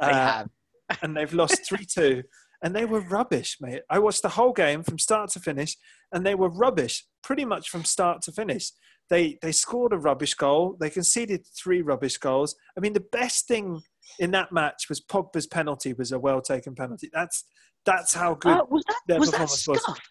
they 0.01 0.07
Uh, 0.07 0.13
have. 0.13 0.49
and 1.01 1.15
they've 1.15 1.33
lost 1.33 1.67
3 1.67 1.85
2. 1.85 2.23
And 2.61 2.75
they 2.75 2.85
were 2.85 3.01
rubbish, 3.01 3.57
mate. 3.61 3.81
I 3.89 3.99
watched 3.99 4.21
the 4.21 4.29
whole 4.29 4.53
game 4.53 4.81
from 4.83 4.97
start 4.97 5.29
to 5.31 5.39
finish, 5.39 5.77
and 6.11 6.25
they 6.25 6.35
were 6.35 6.49
rubbish 6.49 7.05
pretty 7.21 7.45
much 7.45 7.69
from 7.69 7.83
start 7.83 8.21
to 8.23 8.31
finish. 8.31 8.71
They, 9.09 9.37
they 9.41 9.51
scored 9.51 9.93
a 9.93 9.97
rubbish 9.97 10.33
goal. 10.33 10.77
They 10.79 10.89
conceded 10.89 11.45
three 11.45 11.81
rubbish 11.81 12.17
goals. 12.17 12.55
I 12.75 12.79
mean, 12.79 12.93
the 12.93 13.05
best 13.11 13.47
thing 13.47 13.81
in 14.19 14.31
that 14.31 14.51
match 14.51 14.85
was 14.89 14.99
Pogba's 15.01 15.45
penalty 15.45 15.93
was 15.93 16.11
a 16.11 16.17
well 16.17 16.41
taken 16.41 16.73
penalty. 16.75 17.09
That's 17.13 17.43
that's 17.85 18.13
how 18.13 18.35
good. 18.35 18.57
Uh, 18.57 18.65
was 18.69 18.83
that, 18.87 19.01
their 19.07 19.19
was 19.19 19.31
that 19.31 19.37
performance 19.37 19.67
was. 19.67 19.81
scuffed? 19.83 20.09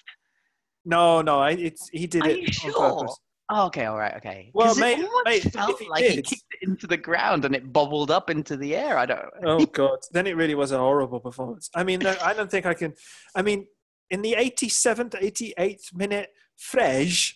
no, 0.85 1.23
no, 1.23 1.41
I, 1.41 1.51
it's, 1.51 1.89
he 1.91 2.07
did 2.07 2.25
Are 2.25 2.31
it 2.31 2.41
on 2.41 2.53
sure? 2.53 2.73
purpose. 2.99 3.19
Oh, 3.51 3.67
okay, 3.67 3.85
all 3.85 3.99
right, 3.99 4.17
okay. 4.17 4.51
Well, 4.55 4.75
mate- 4.77 4.99
it 5.01 5.11
mate, 5.27 5.53
felt 5.53 5.79
he 5.79 5.89
like 5.89 6.03
he 6.05 6.23
kicked 6.23 6.45
it 6.61 6.67
into 6.69 6.87
the 6.87 6.97
ground 6.97 7.45
and 7.45 7.55
it 7.55 7.73
bobbled 7.73 8.11
up 8.11 8.31
into 8.31 8.57
the 8.57 8.75
air. 8.75 8.97
I 8.97 9.05
don't. 9.05 9.21
Oh 9.43 9.67
God! 9.67 9.99
Then 10.13 10.27
it 10.27 10.35
really 10.37 10.55
was 10.55 10.73
a 10.73 10.79
horrible 10.79 11.21
performance. 11.21 11.69
I 11.75 11.85
mean, 11.85 12.07
I 12.07 12.33
don't 12.33 12.51
think 12.51 12.65
I 12.65 12.73
can. 12.73 12.95
I 13.35 13.43
mean, 13.43 13.67
in 14.11 14.23
the 14.23 14.35
87th, 14.39 15.11
88th 15.21 15.95
minute, 15.95 16.31
Frej, 16.59 17.35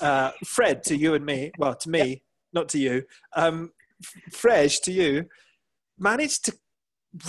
uh, 0.00 0.32
Fred 0.44 0.82
to 0.84 0.96
you 0.96 1.14
and 1.14 1.24
me, 1.24 1.52
well, 1.56 1.74
to 1.76 1.88
me, 1.88 2.24
not 2.52 2.68
to 2.70 2.78
you, 2.78 3.04
um, 3.36 3.70
Frej 4.32 4.82
to 4.82 4.92
you, 4.92 5.26
managed 5.98 6.46
to 6.46 6.52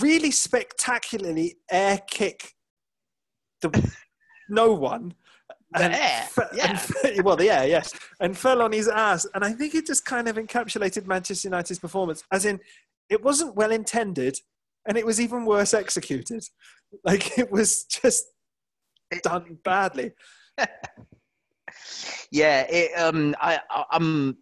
really 0.00 0.30
spectacularly 0.30 1.56
air 1.70 2.00
kick 2.08 2.54
the 3.62 3.92
no 4.48 4.72
one. 4.72 5.14
The 5.72 5.84
air, 5.84 6.22
fe- 6.30 6.42
yeah. 6.54 6.80
and 7.04 7.24
well, 7.24 7.36
the 7.36 7.50
air, 7.50 7.66
yes, 7.66 7.92
and 8.20 8.38
fell 8.38 8.62
on 8.62 8.72
his 8.72 8.88
ass. 8.88 9.26
And 9.34 9.44
I 9.44 9.52
think 9.52 9.74
it 9.74 9.84
just 9.86 10.04
kind 10.04 10.28
of 10.28 10.36
encapsulated 10.36 11.06
Manchester 11.06 11.48
United's 11.48 11.80
performance, 11.80 12.22
as 12.30 12.44
in 12.46 12.60
it 13.10 13.22
wasn't 13.22 13.56
well 13.56 13.72
intended, 13.72 14.38
and 14.86 14.96
it 14.96 15.04
was 15.04 15.20
even 15.20 15.44
worse 15.44 15.74
executed. 15.74 16.44
Like 17.04 17.36
it 17.36 17.50
was 17.50 17.82
just 17.82 18.24
done 19.22 19.58
badly. 19.64 20.12
Yeah, 22.30 22.66
it, 22.68 22.98
um, 22.98 23.34
I, 23.40 23.60
I, 23.70 23.84
I'm. 23.92 24.36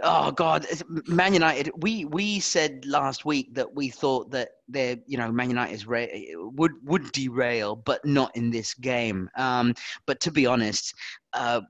Oh 0.00 0.32
God, 0.32 0.66
Man 1.06 1.34
United. 1.34 1.70
We 1.76 2.06
we 2.06 2.40
said 2.40 2.84
last 2.86 3.24
week 3.26 3.54
that 3.54 3.74
we 3.74 3.90
thought 3.90 4.30
that 4.30 4.50
they, 4.66 5.02
you 5.06 5.18
know, 5.18 5.30
Man 5.30 5.50
United's 5.50 5.86
ra- 5.86 6.06
would 6.34 6.72
would 6.82 7.12
derail, 7.12 7.76
but 7.76 8.02
not 8.04 8.34
in 8.34 8.50
this 8.50 8.72
game. 8.72 9.28
Um, 9.36 9.74
but 10.06 10.18
to 10.20 10.30
be 10.30 10.46
honest, 10.46 10.94
uh, 11.34 11.60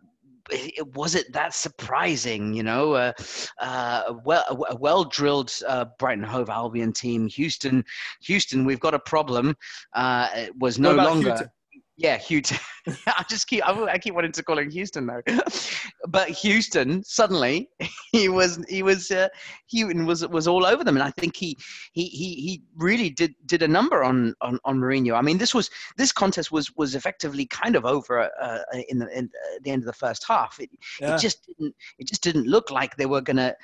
it, 0.50 0.78
it 0.78 0.94
wasn't 0.94 1.32
that 1.32 1.52
surprising. 1.52 2.54
You 2.54 2.62
know, 2.62 2.92
uh, 2.92 3.12
uh, 3.60 4.02
a 4.06 4.12
well 4.24 4.66
a 4.68 4.76
well 4.76 5.04
drilled 5.04 5.52
uh, 5.66 5.86
Brighton 5.98 6.24
Hove 6.24 6.48
Albion 6.48 6.92
team. 6.92 7.26
Houston, 7.26 7.84
Houston, 8.22 8.64
we've 8.64 8.80
got 8.80 8.94
a 8.94 9.00
problem. 9.00 9.56
Uh, 9.94 10.28
it 10.34 10.52
was 10.58 10.78
no 10.78 10.94
longer. 10.94 11.30
Hughton? 11.30 11.50
Yeah, 11.96 12.16
Houston. 12.16 12.58
I 13.06 13.24
just 13.28 13.46
keep 13.46 13.66
I, 13.68 13.98
keep 13.98 14.14
wanting 14.14 14.32
to 14.32 14.42
call 14.42 14.58
him 14.58 14.70
Houston 14.70 15.06
though, 15.06 15.20
but 16.08 16.28
Houston 16.30 17.04
suddenly 17.04 17.68
he 18.12 18.28
was 18.28 18.64
he 18.68 18.82
was 18.82 19.10
uh, 19.10 19.28
Hughton 19.72 20.06
was 20.06 20.26
was 20.28 20.48
all 20.48 20.64
over 20.64 20.82
them, 20.84 20.96
and 20.96 21.02
I 21.04 21.10
think 21.10 21.36
he 21.36 21.56
he 21.92 22.06
he 22.06 22.34
he 22.34 22.62
really 22.76 23.10
did 23.10 23.34
did 23.44 23.62
a 23.62 23.68
number 23.68 24.02
on 24.02 24.34
on 24.40 24.58
on 24.64 24.78
Mourinho. 24.78 25.16
I 25.16 25.22
mean, 25.22 25.38
this 25.38 25.54
was 25.54 25.70
this 25.98 26.12
contest 26.12 26.50
was 26.50 26.74
was 26.76 26.94
effectively 26.94 27.46
kind 27.46 27.76
of 27.76 27.84
over 27.84 28.30
uh, 28.40 28.58
in 28.88 28.98
the 28.98 29.08
in 29.16 29.26
uh, 29.26 29.58
the 29.62 29.70
end 29.70 29.82
of 29.82 29.86
the 29.86 29.92
first 29.92 30.24
half. 30.26 30.58
It, 30.58 30.70
Yeah. 31.00 31.14
it 31.14 31.20
just 31.20 31.46
didn't 31.46 31.74
it 31.98 32.08
just 32.08 32.22
didn't 32.22 32.46
look 32.46 32.70
like 32.70 32.96
they 32.96 33.06
were 33.06 33.20
gonna 33.20 33.54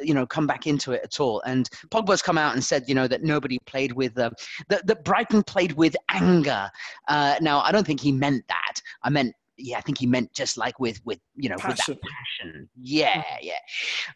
you 0.00 0.14
know 0.14 0.26
come 0.26 0.46
back 0.46 0.66
into 0.66 0.92
it 0.92 1.02
at 1.04 1.20
all. 1.20 1.40
And 1.42 1.68
Pogba's 1.90 2.22
come 2.22 2.38
out 2.38 2.54
and 2.54 2.62
said 2.62 2.84
you 2.86 2.94
know 2.94 3.08
that 3.08 3.22
nobody 3.22 3.58
played 3.66 3.92
with 3.92 4.18
uh, 4.18 4.30
that 4.68 4.86
that 4.86 5.04
Brighton 5.04 5.42
played 5.42 5.72
with 5.72 5.96
anger. 6.10 6.70
Uh, 7.08 7.36
now 7.40 7.60
I 7.60 7.72
don't 7.72 7.86
think 7.86 8.00
he 8.00 8.12
meant 8.12 8.44
that. 8.48 8.80
I 9.02 9.10
meant 9.10 9.34
yeah, 9.56 9.78
I 9.78 9.80
think 9.80 9.98
he 9.98 10.06
meant 10.06 10.32
just 10.32 10.56
like 10.56 10.78
with 10.80 11.00
with 11.04 11.18
you 11.34 11.48
know 11.48 11.56
with 11.56 11.76
Passion. 11.76 11.98
that 12.02 12.10
passion. 12.10 12.68
Yeah, 12.80 13.22
yeah. 13.40 13.52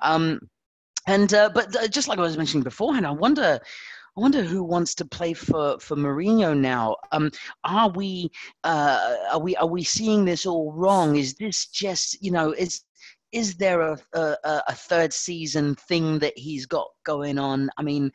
Um, 0.01 0.41
and 1.07 1.33
uh, 1.33 1.51
but 1.55 1.75
uh, 1.77 1.89
just 1.89 2.09
like 2.09 2.19
I 2.19 2.23
was 2.23 2.37
mentioning 2.37 2.65
beforehand, 2.65 3.07
I 3.07 3.11
wonder. 3.11 3.61
I 4.17 4.21
wonder 4.21 4.43
who 4.43 4.65
wants 4.65 4.97
to 4.97 5.05
play 5.05 5.33
for 5.33 5.79
for 5.79 5.95
Mourinho 5.95 6.59
now. 6.59 6.97
Um, 7.13 7.31
are 7.63 7.89
we 7.91 8.33
uh, 8.65 9.15
are 9.31 9.39
we 9.39 9.55
are 9.55 9.67
we 9.69 9.85
seeing 9.85 10.25
this 10.25 10.45
all 10.45 10.73
wrong? 10.73 11.15
Is 11.15 11.35
this 11.35 11.67
just 11.67 12.21
you 12.21 12.33
know 12.33 12.51
is 12.51 12.83
is 13.33 13.57
there 13.57 13.81
a 13.81 13.99
a, 14.13 14.37
a 14.69 14.75
third 14.75 15.13
season 15.13 15.75
thing 15.75 16.19
that 16.21 16.37
he's 16.37 16.67
got 16.67 16.89
going 17.05 17.39
on? 17.39 17.71
I 17.77 17.83
mean, 17.83 18.11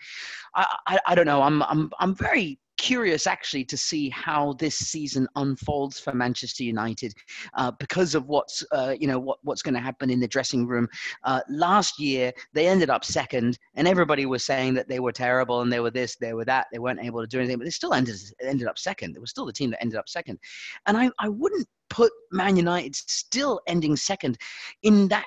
I, 0.56 0.76
I, 0.88 1.00
I 1.08 1.16
don't 1.16 1.26
know. 1.26 1.42
I'm 1.42 1.62
I'm 1.64 1.92
I'm 2.00 2.16
very 2.16 2.60
curious 2.78 3.28
actually 3.28 3.64
to 3.66 3.78
see 3.78 4.10
how 4.10 4.54
this 4.54 4.76
season 4.76 5.28
unfolds 5.36 6.00
for 6.00 6.14
Manchester 6.14 6.64
United 6.64 7.14
uh, 7.54 7.72
because 7.72 8.16
of 8.16 8.28
what's 8.28 8.64
uh, 8.72 8.96
you 9.00 9.08
know 9.08 9.20
what, 9.20 9.40
what's 9.44 9.62
going 9.62 9.74
to 9.74 9.80
happen 9.80 10.10
in 10.10 10.20
the 10.20 10.28
dressing 10.28 10.68
room. 10.68 10.88
Uh, 11.24 11.42
last 11.50 12.00
year 12.00 12.32
they 12.54 12.68
ended 12.68 12.90
up 12.90 13.06
second, 13.06 13.58
and 13.76 13.88
everybody 13.88 14.26
was 14.26 14.44
saying 14.44 14.74
that 14.74 14.88
they 14.88 15.00
were 15.00 15.12
terrible 15.12 15.62
and 15.62 15.72
they 15.72 15.80
were 15.80 15.92
this, 15.92 16.16
they 16.16 16.34
were 16.34 16.46
that, 16.46 16.68
they 16.72 16.80
weren't 16.80 17.04
able 17.04 17.22
to 17.22 17.28
do 17.28 17.40
anything, 17.40 17.58
but 17.58 17.66
they 17.66 17.70
still 17.72 17.94
ended 17.94 18.16
ended 18.42 18.68
up 18.68 18.78
second. 18.78 19.16
It 19.16 19.20
was 19.20 19.30
still 19.30 19.46
the 19.46 19.54
team 19.54 19.70
that 19.72 19.82
ended 19.82 19.98
up 19.98 20.10
second, 20.10 20.40
and 20.86 20.98
I 20.98 21.10
I 21.20 21.30
wouldn't 21.30 21.68
put 21.90 22.12
Man 22.32 22.56
United 22.58 22.96
still 22.96 23.62
ending 23.68 23.96
second 23.96 24.38
in 24.82 25.08
that 25.10 25.26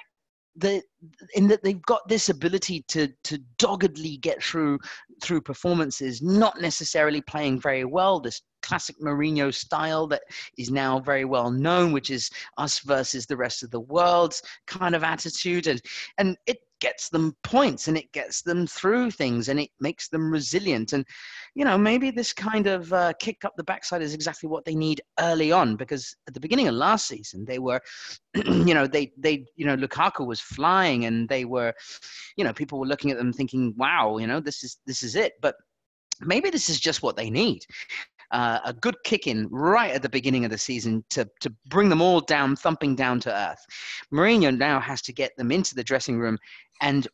the 0.57 0.83
in 1.35 1.47
that 1.49 1.63
they've 1.63 1.83
got 1.83 2.07
this 2.09 2.29
ability 2.29 2.85
to 2.89 3.09
to 3.25 3.39
doggedly 3.59 4.17
get 4.19 4.43
through 4.43 4.79
through 5.23 5.41
performances, 5.41 6.23
not 6.23 6.61
necessarily 6.61 7.21
playing 7.21 7.61
very 7.61 7.85
well. 7.85 8.21
This 8.21 8.43
classic 8.63 8.97
Mourinho 9.01 9.55
style 9.55 10.07
that 10.09 10.23
is 10.59 10.71
now 10.71 10.99
very 10.99 11.25
well 11.25 11.51
known, 11.51 11.93
which 11.93 12.11
is 12.11 12.31
us 12.59 12.81
versus 12.81 13.27
the 13.27 13.37
rest 13.37 13.63
of 13.63 13.71
the 13.71 13.81
world 13.81 14.35
kind 14.67 14.95
of 14.95 15.05
attitude, 15.05 15.67
and 15.67 15.81
and 16.19 16.37
it 16.47 16.59
gets 16.81 17.09
them 17.09 17.35
points 17.43 17.89
and 17.89 17.97
it 17.97 18.11
gets 18.13 18.43
them 18.43 18.67
through 18.67 19.11
things 19.11 19.49
and 19.49 19.59
it 19.59 19.71
makes 19.81 20.09
them 20.09 20.31
resilient. 20.31 20.93
And 20.93 21.05
you 21.55 21.65
know 21.65 21.79
maybe 21.79 22.11
this 22.11 22.33
kind 22.33 22.67
of 22.67 22.93
uh, 22.93 23.13
kick 23.19 23.45
up 23.45 23.55
the 23.57 23.65
backside 23.65 24.03
is 24.03 24.15
exactly 24.15 24.49
what 24.49 24.65
they 24.65 24.75
need 24.75 25.01
early 25.21 25.53
on 25.53 25.77
because 25.77 26.17
at 26.29 26.35
the 26.35 26.41
beginning 26.41 26.69
of 26.69 26.75
last 26.75 27.07
season 27.07 27.45
they 27.45 27.59
were, 27.59 27.81
you 28.35 28.75
know, 28.75 28.87
they 28.87 29.13
they 29.17 29.45
you 29.57 29.67
know 29.67 29.77
Lukaku 29.77 30.27
was 30.27 30.41
flying 30.41 31.07
and 31.07 31.29
they 31.29 31.45
were, 31.45 31.73
you 32.37 32.45
know, 32.45 32.53
people 32.53 32.79
were 32.79 32.87
looking 32.87 33.11
at 33.11 33.19
them 33.19 33.33
thinking, 33.33 33.75
wow, 33.77 34.19
you 34.19 34.27
know, 34.27 34.41
this 34.41 34.63
is 34.63 34.79
this 34.87 35.03
is 35.03 35.17
it, 35.17 35.35
but 35.41 35.57
maybe 36.21 36.51
this 36.51 36.69
is 36.69 36.81
just 36.81 37.03
what 37.03 37.17
they 37.17 37.29
need 37.29 37.63
uh, 38.31 38.59
a 38.65 38.73
good 38.73 38.97
kick 39.05 39.27
in 39.27 39.49
right 39.51 39.93
at 39.93 40.03
the 40.03 40.09
beginning 40.09 40.45
of 40.45 40.51
the 40.51 40.59
season 40.59 41.05
to, 41.11 41.29
to 41.41 41.53
bring 41.69 41.89
them 41.89 42.03
all 42.03 42.21
down, 42.21 42.57
thumping 42.57 42.97
down 42.97 43.21
to 43.21 43.33
earth. 43.33 43.65
Mourinho 44.13 44.57
now 44.57 44.81
has 44.81 45.03
to 45.03 45.13
get 45.13 45.37
them 45.37 45.53
into 45.53 45.75
the 45.75 45.85
dressing 45.85 46.19
room 46.19 46.39
and 46.81 47.09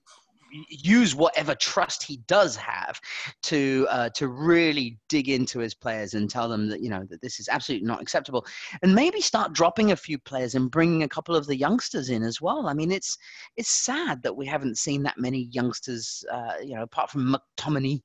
use 0.69 1.15
whatever 1.15 1.55
trust 1.55 2.03
he 2.03 2.19
does 2.27 2.57
have 2.57 3.01
to 3.43 3.87
uh, 3.91 4.09
to 4.11 4.29
really 4.29 4.99
dig 5.09 5.29
into 5.29 5.59
his 5.59 5.75
players 5.75 6.15
and 6.15 6.29
tell 6.29 6.49
them 6.49 6.69
that 6.69 6.81
you 6.81 6.91
know 6.91 7.05
that 7.09 7.21
this 7.21 7.41
is 7.41 7.49
absolutely 7.49 7.87
not 7.87 8.03
acceptable, 8.03 8.47
and 8.83 8.95
maybe 8.95 9.21
start 9.21 9.53
dropping 9.53 9.93
a 9.93 9.97
few 9.97 10.19
players 10.19 10.55
and 10.55 10.71
bringing 10.71 11.03
a 11.03 11.09
couple 11.09 11.35
of 11.35 11.47
the 11.47 11.57
youngsters 11.57 12.11
in 12.11 12.23
as 12.23 12.41
well. 12.41 12.69
I 12.69 12.75
mean, 12.75 12.91
it's 12.91 13.17
it's 13.57 13.71
sad 13.71 14.23
that 14.23 14.37
we 14.37 14.47
haven't 14.47 14.79
seen 14.79 15.03
that 15.05 15.19
many 15.19 15.49
youngsters, 15.53 16.25
uh, 16.31 16.55
you 16.63 16.75
know, 16.75 16.83
apart 16.83 17.11
from 17.11 17.35
McTominay. 17.35 18.03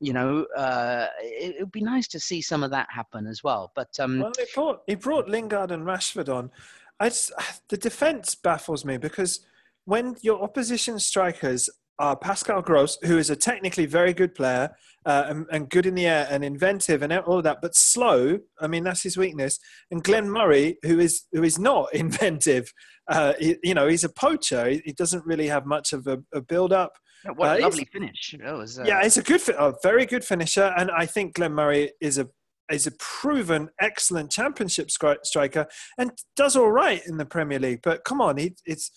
You 0.00 0.12
know, 0.12 0.46
uh, 0.56 1.06
it 1.18 1.56
would 1.60 1.72
be 1.72 1.82
nice 1.82 2.08
to 2.08 2.20
see 2.20 2.40
some 2.42 2.62
of 2.62 2.70
that 2.70 2.88
happen 2.90 3.26
as 3.26 3.42
well. 3.42 3.72
But 3.74 3.98
um, 4.00 4.20
well, 4.20 4.32
he 4.38 4.44
brought 4.54 4.82
he 4.86 4.94
brought 4.94 5.28
Lingard 5.28 5.70
and 5.70 5.84
Rashford 5.84 6.34
on. 6.34 6.50
I 6.98 7.10
just, 7.10 7.30
the 7.68 7.76
defense 7.76 8.34
baffles 8.34 8.82
me 8.82 8.96
because 8.96 9.40
when 9.86 10.16
your 10.22 10.42
opposition 10.42 10.98
strikers 10.98 11.70
are 11.98 12.16
Pascal 12.16 12.60
Gross, 12.60 12.98
who 13.04 13.16
is 13.16 13.30
a 13.30 13.36
technically 13.36 13.86
very 13.86 14.12
good 14.12 14.34
player 14.34 14.70
uh, 15.06 15.24
and, 15.28 15.46
and, 15.50 15.70
good 15.70 15.86
in 15.86 15.94
the 15.94 16.06
air 16.06 16.28
and 16.30 16.44
inventive 16.44 17.02
and 17.02 17.12
all 17.12 17.38
of 17.38 17.44
that, 17.44 17.62
but 17.62 17.74
slow. 17.74 18.38
I 18.60 18.66
mean, 18.66 18.84
that's 18.84 19.02
his 19.02 19.16
weakness. 19.16 19.58
And 19.90 20.04
Glenn 20.04 20.28
Murray, 20.28 20.76
who 20.82 20.98
is 20.98 21.24
who 21.32 21.42
is 21.42 21.58
not 21.58 21.88
inventive. 21.94 22.70
Uh, 23.08 23.32
he, 23.38 23.56
you 23.62 23.72
know, 23.72 23.88
he's 23.88 24.04
a 24.04 24.10
poacher. 24.10 24.68
He, 24.68 24.82
he, 24.84 24.92
doesn't 24.92 25.24
really 25.24 25.46
have 25.46 25.64
much 25.64 25.92
of 25.92 26.06
a, 26.06 26.18
a 26.34 26.42
build 26.42 26.72
up. 26.72 26.92
What 27.36 27.56
a 27.56 27.60
uh, 27.60 27.62
lovely 27.62 27.88
finish! 27.90 28.34
Was, 28.42 28.78
uh... 28.78 28.84
Yeah, 28.84 29.00
it's 29.02 29.16
a 29.16 29.22
good, 29.22 29.40
a 29.48 29.74
very 29.82 30.04
good 30.04 30.24
finisher, 30.24 30.74
and 30.76 30.90
I 30.90 31.06
think 31.06 31.34
Glenn 31.34 31.54
Murray 31.54 31.92
is 32.00 32.18
a 32.18 32.28
is 32.70 32.86
a 32.86 32.92
proven 32.98 33.70
excellent 33.80 34.32
championship 34.32 34.90
striker 34.90 35.68
and 35.98 36.10
does 36.34 36.56
all 36.56 36.70
right 36.70 37.00
in 37.06 37.16
the 37.16 37.24
Premier 37.24 37.60
League. 37.60 37.80
But 37.82 38.04
come 38.04 38.20
on, 38.20 38.38
he, 38.38 38.56
it's 38.66 38.90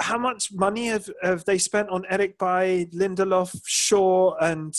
how 0.00 0.18
much 0.18 0.50
money 0.52 0.86
have, 0.86 1.08
have 1.22 1.44
they 1.44 1.58
spent 1.58 1.88
on 1.88 2.04
Eric 2.10 2.38
Bailly, 2.38 2.86
Lindelof, 2.94 3.58
Shaw, 3.64 4.34
and 4.40 4.74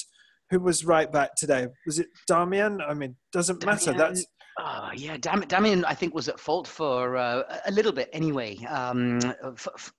who 0.50 0.60
was 0.60 0.86
right 0.86 1.12
back 1.12 1.36
today? 1.36 1.68
Was 1.86 2.00
it 2.00 2.08
Darmian? 2.30 2.80
I 2.88 2.94
mean, 2.94 3.16
doesn't 3.32 3.66
matter. 3.66 3.94
That's 3.94 4.26
Oh, 4.60 4.90
yeah, 4.96 5.18
Dam- 5.18 5.44
Darmian, 5.44 5.84
I 5.86 5.94
think, 5.94 6.16
was 6.16 6.28
at 6.28 6.40
fault 6.40 6.68
for 6.68 7.16
uh, 7.16 7.44
a 7.68 7.72
little 7.72 7.92
bit 7.92 8.10
anyway. 8.12 8.58
Um, 8.66 9.20
f- 9.44 9.68
f- 9.76 9.94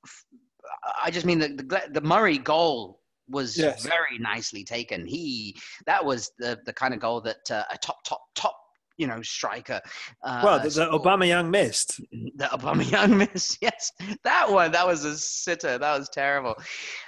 I 1.00 1.10
just 1.10 1.24
mean 1.24 1.38
the, 1.38 1.48
the, 1.48 1.82
the 1.92 2.00
Murray 2.00 2.38
goal 2.38 3.00
was 3.28 3.56
yes. 3.56 3.84
very 3.84 4.18
nicely 4.18 4.64
taken. 4.64 5.06
He 5.06 5.56
that 5.86 6.04
was 6.04 6.32
the 6.38 6.58
the 6.66 6.72
kind 6.72 6.92
of 6.92 6.98
goal 6.98 7.20
that 7.20 7.48
uh, 7.50 7.62
a 7.70 7.78
top 7.78 7.98
top 8.04 8.22
top 8.34 8.56
you 8.98 9.06
know, 9.06 9.22
striker. 9.22 9.80
Uh, 10.22 10.40
well, 10.44 10.60
the, 10.60 10.68
the 10.68 10.86
Aubameyang 10.86 11.48
missed. 11.48 12.00
The 12.10 12.44
Obama 12.46 12.88
Young 12.88 13.16
missed, 13.32 13.58
yes. 13.62 13.92
That 14.24 14.50
one, 14.50 14.72
that 14.72 14.86
was 14.86 15.04
a 15.04 15.16
sitter. 15.16 15.78
That 15.78 15.98
was 15.98 16.08
terrible. 16.08 16.56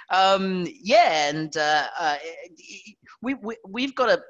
Um, 0.09 0.65
yeah, 0.81 1.29
and 1.29 1.55
uh, 1.55 1.87
uh, 1.99 2.17
we, 3.21 3.35
we, 3.35 3.57
we've 3.67 3.93
got 3.93 4.09
a, 4.09 4.21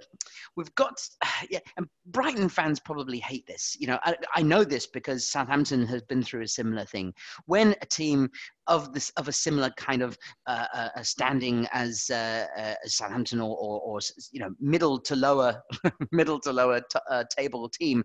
we've 0.55 0.73
got, 0.75 0.93
yeah, 1.49 1.59
and 1.77 1.87
Brighton 2.07 2.49
fans 2.49 2.79
probably 2.79 3.19
hate 3.19 3.45
this. 3.47 3.75
You 3.79 3.87
know, 3.87 3.99
I, 4.03 4.15
I 4.35 4.41
know 4.41 4.63
this 4.63 4.87
because 4.87 5.27
Southampton 5.27 5.85
has 5.87 6.01
been 6.03 6.23
through 6.23 6.41
a 6.41 6.47
similar 6.47 6.85
thing. 6.85 7.13
When 7.45 7.75
a 7.81 7.85
team 7.85 8.29
of 8.67 8.93
this 8.93 9.11
of 9.17 9.27
a 9.27 9.31
similar 9.31 9.69
kind 9.71 10.01
of 10.01 10.17
uh, 10.47 10.65
uh, 10.73 11.01
standing 11.01 11.67
as, 11.73 12.09
uh, 12.11 12.45
uh, 12.57 12.75
Southampton 12.85 13.41
or, 13.41 13.57
or, 13.57 13.81
or, 13.81 13.99
you 14.31 14.39
know 14.39 14.51
middle 14.59 14.99
to 14.99 15.15
lower 15.15 15.61
middle 16.11 16.39
to 16.39 16.53
lower 16.53 16.79
t- 16.79 16.99
uh, 17.09 17.23
table 17.35 17.67
team 17.67 18.03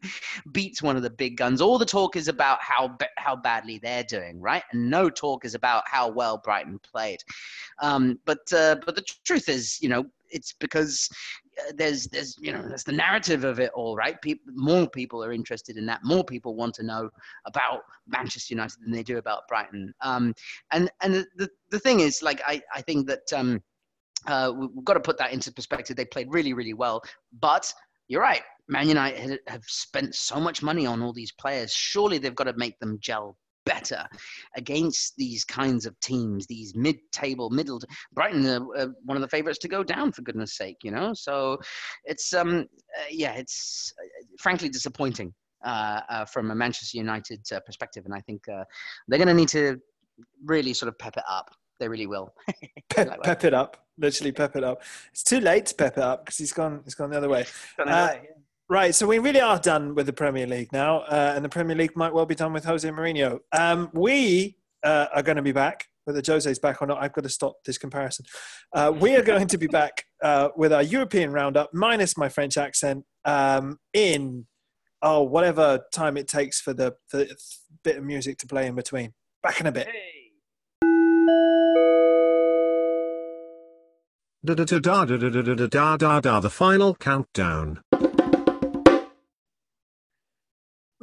beats 0.53 0.82
one 0.82 0.97
of 0.97 1.03
the 1.03 1.11
big 1.11 1.36
guns. 1.36 1.61
All 1.61 1.78
the 1.78 1.86
talk 1.86 2.16
is 2.16 2.28
about 2.28 2.59
how 2.62 2.97
how 3.18 3.36
badly 3.36 3.78
they're 3.78 4.05
doing, 4.05 4.40
right? 4.40 4.62
And 4.72 4.90
no 4.90 5.11
talk 5.11 5.44
is 5.44 5.55
about 5.55 5.84
how 5.86 6.09
well 6.09 6.38
Brighton 6.42 6.80
played. 6.82 7.20
Um, 7.80 8.18
but 8.24 8.51
uh, 8.53 8.76
but 8.84 8.97
the 8.97 9.05
truth 9.24 9.49
is, 9.49 9.78
you 9.80 9.88
know, 9.88 10.05
it's 10.30 10.55
because 10.59 11.09
uh, 11.11 11.45
there's 11.75 12.07
there's 12.09 12.37
you 12.39 12.53
know 12.53 12.63
that's 12.69 12.85
the 12.85 12.93
narrative 12.93 13.45
of 13.45 13.59
it 13.61 13.71
all 13.75 13.97
right? 13.97 14.21
People 14.21 14.53
more 14.55 14.89
people 14.89 15.25
are 15.25 15.33
interested 15.33 15.77
in 15.77 15.87
that. 15.87 16.05
More 16.05 16.25
people 16.25 16.55
want 16.55 16.75
to 16.77 16.83
know 16.83 17.11
about 17.47 17.83
manchester 18.07 18.55
united 18.55 18.81
than 18.83 18.93
they 18.93 19.03
do 19.03 19.19
about 19.19 19.49
brighton. 19.49 19.93
Um, 20.01 20.35
and 20.73 20.91
and 21.03 21.27
the, 21.37 21.49
the 21.71 21.79
thing 21.79 22.01
is 22.01 22.23
like 22.23 22.41
i 22.47 22.61
i 22.75 22.83
think 22.83 23.07
that 23.09 23.33
um, 23.35 23.63
uh, 24.27 24.53
we've 24.57 24.85
got 24.85 24.95
to 24.95 25.01
put 25.01 25.19
that 25.19 25.33
into 25.33 25.53
perspective. 25.53 25.97
They 25.97 26.05
played 26.05 26.31
really 26.31 26.53
really 26.53 26.75
well. 26.75 27.03
But 27.41 27.73
you're 28.09 28.23
right. 28.23 28.43
Man 28.69 28.89
united 28.89 29.41
have 29.47 29.65
spent 29.65 30.15
so 30.15 30.41
much 30.41 30.63
money 30.63 30.87
on 30.87 31.03
all 31.03 31.13
these 31.13 31.33
players. 31.33 31.73
Surely 31.73 32.19
they've 32.19 32.35
got 32.35 32.45
to 32.45 32.57
make 32.57 32.79
them 32.81 32.99
gel 33.01 33.37
better 33.67 34.07
against 34.57 35.14
these 35.17 35.45
kinds 35.45 35.85
of 35.85 35.99
teams, 36.01 36.47
these 36.47 36.75
mid-table, 36.75 37.51
middle. 37.51 37.81
Brighton 38.14 38.47
are 38.47 38.77
uh, 38.77 38.87
one 39.05 39.17
of 39.17 39.21
the 39.21 39.29
favourites 39.29 39.59
to 39.59 39.69
go 39.69 39.85
down, 39.85 40.12
for 40.12 40.23
goodness 40.23 40.57
sake, 40.57 40.79
you 40.83 40.91
know. 40.91 41.12
So 41.12 41.59
it's 42.05 42.33
um, 42.33 42.67
uh, 42.99 43.05
yeah, 43.11 43.35
it's 43.35 43.93
uh, 44.01 44.07
frankly 44.41 44.71
disappointing 44.71 45.35
uh, 45.64 46.01
uh, 46.09 46.25
from 46.25 46.51
a 46.51 46.55
Manchester 46.55 46.97
United 46.97 47.41
uh, 47.53 47.61
perspective, 47.61 48.05
and 48.07 48.14
I 48.14 48.21
think 48.21 48.43
they're 48.47 49.19
going 49.19 49.29
to 49.29 49.35
need 49.35 49.51
to 49.51 49.79
really 50.47 50.73
sort 50.73 50.89
of 50.89 50.99
pep 50.99 51.17
it 51.17 51.25
up. 51.29 51.51
They 51.79 51.89
really 51.89 52.07
will. 52.07 52.33
pep, 52.89 53.23
pep, 53.23 53.45
it 53.45 53.53
up, 53.53 53.77
literally 53.99 54.33
pep 54.33 54.57
it 54.57 54.64
up. 54.64 54.83
It's 55.12 55.23
too 55.23 55.41
late 55.41 55.67
to 55.67 55.75
pep 55.75 55.99
it 55.99 56.03
up 56.03 56.25
because 56.25 56.39
he's 56.39 56.53
gone. 56.53 56.81
He's 56.85 56.95
gone 56.95 57.11
the 57.11 57.19
other 57.19 57.29
way. 57.29 57.45
Right, 58.69 58.93
so 58.93 59.07
we 59.07 59.21
really 59.21 59.41
are 59.41 59.61
done 59.61 59.95
with 59.95 60.07
the 60.07 60.12
Premier 60.12 60.45
League 60.45 60.73
now, 60.73 61.03
uh, 61.03 61.35
and 61.37 61.45
the 61.45 61.49
Premier 61.49 61.77
League 61.77 61.95
might 61.95 62.12
well 62.12 62.27
be 62.27 62.35
done 62.35 62.53
with 62.53 62.64
Jose 62.64 62.89
Mourinho. 62.89 63.39
Um, 63.57 63.91
we 63.93 64.57
uh, 64.83 65.07
are 65.14 65.23
going 65.23 65.37
to 65.37 65.43
be 65.43 65.53
back, 65.53 65.85
whether 66.03 66.21
Jose's 66.21 66.59
back 66.59 66.83
or 66.83 66.87
not. 66.87 67.01
I've 67.01 67.12
got 67.12 67.23
to 67.23 67.29
stop 67.29 67.59
this 67.64 67.79
comparison. 67.79 68.27
Uh, 68.73 68.93
we 68.93 69.14
are 69.14 69.23
going 69.23 69.47
to 69.47 69.57
be 69.57 69.69
back 69.69 70.07
uh, 70.21 70.49
with 70.57 70.73
our 70.73 70.83
European 70.83 71.31
roundup, 71.31 71.73
minus 71.73 72.17
my 72.17 72.29
French 72.29 72.57
accent, 72.57 73.05
um, 73.25 73.79
in 73.93 74.47
oh 75.01 75.23
whatever 75.23 75.85
time 75.93 76.17
it 76.17 76.27
takes 76.27 76.61
for 76.61 76.75
the, 76.75 76.97
the 77.12 77.37
bit 77.85 77.99
of 77.99 78.03
music 78.03 78.37
to 78.39 78.49
play 78.49 78.67
in 78.67 78.75
between. 78.75 79.12
Back 79.45 79.61
in 79.61 79.69
a 79.69 79.73
bit. 79.73 79.87
Hey. 79.87 80.33
Da 84.45 84.55
da 84.55 84.64
da 84.64 84.79
da 84.81 85.05
da 85.05 85.17
da 85.17 85.67
da 85.67 85.97
da 85.97 86.21
da 86.21 86.41
the 86.41 86.51
final 86.51 86.97
countdown. 86.97 87.81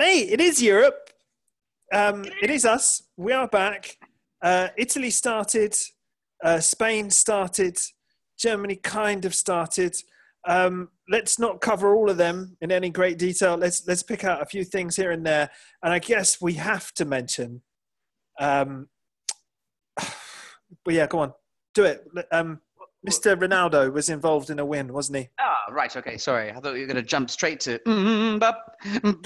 Mate, 0.04 0.32
it 0.32 0.42
is 0.42 0.62
Europe. 0.62 1.12
Um, 1.94 2.26
it 2.42 2.50
is 2.50 2.66
us. 2.66 3.04
We 3.16 3.32
are 3.32 3.48
back. 3.48 3.96
Uh, 4.42 4.68
Italy 4.78 5.10
started. 5.10 5.78
Uh, 6.44 6.60
Spain 6.60 7.10
started. 7.10 7.78
Germany 8.38 8.76
kind 8.76 9.24
of 9.24 9.34
started. 9.34 9.96
Um, 10.46 10.90
let's 11.08 11.40
not 11.40 11.62
cover 11.62 11.96
all 11.96 12.10
of 12.10 12.18
them 12.18 12.58
in 12.60 12.70
any 12.70 12.90
great 12.90 13.18
detail. 13.18 13.56
Let's 13.56 13.88
let's 13.88 14.04
pick 14.04 14.26
out 14.26 14.42
a 14.42 14.46
few 14.46 14.66
things 14.66 14.98
here 14.98 15.12
and 15.12 15.26
there. 15.26 15.50
And 15.82 15.94
I 15.94 16.00
guess 16.00 16.42
we 16.42 16.56
have 16.56 16.92
to 16.96 17.06
mention. 17.06 17.62
Um, 18.42 18.90
but 20.84 20.94
yeah, 20.94 21.08
go 21.08 21.20
on, 21.20 21.34
do 21.74 21.86
it. 21.86 22.06
Um, 22.30 22.60
Mr. 23.08 23.36
Ronaldo 23.38 23.92
was 23.92 24.10
involved 24.10 24.50
in 24.50 24.60
a 24.60 24.66
win, 24.66 24.94
wasn't 24.94 25.18
he? 25.18 25.30
Ah, 25.40 25.58
right. 25.72 25.96
Okay. 25.96 26.18
Sorry. 26.18 26.52
I 26.52 26.60
thought 26.60 26.74
you 26.76 26.82
were 26.82 26.88
going 26.88 26.96
to 26.96 27.02
jump 27.02 27.30
straight 27.30 27.60
to. 27.62 27.80
Mm, 27.80 28.40
mm, 28.40 29.22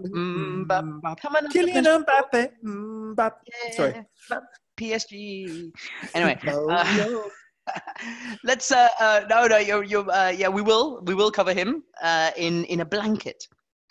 mm. 0.00 1.20
Come 1.20 1.36
on. 1.36 1.50
Kylian 1.50 2.04
Mbappe. 2.04 2.50
Mbappe. 2.64 3.32
Sorry. 3.72 4.04
Yeah, 4.30 4.40
PSG. 4.78 5.72
Anyway. 6.14 6.38
Uh, 6.48 6.96
no. 6.98 7.30
let's. 8.44 8.70
Uh, 8.70 8.88
uh, 9.00 9.20
no, 9.28 9.46
no. 9.46 9.58
You're. 9.58 9.84
You're. 9.84 10.10
Uh, 10.10 10.30
yeah, 10.30 10.48
we 10.48 10.62
will. 10.62 11.02
We 11.04 11.14
will 11.14 11.30
cover 11.30 11.52
him. 11.52 11.82
Uh, 12.02 12.30
in 12.36 12.64
in 12.64 12.80
a 12.80 12.84
blanket. 12.84 13.46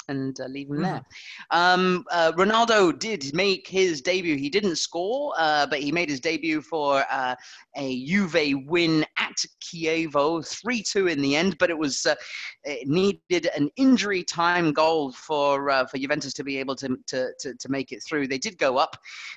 And 0.09 0.39
uh, 0.39 0.45
leave 0.45 0.69
him 0.69 0.81
there. 0.81 1.03
Um, 1.51 2.05
uh, 2.11 2.31
Ronaldo 2.37 2.97
did 2.97 3.33
make 3.33 3.67
his 3.67 4.01
debut. 4.01 4.37
He 4.37 4.49
didn't 4.49 4.77
score, 4.77 5.33
uh, 5.37 5.67
but 5.67 5.79
he 5.79 5.91
made 5.91 6.09
his 6.09 6.21
debut 6.21 6.61
for 6.61 7.03
uh, 7.11 7.35
a 7.75 8.05
Juve 8.05 8.63
win 8.67 9.05
at 9.17 9.35
Chievo, 9.61 10.47
3 10.47 10.81
2 10.81 11.07
in 11.07 11.21
the 11.21 11.35
end. 11.35 11.57
But 11.57 11.69
it 11.69 11.77
was 11.77 12.05
uh, 12.05 12.15
it 12.63 12.87
needed 12.87 13.49
an 13.55 13.69
injury 13.75 14.23
time 14.23 14.71
goal 14.71 15.11
for 15.11 15.69
uh, 15.69 15.85
for 15.85 15.97
Juventus 15.97 16.33
to 16.35 16.43
be 16.43 16.57
able 16.57 16.75
to, 16.77 16.97
to, 17.07 17.31
to, 17.39 17.53
to 17.55 17.69
make 17.69 17.91
it 17.91 18.01
through. 18.01 18.27
They 18.27 18.37
did 18.37 18.57
go 18.57 18.77
up, 18.77 18.95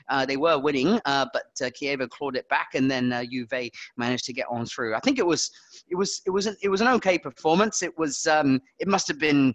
uh, 0.08 0.24
they 0.24 0.36
were 0.36 0.58
winning, 0.58 1.00
uh, 1.04 1.26
but 1.32 1.50
uh, 1.60 1.70
Chievo 1.70 2.08
clawed 2.08 2.36
it 2.36 2.48
back, 2.48 2.74
and 2.74 2.88
then 2.88 3.12
uh, 3.12 3.24
Juve 3.24 3.70
managed 3.96 4.24
to 4.26 4.32
get 4.32 4.46
on 4.48 4.66
through. 4.66 4.94
I 4.94 5.00
think 5.00 5.18
it 5.18 5.26
was 5.26 5.50
it 5.88 5.96
was 5.96 6.22
it 6.26 6.30
was 6.30 6.46
an, 6.46 6.56
it 6.62 6.68
was 6.68 6.80
an 6.80 6.88
okay 6.88 7.18
performance. 7.18 7.82
It 7.82 7.98
was 7.98 8.26
um, 8.28 8.60
it 8.78 8.86
must 8.86 9.08
have 9.08 9.18
been 9.18 9.54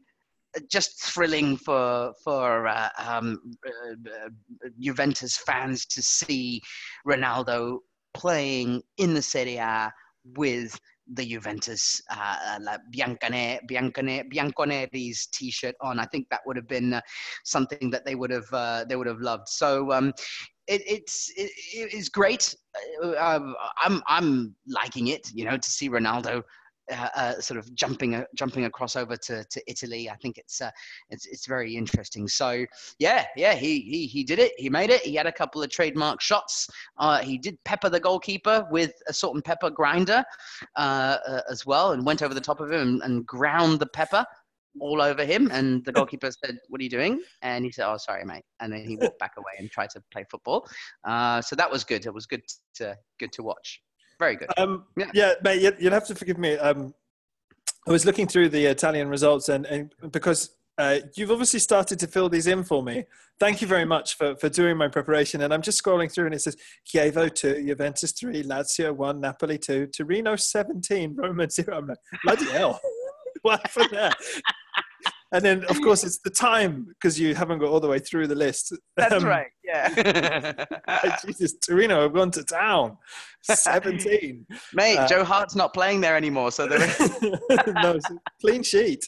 just 0.70 1.02
thrilling 1.04 1.58
for 1.58 2.14
for 2.24 2.68
uh, 2.68 2.90
um, 2.98 3.40
uh, 3.66 4.30
Juventus 4.80 5.38
fans 5.38 5.86
to 5.88 6.02
see 6.02 6.62
Ronaldo 7.08 7.80
playing 8.14 8.82
in 8.98 9.14
the 9.14 9.22
Serie 9.22 9.58
A 9.58 9.92
with 10.36 10.80
the 11.14 11.26
Juventus 11.26 12.02
uh, 12.10 12.58
like 12.62 12.80
Biancone, 12.92 13.60
Biancone, 13.70 14.32
Bianconeri's 14.34 15.28
t-shirt 15.28 15.76
on. 15.82 16.00
I 16.00 16.06
think 16.06 16.28
that 16.30 16.42
would 16.46 16.56
have 16.56 16.68
been 16.68 16.94
uh, 16.94 17.02
something 17.44 17.92
that 17.92 18.06
they 18.06 18.16
would 18.16 18.32
have 18.32 18.52
uh, 18.52 18.86
they 18.86 18.96
would 18.96 19.08
have 19.08 19.22
loved. 19.22 19.48
So 19.48 19.92
um, 19.92 20.14
it, 20.68 20.82
it's 20.88 21.32
it, 21.36 21.52
it's 21.74 22.10
great. 22.10 22.56
Uh, 23.04 23.14
um, 23.20 23.56
I'm 23.84 24.02
I'm 24.08 24.56
liking 24.68 25.08
it. 25.08 25.30
You 25.34 25.46
know, 25.46 25.58
to 25.58 25.70
see 25.70 25.90
Ronaldo 25.90 26.42
uh, 26.92 27.10
uh, 27.16 27.42
sort 27.42 27.58
of 27.58 27.74
jumping 27.74 28.16
uh, 28.16 28.26
jumping 28.36 28.66
across 28.66 28.96
over 28.96 29.16
to, 29.16 29.44
to 29.44 29.62
Italy. 29.68 30.10
I 30.10 30.16
think 30.16 30.38
it's 30.38 30.62
uh, 30.62 30.72
it's 31.10 31.26
it's 31.26 31.46
very 31.46 31.76
interesting. 31.76 32.28
So 32.28 32.66
yeah, 33.00 33.26
yeah, 33.36 33.54
he 33.54 33.80
he 33.82 34.06
he 34.08 34.24
did 34.24 34.40
it. 34.40 34.54
He 34.58 34.70
made 34.70 34.90
it. 34.90 35.02
He 35.02 35.16
had 35.16 35.28
a 35.28 35.32
couple 35.32 35.64
of 35.64 35.70
trademark 35.70 36.22
shots. 36.22 36.70
Uh, 36.98 37.20
he 37.20 37.38
did 37.38 37.58
pepper 37.66 37.90
the 37.90 38.00
goalkeeper 38.00 38.68
with 38.70 38.94
a 39.08 39.14
salt 39.14 39.36
and 39.36 39.44
pepper 39.44 39.70
grinder 39.70 40.24
uh, 40.76 41.18
uh, 41.28 41.42
as 41.50 41.66
well, 41.66 41.92
and 41.92 42.06
went 42.06 42.22
over 42.22 42.34
the 42.34 42.42
top 42.42 42.60
of 42.60 42.72
him 42.72 42.82
and, 42.82 43.02
and 43.04 43.26
ground 43.26 43.80
the 43.80 43.88
pepper 43.88 44.26
all 44.80 45.02
over 45.02 45.24
him. 45.24 45.50
And 45.52 45.84
the 45.86 45.92
goalkeeper 45.94 46.30
said, 46.32 46.58
"What 46.70 46.82
are 46.82 46.84
you 46.84 46.90
doing?" 46.90 47.22
And 47.42 47.66
he 47.66 47.72
said, 47.72 47.90
"Oh, 47.90 47.98
sorry, 47.98 48.26
mate." 48.26 48.44
And 48.60 48.72
then 48.72 48.86
he 48.86 48.96
walked 48.96 49.20
back 49.20 49.34
away 49.38 49.54
and 49.58 49.70
tried 49.72 49.90
to 49.92 50.04
play 50.12 50.26
football. 50.30 50.68
Uh, 51.04 51.42
so 51.42 51.56
that 51.56 51.72
was 51.72 51.84
good. 51.84 52.06
It 52.06 52.14
was 52.14 52.26
good 52.26 52.44
to 52.76 52.96
good 53.20 53.32
to 53.34 53.44
watch. 53.44 53.82
Very 54.20 54.36
good. 54.36 54.50
Um, 54.58 54.86
Yeah. 54.98 55.12
yeah. 55.14 55.34
mate, 55.44 55.62
you- 55.62 55.76
you'll 55.80 55.94
have 55.94 56.08
to 56.08 56.16
forgive 56.16 56.38
me. 56.38 56.58
Um, 56.58 56.94
I 57.88 57.92
was 57.92 58.06
looking 58.06 58.28
through 58.28 58.50
the 58.50 58.66
Italian 58.66 59.10
results, 59.10 59.50
and, 59.50 59.66
and 59.66 59.94
because 60.12 60.52
uh, 60.78 61.00
you've 61.16 61.32
obviously 61.32 61.60
started 61.60 62.00
to 62.00 62.08
fill 62.08 62.28
these 62.30 62.48
in 62.48 62.64
for 62.64 62.84
me. 62.84 63.06
Thank 63.40 63.62
you 63.62 63.68
very 63.68 63.86
much 63.86 64.16
for, 64.18 64.36
for 64.38 64.50
doing 64.50 64.76
my 64.78 64.88
preparation. 64.88 65.42
And 65.42 65.54
I'm 65.54 65.62
just 65.62 65.82
scrolling 65.84 66.12
through, 66.12 66.26
and 66.26 66.36
it 66.36 66.42
says 66.42 66.58
Chievo 66.88 67.34
2, 67.34 67.66
Juventus 67.66 68.12
3, 68.14 68.44
Lazio 68.44 68.94
1, 68.96 69.20
Napoli 69.22 69.58
2, 69.58 69.88
Torino 69.88 70.36
17, 70.36 71.16
Roma 71.16 71.50
0. 71.50 71.78
I'm 71.78 71.88
like, 71.88 71.98
bloody 72.24 72.46
hell. 72.52 72.80
what 73.44 73.62
happened 73.66 73.90
there? 73.92 74.12
And 75.32 75.44
then, 75.44 75.64
of 75.66 75.82
course, 75.82 76.04
it's 76.04 76.20
the 76.20 76.30
time 76.30 76.86
because 76.90 77.20
you 77.20 77.36
haven't 77.36 77.60
got 77.60 77.70
all 77.70 77.80
the 77.80 77.88
way 77.90 78.00
through 78.00 78.28
the 78.28 78.36
list. 78.36 78.74
That's 78.96 79.14
Um, 79.14 79.26
right. 79.26 79.48
Yeah. 79.76 81.16
Jesus, 81.26 81.54
Torino 81.66 82.02
have 82.04 82.14
gone 82.14 82.32
to 82.32 82.44
town. 82.44 82.98
17. 83.42 84.46
Mate, 84.74 84.98
Uh, 84.98 85.08
Joe 85.08 85.24
Hart's 85.24 85.56
not 85.56 85.74
playing 85.74 86.02
there 86.02 86.16
anymore, 86.16 86.52
so 86.52 86.68
they're. 86.68 86.80
no, 87.84 87.92
it's 87.94 88.10
a 88.10 88.18
clean 88.42 88.64
sheet. 88.64 89.06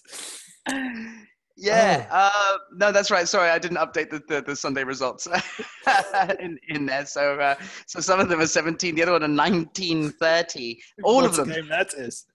yeah. 1.56 2.06
Oh. 2.12 2.32
Uh, 2.34 2.58
no, 2.76 2.92
that's 2.92 3.10
right. 3.10 3.28
Sorry, 3.28 3.50
I 3.50 3.58
didn't 3.60 3.78
update 3.78 4.10
the, 4.12 4.22
the, 4.28 4.42
the 4.42 4.56
Sunday 4.56 4.84
results 4.84 5.28
in, 6.40 6.60
in 6.70 6.86
there. 6.86 7.06
So 7.06 7.40
uh, 7.40 7.56
so 7.88 8.00
some 8.00 8.20
of 8.20 8.30
them 8.30 8.40
are 8.42 8.48
17, 8.48 8.96
the 8.96 9.02
other 9.04 9.14
one 9.14 9.24
are 9.24 9.28
1930. 9.28 10.80
All 11.04 11.16
What 11.16 11.26
of 11.26 11.36
them. 11.36 11.50
game 11.50 11.68
that 11.70 11.94
is. 11.96 12.26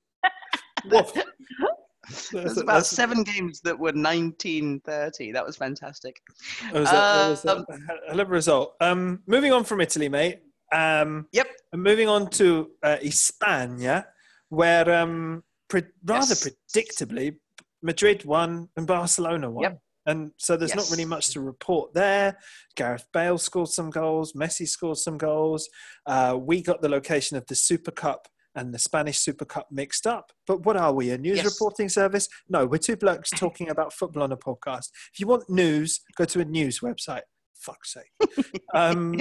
There's 2.33 2.57
about 2.59 2.66
that's- 2.66 2.91
seven 2.91 3.23
games 3.23 3.61
that 3.62 3.79
were 3.79 3.93
1930. 3.93 5.33
That 5.33 5.45
was 5.47 5.57
fantastic. 5.57 6.20
It 6.74 6.79
was 6.79 6.91
was 6.91 7.45
a 7.45 7.59
Um, 8.11 8.20
a 8.20 8.24
result. 8.24 8.74
Um, 8.81 9.23
moving 9.27 9.53
on 9.53 9.65
from 9.65 9.81
Italy, 9.81 10.09
mate. 10.09 10.41
Um, 10.73 11.29
Yep. 11.33 11.47
and 11.73 11.83
moving 11.83 12.09
on 12.09 12.29
to 12.31 12.70
uh, 12.83 12.97
España, 13.03 14.07
where 14.49 14.91
um, 14.93 15.45
pre- 15.69 15.83
rather 16.05 16.27
Yes. 16.35 16.49
predictably, 16.74 17.37
Madrid 17.83 18.24
won 18.24 18.69
and 18.77 18.87
Barcelona 18.87 19.51
won. 19.51 19.62
Yep. 19.65 19.79
And 20.07 20.33
so 20.37 20.57
there's 20.57 20.74
not 20.74 20.91
really 20.91 21.05
much 21.05 21.31
to 21.31 21.41
report 21.41 21.95
there. 21.95 22.37
Gareth 22.74 23.07
Bale 23.12 23.39
scored 23.39 23.69
some 23.69 23.89
goals. 23.91 24.33
Messi 24.33 24.66
scored 24.66 24.99
some 24.99 25.16
goals. 25.16 25.69
Uh, 26.07 26.37
we 26.41 26.61
got 26.61 26.83
the 26.83 26.89
location 26.89 27.37
of 27.37 27.47
the 27.47 27.55
Super 27.55 27.93
Cup 27.93 28.27
and 28.55 28.73
the 28.74 28.79
Spanish 28.79 29.19
Super 29.19 29.45
Cup 29.45 29.69
mixed 29.70 30.07
up. 30.07 30.33
But 30.47 30.65
what 30.65 30.77
are 30.77 30.93
we, 30.93 31.11
a 31.11 31.19
news 31.19 31.39
Yes. 31.39 31.47
reporting 31.47 31.89
service? 31.89 32.29
No, 32.49 32.66
we're 32.66 32.79
two 32.79 32.97
blokes 32.97 33.31
talking 33.37 33.70
about 33.70 33.93
football 33.93 34.23
on 34.23 34.33
a 34.33 34.37
podcast. 34.37 34.89
If 35.12 35.20
you 35.20 35.27
want 35.27 35.49
news, 35.49 36.01
go 36.16 36.24
to 36.27 36.41
a 36.41 36.45
news 36.45 36.81
website. 36.81 37.23
Fuck's 37.55 37.93
sake. 37.95 38.12
Um, 38.74 39.20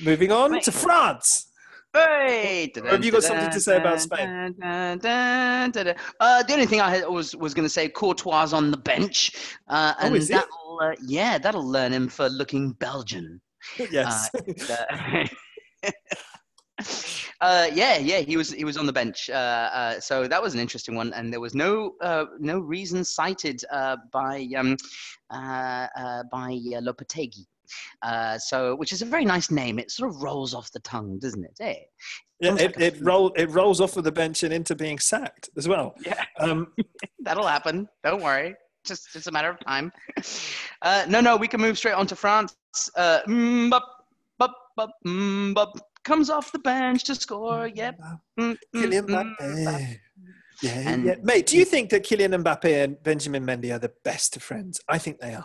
moving 0.00 0.32
on 0.32 0.52
Right. 0.52 0.62
to 0.64 0.72
France. 0.72 1.50
Hey, 1.94 2.70
have 2.84 3.04
you 3.04 3.10
got 3.12 3.22
something 3.22 3.48
to 3.50 3.60
say 3.60 3.76
about 3.78 4.00
Spain? 4.02 4.54
Uh, 4.62 4.96
the 4.96 6.52
only 6.52 6.66
thing 6.66 6.80
I 6.80 6.90
had 6.90 7.08
was 7.08 7.34
was 7.36 7.54
going 7.54 7.64
to 7.64 7.70
say 7.70 7.88
Courtois 7.88 8.52
on 8.52 8.70
the 8.70 8.76
bench, 8.76 9.30
uh, 9.68 9.94
Oh, 10.00 10.06
and 10.06 10.16
is 10.16 10.28
that'll 10.28 10.80
uh, 10.82 10.92
yeah 11.06 11.38
that'll 11.38 11.66
learn 11.66 11.92
him 11.92 12.08
for 12.08 12.28
looking 12.28 12.72
Belgian. 12.72 13.40
yes. 13.90 14.28
Uh, 14.68 15.24
uh, 17.40 17.68
yeah, 17.72 17.98
yeah, 17.98 18.20
he 18.20 18.36
was 18.36 18.52
he 18.52 18.64
was 18.64 18.76
on 18.76 18.86
the 18.86 18.92
bench, 18.92 19.30
uh, 19.30 19.32
uh, 19.72 20.00
so 20.00 20.26
that 20.28 20.42
was 20.42 20.54
an 20.54 20.60
interesting 20.60 20.94
one, 20.94 21.12
and 21.12 21.32
there 21.32 21.40
was 21.40 21.54
no 21.54 21.94
uh, 22.00 22.26
no 22.38 22.58
reason 22.58 23.04
cited 23.04 23.62
uh, 23.70 23.96
by 24.12 24.48
um, 24.56 24.76
uh, 25.30 25.86
uh, 25.96 26.22
by 26.30 26.52
uh, 26.74 26.80
Lopetegui. 26.80 27.46
Uh, 28.02 28.38
so, 28.38 28.74
which 28.76 28.92
is 28.92 29.02
a 29.02 29.04
very 29.04 29.24
nice 29.24 29.50
name. 29.50 29.78
It 29.78 29.90
sort 29.90 30.10
of 30.10 30.22
rolls 30.22 30.54
off 30.54 30.70
the 30.72 30.80
tongue, 30.80 31.18
doesn't 31.18 31.44
it? 31.44 31.56
Eh? 31.60 31.74
Yeah, 32.40 32.54
it, 32.54 32.60
like 32.60 32.80
it, 32.80 32.96
roll, 33.00 33.32
it 33.32 33.50
rolls 33.50 33.80
off 33.80 33.96
of 33.96 34.04
the 34.04 34.12
bench 34.12 34.42
and 34.42 34.52
into 34.52 34.74
being 34.74 34.98
sacked 34.98 35.50
as 35.56 35.68
well. 35.68 35.94
Yeah. 36.04 36.24
Um, 36.38 36.74
That'll 37.20 37.46
happen. 37.46 37.88
Don't 38.04 38.22
worry. 38.22 38.54
Just 38.84 39.10
just 39.10 39.26
a 39.26 39.32
matter 39.32 39.48
of 39.48 39.58
time. 39.60 39.90
Uh, 40.82 41.06
no, 41.08 41.22
no, 41.22 41.34
we 41.34 41.48
can 41.48 41.62
move 41.62 41.78
straight 41.78 41.94
on 41.94 42.06
to 42.08 42.14
France. 42.14 42.54
Uh, 42.94 43.20
Mbappe, 43.26 43.80
Mbappe 45.06 45.80
comes 46.06 46.30
off 46.30 46.52
the 46.52 46.58
bench 46.60 47.04
to 47.04 47.14
score. 47.14 47.66
Yep. 47.66 47.98
Mm, 48.38 48.56
mm, 48.56 48.56
Kylian 48.74 49.06
mm, 49.06 49.36
Mbappe. 49.38 49.98
Yeah, 50.62 50.70
And- 50.90 51.04
yeah. 51.04 51.14
Mate, 51.22 51.46
do 51.46 51.58
you 51.58 51.64
think 51.64 51.90
that 51.90 52.04
Kylian 52.04 52.42
Mbappe 52.42 52.84
and 52.84 53.02
Benjamin 53.02 53.44
Mendy 53.44 53.74
are 53.74 53.78
the 53.78 53.92
best 54.04 54.36
of 54.36 54.42
friends? 54.42 54.80
I 54.88 54.98
think 54.98 55.18
they 55.20 55.34
are. 55.34 55.44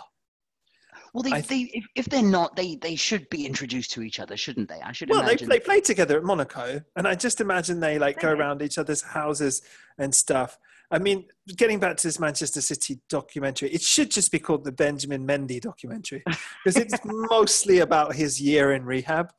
Well, 1.13 1.23
they, 1.23 1.31
I 1.31 1.41
they 1.41 1.69
if, 1.73 1.85
if 1.95 2.05
they're 2.05 2.23
not, 2.23 2.55
they 2.55 2.77
they 2.77 2.95
should 2.95 3.27
be 3.29 3.45
introduced 3.45 3.91
to 3.91 4.01
each 4.01 4.21
other, 4.21 4.37
shouldn't 4.37 4.69
they? 4.69 4.79
I 4.79 4.93
should 4.93 5.09
Well, 5.09 5.19
they, 5.19 5.31
imagine. 5.31 5.49
they 5.49 5.59
play 5.59 5.81
together 5.81 6.15
at 6.15 6.23
Monaco, 6.23 6.79
and 6.95 7.05
I 7.05 7.15
just 7.15 7.41
imagine 7.41 7.81
they 7.81 7.99
like 7.99 8.21
go 8.21 8.31
around 8.31 8.61
each 8.61 8.77
other's 8.77 9.01
houses 9.01 9.61
and 9.97 10.15
stuff. 10.15 10.57
I 10.89 10.99
mean, 10.99 11.25
getting 11.57 11.79
back 11.79 11.97
to 11.97 12.07
this 12.07 12.17
Manchester 12.17 12.61
City 12.61 13.01
documentary, 13.09 13.71
it 13.71 13.81
should 13.81 14.09
just 14.09 14.31
be 14.31 14.39
called 14.39 14.63
the 14.63 14.71
Benjamin 14.71 15.27
Mendy 15.27 15.59
documentary 15.59 16.23
because 16.63 16.77
it's 16.77 16.97
mostly 17.05 17.79
about 17.79 18.15
his 18.15 18.39
year 18.39 18.71
in 18.71 18.85
rehab. 18.85 19.31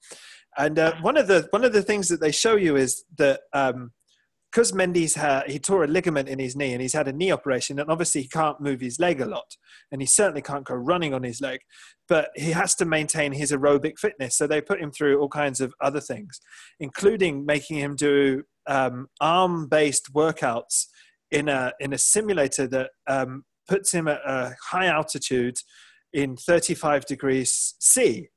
And 0.59 0.79
uh, 0.79 0.95
one 1.01 1.17
of 1.17 1.29
the 1.29 1.47
one 1.51 1.65
of 1.65 1.73
the 1.73 1.83
things 1.83 2.09
that 2.09 2.21
they 2.21 2.33
show 2.33 2.57
you 2.57 2.77
is 2.77 3.05
that 3.17 3.41
because 3.53 4.73
Mendy's 4.73 5.15
ha- 5.15 5.45
he 5.47 5.59
tore 5.59 5.85
a 5.85 5.89
ligament 5.89 6.29
in 6.29 6.39
his 6.39 6.55
knee 6.55 6.73
and 6.73 6.83
he's 6.83 6.93
had 6.93 7.09
a 7.09 7.13
knee 7.13 7.31
operation, 7.31 7.79
and 7.79 7.91
obviously 7.91 8.23
he 8.23 8.29
can't 8.29 8.61
move 8.61 8.81
his 8.81 9.01
leg 9.01 9.21
a 9.21 9.27
lot, 9.27 9.57
and 9.91 10.03
he 10.03 10.07
certainly 10.07 10.43
can't 10.43 10.65
go 10.65 10.75
running 10.75 11.15
on 11.15 11.23
his 11.23 11.41
leg 11.41 11.61
but 12.13 12.31
he 12.37 12.51
has 12.51 12.75
to 12.75 12.85
maintain 12.85 13.33
his 13.33 13.53
aerobic 13.53 13.99
fitness. 13.99 14.37
So 14.37 14.47
they 14.47 14.61
put 14.61 14.83
him 14.83 14.91
through 14.91 15.19
all 15.19 15.31
kinds 15.31 15.63
of 15.63 15.73
other 15.81 15.99
things, 15.99 16.43
including 16.79 17.47
making 17.47 17.79
him 17.79 17.97
do 17.97 18.43
um, 18.67 19.09
arm-based 19.19 20.13
workouts 20.13 20.89
in 21.31 21.49
a 21.49 21.73
in 21.81 21.95
a 21.95 21.99
simulator 21.99 22.67
that 22.67 22.91
um, 23.07 23.45
puts 23.67 23.93
him 23.93 24.09
at 24.09 24.21
a 24.27 24.55
high 24.71 24.89
altitude 24.89 25.57
in 26.13 26.37
35 26.37 27.07
degrees 27.07 27.77
C. 27.81 28.29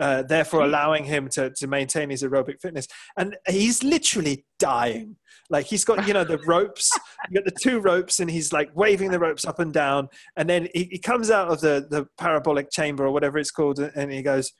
uh, 0.00 0.22
therefore 0.22 0.62
allowing 0.62 1.04
him 1.04 1.28
to, 1.28 1.50
to 1.50 1.66
maintain 1.66 2.10
his 2.10 2.22
aerobic 2.22 2.60
fitness. 2.60 2.86
And 3.16 3.36
he's 3.48 3.82
literally 3.82 4.44
dying. 4.58 5.16
Like 5.50 5.66
he's 5.66 5.84
got, 5.84 6.06
you 6.06 6.14
know, 6.14 6.24
the 6.24 6.38
ropes, 6.46 6.90
you 7.30 7.40
got 7.40 7.44
the 7.44 7.58
two 7.60 7.80
ropes, 7.80 8.20
and 8.20 8.30
he's 8.30 8.52
like 8.52 8.70
waving 8.74 9.10
the 9.10 9.18
ropes 9.18 9.44
up 9.44 9.58
and 9.58 9.72
down. 9.72 10.08
And 10.36 10.48
then 10.48 10.68
he, 10.74 10.84
he 10.84 10.98
comes 10.98 11.30
out 11.30 11.48
of 11.48 11.60
the, 11.60 11.86
the 11.88 12.06
parabolic 12.18 12.70
chamber 12.70 13.06
or 13.06 13.10
whatever 13.10 13.38
it's 13.38 13.50
called, 13.50 13.78
and 13.78 14.12
he 14.12 14.22
goes, 14.22 14.52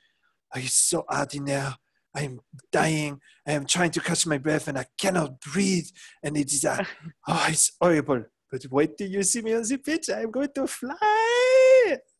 Oh, 0.53 0.59
it's 0.59 0.75
so 0.75 1.05
there. 1.45 1.75
I 2.15 2.21
am 2.21 2.39
dying. 2.71 3.19
I 3.45 3.51
am 3.51 3.65
trying 3.65 3.91
to 3.91 3.99
catch 3.99 4.25
my 4.25 4.37
breath 4.37 4.69
and 4.69 4.77
I 4.77 4.85
cannot 4.97 5.41
breathe. 5.41 5.87
And 6.23 6.37
it 6.37 6.51
is, 6.53 6.63
uh, 6.63 6.83
oh, 7.27 7.45
it's 7.49 7.73
horrible. 7.79 8.23
But 8.49 8.65
wait 8.71 8.97
till 8.97 9.09
you 9.09 9.23
see 9.23 9.41
me 9.41 9.53
on 9.53 9.63
the 9.63 9.77
pitch. 9.77 10.09
I'm 10.09 10.31
going 10.31 10.49
to 10.55 10.67
fly. 10.67 11.64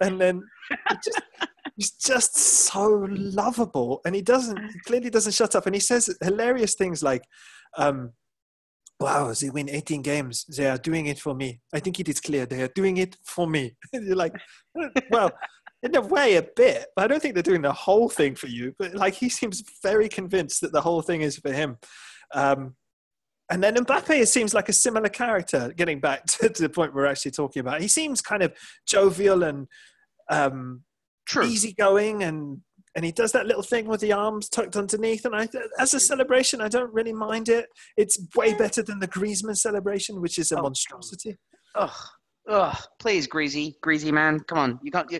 And 0.01 0.19
then 0.19 0.41
just, 1.03 1.21
he's 1.75 1.91
just 1.91 2.35
so 2.37 3.07
lovable. 3.09 4.01
And 4.05 4.15
he 4.15 4.21
doesn't, 4.21 4.57
he 4.57 4.79
clearly 4.85 5.09
doesn't 5.09 5.33
shut 5.33 5.55
up. 5.55 5.65
And 5.65 5.75
he 5.75 5.81
says 5.81 6.15
hilarious 6.21 6.75
things 6.75 7.03
like, 7.03 7.23
um, 7.77 8.11
wow, 8.99 9.33
they 9.33 9.49
win 9.49 9.69
18 9.69 10.01
games. 10.01 10.45
They 10.45 10.67
are 10.67 10.77
doing 10.77 11.07
it 11.07 11.19
for 11.19 11.33
me. 11.33 11.59
I 11.73 11.79
think 11.79 11.99
it 11.99 12.09
is 12.09 12.21
clear. 12.21 12.45
They 12.45 12.61
are 12.61 12.69
doing 12.69 12.97
it 12.97 13.17
for 13.23 13.47
me. 13.47 13.75
You're 13.93 14.15
like, 14.15 14.33
well, 15.09 15.31
in 15.83 15.95
a 15.95 16.01
way, 16.01 16.35
a 16.35 16.41
bit. 16.41 16.87
But 16.95 17.05
I 17.05 17.07
don't 17.07 17.21
think 17.21 17.33
they're 17.33 17.43
doing 17.43 17.61
the 17.61 17.73
whole 17.73 18.09
thing 18.09 18.35
for 18.35 18.47
you, 18.47 18.73
but 18.79 18.95
like 18.95 19.13
he 19.13 19.29
seems 19.29 19.63
very 19.83 20.09
convinced 20.09 20.61
that 20.61 20.71
the 20.71 20.81
whole 20.81 21.01
thing 21.01 21.21
is 21.21 21.37
for 21.37 21.51
him. 21.51 21.77
Um, 22.33 22.75
and 23.51 23.63
then 23.63 23.75
Mbappe 23.75 24.27
seems 24.27 24.53
like 24.53 24.69
a 24.69 24.73
similar 24.73 25.09
character. 25.09 25.73
Getting 25.75 25.99
back 25.99 26.25
to, 26.25 26.49
to, 26.53 26.61
the 26.61 26.69
point 26.69 26.93
we're 26.93 27.05
actually 27.05 27.31
talking 27.31 27.59
about, 27.59 27.81
he 27.81 27.87
seems 27.87 28.21
kind 28.21 28.43
of 28.43 28.53
jovial 28.87 29.43
and 29.43 29.67
um, 30.29 30.81
True. 31.27 31.45
easygoing, 31.45 32.23
and 32.23 32.61
and 32.95 33.03
he 33.03 33.11
does 33.11 33.31
that 33.33 33.45
little 33.45 33.61
thing 33.61 33.87
with 33.87 33.99
the 34.01 34.13
arms 34.13 34.49
tucked 34.49 34.75
underneath. 34.75 35.25
And 35.25 35.35
I, 35.35 35.49
as 35.77 35.93
a 35.93 35.99
celebration, 35.99 36.61
I 36.61 36.69
don't 36.69 36.93
really 36.93 37.13
mind 37.13 37.49
it. 37.49 37.67
It's 37.97 38.17
way 38.35 38.53
better 38.53 38.81
than 38.81 38.99
the 38.99 39.07
Griezmann 39.07 39.57
celebration, 39.57 40.21
which 40.21 40.39
is 40.39 40.51
a 40.51 40.59
Oh, 40.59 40.63
monstrosity. 40.63 41.37
Ugh, 41.75 41.91
ugh. 42.49 42.77
Please, 42.99 43.27
greasy, 43.27 43.77
greasy 43.81 44.11
man, 44.11 44.39
come 44.47 44.57
on. 44.57 44.79
You 44.81 44.91
can't. 44.91 45.11
You, 45.11 45.19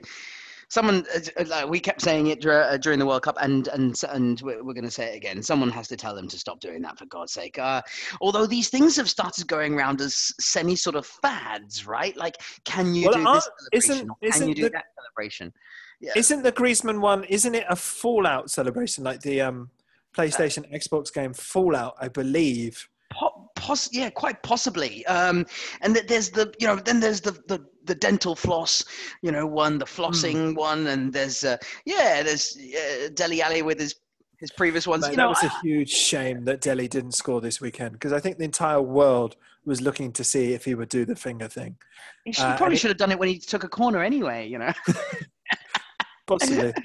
someone, 0.70 1.06
uh, 1.16 1.20
uh, 1.42 1.46
like 1.48 1.70
we 1.70 1.80
kept 1.80 2.02
saying 2.02 2.28
it 2.28 2.46
uh, 2.46 2.78
during 2.78 3.00
the 3.00 3.06
World 3.06 3.24
Cup, 3.24 3.38
and 3.42 3.68
and 3.70 4.00
and 4.10 4.42
we're, 4.42 4.62
going 4.62 4.84
to 4.84 4.92
say 4.92 5.14
it 5.14 5.18
again. 5.18 5.42
Someone 5.42 5.70
has 5.72 5.88
to 5.90 5.96
tell 5.98 6.16
them 6.16 6.28
to 6.28 6.38
stop 6.38 6.60
doing 6.60 6.82
that, 6.82 6.98
for 6.98 7.06
God's 7.06 7.34
sake. 7.34 7.58
Uh, 7.60 7.82
although 8.22 8.46
these 8.46 8.70
things 8.70 8.96
have 8.98 9.10
started 9.10 9.48
going 9.48 9.74
around 9.74 10.02
as 10.02 10.32
semi 10.40 10.76
sort 10.76 10.96
of 10.96 11.06
fads, 11.06 11.86
right? 11.88 12.16
Like, 12.18 12.38
can 12.66 12.94
you 12.96 13.10
Well, 13.10 13.14
do 13.14 13.24
this 13.24 13.50
celebration? 13.72 13.92
isn't- 13.92 14.08
can 14.08 14.16
isn't 14.30 14.48
you 14.50 14.56
do 14.56 14.62
the- 14.64 14.70
that 14.70 14.86
celebration? 15.02 15.54
Yeah. 16.02 16.12
Isn't 16.16 16.44
the 16.44 16.52
Griezmann 16.52 17.00
one? 17.00 17.24
Isn't 17.26 17.56
it 17.56 17.66
a 17.70 17.76
Fallout 17.76 18.50
celebration 18.52 19.04
like 19.06 19.22
the 19.22 19.40
um, 19.42 19.70
PlayStation 20.16 20.70
Xbox 20.74 21.12
game 21.14 21.34
Fallout? 21.34 21.96
I 22.00 22.10
believe. 22.10 22.88
Po- 23.14 23.50
poss- 23.56 23.94
yeah, 23.94 24.10
quite 24.10 24.44
possibly. 24.44 25.06
Um, 25.06 25.46
and 25.82 25.96
th- 25.96 26.08
there's 26.08 26.30
the, 26.32 26.54
you 26.60 26.68
know, 26.68 26.76
then 26.76 27.00
there's 27.00 27.22
the, 27.22 27.32
the, 27.48 27.66
the 27.86 27.96
dental 27.96 28.36
floss, 28.36 28.84
you 29.22 29.32
know, 29.32 29.46
one, 29.46 29.78
the 29.78 29.86
flossing 29.86 30.56
one, 30.56 30.88
and 30.88 31.12
there's, 31.14 31.44
uh, 31.44 31.58
yeah, 31.86 32.24
there's 32.24 32.58
uh, 32.58 33.10
Dele 33.14 33.42
Ali 33.42 33.62
with 33.62 33.80
his 33.80 33.96
his 34.40 34.52
previous 34.52 34.86
ones. 34.86 35.06
You 35.08 35.12
that 35.12 35.18
know, 35.18 35.30
was 35.30 35.44
a 35.44 35.48
I- 35.48 35.60
huge 35.64 35.90
shame 35.92 36.44
that 36.46 36.62
Dele 36.62 36.88
didn't 36.88 37.14
score 37.14 37.40
this 37.42 37.62
weekend 37.62 37.94
because 37.94 38.12
I 38.14 38.20
think 38.20 38.38
the 38.38 38.44
entire 38.44 38.82
world 38.82 39.36
was 39.66 39.82
looking 39.82 40.12
to 40.14 40.24
see 40.24 40.54
if 40.54 40.66
he 40.66 40.76
would 40.76 40.90
do 40.90 41.06
the 41.06 41.16
finger 41.16 41.48
thing. 41.48 41.78
he 42.26 42.34
should- 42.34 42.44
uh, 42.44 42.48
and 42.50 42.58
probably 42.58 42.78
should 42.78 42.92
have 42.92 42.98
done 42.98 43.12
it 43.12 43.18
when 43.20 43.30
he 43.30 43.40
took 43.40 43.64
a 43.64 43.70
corner 43.70 44.04
anyway. 44.04 44.48
You 44.48 44.60
know, 44.60 44.74
Possibly. 46.28 46.74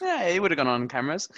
yeah, 0.00 0.24
it 0.24 0.40
would 0.40 0.50
have 0.50 0.58
gone 0.58 0.66
on 0.66 0.88
cameras. 0.88 1.28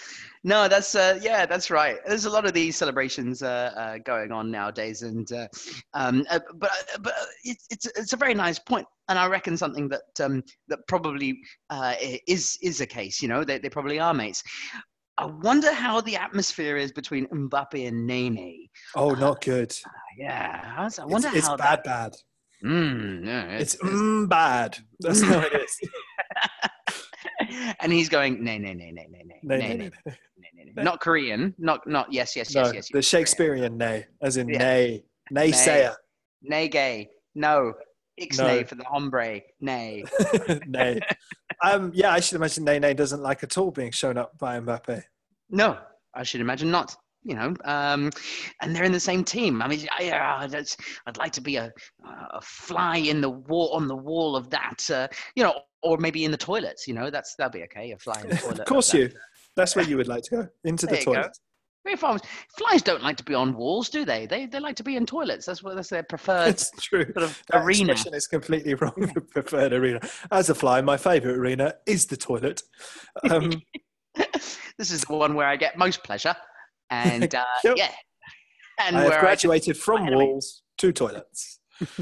No, 0.45 0.69
that's 0.69 0.95
uh, 0.95 1.19
yeah, 1.23 1.47
that's 1.47 1.71
right. 1.71 1.99
There's 2.07 2.25
a 2.27 2.31
lot 2.31 2.47
of 2.47 2.53
these 2.53 2.77
celebrations 2.77 3.43
uh, 3.43 3.73
uh, 3.77 3.99
going 3.99 4.33
on 4.33 4.51
nowadays, 4.51 5.03
and 5.03 5.31
uh, 5.33 5.49
um, 5.95 6.25
uh, 6.31 6.41
but 6.57 6.71
uh, 6.71 6.99
but 7.01 7.13
uh, 7.15 7.25
it's 7.45 7.67
it's 7.71 7.87
it's 7.87 8.13
a 8.13 8.17
very 8.17 8.35
nice 8.35 8.59
point, 8.59 8.87
and 9.09 9.19
I 9.19 9.27
reckon 9.27 9.57
something 9.57 9.89
that 9.89 10.21
um, 10.21 10.43
that 10.69 10.81
probably 10.89 11.39
uh, 11.71 11.95
is 12.27 12.59
is 12.63 12.81
a 12.81 12.87
case. 12.87 13.21
You 13.23 13.29
know, 13.29 13.45
they 13.45 13.59
they 13.59 13.69
probably 13.71 13.99
are 13.99 14.15
mates. 14.15 14.43
I 15.19 15.27
wonder 15.27 15.73
how 15.73 16.01
the 16.01 16.17
atmosphere 16.17 16.77
is 16.77 16.91
between 16.91 17.27
Mbappe 17.27 17.87
and 17.87 18.07
Nene. 18.07 18.67
oh, 18.97 19.11
not 19.11 19.45
good. 19.45 19.75
Yeah, 20.17 20.75
I 20.77 20.83
I 20.83 20.87
It's, 20.87 20.99
wonder 20.99 21.29
it's 21.35 21.47
how 21.47 21.57
bad, 21.57 21.81
that. 21.81 21.85
bad. 21.85 22.17
Mm, 22.65 23.27
yeah, 23.27 23.45
It's 23.59 23.77
mm, 23.77 24.29
bad. 24.29 24.79
That's 25.01 25.21
how 25.23 25.41
it 25.41 25.53
is. 25.53 25.91
and 27.81 27.93
he's 27.93 28.09
going, 28.09 28.43
nay, 28.43 28.59
nay, 28.59 28.75
nay, 28.75 28.91
nay, 28.93 29.07
nay, 29.11 29.23
nay, 29.25 29.41
nay, 29.43 29.59
nay, 29.59 29.77
nay, 29.77 29.91
nay, 30.55 30.73
nay. 30.75 30.83
not 30.83 31.01
Korean, 31.01 31.55
not 31.59 31.87
not 31.87 32.13
yes, 32.13 32.35
yes, 32.37 32.55
no. 32.55 32.63
yes, 32.65 32.75
yes. 32.75 32.89
the 32.93 33.03
Shakespearean 33.03 33.77
nay, 33.77 34.07
as 34.23 34.37
in 34.37 34.49
Yeah. 34.49 34.59
nay, 34.59 35.05
naysayer, 35.33 35.95
Nay, 36.43 36.69
gay, 36.69 37.09
no, 37.35 37.73
ixnay 38.21 38.61
No. 38.61 38.65
for 38.65 38.75
the 38.75 38.85
hombre, 38.85 39.41
nay. 39.61 40.05
nay. 40.67 41.01
Um, 41.63 41.93
yeah, 41.95 42.13
I 42.13 42.19
should 42.21 42.37
imagine 42.37 42.65
Nay 42.65 42.79
Nay 42.81 42.95
doesn't 42.95 43.23
like 43.23 43.43
at 43.45 43.57
all 43.57 43.71
being 43.71 43.93
shown 43.93 44.19
up 44.19 44.37
by 44.39 44.59
Mbappe. 44.59 45.03
No, 45.51 45.79
I 46.15 46.23
should 46.25 46.41
imagine 46.41 46.71
not. 46.71 46.97
You 47.25 47.37
know, 47.37 47.55
um, 47.65 48.11
and 48.61 48.75
they're 48.75 48.83
in 48.85 48.91
the 48.93 48.99
same 48.99 49.23
team. 49.23 49.63
I 49.63 49.69
mean, 49.69 49.87
I, 49.97 50.11
uh, 50.11 50.47
that's, 50.49 50.77
I'd 51.07 51.19
like 51.19 51.31
to 51.33 51.41
be 51.41 51.55
a, 51.57 51.73
a 52.05 52.41
fly 52.43 52.97
in 52.97 53.21
the 53.21 53.31
wall 53.31 53.71
on 53.73 53.87
the 53.87 53.95
wall 53.97 54.35
of 54.35 54.51
that. 54.51 54.91
Uh, 54.91 55.07
you 55.37 55.45
know, 55.45 55.55
or 55.85 55.99
maybe 55.99 56.25
in 56.25 56.31
the 56.33 56.37
toilets. 56.37 56.89
You 56.89 56.95
know, 56.95 57.11
that's 57.11 57.35
that'd 57.37 57.53
be 57.53 57.63
okay. 57.65 57.93
A 57.93 57.99
fly 57.99 58.21
in 58.23 58.29
the 58.31 58.37
toilet. 58.37 58.59
of 58.61 58.67
course, 58.67 58.91
that. 58.91 58.99
you. 58.99 59.11
That's 59.55 59.77
where 59.77 59.85
you 59.85 59.97
would 59.99 60.09
like 60.09 60.25
to 60.25 60.31
go 60.31 60.49
into 60.65 60.87
the 60.87 60.93
There 60.93 61.01
you 61.01 61.07
go. 61.07 61.13
toilet. 61.15 61.39
If 61.85 62.05
I 62.05 62.13
was, 62.13 62.23
flies 62.57 62.81
don't 62.81 63.03
like 63.03 63.17
to 63.17 63.25
be 63.25 63.35
on 63.35 63.55
walls, 63.55 63.89
do 63.89 64.05
they? 64.05 64.27
They 64.27 64.47
they 64.47 64.61
like 64.61 64.77
to 64.77 64.85
be 64.85 64.97
in 64.97 65.05
toilets. 65.05 65.47
That's 65.47 65.63
what 65.65 65.75
that's 65.75 65.89
their 65.89 66.05
preferred 66.05 66.49
It's 66.51 66.71
true. 66.81 67.05
sort 67.05 67.25
of 67.25 67.43
That 67.51 67.65
arena. 67.65 67.95
is 68.13 68.27
completely 68.29 68.75
wrong. 68.75 68.95
The 69.15 69.21
preferred 69.33 69.73
arena. 69.73 70.01
As 70.31 70.49
a 70.49 70.55
fly, 70.55 70.81
my 70.81 70.97
favourite 70.97 71.37
arena 71.37 71.75
is 71.87 72.07
the 72.07 72.17
toilet. 72.17 72.63
Um, 73.29 73.51
this 74.79 74.91
is 74.93 75.01
the 75.03 75.17
one 75.17 75.35
where 75.35 75.49
I 75.49 75.57
get 75.57 75.77
most 75.77 76.05
pleasure, 76.05 76.37
and 76.93 77.35
uh, 77.35 77.45
Yep. 77.65 77.75
yeah, 77.77 77.91
and 78.81 78.97
I 78.97 79.03
have 79.05 79.21
graduated 79.21 79.77
from 79.77 80.07
walls 80.07 80.63
to 80.79 80.93
toilets. 80.93 81.59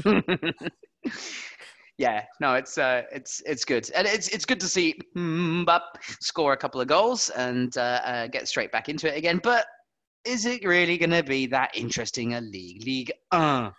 yeah, 1.97 2.23
no, 2.39 2.55
it's 2.55 2.77
uh, 2.77 3.03
it's 3.11 3.41
it's 3.45 3.65
good, 3.65 3.89
and 3.95 4.07
it's 4.07 4.27
it's 4.29 4.45
good 4.45 4.59
to 4.59 4.67
see 4.67 4.99
score 6.19 6.53
a 6.53 6.57
couple 6.57 6.81
of 6.81 6.87
goals 6.87 7.29
and 7.29 7.77
uh, 7.77 8.01
uh, 8.03 8.27
get 8.27 8.47
straight 8.47 8.71
back 8.71 8.89
into 8.89 9.11
it 9.11 9.17
again. 9.17 9.39
But 9.43 9.65
is 10.25 10.45
it 10.45 10.63
really 10.65 10.97
going 10.97 11.11
to 11.11 11.23
be 11.23 11.47
that 11.47 11.71
interesting 11.75 12.33
a 12.35 12.41
league? 12.41 12.83
League, 12.85 13.11
uh, 13.31 13.71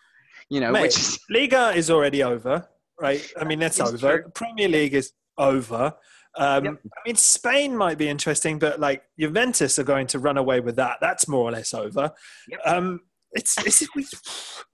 you 0.48 0.60
know, 0.60 0.72
Mate, 0.72 0.82
which 0.82 0.96
is 0.98 1.18
Liga 1.30 1.72
is 1.74 1.90
already 1.90 2.22
over, 2.22 2.66
right? 3.00 3.24
I 3.40 3.44
mean, 3.44 3.58
that's 3.58 3.78
It's 3.80 3.90
over. 3.90 4.22
true. 4.22 4.30
Premier 4.34 4.68
League 4.68 4.94
is 4.94 5.12
over. 5.38 5.92
Um, 6.36 6.64
Yep. 6.64 6.74
I 6.84 7.00
mean, 7.06 7.16
Spain 7.16 7.76
might 7.76 7.98
be 7.98 8.08
interesting, 8.08 8.58
but 8.58 8.80
like 8.80 9.02
Juventus 9.18 9.78
are 9.78 9.84
going 9.84 10.06
to 10.08 10.18
run 10.18 10.38
away 10.38 10.60
with 10.60 10.76
that. 10.76 10.98
That's 11.00 11.28
more 11.28 11.48
or 11.48 11.52
less 11.52 11.74
over. 11.74 12.12
Yep. 12.48 12.60
Um, 12.64 13.00
it's, 13.32 13.56
it's 13.66 13.86
we, 13.94 14.06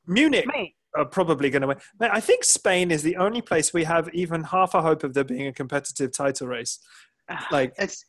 Munich 0.06 0.46
mate. 0.46 0.74
are 0.96 1.04
probably 1.04 1.50
going 1.50 1.62
to 1.62 1.68
win. 1.68 1.78
Mate, 2.00 2.10
I 2.12 2.20
think 2.20 2.44
Spain 2.44 2.90
is 2.90 3.02
the 3.02 3.16
only 3.16 3.40
place 3.42 3.72
we 3.72 3.84
have 3.84 4.08
even 4.12 4.44
half 4.44 4.74
a 4.74 4.82
hope 4.82 5.04
of 5.04 5.14
there 5.14 5.24
being 5.24 5.46
a 5.46 5.52
competitive 5.52 6.12
title 6.12 6.48
race. 6.48 6.78
Like, 7.52 7.74
It's 7.78 8.04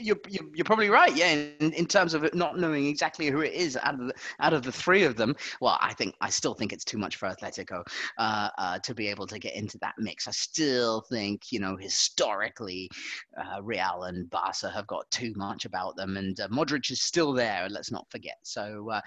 you're, 0.00 0.18
you're, 0.28 0.44
you're 0.54 0.64
probably 0.64 0.88
right. 0.88 1.14
Yeah, 1.14 1.32
in, 1.60 1.72
in 1.72 1.86
terms 1.86 2.14
of 2.14 2.32
not 2.34 2.58
knowing 2.58 2.86
exactly 2.86 3.28
who 3.28 3.40
it 3.40 3.52
is 3.52 3.76
out 3.76 3.94
of 3.94 4.06
the, 4.08 4.14
out 4.40 4.52
of 4.52 4.62
the 4.62 4.72
three 4.72 5.04
of 5.04 5.16
them. 5.16 5.34
Well, 5.60 5.78
I 5.80 5.94
think 5.94 6.14
I 6.20 6.30
still 6.30 6.54
think 6.54 6.72
it's 6.72 6.84
too 6.84 6.98
much 6.98 7.16
for 7.16 7.28
Atletico 7.28 7.84
uh, 8.18 8.48
uh, 8.58 8.78
to 8.80 8.94
be 8.94 9.08
able 9.08 9.26
to 9.26 9.38
get 9.38 9.54
into 9.54 9.78
that 9.78 9.94
mix. 9.98 10.28
I 10.28 10.32
still 10.32 11.02
think 11.02 11.50
you 11.50 11.60
know 11.60 11.76
historically, 11.76 12.90
uh, 13.36 13.62
Real 13.62 14.04
and 14.04 14.28
Barca 14.30 14.70
have 14.70 14.86
got 14.86 15.10
too 15.10 15.32
much 15.36 15.64
about 15.64 15.96
them, 15.96 16.16
and 16.16 16.38
uh, 16.40 16.48
Modric 16.48 16.90
is 16.90 17.02
still 17.02 17.32
there. 17.32 17.68
Let's 17.70 17.90
not 17.90 18.10
forget. 18.10 18.38
So, 18.42 18.90
uh, 18.90 19.00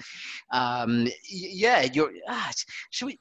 um, 0.52 1.08
yeah, 1.30 1.88
you're. 1.94 2.12
Ah, 2.28 2.52
should 2.90 3.08
we? 3.08 3.20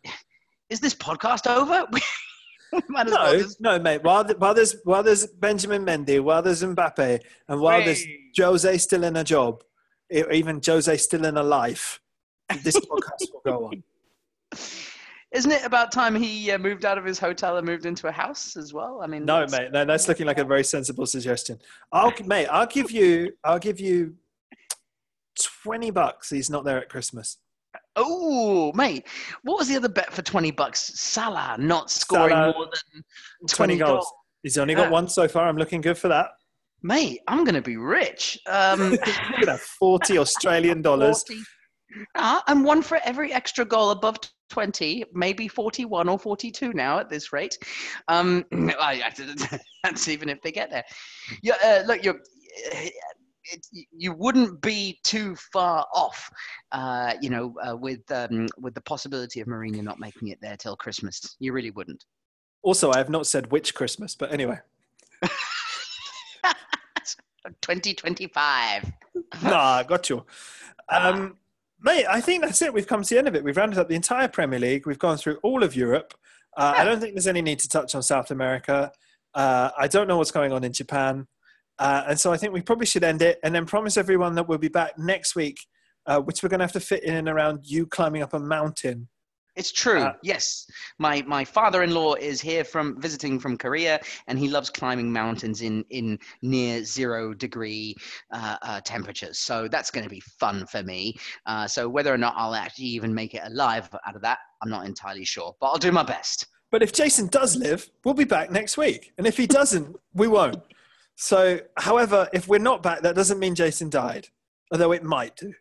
Is 0.70 0.80
this 0.80 0.94
podcast 0.94 1.46
over? 1.46 1.86
We 2.74 2.80
might 2.88 3.06
as 3.06 3.12
well 3.12 3.32
no, 3.32 3.38
just- 3.38 3.60
no, 3.60 3.78
mate. 3.78 4.02
While, 4.02 4.24
the, 4.24 4.34
while 4.36 4.54
there's 4.54 4.76
while 4.84 5.02
there's 5.02 5.26
Benjamin 5.26 5.84
Mendy, 5.84 6.20
while 6.20 6.42
there's 6.42 6.62
Mbappe, 6.62 7.20
and 7.48 7.60
while 7.60 7.82
there's 7.84 8.04
Jose 8.38 8.78
still 8.78 9.04
in 9.04 9.16
a 9.16 9.24
job, 9.24 9.62
even 10.10 10.60
Jose 10.64 10.96
still 10.98 11.24
in 11.24 11.36
a 11.36 11.42
life, 11.42 12.00
this 12.62 12.76
podcast 12.76 13.32
will 13.32 13.42
go 13.44 13.66
on. 13.66 13.82
Isn't 15.32 15.50
it 15.50 15.64
about 15.64 15.90
time 15.90 16.14
he 16.14 16.52
uh, 16.52 16.58
moved 16.58 16.84
out 16.84 16.96
of 16.96 17.04
his 17.04 17.18
hotel 17.18 17.56
and 17.56 17.66
moved 17.66 17.86
into 17.86 18.06
a 18.06 18.12
house 18.12 18.56
as 18.56 18.72
well? 18.72 19.00
I 19.02 19.08
mean, 19.08 19.24
No, 19.24 19.40
that's- 19.40 19.50
mate, 19.50 19.72
no, 19.72 19.84
that's 19.84 20.06
looking 20.06 20.26
like 20.26 20.38
a 20.38 20.44
very 20.44 20.62
sensible 20.62 21.06
suggestion. 21.06 21.58
I'll, 21.90 22.12
mate, 22.24 22.46
I'll 22.46 22.68
give 22.68 22.92
you, 22.92 23.32
I'll 23.42 23.58
give 23.58 23.80
you 23.80 24.14
twenty 25.62 25.90
bucks. 25.90 26.30
He's 26.30 26.50
not 26.50 26.64
there 26.64 26.78
at 26.78 26.88
Christmas. 26.88 27.38
Oh, 27.96 28.72
mate, 28.74 29.06
what 29.42 29.58
was 29.58 29.68
the 29.68 29.76
other 29.76 29.88
bet 29.88 30.12
for 30.12 30.22
twenty 30.22 30.50
bucks? 30.50 30.92
Salah 31.00 31.56
not 31.58 31.90
scoring 31.90 32.30
Salah, 32.30 32.52
more 32.54 32.64
than 32.64 33.02
20 33.48 33.56
twenty, 33.56 33.76
goals. 33.76 33.90
goals. 34.04 34.12
He's 34.42 34.58
only 34.58 34.74
got 34.74 34.84
Yeah. 34.84 34.90
one 34.90 35.08
so 35.08 35.28
far. 35.28 35.46
I'm 35.48 35.56
looking 35.56 35.80
good 35.80 35.96
for 35.98 36.08
that. 36.08 36.28
Mate, 36.82 37.20
I'm 37.28 37.44
going 37.44 37.54
to 37.54 37.62
be 37.62 37.76
rich. 37.78 38.38
Um, 38.46 38.92
You're 39.36 39.46
gonna 39.46 39.58
forty 39.78 40.18
Australian 40.18 40.82
dollars. 40.88 41.24
40. 41.26 41.40
Ah, 42.16 42.42
and 42.48 42.64
one 42.64 42.82
for 42.82 42.98
every 43.04 43.32
extra 43.32 43.64
goal 43.64 43.90
above 43.90 44.16
20, 44.50 45.04
maybe 45.14 45.46
41 45.48 46.08
or 46.08 46.18
42 46.18 46.72
now 46.72 46.98
at 46.98 47.08
this 47.08 47.32
rate. 47.32 47.56
Um, 48.08 48.44
I, 48.52 49.02
I- 49.06 49.58
that's 49.84 50.08
even 50.08 50.28
if 50.28 50.42
they 50.42 50.50
get 50.52 50.70
there. 50.70 50.82
Yeah, 51.42 51.54
uh, 51.64 51.82
look, 51.86 52.04
you're. 52.04 52.18
It, 53.52 53.66
you 53.96 54.14
wouldn't 54.14 54.60
be 54.60 54.98
too 55.04 55.36
far 55.52 55.86
off, 55.92 56.30
uh, 56.72 57.14
you 57.20 57.30
know, 57.30 57.54
uh, 57.66 57.76
with 57.76 58.00
um, 58.10 58.46
with 58.58 58.74
the 58.74 58.80
possibility 58.80 59.40
of 59.40 59.48
Mourinho 59.48 59.82
not 59.82 59.98
making 59.98 60.28
it 60.28 60.38
there 60.40 60.56
till 60.56 60.76
Christmas. 60.76 61.36
You 61.40 61.52
really 61.52 61.70
wouldn't. 61.70 62.04
Also, 62.62 62.90
I 62.92 62.98
have 62.98 63.10
not 63.10 63.26
said 63.26 63.52
which 63.52 63.74
Christmas, 63.74 64.14
but 64.14 64.32
anyway. 64.32 64.58
2025. 67.60 68.92
nah, 69.42 69.82
got 69.82 70.08
you. 70.08 70.24
Um, 70.88 71.36
mate, 71.80 72.06
I 72.08 72.20
think 72.20 72.42
that's 72.42 72.62
it. 72.62 72.72
We've 72.72 72.86
come 72.86 73.02
to 73.02 73.08
the 73.08 73.18
end 73.18 73.28
of 73.28 73.34
it. 73.34 73.44
We've 73.44 73.56
rounded 73.56 73.78
up 73.78 73.88
the 73.88 73.94
entire 73.94 74.28
Premier 74.28 74.58
League. 74.58 74.86
We've 74.86 74.98
gone 74.98 75.18
through 75.18 75.38
all 75.42 75.62
of 75.62 75.76
Europe. 75.76 76.14
Uh, 76.56 76.74
I 76.76 76.84
don't 76.84 77.00
think 77.00 77.14
there's 77.14 77.26
any 77.26 77.42
need 77.42 77.58
to 77.60 77.68
touch 77.68 77.94
on 77.94 78.02
South 78.02 78.30
America. 78.30 78.92
Uh, 79.34 79.70
I 79.76 79.88
don't 79.88 80.06
know 80.06 80.16
what's 80.16 80.30
going 80.30 80.52
on 80.52 80.62
in 80.64 80.72
Japan. 80.72 81.26
Uh, 81.78 82.04
and 82.08 82.20
so 82.20 82.32
I 82.32 82.36
think 82.36 82.52
we 82.52 82.62
probably 82.62 82.86
should 82.86 83.04
end 83.04 83.22
it 83.22 83.38
and 83.42 83.54
then 83.54 83.66
promise 83.66 83.96
everyone 83.96 84.34
that 84.36 84.48
we'll 84.48 84.58
be 84.58 84.68
back 84.68 84.98
next 84.98 85.34
week, 85.34 85.58
uh, 86.06 86.20
which 86.20 86.42
we're 86.42 86.48
going 86.48 86.60
to 86.60 86.64
have 86.64 86.72
to 86.72 86.80
fit 86.80 87.04
in 87.04 87.16
and 87.16 87.28
around 87.28 87.60
you 87.64 87.86
climbing 87.86 88.22
up 88.22 88.34
a 88.34 88.38
mountain. 88.38 89.08
It's 89.56 89.70
true. 89.70 90.00
Uh, 90.00 90.14
yes, 90.22 90.66
my 90.98 91.22
my 91.22 91.44
father-in-law 91.44 92.14
is 92.14 92.40
here 92.40 92.64
from 92.64 93.00
visiting 93.00 93.38
from 93.38 93.56
Korea, 93.56 94.00
and 94.26 94.36
he 94.36 94.48
loves 94.48 94.68
climbing 94.68 95.12
mountains 95.12 95.62
in 95.62 95.84
in 95.90 96.18
near 96.42 96.82
zero 96.82 97.34
degree 97.34 97.94
uh, 98.32 98.56
uh, 98.62 98.80
temperatures. 98.80 99.38
So 99.38 99.68
that's 99.68 99.92
going 99.92 100.02
to 100.02 100.10
be 100.10 100.20
fun 100.40 100.66
for 100.66 100.82
me. 100.82 101.14
Uh, 101.46 101.68
so 101.68 101.88
whether 101.88 102.12
or 102.12 102.18
not 102.18 102.34
I'll 102.36 102.56
actually 102.56 102.86
even 102.86 103.14
make 103.14 103.34
it 103.34 103.42
alive 103.44 103.88
out 104.06 104.16
of 104.16 104.22
that, 104.22 104.38
I'm 104.60 104.70
not 104.70 104.86
entirely 104.86 105.24
sure, 105.24 105.54
but 105.60 105.68
I'll 105.68 105.78
do 105.78 105.92
my 105.92 106.02
best. 106.02 106.46
But 106.72 106.82
if 106.82 106.92
Jason 106.92 107.28
does 107.28 107.54
live, 107.54 107.88
we'll 108.04 108.14
be 108.14 108.24
back 108.24 108.50
next 108.50 108.76
week. 108.76 109.12
And 109.18 109.26
if 109.28 109.36
he 109.36 109.46
doesn't, 109.46 109.94
we 110.14 110.26
won't. 110.26 110.60
So, 111.16 111.60
however, 111.78 112.28
if 112.32 112.48
we're 112.48 112.58
not 112.58 112.82
back, 112.82 113.02
that 113.02 113.14
doesn't 113.14 113.38
mean 113.38 113.54
Jason 113.54 113.88
died, 113.88 114.28
although 114.72 114.92
it 114.92 115.04
might 115.04 115.36
do. 115.36 115.52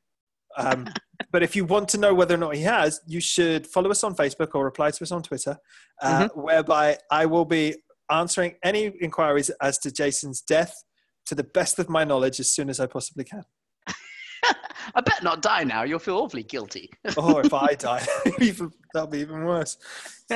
Um, 0.57 0.87
but 1.31 1.43
if 1.43 1.55
you 1.55 1.65
want 1.65 1.89
to 1.89 1.97
know 1.97 2.13
whether 2.13 2.33
or 2.33 2.39
not 2.39 2.55
he 2.55 2.63
has, 2.63 3.01
you 3.05 3.19
should 3.19 3.67
follow 3.67 3.91
us 3.91 4.03
on 4.03 4.15
Facebook 4.15 4.49
or 4.55 4.63
reply 4.63 4.91
to 4.91 5.03
us 5.03 5.11
on 5.11 5.23
Twitter, 5.23 5.57
uh, 6.01 6.27
whereby 6.35 6.97
I 7.11 7.25
will 7.25 7.45
be 7.45 7.75
answering 8.11 8.55
any 8.63 8.91
inquiries 8.99 9.49
as 9.61 9.77
to 9.79 9.91
Jason's 9.91 10.41
death 10.41 10.83
to 11.25 11.35
the 11.35 11.43
best 11.43 11.79
of 11.79 11.89
my 11.89 12.03
knowledge 12.03 12.39
as 12.39 12.49
soon 12.49 12.69
as 12.69 12.79
I 12.79 12.87
possibly 12.87 13.23
can. 13.23 13.43
I 13.87 15.01
better 15.01 15.23
not 15.23 15.41
die 15.41 15.63
now. 15.63 15.83
You'll 15.83 15.99
feel 15.99 16.17
awfully 16.17 16.43
guilty. 16.43 16.89
Or 17.17 17.41
if 17.45 17.53
I 17.53 17.75
die, 17.75 18.05
even, 18.39 18.71
that'll 18.93 19.07
be 19.07 19.19
even 19.19 19.45
worse. 19.45 19.77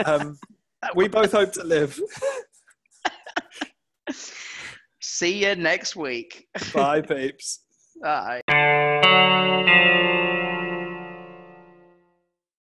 Um, 0.06 0.40
we 0.96 1.08
both 1.08 1.32
hope 1.32 1.52
to 1.54 1.64
live. 1.64 2.00
See 5.10 5.46
you 5.46 5.56
next 5.56 5.96
week. 5.96 6.48
Bye, 6.74 7.02
peeps. 7.10 7.62
Bye. 8.02 8.42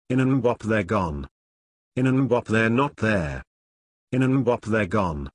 In 0.10 0.20
and 0.20 0.42
bop 0.42 0.64
they're 0.64 0.84
gone. 0.84 1.30
In 1.96 2.08
and 2.08 2.28
bop 2.28 2.48
they're 2.48 2.70
not 2.70 2.98
there. 2.98 3.44
In 4.12 4.24
and 4.24 4.44
bop 4.44 4.66
they're 4.66 4.88
gone. 4.88 5.30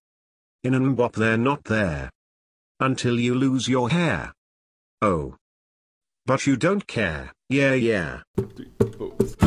In 0.65 0.75
and 0.75 0.97
bop 0.97 1.15
they're 1.15 1.39
not 1.39 1.63
there. 1.65 2.11
Until 2.81 3.21
you 3.21 3.37
lose 3.37 3.69
your 3.69 3.89
hair. 3.91 4.33
Oh. 5.01 5.37
But 6.27 6.45
you 6.47 6.57
don't 6.57 6.89
care, 6.89 7.33
yeah 7.49 7.75
yeah. 7.75 8.23
Three, 8.37 8.73
four. 8.99 9.46